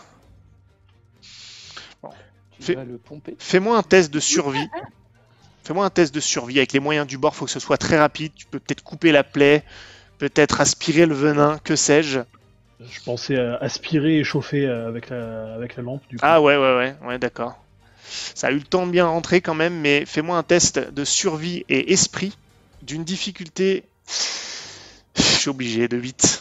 Tu 2.52 2.62
Fais- 2.62 2.74
vas 2.74 2.84
le 2.84 2.98
pomper. 2.98 3.36
Fais-moi 3.38 3.76
un 3.78 3.82
test 3.82 4.12
de 4.12 4.20
survie. 4.20 4.68
Fais-moi 5.64 5.84
un 5.84 5.90
test 5.90 6.14
de 6.14 6.20
survie 6.20 6.58
avec 6.58 6.72
les 6.72 6.80
moyens 6.80 7.06
du 7.06 7.18
bord, 7.18 7.34
faut 7.34 7.44
que 7.46 7.50
ce 7.50 7.60
soit 7.60 7.78
très 7.78 7.98
rapide. 7.98 8.32
Tu 8.34 8.46
peux 8.46 8.58
peut-être 8.60 8.82
couper 8.82 9.12
la 9.12 9.24
plaie, 9.24 9.64
peut-être 10.18 10.60
aspirer 10.60 11.06
le 11.06 11.14
venin, 11.14 11.58
que 11.64 11.74
sais-je. 11.76 12.20
Je 12.88 13.00
pensais 13.02 13.38
à 13.38 13.56
aspirer 13.56 14.18
et 14.18 14.24
chauffer 14.24 14.66
euh, 14.66 14.88
avec 14.88 15.10
la, 15.10 15.54
avec 15.54 15.76
la 15.76 15.82
lampe. 15.82 16.02
Du 16.08 16.16
coup. 16.16 16.22
Ah 16.24 16.40
ouais, 16.40 16.56
ouais, 16.56 16.76
ouais, 16.76 16.96
ouais, 17.06 17.18
d'accord. 17.18 17.62
Ça 18.34 18.48
a 18.48 18.50
eu 18.50 18.56
le 18.56 18.62
temps 18.62 18.86
de 18.86 18.92
bien 18.92 19.06
rentrer 19.06 19.40
quand 19.40 19.54
même, 19.54 19.78
mais 19.80 20.04
fais-moi 20.06 20.36
un 20.36 20.42
test 20.42 20.78
de 20.78 21.04
survie 21.04 21.64
et 21.68 21.92
esprit 21.92 22.36
d'une 22.82 23.04
difficulté. 23.04 23.84
Je 25.14 25.22
suis 25.22 25.50
obligé 25.50 25.88
de 25.88 25.96
8. 25.96 26.40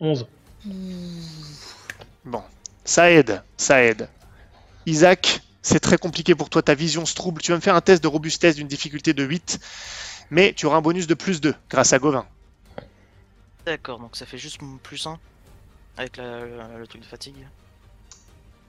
11. 0.00 0.26
Bon, 2.24 2.42
ça 2.84 3.10
aide, 3.10 3.42
ça 3.56 3.82
aide. 3.82 4.08
Isaac, 4.86 5.40
c'est 5.62 5.80
très 5.80 5.98
compliqué 5.98 6.34
pour 6.34 6.50
toi, 6.50 6.62
ta 6.62 6.74
vision 6.74 7.06
se 7.06 7.14
trouble. 7.14 7.42
Tu 7.42 7.52
vas 7.52 7.56
me 7.58 7.62
faire 7.62 7.74
un 7.74 7.80
test 7.80 8.02
de 8.02 8.08
robustesse 8.08 8.56
d'une 8.56 8.68
difficulté 8.68 9.12
de 9.12 9.22
8, 9.22 9.60
mais 10.30 10.52
tu 10.54 10.66
auras 10.66 10.78
un 10.78 10.82
bonus 10.82 11.06
de 11.06 11.14
plus 11.14 11.40
2 11.40 11.54
grâce 11.70 11.92
à 11.92 11.98
Gauvin. 11.98 12.26
D'accord, 13.66 13.98
donc 13.98 14.16
ça 14.16 14.26
fait 14.26 14.38
juste 14.38 14.60
plus 14.82 15.06
1 15.06 15.18
avec 15.96 16.16
la- 16.16 16.40
le, 16.44 16.78
le 16.78 16.86
truc 16.86 17.00
de 17.02 17.06
fatigue. 17.06 17.46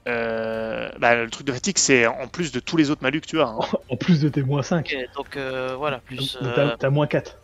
Euh, 0.08 0.88
bah, 0.98 1.16
le 1.16 1.28
truc 1.28 1.46
de 1.46 1.52
fatigue, 1.52 1.78
c'est 1.78 2.06
en 2.06 2.28
plus 2.28 2.52
de 2.52 2.60
tous 2.60 2.76
les 2.76 2.90
autres 2.90 3.02
malus 3.02 3.20
que 3.20 3.26
tu 3.26 3.40
as. 3.40 3.48
hein. 3.48 3.58
En 3.90 3.96
plus 3.96 4.20
de 4.20 4.28
tes 4.28 4.42
moins 4.42 4.62
5. 4.62 4.86
Ok, 4.94 5.14
donc 5.16 5.36
euh, 5.36 5.74
voilà, 5.76 5.98
plus. 5.98 6.38
Euh, 6.40 6.76
t'as- 6.78 6.90
moins 6.90 7.06
4. 7.06 7.36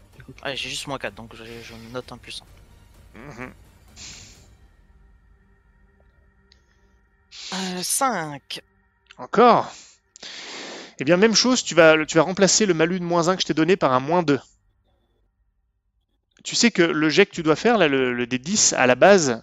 Ouais, 0.45 0.57
j'ai 0.57 0.69
juste 0.71 0.87
moins 0.87 0.99
4, 0.99 1.15
donc 1.15 1.35
je, 1.35 1.45
je 1.45 1.75
note 1.93 2.11
un 2.13 2.19
plus 2.19 2.41
1. 3.15 3.19
Mhm. 3.19 3.53
5 7.83 8.61
Encore? 9.19 9.73
Eh 11.01 11.05
bien, 11.05 11.17
même 11.17 11.35
chose, 11.35 11.65
tu 11.65 11.75
vas, 11.75 12.05
tu 12.07 12.17
vas 12.17 12.23
remplacer 12.23 12.65
le 12.67 12.75
malus 12.75 13.01
de 13.01 13.05
moins 13.05 13.29
1 13.29 13.35
que 13.37 13.43
je 13.43 13.47
t'ai 13.47 13.55
donné 13.55 13.77
par 13.77 13.93
un 13.93 14.01
moins 14.01 14.23
2. 14.23 14.39
Tu 16.43 16.57
sais 16.57 16.71
que 16.71 16.83
le 16.83 17.09
jet 17.09 17.27
que 17.27 17.33
tu 17.33 17.43
dois 17.43 17.57
faire, 17.57 17.79
là, 17.79 17.89
le, 17.89 18.13
le 18.13 18.27
D10, 18.27 18.75
à 18.75 18.87
la 18.87 18.95
base. 18.95 19.43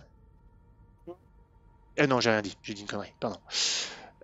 Eh 1.98 2.08
non, 2.08 2.20
j'ai 2.20 2.30
rien 2.30 2.42
dit, 2.42 2.58
j'ai 2.64 2.74
dit 2.74 2.82
une 2.82 2.88
connerie, 2.88 3.14
pardon. 3.20 3.40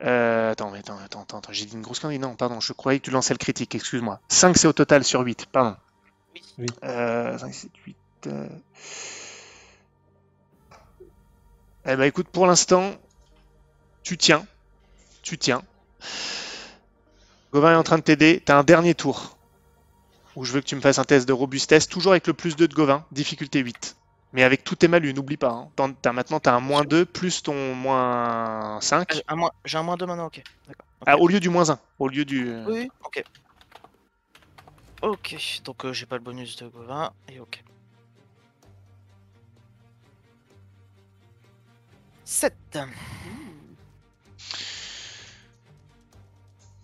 Euh, 0.03 0.51
attends, 0.51 0.71
mais 0.71 0.79
attends, 0.79 0.97
attends, 0.97 1.21
attends, 1.21 1.37
attends, 1.37 1.53
j'ai 1.53 1.65
dit 1.65 1.73
une 1.75 1.81
grosse 1.81 1.99
connerie, 1.99 2.19
non, 2.19 2.35
pardon, 2.35 2.59
je 2.59 2.73
croyais 2.73 2.99
que 2.99 3.05
tu 3.05 3.11
lançais 3.11 3.33
le 3.33 3.37
critique, 3.37 3.75
excuse-moi. 3.75 4.19
5 4.27 4.57
c'est 4.57 4.67
au 4.67 4.73
total 4.73 5.03
sur 5.03 5.21
8, 5.21 5.45
pardon. 5.47 5.75
Oui. 6.35 6.41
Oui. 6.59 6.67
Euh, 6.83 7.37
5, 7.37 7.53
7, 7.53 7.71
8. 7.85 7.95
euh. 8.27 8.47
Eh 11.85 11.95
ben 11.95 12.03
écoute, 12.03 12.27
pour 12.29 12.47
l'instant, 12.47 12.91
tu 14.03 14.17
tiens. 14.17 14.45
Tu 15.21 15.37
tiens. 15.37 15.61
Gauvin 17.53 17.73
est 17.73 17.75
en 17.75 17.83
train 17.83 17.97
de 17.97 18.03
t'aider. 18.03 18.41
T'as 18.43 18.57
un 18.57 18.63
dernier 18.63 18.95
tour 18.95 19.34
où 20.35 20.43
je 20.45 20.51
veux 20.53 20.61
que 20.61 20.65
tu 20.65 20.75
me 20.75 20.81
fasses 20.81 20.99
un 20.99 21.03
test 21.03 21.27
de 21.27 21.33
robustesse, 21.33 21.87
toujours 21.87 22.11
avec 22.13 22.27
le 22.27 22.33
plus 22.33 22.55
2 22.55 22.67
de 22.67 22.73
Gauvin, 22.73 23.05
difficulté 23.11 23.59
8. 23.59 23.95
Mais 24.33 24.43
avec 24.43 24.63
tous 24.65 24.75
tes 24.75 24.87
malus, 24.89 25.13
n'oublie 25.13 25.37
pas. 25.37 25.51
hein. 25.51 25.69
Maintenant, 26.13 26.39
tu 26.41 26.49
as 26.49 26.53
un 26.55 26.59
moins 26.59 26.83
2 26.83 27.05
plus 27.05 27.41
ton 27.41 27.73
moins 27.73 28.79
5. 28.81 29.07
Ah, 29.09 29.13
j'ai 29.15 29.23
un 29.29 29.35
moins- 29.35 29.51
J'ai 29.63 29.77
un 29.77 29.83
moins 29.83 29.95
2 29.95 30.05
maintenant, 30.05 30.25
ok. 30.25 30.43
Ah, 31.05 31.17
au 31.17 31.27
lieu 31.27 31.39
du 31.39 31.49
moins 31.49 31.69
1. 31.69 31.79
Au 31.99 32.09
lieu 32.09 32.25
du. 32.25 32.51
Oui, 32.67 32.73
oui, 32.81 32.89
ok. 33.05 33.23
Ok, 35.01 35.37
donc 35.63 35.85
euh, 35.85 35.93
j'ai 35.93 36.05
pas 36.05 36.15
le 36.15 36.21
bonus 36.23 36.55
de 36.57 36.67
Gauvin, 36.67 37.11
et 37.29 37.39
ok. 37.39 37.63
7 42.25 42.55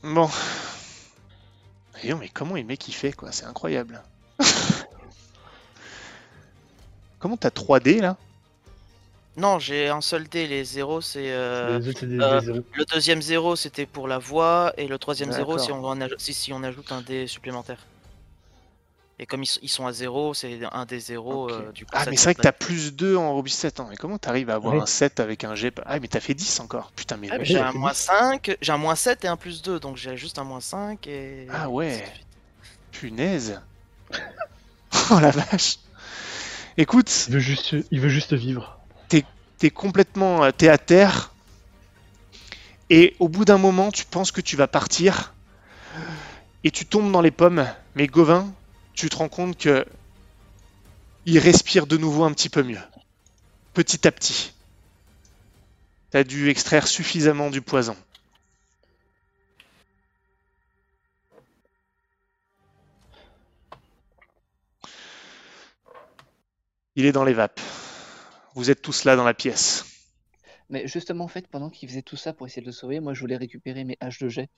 Bon. 0.03 0.30
Mais 2.03 2.30
comment 2.30 2.56
le 2.56 2.64
mec 2.64 2.88
il 2.88 2.94
fait 2.94 3.14
quoi? 3.14 3.32
C'est 3.32 3.45
incroyable. 3.45 4.02
comment 7.19 7.38
t'as 7.38 7.49
3D 7.49 8.02
là? 8.02 8.18
Non, 9.38 9.60
j'ai 9.60 9.88
un 9.88 10.02
seul 10.02 10.28
dé, 10.28 10.45
les 10.45 10.65
0 10.65 10.99
c'est... 10.99 11.32
euh, 11.32 11.80
euh, 12.03 12.41
zéros. 12.41 12.60
Le 12.73 12.86
deuxième 12.86 13.22
0 13.22 13.56
c'était 13.56 13.86
pour 13.86 14.07
la 14.10 14.18
voix, 14.18 14.73
et 14.78 14.88
le 14.88 14.98
troisième 14.98 15.32
0 15.32 15.53
D'accord. 15.53 15.65
si, 15.65 15.72
on 15.72 15.86
en 15.86 15.98
aj- 15.99 16.15
si, 16.18 16.34
si 16.34 16.52
on 16.52 16.61
ajoute 16.64 16.91
un 16.91 17.02
dé 17.02 17.28
supplémentaire. 17.28 17.86
Et 19.22 19.27
comme 19.27 19.43
ils, 19.43 19.69
sont 19.69 19.85
à 19.85 19.93
0, 19.93 20.34
c'est 20.34 20.60
un 20.72 20.85
des 20.85 20.99
0 20.99 21.43
Ok. 21.52 21.73
du 21.73 21.85
coup. 21.85 21.91
Ah, 21.93 22.06
mais 22.10 22.18
c'est 22.18 22.23
vrai 22.23 22.34
que 22.35 22.41
t'as 22.41 22.52
plus 22.52 22.95
2 22.95 23.15
en 23.15 23.35
robustesse. 23.35 23.65
Attends, 23.72 23.85
mais 23.88 23.95
comment 23.95 24.18
t'arrives 24.18 24.49
à 24.49 24.56
avoir 24.56 24.73
Oui. 24.73 24.81
un 24.81 24.88
7 24.88 25.19
avec 25.19 25.43
un 25.43 25.53
G 25.53 25.72
Ah, 25.85 25.99
mais 25.99 26.07
t'as 26.07 26.19
fait 26.19 26.34
10 26.34 26.60
encore. 26.60 26.91
Putain, 26.95 27.18
mais. 27.18 27.27
Ah, 27.31 27.38
j'ai 27.41 27.60
un 27.60 27.72
moins 27.72 27.93
5, 27.93 28.57
j'ai 28.60 28.72
un 28.72 28.80
moins 28.80 28.95
7 28.95 29.23
et 29.23 29.27
un 29.27 29.38
plus 29.38 29.61
2, 29.61 29.80
donc 29.80 29.95
j'ai 29.98 30.18
juste 30.18 30.39
un 30.39 30.43
moins 30.43 30.60
5 30.60 31.06
et... 31.06 31.45
Ah 31.53 31.69
ouais. 31.69 32.03
Punaise. 32.91 33.61
oh 35.11 35.19
la 35.19 35.30
vache. 35.30 35.77
Écoute, 36.77 37.26
Il 37.27 37.35
veut 37.35 37.39
juste, 37.39 37.76
il 37.91 37.99
veut 37.99 38.10
juste 38.10 38.34
vivre. 38.34 38.80
t'es 39.60 39.69
complètement. 39.69 40.43
euh, 40.43 40.49
T'es 40.49 40.68
à 40.68 40.80
terre. 40.80 41.31
Et 42.89 43.15
au 43.19 43.30
bout 43.30 43.45
d'un 43.45 43.60
moment, 43.60 43.91
tu 43.91 44.06
penses 44.06 44.31
que 44.31 44.41
tu 44.41 44.56
vas 44.56 44.65
partir. 44.68 45.35
Et 46.64 46.72
tu 46.72 46.88
tombes 46.88 47.11
dans 47.11 47.22
les 47.22 47.30
pommes. 47.30 47.68
Mais 47.93 48.07
Gauvin, 48.07 48.52
tu 48.93 49.09
te 49.09 49.15
rends 49.15 49.30
compte 49.30 49.57
que. 49.57 49.85
Il 51.26 51.38
respire 51.38 51.85
de 51.85 51.97
nouveau 51.97 52.23
un 52.23 52.34
petit 52.34 52.49
peu 52.49 52.63
mieux. 52.63 52.81
Petit 53.73 54.07
à 54.07 54.11
petit. 54.11 54.53
T'as 56.09 56.23
dû 56.23 56.49
extraire 56.49 56.88
suffisamment 56.88 57.51
du 57.51 57.61
poison. 57.61 57.95
Il 66.95 67.05
est 67.05 67.11
dans 67.11 67.23
les 67.23 67.34
vapes. 67.34 67.61
Vous 68.55 68.69
êtes 68.69 68.81
tous 68.81 69.05
là 69.05 69.15
dans 69.15 69.23
la 69.23 69.34
pièce. 69.34 69.85
Mais 70.69 70.88
justement, 70.88 71.23
en 71.23 71.30
fait, 71.30 71.47
pendant 71.47 71.69
qu'il 71.69 71.88
faisait 71.88 72.01
tout 72.01 72.18
ça 72.18 72.34
pour 72.34 72.47
essayer 72.47 72.61
de 72.61 72.68
le 72.68 72.73
sauver, 72.73 72.99
moi 72.99 73.13
je 73.13 73.22
voulais 73.22 73.38
récupérer 73.38 73.84
mes 73.84 73.97
haches 74.01 74.19
de 74.19 74.27
jet 74.27 74.49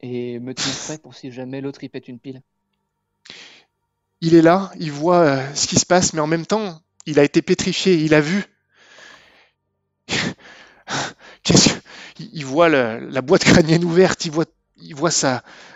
et 0.00 0.38
me 0.38 0.54
tenir 0.54 0.76
prêt 0.84 0.98
pour 0.98 1.14
si 1.14 1.30
jamais 1.30 1.60
l'autre 1.60 1.82
il 1.82 1.88
pète 1.88 2.08
une 2.08 2.18
pile. 2.18 2.42
Il 4.24 4.34
est 4.34 4.40
là, 4.40 4.70
il 4.80 4.90
voit 4.90 5.20
euh, 5.20 5.54
ce 5.54 5.66
qui 5.66 5.76
se 5.76 5.84
passe, 5.84 6.14
mais 6.14 6.20
en 6.20 6.26
même 6.26 6.46
temps, 6.46 6.80
il 7.04 7.18
a 7.18 7.24
été 7.24 7.42
pétrifié, 7.42 7.92
il 7.96 8.14
a 8.14 8.22
vu. 8.22 8.46
Qu'est-ce 11.42 11.74
que... 11.74 11.78
Il 12.32 12.46
voit 12.46 12.70
la 12.70 13.20
boîte 13.20 13.44
crânienne 13.44 13.84
ouverte, 13.84 14.24
il 14.24 14.30
voit, 14.30 14.46
il 14.80 14.94
voit. 14.94 15.10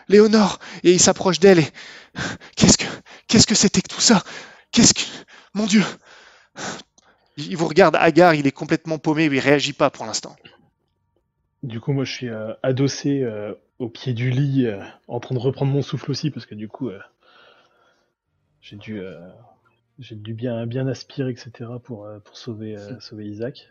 Léonore, 0.09 0.61
et 0.83 0.93
il 0.93 1.01
s'approche 1.01 1.41
d'elle. 1.41 1.59
Et... 1.59 1.69
Qu'est-ce 2.57 2.79
que, 2.79 2.87
qu'est-ce 3.27 3.47
que 3.47 3.55
c'était 3.55 3.83
que 3.83 3.95
tout 3.95 4.01
ça? 4.01 4.23
Qu'est-ce 4.71 4.95
que, 4.95 5.03
mon 5.53 5.67
Dieu 5.67 5.83
Il 7.37 7.57
vous 7.57 7.69
regarde 7.69 7.97
hagard, 7.97 8.35
il 8.35 8.47
est 8.47 8.53
complètement 8.53 8.99
paumé, 8.99 9.29
mais 9.29 9.37
il 9.37 9.41
réagit 9.41 9.75
pas 9.75 9.91
pour 9.91 10.07
l'instant. 10.07 10.37
Du 11.63 11.81
coup, 11.81 11.93
moi, 11.93 12.05
je 12.05 12.13
suis 12.13 12.29
euh, 12.31 12.55
adossé 12.63 13.21
euh, 13.23 13.53
au 13.79 13.91
pied 13.91 14.15
du 14.15 14.31
lit, 14.31 14.67
en 15.07 15.21
train 15.21 15.35
de 15.35 15.41
reprendre 15.41 15.73
mon 15.73 15.83
souffle 15.83 16.11
aussi, 16.11 16.31
parce 16.31 16.47
que 16.47 16.55
du 16.55 16.69
coup, 16.69 16.89
j'ai 18.69 18.77
dû, 18.77 19.01
euh, 19.01 19.19
j'ai 19.99 20.15
dû 20.15 20.35
bien, 20.35 20.67
bien 20.67 20.87
aspirer, 20.89 21.31
etc., 21.31 21.51
pour, 21.83 22.05
euh, 22.05 22.19
pour 22.21 22.37
sauver, 22.37 22.77
euh, 22.77 23.01
sauver 23.01 23.25
Isaac. 23.27 23.71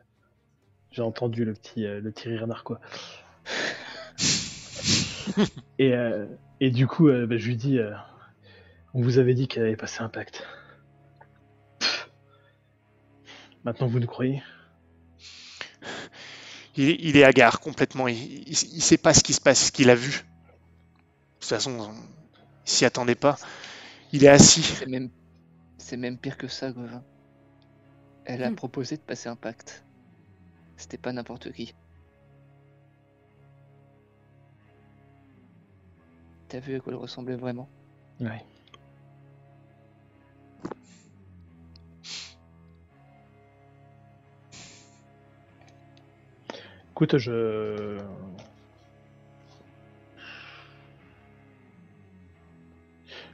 J'ai 0.91 1.03
entendu 1.03 1.45
le 1.45 1.53
petit, 1.53 1.84
le 1.84 2.11
petit 2.11 2.30
rire 2.30 2.48
narquois. 2.48 2.80
et, 5.80 5.94
et 6.61 6.72
du 6.72 6.88
coup, 6.88 7.10
bah, 7.10 7.38
je 7.38 7.45
lui 7.45 7.57
dis, 7.57 7.78
on 8.94 9.02
vous 9.02 9.19
avait 9.19 9.34
dit 9.34 9.49
qu'elle 9.49 9.64
avait 9.64 9.76
passé 9.76 10.02
un 10.02 10.07
pacte. 10.07 10.48
Pff. 11.80 12.10
Maintenant, 13.65 13.88
vous 13.88 13.99
nous 13.99 14.07
croyez? 14.07 14.41
Il, 16.78 16.90
est- 16.90 16.98
il 17.02 17.18
est 17.18 17.26
hagard 17.26 17.60
complètement. 17.60 18.07
Il, 18.07 18.48
il 18.48 18.56
sait 18.56 18.98
pas 18.98 19.14
ce 19.14 19.22
qui 19.24 19.34
se 19.34 19.41
passe, 19.41 19.65
ce 19.65 19.72
qu'il 19.74 19.90
a 19.90 19.95
vu. 19.95 20.11
De 20.11 20.22
toute 21.41 21.49
façon, 21.49 21.94
il 22.65 22.72
s'y 22.72 22.86
attendait 22.86 23.15
pas. 23.15 23.38
Il 24.12 24.26
est 24.26 24.30
assis. 24.30 24.64
C'est 24.70 24.86
même, 24.88 25.12
c'est 25.78 25.98
même 25.98 26.20
pire 26.20 26.38
que 26.38 26.48
ça, 26.48 26.72
Gauvin. 26.72 27.06
Elle 28.26 28.44
a 28.44 28.52
Hmm. 28.52 28.52
proposé 28.52 28.96
de 28.98 29.02
passer 29.02 29.28
un 29.28 29.36
pacte. 29.36 29.88
C'était 30.78 30.98
pas 30.98 31.14
n'importe 31.14 31.52
qui. 31.54 31.74
T'as 36.50 36.60
vu 36.60 36.76
à 36.76 36.82
quoi 36.82 36.92
elle 36.92 37.00
ressemblait 37.00 37.38
vraiment? 37.38 37.72
Ouais. 38.20 38.44
Écoute, 46.92 47.18
je. 47.18 47.98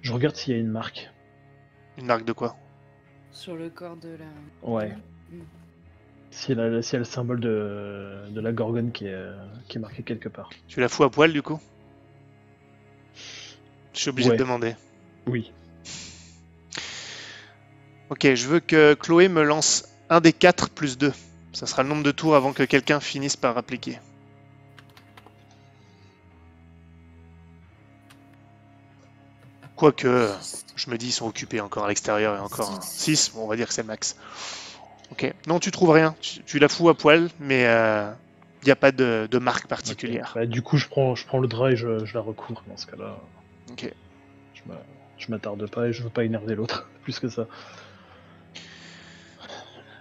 Je 0.04 0.12
regarde 0.14 0.36
s'il 0.36 0.54
y 0.54 0.58
a 0.58 0.60
une 0.60 0.68
marque. 0.70 1.10
Une 1.98 2.06
marque 2.06 2.26
de 2.26 2.34
quoi 2.34 2.56
Sur 3.32 3.56
le 3.56 3.70
corps 3.70 3.96
de 3.98 4.10
la. 4.10 4.70
Ouais. 4.70 4.96
Mm. 5.32 5.40
Si 6.32 6.52
elle 6.52 6.60
a, 6.60 6.82
si 6.82 6.96
elle 6.96 7.00
a 7.00 7.00
le 7.00 7.06
symbole 7.06 7.40
de, 7.40 8.24
de 8.30 8.42
la 8.42 8.52
gorgone 8.52 8.92
qui 8.92 9.08
est, 9.08 9.26
qui 9.68 9.78
est 9.78 9.82
marqué 9.82 10.04
quelque 10.04 10.30
part. 10.30 10.50
Tu 10.68 10.80
la 10.80 10.90
fous 10.90 11.04
à 11.04 11.10
poil 11.12 11.32
du 11.34 11.42
coup 11.42 11.60
Je 13.94 14.00
suis 14.00 14.10
obligé 14.10 14.30
Ouais. 14.30 14.38
de 14.38 14.44
demander. 14.44 14.76
Oui. 15.28 15.52
Ok, 18.10 18.34
je 18.34 18.48
veux 18.48 18.60
que 18.60 18.94
Chloé 18.96 19.28
me 19.30 19.44
lance 19.44 19.88
un 20.10 20.22
des 20.22 20.34
4 20.34 20.70
plus 20.70 20.98
2. 20.98 21.12
Ça 21.54 21.66
sera 21.68 21.84
le 21.84 21.90
nombre 21.90 22.04
de 22.04 22.12
tours 22.12 22.36
avant 22.36 22.52
que 22.54 22.64
quelqu'un 22.64 23.00
finisse 23.00 23.36
par 23.38 23.58
appliquer. 23.58 24.00
Quoique, 29.84 30.30
je 30.77 30.89
me 30.89 30.97
dis, 30.97 31.07
ils 31.07 31.11
sont 31.11 31.27
occupés 31.27 31.60
encore 31.60 31.84
à 31.84 31.89
l'extérieur 31.89 32.38
et 32.38 32.39
encore 32.39 32.81
6. 32.81 33.34
Bon, 33.35 33.43
on 33.43 33.47
va 33.47 33.57
dire 33.57 33.68
que 33.68 33.73
c'est 33.73 33.81
le 33.81 33.88
max. 33.88 34.15
Ok. 35.11 35.34
Non, 35.45 35.60
tu 35.60 35.72
trouves 35.72 35.89
rien. 35.89 36.15
Tu, 36.22 36.41
tu 36.45 36.57
la 36.57 36.69
fous 36.69 36.88
à 36.88 36.95
poil, 36.95 37.30
mais 37.41 37.64
il 37.64 38.65
n'y 38.65 38.72
a 38.72 38.77
pas 38.77 38.93
de, 38.93 39.27
de 39.30 39.38
marque 39.39 39.68
particulière. 39.68 40.31
Bah, 40.35 40.45
du 40.45 40.61
coup, 40.61 40.77
je 40.77 40.88
prends, 40.88 41.15
je 41.15 41.26
prends 41.26 41.39
le 41.39 41.49
drap 41.49 41.72
et 41.72 41.76
je, 41.76 42.05
je 42.05 42.14
la 42.14 42.22
recouvre 42.22 42.64
dans 42.65 42.77
ce 42.77 42.85
cas-là. 42.85 43.19
Ok. 43.72 43.93
Je 45.18 45.30
m'attarde 45.30 45.69
pas 45.69 45.88
et 45.89 45.91
je 45.91 46.01
veux 46.01 46.10
pas 46.10 46.23
énerver 46.23 46.55
l'autre 46.55 46.89
plus 47.03 47.19
que 47.19 47.27
ça. 47.27 47.45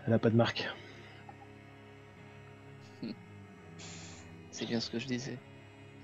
Elle 0.07 0.13
a 0.13 0.21
pas 0.21 0.31
de 0.31 0.37
marque. 0.37 0.65
C'est 4.53 4.67
bien 4.67 4.79
ce 4.79 4.91
que 4.91 5.01
je 5.01 5.09
disais. 5.09 5.39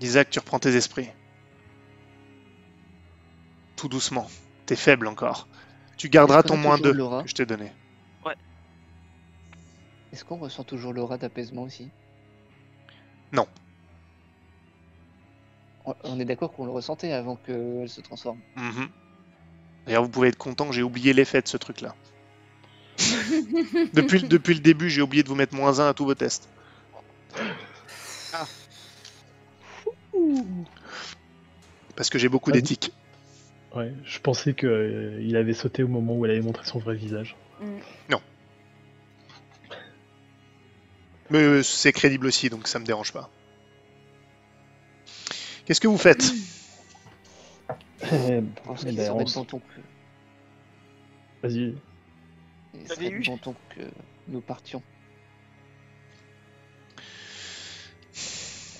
Isaac, 0.01 0.29
tu 0.29 0.39
reprends 0.39 0.59
tes 0.59 0.75
esprits. 0.75 1.07
Tout 3.79 3.87
doucement. 3.87 4.29
T'es 4.65 4.75
faible 4.75 5.07
encore. 5.07 5.47
Tu 5.95 6.09
garderas 6.09 6.43
ton 6.43 6.57
moins 6.57 6.75
toujours 6.77 6.91
2 6.91 6.97
l'aura 6.97 7.23
que 7.23 7.29
je 7.29 7.33
t'ai 7.33 7.45
donné. 7.45 7.71
Est-ce 10.11 10.25
qu'on 10.25 10.37
ressent 10.37 10.65
toujours 10.65 10.91
l'aura 10.91 11.17
d'apaisement 11.17 11.61
aussi? 11.61 11.89
Non. 13.31 13.47
On- 15.85 16.19
est 16.19 16.25
d'accord 16.25 16.51
qu'on 16.51 16.65
le 16.65 16.71
ressentait 16.71 17.13
avant 17.13 17.37
qu'elle 17.37 17.87
se 17.87 18.01
transforme. 18.01 18.39
Mhm. 18.55 18.89
D'ailleurs, 19.85 20.03
vous 20.03 20.09
pouvez 20.09 20.27
être 20.27 20.37
content, 20.37 20.71
j'ai 20.73 20.83
oublié 20.83 21.13
l'effet 21.13 21.41
de 21.41 21.47
ce 21.47 21.55
truc-là. 21.57 21.95
Depuis, 23.93 24.19
le- 24.19 24.27
depuis 24.27 24.55
le 24.55 24.59
début, 24.59 24.89
j'ai 24.89 25.01
oublié 25.01 25.23
de 25.23 25.29
vous 25.29 25.35
mettre 25.35 25.55
moins 25.55 25.79
1 25.79 25.87
à 25.89 25.93
tous 25.93 26.05
vos 26.05 26.15
tests. 26.15 26.49
Parce 31.95 32.09
que 32.09 32.17
j'ai 32.19 32.29
beaucoup 32.29 32.49
Ah 32.49 32.53
d'éthique. 32.53 32.91
Ouais, 33.75 33.93
je 34.03 34.19
pensais 34.19 34.53
que 34.53 34.65
euh, 34.67 35.21
il 35.21 35.35
avait 35.35 35.53
sauté 35.53 35.83
au 35.83 35.87
moment 35.87 36.15
où 36.15 36.25
elle 36.25 36.31
avait 36.31 36.41
montré 36.41 36.65
son 36.65 36.79
vrai 36.79 36.95
visage. 36.95 37.35
Mais 41.29 41.39
euh, 41.43 41.61
c'est 41.63 41.91
crédible 41.93 42.25
aussi, 42.27 42.49
donc 42.49 42.67
ça 42.67 42.79
me 42.79 42.85
dérange 42.85 43.11
pas. 43.13 43.29
Qu'est-ce 45.65 45.79
que 45.79 45.87
vous 45.87 45.97
faites 45.97 46.23
Eh, 48.01 48.07
Je 48.09 48.41
pense 48.63 48.81
eh 48.83 48.87
qu'il 48.87 48.97
ben, 48.97 49.05
serait 49.05 49.13
on 49.13 49.23
de 49.23 49.29
s- 49.29 49.35
bon 49.35 49.45
ton 49.45 49.59
que... 49.59 49.81
Vas-y. 51.43 51.75
il 52.73 52.81
Vous 52.81 52.87
serait 52.87 53.01
avez 53.01 53.09
de 53.11 53.15
eu 53.15 53.23
bon 53.25 53.37
ton 53.37 53.53
que 53.69 53.81
nous 54.27 54.41
partions. 54.41 54.83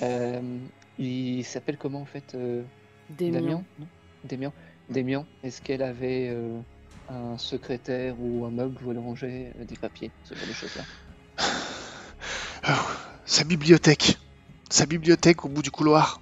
Euh, 0.01 0.59
il 0.97 1.43
s'appelle 1.43 1.77
comment 1.77 1.99
en 1.99 2.05
fait 2.05 2.33
euh, 2.33 2.63
Damien. 3.09 3.41
Damien? 3.41 3.65
Non? 3.77 3.89
Damien 4.23 4.53
Damien, 4.89 5.25
est-ce 5.43 5.61
qu'elle 5.61 5.83
avait 5.83 6.29
euh, 6.29 6.59
un 7.09 7.37
secrétaire 7.37 8.15
ou 8.19 8.45
un 8.45 8.51
meuble 8.51 8.83
où 8.83 8.91
elle 8.91 8.97
rangeait 8.99 9.53
euh, 9.59 9.65
des 9.65 9.75
papiers, 9.77 10.11
ce 10.23 10.33
genre 10.35 10.47
de 10.47 10.53
choses-là 10.53 10.83
Oh, 12.67 12.71
Sa 13.25 13.43
bibliothèque. 13.43 14.17
Sa 14.71 14.85
bibliothèque 14.85 15.45
au 15.45 15.49
bout 15.49 15.61
du 15.61 15.71
couloir. 15.71 16.21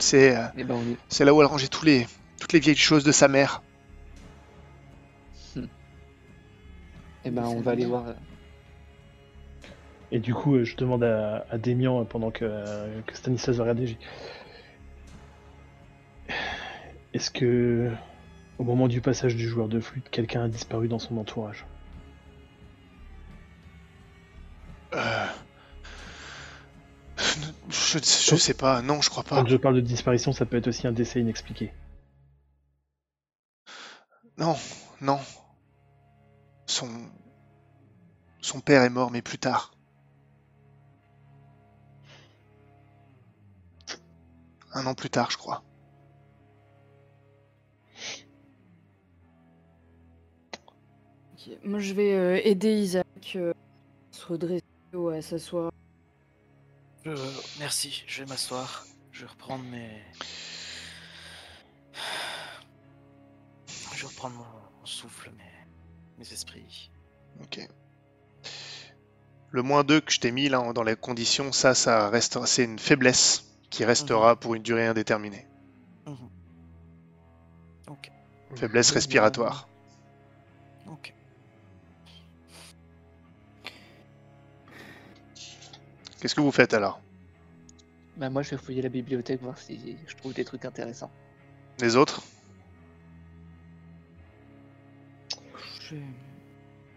C'est 0.00 0.36
euh, 0.36 0.46
Eh 0.56 0.64
ben 0.64 0.74
on 0.74 0.96
c'est 1.08 1.24
là 1.24 1.34
où 1.34 1.40
elle 1.40 1.46
rangeait 1.46 1.68
tous 1.68 1.84
les, 1.84 2.06
toutes 2.40 2.52
les 2.52 2.60
vieilles 2.60 2.76
choses 2.76 3.04
de 3.04 3.12
sa 3.12 3.28
mère. 3.28 3.62
eh 7.24 7.30
ben, 7.30 7.44
on 7.46 7.60
va 7.60 7.72
aller 7.72 7.84
voir. 7.86 8.08
euh, 8.08 8.14
Et 10.10 10.20
du 10.20 10.34
coup, 10.34 10.54
euh, 10.56 10.64
je 10.64 10.76
demande 10.76 11.04
à, 11.04 11.46
à 11.50 11.58
Démian, 11.58 12.00
euh, 12.00 12.04
pendant 12.04 12.30
que, 12.30 12.44
euh, 12.44 13.02
que 13.02 13.16
Stanislas 13.16 13.56
va 13.56 13.64
regarder, 13.64 13.86
j'ai- 13.88 13.98
Est-ce 17.14 17.30
que, 17.30 17.90
au 18.58 18.64
moment 18.64 18.88
du 18.88 19.00
passage 19.00 19.34
du 19.36 19.48
joueur 19.48 19.68
de 19.68 19.80
flûte, 19.80 20.08
quelqu'un 20.10 20.44
a 20.44 20.48
disparu 20.48 20.88
dans 20.88 20.98
son 20.98 21.16
entourage? 21.16 21.66
Euh, 24.94 25.26
Je, 27.70 27.98
je 27.98 28.36
sais 28.36 28.54
pas, 28.54 28.80
non, 28.82 29.00
je 29.02 29.10
crois 29.10 29.24
pas. 29.24 29.36
Quand 29.36 29.46
je 29.46 29.56
parle 29.56 29.76
de 29.76 29.80
disparition, 29.80 30.32
ça 30.32 30.46
peut 30.46 30.56
être 30.56 30.68
aussi 30.68 30.86
un 30.86 30.92
décès 30.92 31.20
inexpliqué. 31.20 31.72
Non, 34.38 34.56
non. 35.00 35.18
Son. 36.66 36.88
Son 38.40 38.60
père 38.60 38.82
est 38.82 38.90
mort, 38.90 39.10
mais 39.10 39.20
plus 39.20 39.38
tard. 39.38 39.72
Un 44.72 44.86
an 44.86 44.94
plus 44.94 45.10
tard, 45.10 45.30
je 45.30 45.36
crois. 45.36 45.62
Ok. 51.48 51.58
Moi, 51.64 51.78
je 51.80 51.94
vais 51.94 52.14
euh, 52.14 52.40
aider 52.44 52.72
Isaac 52.72 53.32
euh, 53.36 53.52
à 53.52 54.16
se 54.16 54.26
redresser 54.26 54.64
ou 54.92 55.08
à 55.08 55.22
s'asseoir. 55.22 55.70
Merci, 57.58 58.04
je 58.06 58.22
vais 58.22 58.28
m'asseoir. 58.28 58.84
Je 59.12 59.22
vais 59.22 59.30
reprendre 59.30 59.64
mes. 59.64 60.02
Je 63.94 64.02
vais 64.02 64.06
reprendre 64.06 64.36
mon, 64.36 64.44
mon 64.78 64.86
souffle, 64.86 65.30
mes... 65.36 65.44
mes 66.18 66.32
esprits. 66.32 66.90
Ok. 67.42 67.66
Le 69.50 69.62
moins 69.62 69.82
2 69.82 70.00
que 70.00 70.12
je 70.12 70.20
t'ai 70.20 70.30
mis 70.30 70.48
là 70.48 70.72
dans 70.72 70.82
les 70.82 70.96
conditions, 70.96 71.52
ça, 71.52 71.74
ça 71.74 72.10
reste, 72.10 72.44
c'est 72.44 72.64
une 72.64 72.78
faiblesse 72.78 73.44
qui 73.70 73.84
restera 73.84 74.36
pour 74.36 74.54
une 74.54 74.62
durée 74.62 74.86
indéterminée. 74.86 75.46
Mhm. 76.06 76.28
Ok, 77.88 78.10
Faiblesse 78.56 78.90
respiratoire. 78.90 79.68
Qu'est-ce 86.20 86.34
que 86.34 86.40
vous 86.40 86.50
faites 86.52 86.74
alors 86.74 87.00
Bah, 88.16 88.28
moi, 88.30 88.42
je 88.42 88.50
vais 88.50 88.56
fouiller 88.56 88.82
la 88.82 88.88
bibliothèque, 88.88 89.40
voir 89.42 89.56
si 89.58 89.96
je 90.06 90.16
trouve 90.16 90.34
des 90.34 90.44
trucs 90.44 90.64
intéressants. 90.64 91.10
Les 91.80 91.96
autres 91.96 92.22
Je- 95.80 95.94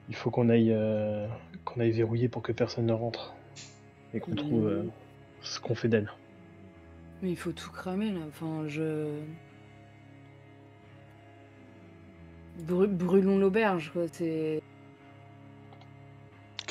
Il 0.10 0.16
faut 0.16 0.32
qu'on 0.32 0.50
aille, 0.50 0.72
euh, 0.74 1.28
qu'on 1.64 1.80
aille 1.80 1.92
verrouiller 1.92 2.28
pour 2.28 2.42
que 2.42 2.52
personne 2.52 2.86
ne 2.88 2.94
rentre. 2.94 3.34
Et 4.14 4.20
qu'on 4.20 4.36
trouve 4.36 4.68
euh, 4.68 4.84
ce 5.42 5.60
qu'on 5.62 5.76
fait 5.76 5.88
d'elle. 5.88 6.12
Mais 7.22 7.30
il 7.30 7.38
faut 7.38 7.54
tout 7.54 7.72
cramer 7.72 8.12
là. 8.12 8.20
Enfin, 8.28 8.68
je. 8.68 9.08
Brûlons 12.68 13.38
l'auberge, 13.40 13.92
quoi. 13.94 14.04
C'est. 14.12 14.62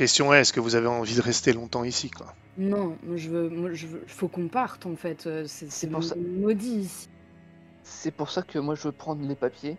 Question 0.00 0.32
est, 0.32 0.40
est-ce 0.40 0.54
que 0.54 0.60
vous 0.60 0.76
avez 0.76 0.86
envie 0.86 1.14
de 1.14 1.20
rester 1.20 1.52
longtemps 1.52 1.84
ici 1.84 2.08
quoi 2.10 2.32
Non, 2.56 2.96
je 3.16 3.28
veux. 3.28 3.50
Moi, 3.50 3.74
je 3.74 3.86
veux... 3.86 4.02
Faut 4.06 4.28
qu'on 4.28 4.48
parte 4.48 4.86
en 4.86 4.96
fait. 4.96 5.26
euh, 5.26 5.44
C'est 5.46 5.70
c'est 5.70 5.88
pour 5.88 6.02
ça- 6.02 6.14
maudit 6.16 6.76
ici. 6.78 7.08
C'est 7.84 8.10
pour 8.10 8.30
ça 8.30 8.40
que 8.40 8.58
moi, 8.58 8.74
je 8.74 8.84
veux 8.84 8.92
prendre 8.92 9.28
les 9.28 9.34
papiers, 9.34 9.76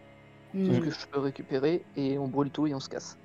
tout 0.53 0.59
ce 0.59 0.77
Mm. 0.77 0.79
que 0.81 0.91
je 0.91 1.05
peux 1.11 1.19
récupérer, 1.19 1.81
et 1.97 2.19
on 2.19 2.27
brûle 2.27 2.51
tout 2.51 2.67
et 2.67 2.75
on 2.75 2.79
se 2.79 2.87
casse. 2.87 3.17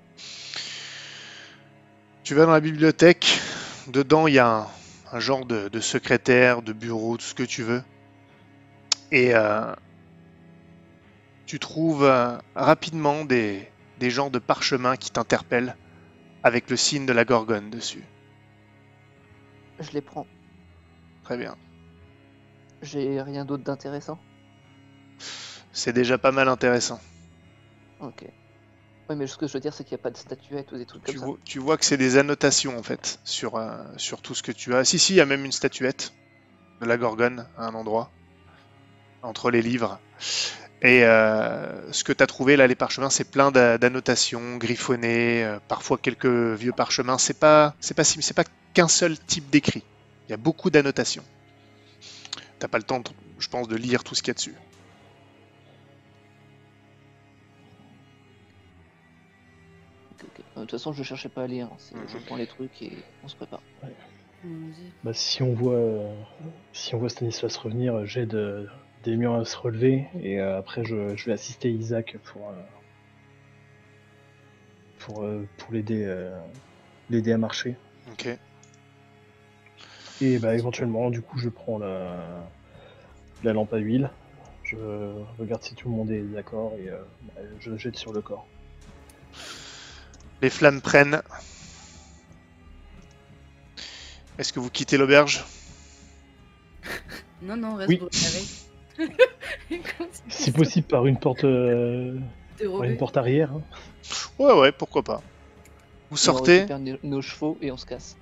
Tu 2.24 2.34
vas 2.34 2.46
dans 2.46 2.52
la 2.52 2.60
bibliothèque, 2.60 3.40
dedans 3.88 4.26
il 4.26 4.32
y 4.32 4.38
a 4.38 4.48
un, 4.60 4.66
un 5.12 5.20
genre 5.20 5.44
de, 5.44 5.68
de 5.68 5.80
secrétaire, 5.80 6.62
de 6.62 6.72
bureau, 6.72 7.18
tout 7.18 7.26
ce 7.26 7.34
que 7.34 7.42
tu 7.42 7.62
veux. 7.62 7.82
Et 9.12 9.34
euh, 9.34 9.70
tu 11.44 11.58
trouves 11.58 12.04
euh, 12.04 12.38
rapidement 12.54 13.26
des, 13.26 13.68
des 14.00 14.08
genres 14.08 14.30
de 14.30 14.38
parchemins 14.38 14.96
qui 14.96 15.10
t'interpellent 15.10 15.76
avec 16.42 16.70
le 16.70 16.76
signe 16.78 17.06
de 17.06 17.12
la 17.12 17.26
gorgone 17.26 17.68
dessus. 17.70 18.08
Je 19.78 19.90
les 19.92 20.02
prends. 20.02 20.28
Très 21.22 21.36
bien. 21.36 21.56
J'ai 22.80 23.20
rien 23.20 23.44
d'autre 23.44 23.64
d'intéressant? 23.64 24.24
C'est 25.70 25.92
déjà 25.92 26.18
pas 26.18 26.32
mal 26.32 26.48
intéressant. 26.48 27.00
Ok. 27.98 28.22
Ouais, 29.08 29.16
mais 29.16 29.26
ce 29.28 29.36
que 29.38 29.46
je 29.48 29.54
veux 29.54 29.60
dire, 29.60 29.74
c'est 29.74 29.84
qu'il 29.84 29.96
n'y 29.96 30.00
a 30.00 30.04
pas 30.04 30.10
de 30.12 30.18
statuette 30.18 30.72
ou 30.72 30.78
des 30.78 30.86
trucs 30.86 31.02
Tu 31.04 31.16
comme 31.16 31.16
ça. 31.16 31.28
vois, 31.28 31.38
tu 31.46 31.58
vois 31.58 31.78
que 31.78 31.86
c'est 31.86 31.96
des 31.96 32.18
annotations 32.18 32.76
en 32.78 32.82
fait 32.82 33.18
sur, 33.24 33.56
euh, 33.56 33.82
sur 33.96 34.20
tout 34.20 34.34
ce 34.34 34.42
que 34.42 34.52
tu 34.52 34.74
as. 34.74 34.84
Si, 34.84 34.98
si, 34.98 35.14
il 35.14 35.16
y 35.16 35.20
a 35.22 35.26
même 35.26 35.46
une 35.46 35.52
statuette 35.52 36.12
de 36.80 36.86
la 36.86 36.98
Gorgone 36.98 37.50
à 37.56 37.66
un 37.66 37.74
endroit, 37.74 38.16
entre 39.20 39.50
les 39.50 39.60
livres. 39.60 40.00
Et 40.82 41.04
euh, 41.04 41.92
ce 41.92 42.04
que 42.04 42.12
tu 42.12 42.22
as 42.22 42.26
trouvé 42.26 42.56
là, 42.56 42.66
les 42.66 42.74
parchemins, 42.74 43.10
c'est 43.10 43.30
plein 43.30 43.50
d'a- 43.50 43.78
d'annotations 43.78 44.56
griffonnées, 44.56 45.44
euh, 45.44 45.58
parfois 45.68 45.98
quelques 45.98 46.26
vieux 46.26 46.72
parchemins. 46.72 47.18
C'est 47.18 47.38
pas, 47.38 47.76
c'est 47.80 47.94
pas, 47.94 48.04
si- 48.04 48.22
c'est 48.22 48.34
pas 48.34 48.44
qu'un 48.74 48.88
seul 48.88 49.18
type 49.18 49.50
d'écrit. 49.50 49.86
Il 50.28 50.32
y 50.32 50.34
a 50.34 50.38
beaucoup 50.38 50.70
d'annotations. 50.70 51.24
T'as 52.58 52.68
pas 52.68 52.76
le 52.78 52.84
temps, 52.84 53.02
je 53.38 53.48
pense, 53.48 53.66
de 53.68 53.76
lire 53.76 54.04
tout 54.04 54.14
ce 54.14 54.22
qu'il 54.22 54.28
y 54.28 54.32
a 54.32 54.34
dessus. 54.34 54.56
Euh, 60.56 60.60
De 60.60 60.60
toute 60.66 60.70
façon, 60.72 60.92
je 60.92 61.02
cherchais 61.02 61.28
pas 61.28 61.44
à 61.44 61.46
lire. 61.46 61.68
hein. 61.72 61.76
Je 62.06 62.18
Mhm. 62.18 62.24
prends 62.24 62.36
les 62.36 62.46
trucs 62.46 62.82
et 62.82 63.04
on 63.22 63.28
se 63.28 63.36
prépare. 63.36 63.62
Bah, 65.02 65.14
si 65.14 65.42
on 65.42 65.54
voit, 65.54 65.76
euh, 65.76 66.14
si 66.72 66.94
on 66.94 66.98
voit 66.98 67.08
Stanislas 67.08 67.56
revenir, 67.56 68.04
j'aide 68.04 68.34
euh, 69.06 69.10
Démian 69.10 69.40
à 69.40 69.44
se 69.44 69.56
relever 69.56 70.06
et 70.20 70.40
euh, 70.40 70.58
après 70.58 70.84
je, 70.84 71.16
je 71.16 71.24
vais 71.26 71.32
assister 71.32 71.70
Isaac 71.70 72.16
pour, 72.24 72.50
euh, 72.50 72.54
pour, 74.98 75.22
euh, 75.22 75.46
pour 75.56 75.72
l'aider 75.72 76.04
euh, 76.04 76.36
l'aider 77.10 77.32
à 77.32 77.38
marcher. 77.38 77.76
Ok. 78.12 78.28
Et 80.22 80.38
bah 80.38 80.54
éventuellement, 80.54 81.10
du 81.10 81.20
coup, 81.20 81.38
je 81.38 81.50
prends 81.50 81.78
la, 81.78 82.48
la 83.44 83.52
lampe 83.52 83.72
à 83.74 83.78
huile. 83.78 84.10
Je 84.64 84.76
regarde 85.38 85.62
si 85.62 85.74
tout 85.74 85.90
le 85.90 85.94
monde 85.94 86.10
est 86.10 86.22
d'accord 86.22 86.72
et 86.78 86.88
euh, 86.88 86.96
bah, 87.22 87.42
je 87.60 87.70
le 87.70 87.76
jette 87.76 87.96
sur 87.96 88.12
le 88.12 88.22
corps. 88.22 88.46
Les 90.42 90.50
flammes 90.50 90.80
prennent. 90.80 91.22
Est-ce 94.38 94.52
que 94.52 94.60
vous 94.60 94.70
quittez 94.70 94.96
l'auberge? 94.96 95.44
Non, 97.42 97.56
non, 97.56 97.76
reste 97.76 97.90
Oui. 97.90 98.00
Si 100.28 100.52
possible 100.52 100.86
par 100.86 101.06
une 101.06 101.18
porte, 101.18 101.44
euh, 101.44 102.18
par 102.58 102.84
une 102.84 102.96
porte 102.96 103.16
arrière. 103.16 103.52
hein. 103.52 103.62
Ouais, 104.38 104.52
ouais, 104.52 104.72
pourquoi 104.72 105.02
pas. 105.02 105.16
Vous 106.10 106.14
On 106.14 106.16
sortez, 106.16 106.54
récupère 106.58 106.78
nos- 106.78 106.98
nos 107.02 107.22
chevaux 107.22 107.58
et 107.60 107.70
on 107.72 107.76
se 107.76 107.86
casse. 107.86 108.16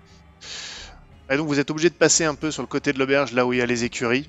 et 1.30 1.36
donc 1.36 1.46
vous 1.48 1.58
êtes 1.60 1.70
obligé 1.70 1.90
de 1.90 1.94
passer 1.94 2.24
un 2.24 2.34
peu 2.34 2.50
sur 2.50 2.62
le 2.62 2.66
côté 2.68 2.92
de 2.92 2.98
l'auberge, 2.98 3.32
là 3.32 3.46
où 3.46 3.52
il 3.52 3.58
y 3.58 3.62
a 3.62 3.66
les 3.66 3.84
écuries. 3.84 4.28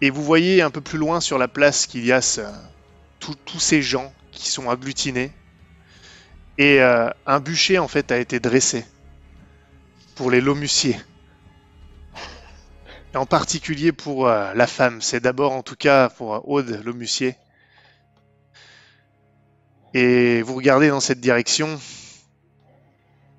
Et 0.00 0.10
vous 0.10 0.22
voyez 0.22 0.62
un 0.62 0.70
peu 0.70 0.80
plus 0.80 0.98
loin 0.98 1.20
sur 1.20 1.38
la 1.38 1.48
place 1.48 1.86
qu'il 1.86 2.04
y 2.04 2.12
a 2.12 2.20
ce- 2.20 2.40
tous- 3.18 3.34
tous 3.44 3.58
ces 3.60 3.82
gens 3.82 4.12
qui 4.30 4.48
sont 4.50 4.68
agglutinés. 4.70 5.32
Et 6.58 6.80
euh, 6.80 7.08
un 7.26 7.40
bûcher 7.40 7.78
en 7.78 7.88
fait 7.88 8.12
a 8.12 8.18
été 8.18 8.40
dressé 8.40 8.84
pour 10.14 10.30
les 10.30 10.40
lomussiers. 10.40 10.96
Et 13.16 13.18
en 13.18 13.24
particulier 13.24 13.92
pour 13.92 14.28
euh, 14.28 14.52
la 14.52 14.66
femme. 14.66 15.00
C'est 15.00 15.20
d'abord 15.20 15.52
en 15.52 15.62
tout 15.62 15.74
cas 15.74 16.10
pour 16.10 16.34
euh, 16.34 16.40
Aude 16.44 16.82
Lomussier. 16.84 17.34
Et 19.94 20.42
vous 20.42 20.54
regardez 20.54 20.90
dans 20.90 21.00
cette 21.00 21.22
direction. 21.22 21.80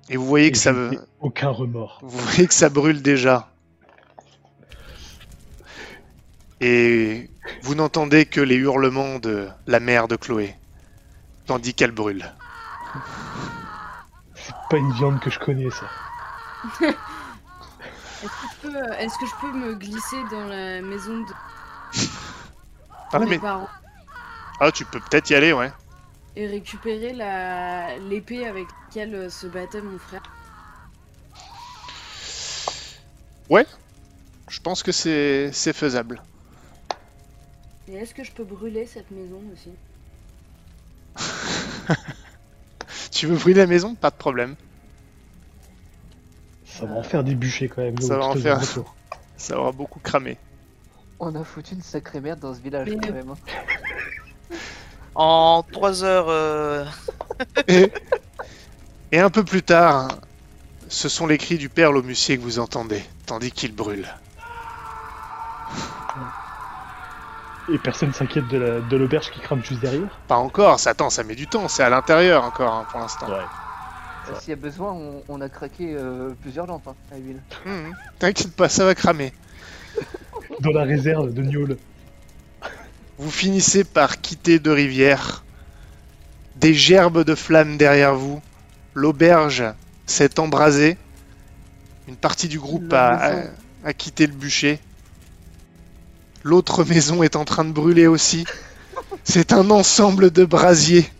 Et 0.08 0.16
vous 0.16 0.26
voyez 0.26 0.48
Et 0.48 0.50
que 0.50 0.58
ça, 0.58 0.74
aucun 1.20 1.50
remords. 1.50 2.00
vous 2.02 2.18
voyez 2.18 2.48
que 2.48 2.54
ça 2.54 2.70
brûle 2.70 3.02
déjà. 3.02 3.52
Et 6.60 7.30
vous 7.62 7.76
n'entendez 7.76 8.26
que 8.26 8.40
les 8.40 8.56
hurlements 8.56 9.20
de 9.20 9.48
la 9.68 9.78
mère 9.78 10.08
de 10.08 10.16
Chloé, 10.16 10.56
tandis 11.46 11.74
qu'elle 11.74 11.92
brûle. 11.92 12.28
C'est 14.34 14.56
pas 14.70 14.78
une 14.78 14.90
viande 14.94 15.20
que 15.20 15.30
je 15.30 15.38
connais, 15.38 15.70
ça. 15.70 15.86
Est-ce 18.68 18.74
que, 18.74 18.76
je 18.76 18.82
peux, 18.84 18.92
euh, 18.92 18.98
est-ce 18.98 19.18
que 19.18 19.26
je 19.26 19.34
peux 19.40 19.52
me 19.52 19.74
glisser 19.74 20.16
dans 20.30 20.44
la 20.46 20.82
maison 20.82 21.18
de 21.20 21.32
Ah, 23.12 23.18
mes 23.18 23.26
mais... 23.26 23.38
parents 23.38 23.68
ah, 24.60 24.72
tu 24.72 24.84
peux 24.84 24.98
peut-être 24.98 25.30
y 25.30 25.34
aller, 25.36 25.52
ouais. 25.52 25.70
et 26.34 26.48
récupérer 26.48 27.12
la... 27.12 27.96
l'épée 27.98 28.44
avec 28.44 28.66
laquelle 28.88 29.14
euh, 29.14 29.30
se 29.30 29.46
battait 29.46 29.80
mon 29.80 29.98
frère 29.98 30.22
Je 34.48 34.60
pense 34.60 34.82
que 34.82 34.92
c'est 34.92 35.50
c'est 35.52 35.72
faisable. 35.72 36.20
Et 37.86 37.94
est-ce 37.94 38.14
que 38.14 38.24
je 38.24 38.32
peux 38.32 38.44
brûler 38.44 38.86
cette 38.86 39.10
maison 39.10 39.40
aussi? 39.52 39.70
Tu 43.12 43.26
veux 43.26 43.36
brûler 43.36 43.60
la 43.60 43.66
maison? 43.66 43.94
Pas 43.94 44.10
de 44.10 44.16
problème. 44.16 44.56
Ça 46.78 46.86
va 46.86 46.94
en 46.94 47.02
faire 47.02 47.24
des 47.24 47.34
bûchers 47.34 47.68
quand 47.68 47.82
même. 47.82 47.98
Ça 48.00 48.14
nous, 48.14 48.20
va 48.20 48.26
en 48.26 48.34
faire. 48.34 48.60
Ça 49.36 49.58
aura 49.58 49.72
beaucoup 49.72 50.00
cramé. 50.00 50.36
On 51.20 51.34
a 51.34 51.42
foutu 51.44 51.74
une 51.74 51.82
sacrée 51.82 52.20
merde 52.20 52.38
dans 52.40 52.54
ce 52.54 52.60
village 52.60 52.88
Mais- 52.88 52.96
quand 53.06 53.12
même. 53.14 53.30
hein. 53.30 53.36
En 55.14 55.64
3 55.72 56.04
heures, 56.04 56.26
euh, 56.28 56.84
Et, 57.66 57.90
et 59.12 59.18
un 59.18 59.30
peu 59.30 59.42
plus 59.42 59.62
tard, 59.64 60.08
ce 60.88 61.08
sont 61.08 61.26
les 61.26 61.38
cris 61.38 61.58
du 61.58 61.68
père 61.68 61.90
Lomussier 61.90 62.38
que 62.38 62.42
vous 62.42 62.60
entendez, 62.60 63.02
tandis 63.26 63.50
qu'il 63.50 63.74
brûle. 63.74 64.06
Et 67.70 67.78
personne 67.78 68.12
s'inquiète 68.14 68.46
de 68.48 68.56
la- 68.58 68.80
de 68.80 68.96
l'auberge 68.96 69.30
qui 69.30 69.40
crame 69.40 69.62
juste 69.62 69.80
derrière? 69.80 70.08
Pas 70.28 70.36
encore, 70.36 70.78
ça 70.80 70.90
attend, 70.90 71.10
ça 71.10 71.22
met 71.24 71.34
du 71.34 71.46
temps, 71.48 71.68
c'est 71.68 71.82
à 71.82 71.90
l'intérieur 71.90 72.44
encore 72.44 72.72
hein, 72.72 72.86
pour 72.90 73.00
l'instant. 73.00 73.28
Ouais. 73.28 73.44
S'il 74.40 74.50
y 74.50 74.52
a 74.52 74.56
besoin, 74.56 74.92
on, 74.92 75.22
on 75.28 75.40
a 75.40 75.48
craqué 75.48 75.94
euh, 75.94 76.30
plusieurs 76.40 76.66
lampes 76.66 76.86
hein, 76.88 76.94
à 77.12 77.16
huile. 77.16 77.40
Mhm. 77.64 77.94
T'inquiète 78.18 78.52
pas, 78.52 78.68
ça 78.68 78.84
va 78.84 78.94
cramer. 78.94 79.32
Dans 80.60 80.70
la 80.70 80.84
réserve 80.84 81.32
de 81.32 81.42
Niol. 81.42 81.76
Vous 83.18 83.30
finissez 83.30 83.84
par 83.84 84.20
quitter 84.20 84.58
deux 84.58 84.72
rivières. 84.72 85.44
Des 86.56 86.74
gerbes 86.74 87.24
de 87.24 87.34
flammes 87.34 87.76
derrière 87.76 88.14
vous. 88.14 88.40
L'auberge 88.94 89.64
s'est 90.06 90.40
embrasée. 90.40 90.96
Une 92.08 92.16
partie 92.16 92.48
du 92.48 92.58
groupe 92.58 92.92
a 92.92 93.92
quitté 93.96 94.26
le 94.26 94.32
bûcher. 94.32 94.80
L'autre 96.42 96.84
maison 96.84 97.22
est 97.22 97.36
en 97.36 97.44
train 97.44 97.64
de 97.64 97.72
brûler 97.72 98.06
aussi. 98.06 98.44
C'est 99.24 99.52
un 99.52 99.70
ensemble 99.70 100.30
de 100.30 100.44
brasiers 100.44 101.10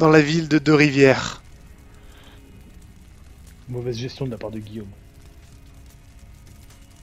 dans 0.00 0.08
la 0.08 0.22
ville 0.22 0.48
de 0.48 0.58
Deux-Rivières. 0.58 1.42
Mauvaise 3.68 3.98
gestion 3.98 4.24
de 4.24 4.30
la 4.30 4.38
part 4.38 4.50
de 4.50 4.58
Guillaume. 4.58 4.88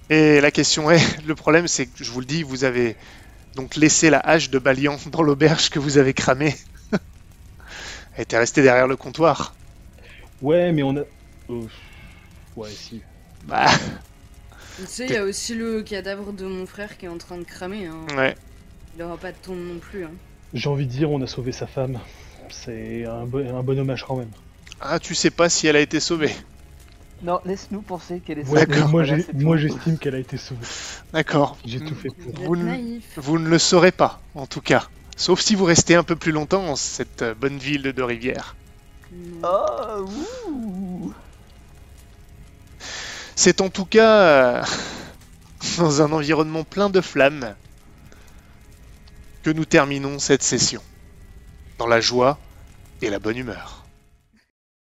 Et 0.09 0.41
la 0.41 0.49
question 0.49 0.89
est, 0.89 1.23
le 1.27 1.35
problème 1.35 1.67
c'est 1.67 1.85
que 1.85 2.03
je 2.03 2.09
vous 2.09 2.21
le 2.21 2.25
dis, 2.25 2.41
vous 2.41 2.63
avez 2.63 2.95
donc 3.55 3.75
laissé 3.75 4.09
la 4.09 4.17
hache 4.17 4.49
de 4.49 4.57
Balian 4.57 4.97
dans 5.11 5.21
l'auberge 5.21 5.69
que 5.69 5.77
vous 5.77 5.99
avez 5.99 6.15
cramée. 6.15 6.55
Elle 8.15 8.23
était 8.23 8.39
restée 8.39 8.63
derrière 8.63 8.87
le 8.87 8.95
comptoir. 8.95 9.53
Ouais, 10.41 10.71
mais 10.71 10.81
on 10.81 10.97
a. 10.97 11.03
Oh, 11.49 11.67
Ouais, 12.55 12.69
si. 12.71 13.03
Bah, 13.45 13.67
Tu 14.79 14.87
sais, 14.87 15.05
il 15.05 15.13
y 15.13 15.17
a 15.17 15.23
aussi 15.23 15.53
le 15.53 15.83
cadavre 15.83 16.33
de 16.33 16.45
mon 16.45 16.65
frère 16.65 16.97
qui 16.97 17.05
est 17.05 17.09
en 17.09 17.19
train 17.19 17.37
de 17.37 17.43
cramer. 17.43 17.85
Hein. 17.85 18.07
ouais. 18.17 18.35
Il 18.95 19.03
aura 19.03 19.17
pas 19.17 19.31
de 19.31 19.37
tombe 19.37 19.59
non 19.59 19.77
plus. 19.77 20.03
Hein. 20.03 20.11
J'ai 20.55 20.67
envie 20.67 20.87
de 20.87 20.91
dire, 20.91 21.11
on 21.11 21.21
a 21.21 21.27
sauvé 21.27 21.51
sa 21.51 21.67
femme. 21.67 21.99
C'est 22.51 23.05
un, 23.05 23.25
bo- 23.25 23.39
un 23.39 23.63
bon 23.63 23.77
hommage 23.79 24.03
quand 24.07 24.15
même. 24.17 24.29
Ah, 24.81 24.99
tu 24.99 25.15
sais 25.15 25.31
pas 25.31 25.49
si 25.49 25.67
elle 25.67 25.75
a 25.75 25.79
été 25.79 25.99
sauvée. 25.99 26.35
Non, 27.23 27.39
laisse-nous 27.45 27.81
penser 27.81 28.19
qu'elle 28.19 28.39
est 28.39 28.45
sauvée. 28.45 28.65
mais 28.67 29.43
moi, 29.43 29.57
j'estime 29.57 29.97
qu'elle 29.97 30.15
a 30.15 30.19
été 30.19 30.37
sauvée. 30.37 30.65
D'accord. 31.13 31.57
J'ai 31.65 31.79
tout 31.79 31.95
fait 31.95 32.09
pour. 32.09 32.31
Vous 32.45 32.55
ne- 32.55 32.63
naïf. 32.65 33.05
Vous 33.17 33.39
ne 33.39 33.47
le 33.49 33.57
saurez 33.57 33.91
pas, 33.91 34.21
en 34.35 34.45
tout 34.45 34.61
cas. 34.61 34.87
Sauf 35.15 35.39
si 35.41 35.55
vous 35.55 35.65
restez 35.65 35.95
un 35.95 36.03
peu 36.03 36.15
plus 36.15 36.31
longtemps 36.31 36.63
dans 36.63 36.75
cette 36.75 37.23
euh, 37.23 37.33
bonne 37.33 37.57
ville 37.57 37.81
de 37.81 37.89
Deux-Rivières. 37.91 38.55
Non. 39.11 39.49
Oh, 39.49 40.05
ouh. 40.47 41.13
C'est 43.35 43.61
en 43.61 43.69
tout 43.69 43.85
cas 43.85 44.11
euh, 44.21 44.63
dans 45.79 46.01
un 46.03 46.11
environnement 46.11 46.63
plein 46.63 46.89
de 46.91 47.01
flammes 47.01 47.55
que 49.43 49.49
nous 49.49 49.65
terminons 49.65 50.19
cette 50.19 50.43
session. 50.43 50.81
Dans 51.77 51.87
la 51.87 52.01
joie 52.01 52.39
et 53.01 53.09
la 53.09 53.19
bonne 53.19 53.37
humeur. 53.37 53.76